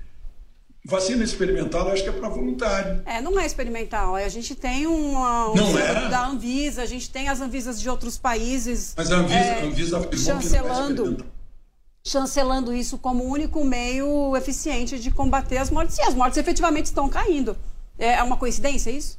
vacina 0.86 1.22
experimental 1.22 1.86
eu 1.88 1.92
acho 1.92 2.02
que 2.02 2.08
é 2.08 2.12
para 2.12 2.28
voluntário. 2.28 3.02
É, 3.04 3.20
não 3.20 3.38
é 3.38 3.44
experimental. 3.44 4.14
A 4.14 4.28
gente 4.28 4.54
tem 4.54 4.86
uma, 4.86 5.50
um 5.50 5.54
não 5.54 5.78
é? 5.78 6.08
da 6.08 6.26
Anvisa, 6.26 6.82
a 6.82 6.86
gente 6.86 7.10
tem 7.10 7.28
as 7.28 7.42
Anvisas 7.42 7.78
de 7.78 7.90
outros 7.90 8.16
países. 8.16 8.94
Mas 8.96 9.12
a 9.12 9.16
Anvisa, 9.16 9.38
é, 9.38 9.60
a 9.60 9.64
Anvisa 9.64 9.98
afirmou 9.98 10.18
chancelando, 10.18 11.04
que 11.04 11.10
não 11.10 11.28
é 11.28 11.35
chancelando 12.06 12.72
isso 12.72 12.96
como 12.96 13.24
o 13.24 13.28
único 13.28 13.64
meio 13.64 14.36
eficiente 14.36 14.96
de 14.96 15.10
combater 15.10 15.58
as 15.58 15.70
mortes. 15.70 15.98
E 15.98 16.02
as 16.02 16.14
mortes 16.14 16.38
efetivamente 16.38 16.86
estão 16.86 17.08
caindo. 17.08 17.56
É 17.98 18.22
uma 18.22 18.36
coincidência 18.36 18.90
isso? 18.90 19.18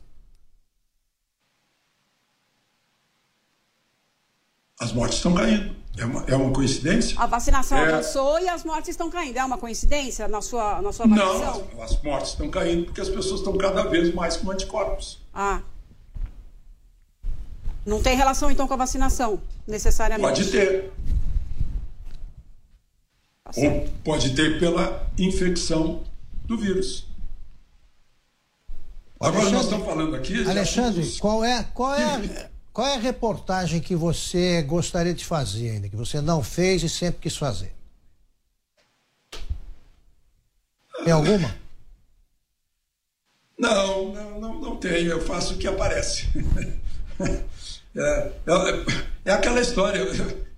As 4.79 4.93
mortes 4.93 5.17
estão 5.17 5.33
caindo. 5.33 5.75
É 5.97 6.05
uma, 6.05 6.23
é 6.27 6.35
uma 6.35 6.53
coincidência? 6.53 7.19
A 7.19 7.25
vacinação 7.25 7.77
é... 7.77 7.91
avançou 7.91 8.39
e 8.39 8.47
as 8.47 8.63
mortes 8.63 8.89
estão 8.89 9.09
caindo. 9.09 9.35
É 9.35 9.43
uma 9.43 9.57
coincidência 9.57 10.27
na 10.27 10.41
sua, 10.41 10.81
na 10.81 10.93
sua 10.93 11.07
avaliação? 11.07 11.67
Não, 11.75 11.83
as 11.83 12.01
mortes 12.01 12.31
estão 12.31 12.49
caindo 12.49 12.85
porque 12.85 13.01
as 13.01 13.09
pessoas 13.09 13.41
estão 13.41 13.57
cada 13.57 13.83
vez 13.83 14.13
mais 14.13 14.37
com 14.37 14.49
anticorpos. 14.49 15.19
Ah. 15.33 15.61
Não 17.85 18.01
tem 18.01 18.15
relação, 18.15 18.49
então, 18.51 18.67
com 18.67 18.73
a 18.75 18.77
vacinação, 18.77 19.41
necessariamente? 19.65 20.29
Pode 20.29 20.51
ter. 20.51 20.93
Tá 23.53 23.61
Ou 23.61 23.87
pode 24.03 24.35
ter 24.35 24.59
pela 24.59 25.09
infecção 25.17 26.03
do 26.45 26.57
vírus. 26.57 27.05
Agora 29.19 29.35
Alexandre, 29.35 29.53
nós 29.53 29.63
estamos 29.65 29.85
falando 29.85 30.15
aqui. 30.15 30.47
Alexandre, 30.47 31.17
qual 31.19 31.43
é, 31.43 31.63
qual 31.73 31.95
é 31.95 32.03
a, 32.03 32.49
qual 32.71 32.87
é 32.87 32.95
a 32.95 32.99
reportagem 32.99 33.79
que 33.79 33.95
você 33.95 34.61
gostaria 34.61 35.13
de 35.13 35.25
fazer 35.25 35.71
ainda, 35.71 35.89
que 35.89 35.95
você 35.95 36.21
não 36.21 36.43
fez 36.43 36.83
e 36.83 36.89
sempre 36.89 37.21
quis 37.21 37.35
fazer? 37.35 37.73
Tem 41.03 41.13
alguma? 41.13 41.55
Não, 43.57 44.13
não, 44.13 44.39
não, 44.39 44.61
não 44.61 44.75
tenho. 44.75 45.09
Eu 45.09 45.25
faço 45.25 45.55
o 45.55 45.57
que 45.57 45.67
aparece. 45.67 46.27
É, 47.97 48.31
é, 48.45 48.85
é 49.25 49.31
aquela 49.31 49.59
história. 49.59 49.99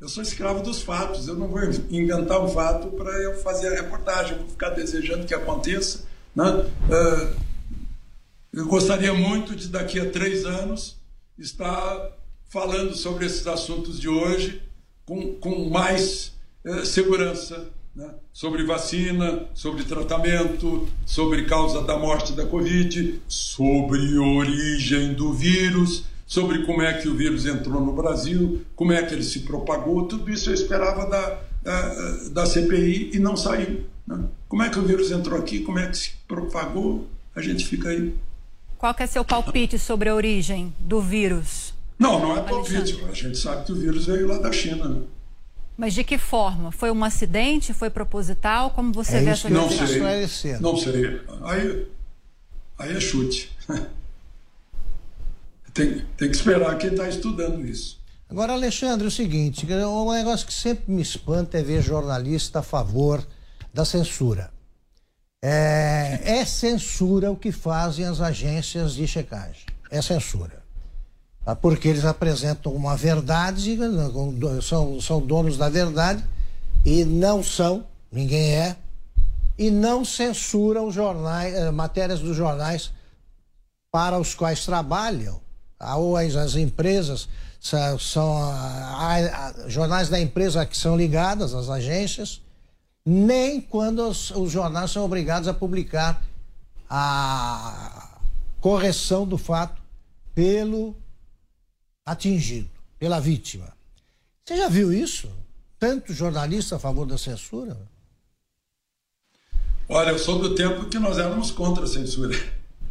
Eu, 0.01 0.09
sou 0.09 0.21
escravo 0.21 0.61
dos 0.61 0.81
fatos. 0.81 1.27
Eu 1.27 1.35
não 1.35 1.47
vou 1.47 1.61
inventar 1.89 2.43
um 2.43 2.49
fato 2.49 2.87
para 2.89 3.11
eu 3.23 3.39
fazer 3.39 3.69
a 3.69 3.81
reportagem. 3.81 4.33
Eu 4.33 4.39
vou 4.39 4.49
ficar 4.49 4.69
desejando 4.71 5.25
que 5.25 5.33
aconteça. 5.33 6.03
Né? 6.35 6.65
É, 6.91 7.33
eu 8.53 8.65
gostaria 8.67 9.13
muito 9.13 9.55
de, 9.55 9.67
daqui 9.67 9.99
a 9.99 10.09
três 10.09 10.45
anos, 10.45 10.97
estar 11.37 12.11
falando 12.49 12.95
sobre 12.95 13.25
esses 13.25 13.45
assuntos 13.47 13.99
de 13.99 14.09
hoje 14.09 14.61
com, 15.05 15.35
com 15.35 15.69
mais 15.69 16.33
eh, 16.65 16.83
segurança, 16.83 17.67
né? 17.95 18.09
sobre 18.33 18.63
vacina, 18.63 19.45
sobre 19.53 19.83
tratamento, 19.83 20.87
sobre 21.05 21.45
causa 21.45 21.81
da 21.83 21.97
morte 21.97 22.33
da 22.33 22.45
Covid, 22.45 23.21
sobre 23.27 24.17
origem 24.17 25.13
do 25.13 25.31
vírus, 25.31 26.05
sobre 26.29 26.65
como 26.65 26.81
é 26.81 26.93
que 26.93 27.09
o 27.09 27.15
vírus 27.15 27.45
entrou 27.45 27.83
no 27.83 27.91
Brasil, 27.91 28.61
como 28.75 28.93
é 28.93 29.03
que 29.03 29.13
ele 29.13 29.23
se 29.23 29.41
propagou, 29.41 30.07
tudo 30.07 30.31
isso 30.31 30.49
eu 30.49 30.53
esperava 30.53 31.05
da, 31.05 31.41
da, 31.63 32.29
da 32.31 32.45
CPI 32.45 33.09
e 33.13 33.19
não 33.19 33.35
saiu. 33.35 33.83
Né? 34.07 34.23
Como 34.47 34.63
é 34.63 34.69
que 34.69 34.79
o 34.79 34.83
vírus 34.83 35.11
entrou 35.11 35.37
aqui, 35.37 35.59
como 35.61 35.79
é 35.79 35.87
que 35.87 35.97
se 35.97 36.11
propagou, 36.27 37.07
a 37.35 37.41
gente 37.41 37.65
fica 37.65 37.89
aí 37.89 38.13
qual 38.79 38.93
que 38.93 39.03
é 39.03 39.07
seu 39.07 39.25
palpite 39.25 39.77
sobre 39.77 40.07
a 40.07 40.15
origem 40.15 40.73
do 40.79 41.01
vírus? 41.01 41.73
Não, 41.99 42.17
não 42.17 42.37
é 42.37 42.41
palpite. 42.41 43.03
A 43.09 43.13
gente 43.13 43.37
sabe 43.37 43.65
que 43.65 43.73
o 43.73 43.75
vírus 43.75 44.05
veio 44.05 44.25
lá 44.25 44.37
da 44.37 44.53
China. 44.53 44.87
Né? 44.87 45.01
Mas 45.77 45.93
de 45.93 46.01
que 46.01 46.17
forma? 46.17 46.71
Foi 46.71 46.89
um 46.89 47.03
acidente? 47.03 47.73
Foi 47.73 47.89
proposital? 47.89 48.69
Como 48.69 48.93
você 48.93 49.17
é 49.17 49.21
vê 49.21 49.29
essa 49.31 49.49
não 49.49 49.69
sei, 49.69 50.57
Não 50.61 50.77
sei. 50.77 51.21
Aí, 51.43 51.87
aí 52.77 52.95
é 52.95 52.99
chute. 53.01 53.51
Tem, 55.73 56.05
tem 56.17 56.29
que 56.29 56.35
esperar 56.35 56.77
quem 56.77 56.91
está 56.91 57.07
estudando 57.07 57.65
isso. 57.65 57.99
Agora, 58.29 58.53
Alexandre, 58.53 59.05
é 59.05 59.07
o 59.07 59.11
seguinte: 59.11 59.65
um 59.65 60.11
negócio 60.11 60.45
que 60.45 60.53
sempre 60.53 60.91
me 60.91 61.01
espanta 61.01 61.57
é 61.57 61.63
ver 61.63 61.81
jornalista 61.81 62.59
a 62.59 62.63
favor 62.63 63.25
da 63.73 63.83
censura. 63.83 64.51
É, 65.41 66.19
é 66.23 66.45
censura 66.45 67.31
o 67.31 67.35
que 67.35 67.51
fazem 67.51 68.05
as 68.05 68.19
agências 68.19 68.93
de 68.93 69.07
checagem. 69.07 69.65
É 69.89 70.01
censura. 70.01 70.61
Tá? 71.45 71.55
Porque 71.55 71.87
eles 71.87 72.05
apresentam 72.05 72.73
uma 72.73 72.95
verdade, 72.95 73.77
são, 74.61 74.99
são 74.99 75.21
donos 75.21 75.57
da 75.57 75.69
verdade, 75.69 76.23
e 76.85 77.05
não 77.05 77.41
são, 77.41 77.85
ninguém 78.11 78.53
é, 78.53 78.75
e 79.57 79.71
não 79.71 80.05
censuram 80.05 80.91
jornais, 80.91 81.53
eh, 81.53 81.71
matérias 81.71 82.19
dos 82.19 82.35
jornais 82.35 82.91
para 83.91 84.17
os 84.17 84.33
quais 84.33 84.65
trabalham? 84.65 85.41
Ou 85.79 86.17
as, 86.17 86.35
as 86.35 86.55
empresas 86.55 87.29
são, 87.59 87.99
são 87.99 88.37
a, 88.37 89.53
a, 89.65 89.69
jornais 89.69 90.09
da 90.09 90.19
empresa 90.19 90.65
que 90.65 90.77
são 90.77 90.97
ligadas 90.97 91.53
às 91.53 91.69
agências 91.69 92.41
nem 93.05 93.59
quando 93.59 94.07
os, 94.07 94.29
os 94.31 94.51
jornais 94.51 94.91
são 94.91 95.03
obrigados 95.03 95.47
a 95.47 95.53
publicar 95.53 96.21
a 96.89 98.19
correção 98.59 99.25
do 99.25 99.37
fato 99.37 99.81
pelo 100.35 100.95
atingido, 102.05 102.69
pela 102.97 103.19
vítima. 103.19 103.71
Você 104.45 104.57
já 104.57 104.67
viu 104.67 104.91
isso? 104.91 105.29
Tanto 105.77 106.13
jornalista 106.13 106.75
a 106.75 106.79
favor 106.79 107.05
da 107.05 107.17
censura? 107.17 107.77
Olha, 109.87 110.09
eu 110.09 110.19
sou 110.19 110.39
do 110.39 110.53
tempo 110.53 110.85
que 110.85 110.99
nós 110.99 111.17
éramos 111.17 111.51
contra 111.51 111.85
a 111.85 111.87
censura. 111.87 112.37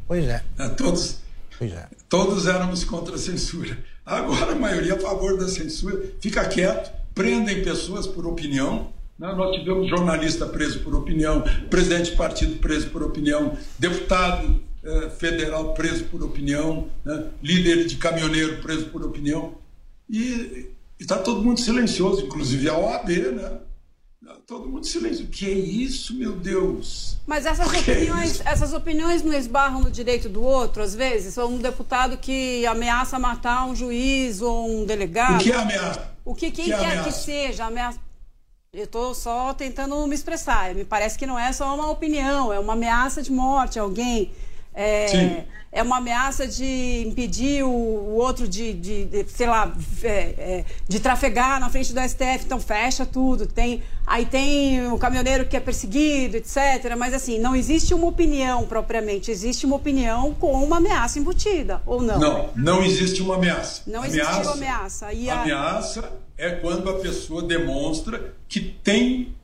Pois 0.07 0.25
é. 0.25 0.45
é 0.59 0.69
todos, 0.71 1.19
pois 1.59 1.73
é. 1.73 1.89
Todos 2.09 2.47
éramos 2.47 2.85
contra 2.85 3.17
a 3.17 3.19
censura. 3.19 3.79
Agora 4.05 4.53
a 4.53 4.57
maioria 4.57 4.95
a 4.95 4.99
favor 4.99 5.39
da 5.39 5.49
censura. 5.49 6.03
Fica 6.21 6.45
quieto, 6.47 6.91
prendem 7.15 7.63
pessoas 7.63 8.07
por 8.07 8.27
opinião, 8.27 8.93
né? 9.19 9.35
Nós 9.35 9.57
tivemos 9.57 9.89
jornalista 9.89 10.47
preso 10.47 10.81
por 10.81 10.95
opinião, 10.95 11.43
presidente 11.69 12.13
de 12.13 12.17
partido 12.17 12.57
preso 12.59 12.89
por 12.91 13.03
opinião, 13.03 13.59
deputado 13.79 14.61
eh, 14.85 15.11
federal 15.11 15.75
preso 15.75 16.05
por 16.05 16.23
opinião, 16.23 16.89
né? 17.05 17.25
líder 17.43 17.87
de 17.87 17.97
caminhoneiro 17.97 18.63
preso 18.63 18.87
por 18.87 19.05
opinião. 19.05 19.55
E 20.09 20.71
está 21.01 21.19
todo 21.19 21.43
mundo 21.43 21.59
silencioso, 21.59 22.27
inclusive 22.27 22.69
a 22.69 22.79
OAB, 22.79 23.09
né? 23.09 23.59
Todo 24.47 24.69
mundo 24.69 24.85
silencioso. 24.85 25.25
O 25.25 25.29
que 25.29 25.47
é 25.47 25.53
isso, 25.53 26.15
meu 26.15 26.33
Deus? 26.33 27.17
Mas 27.27 27.47
essas 27.47 27.73
é 27.73 27.79
opiniões, 27.79 28.41
é 28.41 28.49
essas 28.49 28.73
opiniões 28.73 29.23
não 29.23 29.33
esbarram 29.33 29.81
no 29.81 29.91
direito 29.91 30.29
do 30.29 30.43
outro, 30.43 30.83
às 30.83 30.95
vezes? 30.95 31.39
Ou 31.39 31.51
um 31.51 31.59
deputado 31.59 32.17
que 32.19 32.67
ameaça 32.67 33.19
matar 33.19 33.65
um 33.67 33.77
juiz 33.77 34.43
ou 34.43 34.69
um 34.69 34.85
delegado? 34.85 35.37
O 35.37 35.45
que 35.45 35.53
é 35.53 35.57
ameaça? 35.57 36.13
O 36.25 36.35
que 36.35 36.51
quem 36.51 36.65
que 36.65 36.73
é 36.73 36.79
quer 36.79 37.05
que 37.05 37.13
seja 37.13 37.67
ameaça? 37.67 38.01
Eu 38.73 38.85
estou 38.85 39.15
só 39.15 39.55
tentando 39.55 40.07
me 40.07 40.15
expressar. 40.15 40.75
Me 40.75 40.85
parece 40.85 41.17
que 41.19 41.27
não 41.27 41.39
é 41.39 41.53
só 41.53 41.75
uma 41.75 41.91
opinião, 41.91 42.53
é 42.53 42.59
uma 42.59 42.73
ameaça 42.73 43.23
de 43.23 43.31
morte 43.33 43.79
a 43.79 43.83
alguém. 43.83 44.33
É, 44.81 45.45
é 45.73 45.83
uma 45.83 45.97
ameaça 45.97 46.47
de 46.47 47.05
impedir 47.05 47.65
o, 47.65 47.69
o 47.69 48.15
outro 48.15 48.47
de, 48.47 48.73
de, 48.73 49.05
de, 49.07 49.27
sei 49.29 49.49
lá, 49.49 49.75
é, 50.05 50.09
é, 50.09 50.65
de 50.87 51.01
trafegar 51.01 51.59
na 51.59 51.69
frente 51.69 51.93
do 51.93 52.01
STF, 52.01 52.45
então 52.45 52.61
fecha 52.61 53.05
tudo. 53.05 53.45
Tem, 53.45 53.83
aí 54.07 54.25
tem 54.25 54.87
o 54.87 54.97
caminhoneiro 54.97 55.47
que 55.47 55.57
é 55.57 55.61
perseguido, 55.61 56.37
etc. 56.37 56.95
Mas 56.97 57.13
assim, 57.13 57.41
não 57.41 57.57
existe 57.57 57.93
uma 57.93 58.07
opinião 58.07 58.67
propriamente, 58.67 59.33
existe 59.33 59.67
uma 59.67 59.75
opinião 59.75 60.33
com 60.33 60.53
uma 60.53 60.77
ameaça 60.77 61.19
embutida, 61.19 61.83
ou 61.85 62.01
não? 62.01 62.21
Não, 62.21 62.51
não 62.55 62.85
existe 62.85 63.21
uma 63.21 63.35
ameaça. 63.35 63.83
Não 63.85 64.05
existe 64.05 64.41
uma 64.43 64.53
ameaça. 64.53 65.13
E 65.13 65.29
a... 65.29 65.43
Ameaça 65.43 66.13
é 66.37 66.51
quando 66.51 66.89
a 66.89 67.01
pessoa 67.01 67.43
demonstra 67.43 68.33
que 68.49 68.61
tem, 68.61 69.35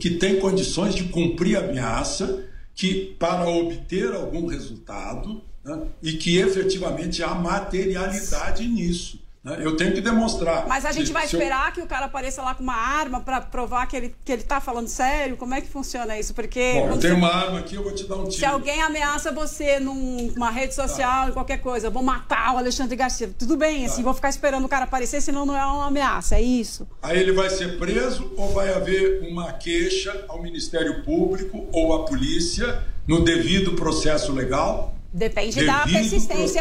que 0.00 0.10
tem 0.12 0.40
condições 0.40 0.94
de 0.94 1.04
cumprir 1.04 1.56
a 1.58 1.60
ameaça, 1.60 2.47
que 2.78 3.16
para 3.18 3.48
obter 3.48 4.14
algum 4.14 4.46
resultado 4.46 5.42
né, 5.64 5.88
e 6.00 6.12
que 6.12 6.38
efetivamente 6.38 7.24
há 7.24 7.34
materialidade 7.34 8.68
nisso. 8.68 9.18
Né? 9.48 9.58
Eu 9.60 9.76
tenho 9.76 9.92
que 9.92 10.00
demonstrar. 10.00 10.66
Mas 10.66 10.84
a 10.84 10.92
gente 10.92 11.06
se, 11.06 11.12
vai 11.12 11.24
esperar 11.24 11.68
eu... 11.68 11.72
que 11.72 11.80
o 11.80 11.86
cara 11.86 12.06
apareça 12.06 12.42
lá 12.42 12.54
com 12.54 12.62
uma 12.62 12.76
arma 12.76 13.20
para 13.20 13.40
provar 13.40 13.86
que 13.86 13.96
ele, 13.96 14.14
que 14.24 14.32
ele 14.32 14.42
tá 14.42 14.60
falando 14.60 14.88
sério? 14.88 15.36
Como 15.36 15.54
é 15.54 15.60
que 15.60 15.68
funciona 15.68 16.18
isso? 16.18 16.34
Porque. 16.34 16.74
Bom, 16.74 16.90
eu 16.90 16.98
tenho 16.98 17.14
você... 17.14 17.20
uma 17.20 17.34
arma 17.34 17.58
aqui, 17.60 17.74
eu 17.76 17.82
vou 17.82 17.94
te 17.94 18.06
dar 18.06 18.16
um 18.16 18.24
tiro. 18.24 18.32
Se 18.32 18.44
alguém 18.44 18.82
ameaça 18.82 19.32
você 19.32 19.80
numa 19.80 20.50
rede 20.50 20.74
social, 20.74 21.26
tá. 21.26 21.32
qualquer 21.32 21.58
coisa, 21.58 21.88
vou 21.88 22.02
matar 22.02 22.54
o 22.54 22.58
Alexandre 22.58 22.94
Garcia. 22.96 23.30
Tudo 23.38 23.56
bem, 23.56 23.86
tá. 23.86 23.92
assim, 23.92 24.02
vou 24.02 24.14
ficar 24.14 24.28
esperando 24.28 24.64
o 24.64 24.68
cara 24.68 24.84
aparecer, 24.84 25.20
senão 25.20 25.46
não 25.46 25.56
é 25.56 25.64
uma 25.64 25.86
ameaça, 25.86 26.36
é 26.36 26.42
isso. 26.42 26.86
Aí 27.02 27.18
ele 27.18 27.32
vai 27.32 27.48
ser 27.48 27.78
preso 27.78 28.32
ou 28.36 28.52
vai 28.52 28.72
haver 28.72 29.26
uma 29.28 29.52
queixa 29.52 30.24
ao 30.28 30.42
Ministério 30.42 31.02
Público 31.04 31.66
ou 31.72 31.94
à 31.94 32.04
polícia 32.04 32.82
no 33.06 33.24
devido 33.24 33.72
processo 33.72 34.32
legal? 34.32 34.97
Depende 35.18 35.66
da 35.66 35.84
persistência. 35.84 36.60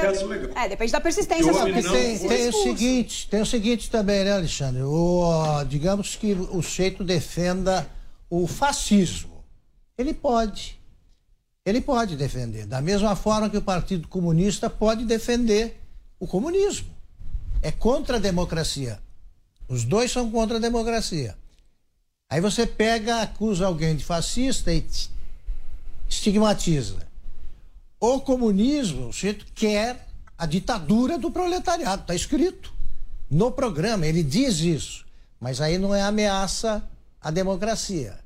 É, 0.55 0.67
depende 0.67 0.91
da 0.91 0.99
persistência 0.99 1.53
Que 1.53 1.83
tem, 1.83 2.27
tem 2.27 2.49
o 2.49 2.63
seguinte, 2.63 3.27
tem 3.29 3.41
o 3.41 3.45
seguinte 3.45 3.89
também, 3.89 4.23
né, 4.23 4.33
Alexandre? 4.33 4.81
O, 4.81 5.63
digamos 5.65 6.15
que 6.15 6.33
o 6.33 6.61
sujeito 6.63 7.03
defenda 7.03 7.87
o 8.27 8.47
fascismo. 8.47 9.43
Ele 9.95 10.11
pode. 10.11 10.79
Ele 11.63 11.79
pode 11.79 12.15
defender. 12.15 12.65
Da 12.65 12.81
mesma 12.81 13.15
forma 13.15 13.47
que 13.47 13.57
o 13.57 13.61
Partido 13.61 14.07
Comunista 14.07 14.71
pode 14.71 15.05
defender 15.05 15.79
o 16.19 16.25
comunismo. 16.25 16.89
É 17.61 17.71
contra 17.71 18.17
a 18.17 18.19
democracia. 18.19 18.99
Os 19.67 19.83
dois 19.83 20.11
são 20.11 20.31
contra 20.31 20.57
a 20.57 20.59
democracia. 20.59 21.37
Aí 22.27 22.41
você 22.41 22.65
pega, 22.65 23.21
acusa 23.21 23.67
alguém 23.67 23.95
de 23.95 24.03
fascista 24.03 24.73
e 24.73 24.83
estigmatiza. 26.09 27.06
O 27.99 28.19
comunismo, 28.21 29.07
o 29.09 29.13
sujeito 29.13 29.45
quer 29.55 30.07
a 30.37 30.45
ditadura 30.45 31.17
do 31.17 31.31
proletariado, 31.31 32.03
está 32.03 32.13
escrito 32.13 32.71
no 33.29 33.51
programa, 33.51 34.05
ele 34.05 34.21
diz 34.23 34.59
isso. 34.59 35.05
Mas 35.39 35.59
aí 35.61 35.77
não 35.77 35.93
é 35.93 36.01
ameaça 36.01 36.83
à 37.21 37.29
democracia. 37.31 38.19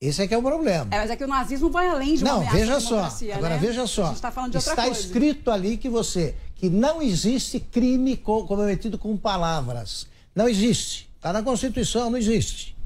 Esse 0.00 0.22
é 0.22 0.26
que 0.26 0.34
é 0.34 0.38
o 0.38 0.42
problema. 0.42 0.88
É, 0.92 0.98
mas 0.98 1.10
é 1.10 1.16
que 1.16 1.22
o 1.24 1.28
nazismo 1.28 1.70
vai 1.70 1.86
além 1.88 2.16
de 2.16 2.24
uma 2.24 2.32
Não, 2.32 2.36
ameaça 2.40 2.56
veja 2.58 2.76
à 2.76 2.80
só. 2.80 2.88
democracia, 2.96 3.36
Agora 3.36 3.54
né? 3.54 3.60
veja 3.60 3.86
só. 3.86 4.02
A 4.02 4.06
gente 4.06 4.14
está 4.16 4.32
falando 4.32 4.50
de 4.50 4.56
outra 4.56 4.72
Está 4.72 4.84
coisa. 4.84 5.00
escrito 5.00 5.50
ali 5.50 5.76
que 5.76 5.88
você 5.88 6.34
que 6.56 6.68
não 6.68 7.00
existe 7.00 7.58
crime 7.60 8.16
co- 8.16 8.44
cometido 8.46 8.98
com 8.98 9.16
palavras. 9.16 10.06
Não 10.34 10.48
existe. 10.48 11.08
Está 11.16 11.32
na 11.32 11.42
Constituição, 11.42 12.10
não 12.10 12.18
existe. 12.18 12.76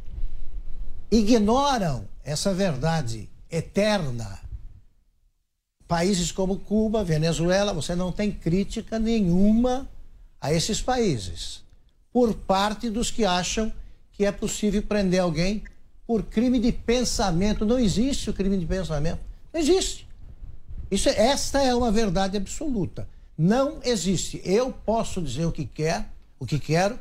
Ignoram 1.10 2.06
essa 2.24 2.52
verdade 2.52 3.28
eterna. 3.50 4.40
Países 5.88 6.32
como 6.32 6.58
Cuba, 6.58 7.04
Venezuela, 7.04 7.72
você 7.72 7.94
não 7.94 8.10
tem 8.10 8.32
crítica 8.32 8.98
nenhuma 8.98 9.88
a 10.40 10.52
esses 10.52 10.82
países. 10.82 11.62
Por 12.12 12.34
parte 12.34 12.90
dos 12.90 13.10
que 13.10 13.24
acham 13.24 13.72
que 14.12 14.24
é 14.24 14.32
possível 14.32 14.82
prender 14.82 15.20
alguém 15.20 15.62
por 16.06 16.22
crime 16.22 16.58
de 16.58 16.72
pensamento. 16.72 17.64
Não 17.64 17.78
existe 17.78 18.30
o 18.30 18.34
crime 18.34 18.56
de 18.56 18.66
pensamento. 18.66 19.20
Não 19.52 19.60
existe. 19.60 20.06
Isso, 20.90 21.08
é- 21.08 21.28
esta 21.28 21.62
é 21.62 21.74
uma 21.74 21.92
verdade 21.92 22.36
absoluta. 22.36 23.08
Não 23.36 23.80
existe. 23.84 24.40
Eu 24.44 24.72
posso 24.72 25.20
dizer 25.20 25.44
o 25.44 25.52
que 25.52 25.66
quer, 25.66 26.08
o 26.38 26.46
que 26.46 26.58
quero, 26.58 26.98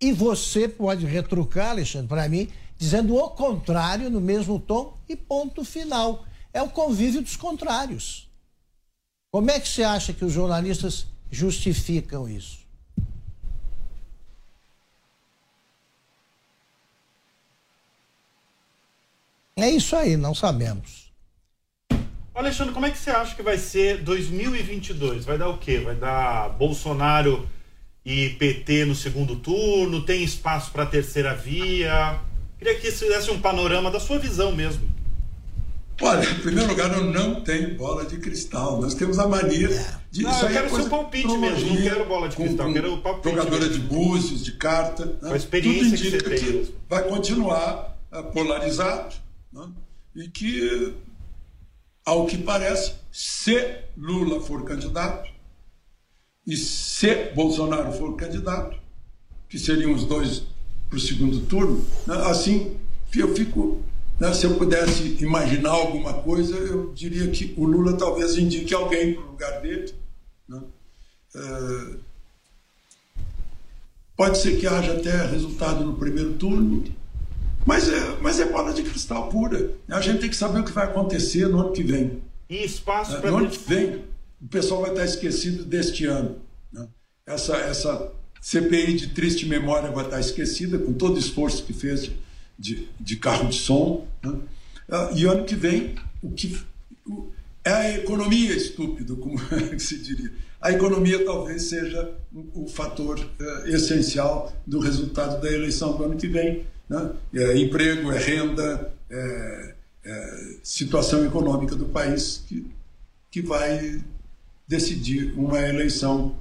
e 0.00 0.12
você 0.12 0.68
pode 0.68 1.06
retrucar, 1.06 1.70
Alexandre, 1.70 2.08
para 2.08 2.28
mim, 2.28 2.48
dizendo 2.76 3.16
o 3.16 3.30
contrário 3.30 4.10
no 4.10 4.20
mesmo 4.20 4.58
tom 4.60 4.94
e 5.08 5.16
ponto 5.16 5.64
final. 5.64 6.24
É 6.56 6.62
o 6.62 6.70
convívio 6.70 7.20
dos 7.20 7.36
contrários. 7.36 8.30
Como 9.30 9.50
é 9.50 9.60
que 9.60 9.68
você 9.68 9.82
acha 9.82 10.14
que 10.14 10.24
os 10.24 10.32
jornalistas 10.32 11.06
justificam 11.30 12.26
isso? 12.26 12.60
É 19.54 19.68
isso 19.68 19.94
aí, 19.94 20.16
não 20.16 20.34
sabemos. 20.34 21.12
Alexandre, 22.34 22.72
como 22.72 22.86
é 22.86 22.90
que 22.90 22.96
você 22.96 23.10
acha 23.10 23.36
que 23.36 23.42
vai 23.42 23.58
ser 23.58 24.02
2022? 24.02 25.26
Vai 25.26 25.36
dar 25.36 25.50
o 25.50 25.58
quê? 25.58 25.80
Vai 25.80 25.94
dar 25.94 26.48
Bolsonaro 26.56 27.46
e 28.02 28.30
PT 28.30 28.86
no 28.86 28.94
segundo 28.94 29.36
turno? 29.36 30.06
Tem 30.06 30.24
espaço 30.24 30.70
para 30.70 30.86
terceira 30.86 31.34
via? 31.34 32.18
Queria 32.58 32.80
que 32.80 32.90
você 32.90 33.06
desse 33.10 33.30
um 33.30 33.42
panorama 33.42 33.90
da 33.90 34.00
sua 34.00 34.18
visão 34.18 34.52
mesmo. 34.52 34.95
Olha, 36.00 36.28
em 36.28 36.40
primeiro 36.40 36.68
lugar, 36.68 36.92
eu 36.92 37.04
não 37.04 37.40
tenho 37.42 37.74
bola 37.74 38.04
de 38.04 38.18
cristal. 38.18 38.80
Nós 38.80 38.94
temos 38.94 39.18
a 39.18 39.26
mania 39.26 39.68
de. 40.10 40.22
Não, 40.22 40.30
isso 40.30 40.44
eu 40.44 40.48
quero 40.50 40.66
é 40.66 40.68
seu 40.68 40.88
palpite 40.90 41.38
mesmo, 41.38 41.74
não 41.74 41.82
quero 41.82 42.04
bola 42.06 42.28
de 42.28 42.36
cristal, 42.36 42.66
com 42.66 42.72
quero 42.72 42.94
o 42.94 43.00
palpite 43.00 43.28
Jogadora 43.34 43.66
mesmo. 43.66 43.74
de 43.74 43.80
búzios, 43.80 44.44
de 44.44 44.52
carta. 44.52 45.06
né? 45.06 45.16
Com 45.22 45.32
a 45.32 45.36
experiência 45.36 45.82
Tudo 45.84 45.96
que 45.96 46.06
indica 46.08 46.28
você 46.28 46.34
tem 46.34 46.64
que 46.64 46.74
vai 46.88 47.02
continuar 47.08 47.98
ah, 48.12 48.22
polarizado. 48.22 49.14
né? 49.52 49.68
E 50.14 50.28
que, 50.28 50.94
ao 52.04 52.26
que 52.26 52.38
parece, 52.38 52.94
se 53.10 53.76
Lula 53.96 54.40
for 54.40 54.64
candidato 54.64 55.30
e 56.46 56.56
se 56.56 57.30
Bolsonaro 57.34 57.92
for 57.92 58.16
candidato, 58.16 58.76
que 59.48 59.58
seriam 59.58 59.92
os 59.92 60.04
dois 60.04 60.42
para 60.88 60.96
o 60.96 61.00
segundo 61.00 61.40
turno, 61.40 61.84
né? 62.06 62.16
assim 62.26 62.76
eu 63.14 63.34
fico. 63.34 63.82
Né, 64.18 64.32
se 64.32 64.44
eu 64.46 64.54
pudesse 64.56 65.16
imaginar 65.20 65.70
alguma 65.70 66.14
coisa, 66.14 66.56
eu 66.56 66.92
diria 66.94 67.28
que 67.30 67.54
o 67.56 67.64
Lula 67.64 67.96
talvez 67.96 68.36
indique 68.36 68.72
alguém 68.74 69.14
para 69.14 69.22
o 69.24 69.26
lugar 69.32 69.60
dele. 69.60 69.94
né? 70.48 70.60
Eh, 71.34 71.94
pode 74.16 74.38
ser 74.38 74.58
que 74.58 74.66
haja 74.66 74.94
até 74.94 75.26
resultado 75.26 75.84
no 75.84 75.94
primeiro 75.96 76.34
turno, 76.34 76.84
mas 77.66 77.88
é, 77.88 78.16
mas 78.22 78.40
é 78.40 78.46
bola 78.46 78.72
de 78.72 78.82
cristal 78.82 79.28
pura. 79.28 79.72
A 79.88 80.00
gente 80.00 80.20
tem 80.20 80.30
que 80.30 80.36
saber 80.36 80.60
o 80.60 80.64
que 80.64 80.72
vai 80.72 80.84
acontecer 80.86 81.48
no 81.48 81.60
ano 81.60 81.72
que 81.72 81.82
vem. 81.82 82.22
E 82.48 82.64
espaço 82.64 83.12
Né? 83.12 83.20
para 83.20 83.30
No 83.30 83.38
ano 83.38 83.50
que 83.50 83.58
vem, 83.68 84.04
o 84.40 84.48
pessoal 84.48 84.80
vai 84.82 84.90
estar 84.90 85.04
esquecido 85.04 85.64
deste 85.64 86.06
ano. 86.06 86.36
né? 86.72 86.86
Essa, 87.26 87.56
essa 87.56 88.12
CPI 88.40 88.94
de 88.94 89.06
triste 89.08 89.44
memória 89.46 89.90
vai 89.90 90.04
estar 90.04 90.20
esquecida, 90.20 90.78
com 90.78 90.92
todo 90.92 91.16
o 91.16 91.18
esforço 91.18 91.64
que 91.64 91.72
fez 91.72 92.04
de, 92.04 92.16
de, 92.58 92.88
de 92.98 93.16
carro 93.16 93.48
de 93.48 93.56
som. 93.56 94.06
né? 94.22 94.34
Ah, 94.88 95.10
E 95.14 95.24
ano 95.26 95.44
que 95.44 95.54
vem, 95.54 95.94
o 96.22 96.30
que 96.30 96.56
o- 97.06 97.28
é 97.64 97.72
a 97.72 97.98
economia 97.98 98.54
estúpido, 98.54 99.16
como 99.16 99.38
que 99.70 99.78
se 99.80 99.98
diria. 99.98 100.32
A 100.60 100.72
economia 100.72 101.24
talvez 101.24 101.64
seja 101.64 102.12
o, 102.54 102.66
fator 102.68 103.18
eh, 103.38 103.70
essencial 103.70 104.52
do 104.66 104.78
resultado 104.80 105.40
da 105.40 105.52
eleição 105.52 105.96
do 105.96 106.04
ano 106.04 106.16
que 106.16 106.26
vem. 106.28 106.64
Né? 106.88 107.10
É 107.34 107.56
emprego, 107.58 108.10
é 108.10 108.18
renda, 108.18 108.92
é, 109.10 109.74
é 110.04 110.56
situação 110.62 111.24
econômica 111.24 111.74
do 111.76 111.86
país 111.86 112.42
que, 112.48 112.66
que 113.30 113.42
vai 113.42 114.00
decidir 114.66 115.34
uma 115.36 115.60
eleição. 115.60 116.34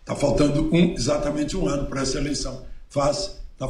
Está 0.00 0.16
faltando 0.16 0.74
um, 0.74 0.92
exatamente 0.94 1.56
um 1.56 1.68
ano 1.68 1.86
para 1.86 2.00
essa 2.02 2.18
eleição. 2.18 2.64
Faz, 2.88 3.38
está 3.52 3.68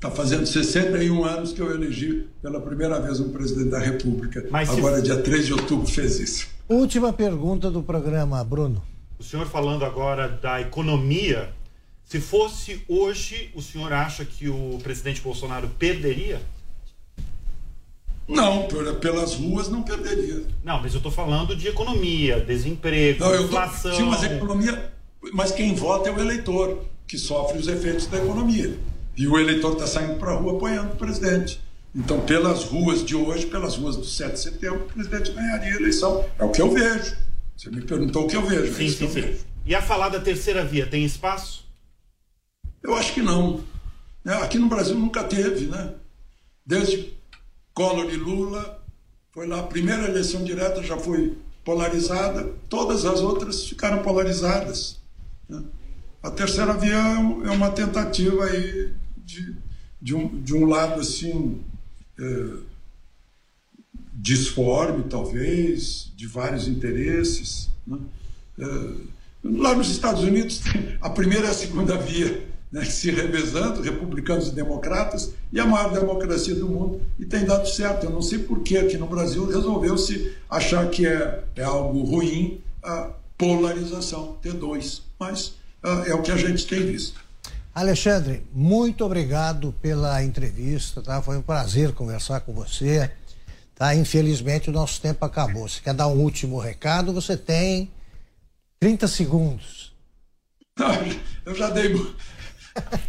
tá 0.00 0.10
fazendo 0.10 0.46
61 0.46 1.24
anos 1.24 1.52
que 1.52 1.60
eu 1.60 1.70
elegi 1.74 2.26
pela 2.42 2.60
primeira 2.60 3.00
vez 3.00 3.20
um 3.20 3.30
presidente 3.32 3.70
da 3.70 3.78
República. 3.78 4.46
Mas 4.50 4.68
se- 4.68 4.78
Agora, 4.78 5.00
dia 5.00 5.16
3 5.16 5.46
de 5.46 5.52
outubro, 5.52 5.86
fez 5.86 6.18
isso. 6.20 6.46
Última 6.68 7.12
pergunta 7.12 7.70
do 7.70 7.82
programa, 7.82 8.42
Bruno. 8.44 8.82
O 9.18 9.22
senhor 9.22 9.46
falando 9.46 9.84
agora 9.84 10.28
da 10.28 10.60
economia, 10.60 11.50
se 12.04 12.20
fosse 12.20 12.82
hoje, 12.88 13.50
o 13.54 13.62
senhor 13.62 13.92
acha 13.92 14.24
que 14.24 14.48
o 14.48 14.78
presidente 14.82 15.20
Bolsonaro 15.20 15.68
perderia? 15.78 16.40
Não, 18.26 18.66
pelas 19.00 19.34
ruas 19.34 19.68
não 19.68 19.82
perderia. 19.82 20.42
Não, 20.64 20.80
mas 20.80 20.92
eu 20.94 20.98
estou 20.98 21.12
falando 21.12 21.54
de 21.54 21.68
economia, 21.68 22.40
desemprego, 22.40 23.20
Não, 23.20 23.30
eu 23.34 23.40
tô, 23.42 23.46
inflação. 23.48 23.94
sim, 23.94 24.02
mas 24.04 24.22
a 24.22 24.34
economia. 24.34 24.90
Mas 25.32 25.52
quem 25.52 25.74
vota 25.74 26.08
é 26.08 26.12
o 26.12 26.18
eleitor, 26.18 26.84
que 27.06 27.18
sofre 27.18 27.58
os 27.58 27.68
efeitos 27.68 28.06
da 28.06 28.16
economia. 28.18 28.76
E 29.16 29.26
o 29.28 29.38
eleitor 29.38 29.74
está 29.74 29.86
saindo 29.86 30.18
para 30.18 30.32
a 30.32 30.34
rua 30.34 30.56
apoiando 30.56 30.92
o 30.92 30.96
presidente. 30.96 31.60
Então, 31.94 32.20
pelas 32.20 32.64
ruas 32.64 33.04
de 33.04 33.14
hoje, 33.14 33.46
pelas 33.46 33.76
ruas 33.76 33.96
do 33.96 34.04
7 34.04 34.32
de 34.32 34.40
setembro, 34.40 34.80
o 34.84 34.92
presidente 34.92 35.30
ganharia 35.32 35.72
a 35.72 35.76
eleição. 35.76 36.24
É 36.38 36.44
o 36.44 36.50
que 36.50 36.60
eu 36.60 36.70
vejo. 36.72 37.16
Você 37.56 37.70
me 37.70 37.80
perguntou 37.82 38.24
o 38.24 38.26
que 38.28 38.34
eu 38.36 38.44
vejo. 38.44 38.64
é 38.72 38.74
Sim, 38.74 38.86
que 38.86 38.90
sim, 38.90 39.04
eu 39.04 39.10
sim. 39.10 39.20
vejo. 39.20 39.44
E 39.64 39.74
a 39.74 39.80
falar 39.80 40.08
da 40.08 40.18
terceira 40.20 40.64
via, 40.64 40.86
tem 40.86 41.04
espaço? 41.04 41.64
Eu 42.82 42.94
acho 42.96 43.14
que 43.14 43.22
não. 43.22 43.62
Né, 44.24 44.34
Aqui 44.42 44.58
no 44.58 44.68
Brasil 44.68 44.96
nunca 44.96 45.22
teve, 45.22 45.66
né? 45.66 45.92
Desde 46.66 47.14
Collor 47.72 48.10
e 48.12 48.16
Lula, 48.16 48.82
foi 49.32 49.46
lá, 49.46 49.60
a 49.60 49.64
primeira 49.64 50.04
eleição 50.08 50.42
direta 50.42 50.82
já 50.82 50.96
foi 50.98 51.36
polarizada, 51.64 52.52
todas 52.68 53.04
as 53.04 53.20
outras 53.20 53.64
ficaram 53.66 54.02
polarizadas. 54.02 54.98
né? 55.48 55.62
A 56.22 56.30
terceira 56.30 56.72
via 56.74 56.94
é 56.96 57.48
é 57.48 57.50
uma 57.50 57.70
tentativa 57.70 58.44
aí 58.44 58.92
de, 59.24 59.56
de, 60.00 60.14
um, 60.14 60.40
de 60.42 60.54
um 60.54 60.66
lado 60.66 61.00
assim 61.00 61.62
eh, 62.18 62.56
disforme, 64.12 65.04
talvez, 65.04 66.12
de 66.16 66.26
vários 66.26 66.68
interesses. 66.68 67.68
né? 67.86 67.98
Eh, 68.58 68.94
lá 69.42 69.74
nos 69.74 69.90
Estados 69.90 70.22
Unidos, 70.22 70.58
tem 70.58 70.96
a 71.00 71.10
primeira 71.10 71.46
e 71.46 71.50
a 71.50 71.54
segunda 71.54 71.96
via 71.96 72.46
né, 72.70 72.84
se 72.86 73.10
revezando, 73.10 73.82
republicanos 73.82 74.48
e 74.48 74.52
democratas, 74.52 75.32
e 75.52 75.60
a 75.60 75.66
maior 75.66 75.92
democracia 75.92 76.54
do 76.54 76.68
mundo, 76.68 77.00
e 77.18 77.24
tem 77.24 77.44
dado 77.44 77.68
certo. 77.68 78.04
Eu 78.04 78.10
não 78.10 78.22
sei 78.22 78.38
por 78.38 78.60
que 78.60 78.76
aqui 78.76 78.96
no 78.96 79.06
Brasil 79.06 79.46
resolveu-se 79.46 80.32
achar 80.50 80.88
que 80.90 81.06
é, 81.06 81.44
é 81.56 81.62
algo 81.62 82.02
ruim 82.02 82.60
a 82.82 83.10
polarização, 83.38 84.36
ter 84.42 84.52
dois. 84.52 85.02
Mas 85.18 85.54
ah, 85.82 86.04
é 86.06 86.14
o 86.14 86.22
que 86.22 86.30
a 86.30 86.36
gente 86.36 86.66
tem 86.66 86.84
visto. 86.86 87.23
Alexandre, 87.74 88.46
muito 88.52 89.04
obrigado 89.04 89.74
pela 89.82 90.22
entrevista, 90.22 91.02
tá? 91.02 91.20
Foi 91.20 91.36
um 91.36 91.42
prazer 91.42 91.92
conversar 91.92 92.40
com 92.40 92.52
você. 92.52 93.10
Tá? 93.74 93.94
Infelizmente, 93.96 94.70
o 94.70 94.72
nosso 94.72 95.00
tempo 95.00 95.24
acabou. 95.24 95.68
Se 95.68 95.82
quer 95.82 95.92
dar 95.92 96.06
um 96.06 96.20
último 96.20 96.58
recado, 96.58 97.12
você 97.12 97.36
tem 97.36 97.90
30 98.78 99.08
segundos. 99.08 99.92
Eu 101.44 101.54
já 101.54 101.68
dei, 101.70 101.94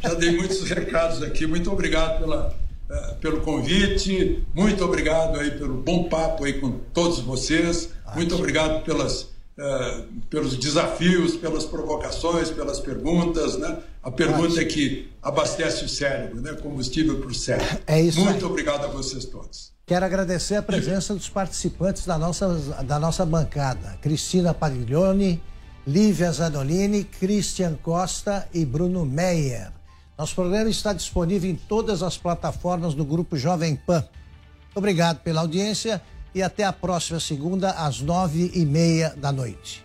já 0.02 0.14
dei 0.16 0.36
muitos 0.36 0.68
recados 0.70 1.22
aqui. 1.22 1.46
Muito 1.46 1.72
obrigado 1.72 2.20
pela, 2.20 2.58
uh, 2.90 3.16
pelo 3.18 3.42
convite. 3.42 4.44
Muito 4.54 4.84
obrigado 4.84 5.40
aí 5.40 5.52
pelo 5.52 5.76
bom 5.76 6.10
papo 6.10 6.44
aí 6.44 6.60
com 6.60 6.80
todos 6.92 7.20
vocês. 7.20 7.90
Muito 8.16 8.34
obrigado 8.34 8.84
pelas, 8.84 9.30
uh, 9.58 10.04
pelos 10.30 10.58
desafios, 10.58 11.36
pelas 11.36 11.66
provocações, 11.66 12.50
pelas 12.50 12.80
perguntas, 12.80 13.58
né? 13.58 13.80
A 14.04 14.12
pergunta 14.12 14.62
é 14.62 14.66
que 14.66 15.10
abastece 15.22 15.86
o 15.86 15.90
cérebro, 15.90 16.42
né? 16.42 16.54
Combustível 16.54 17.20
para 17.20 17.30
o 17.30 17.34
cérebro. 17.34 17.80
É 17.88 18.02
isso 18.02 18.20
Muito 18.20 18.46
aí. 18.46 18.52
obrigado 18.52 18.86
a 18.86 18.88
vocês 18.88 19.26
todos. 19.26 19.74
Quero 19.86 20.04
agradecer 20.06 20.56
a 20.56 20.64
presença 20.64 21.14
dos 21.14 21.30
participantes 21.30 22.06
da 22.06 22.18
nossa, 22.18 22.48
da 22.84 23.00
nossa 23.00 23.24
bancada. 23.24 23.98
Cristina 24.02 24.54
Pariglione, 24.54 25.42
Lívia 25.86 26.32
Zanolini, 26.32 27.04
Christian 27.04 27.76
Costa 27.76 28.48
e 28.52 28.66
Bruno 28.66 29.06
Meyer. 29.06 29.72
Nosso 30.18 30.34
programa 30.34 30.70
está 30.70 30.92
disponível 30.94 31.52
em 31.52 31.56
todas 31.56 32.02
as 32.02 32.18
plataformas 32.18 32.96
do 32.96 33.06
Grupo 33.06 33.38
Jovem 33.38 33.76
Pan. 33.76 34.04
Obrigado 34.74 35.20
pela 35.20 35.42
audiência 35.42 36.02
e 36.36 36.44
até 36.44 36.66
a 36.66 36.74
próxima 36.74 37.20
segunda, 37.22 37.72
às 37.72 38.02
nove 38.02 38.52
e 38.54 38.66
meia 38.66 39.16
da 39.16 39.32
noite. 39.32 39.85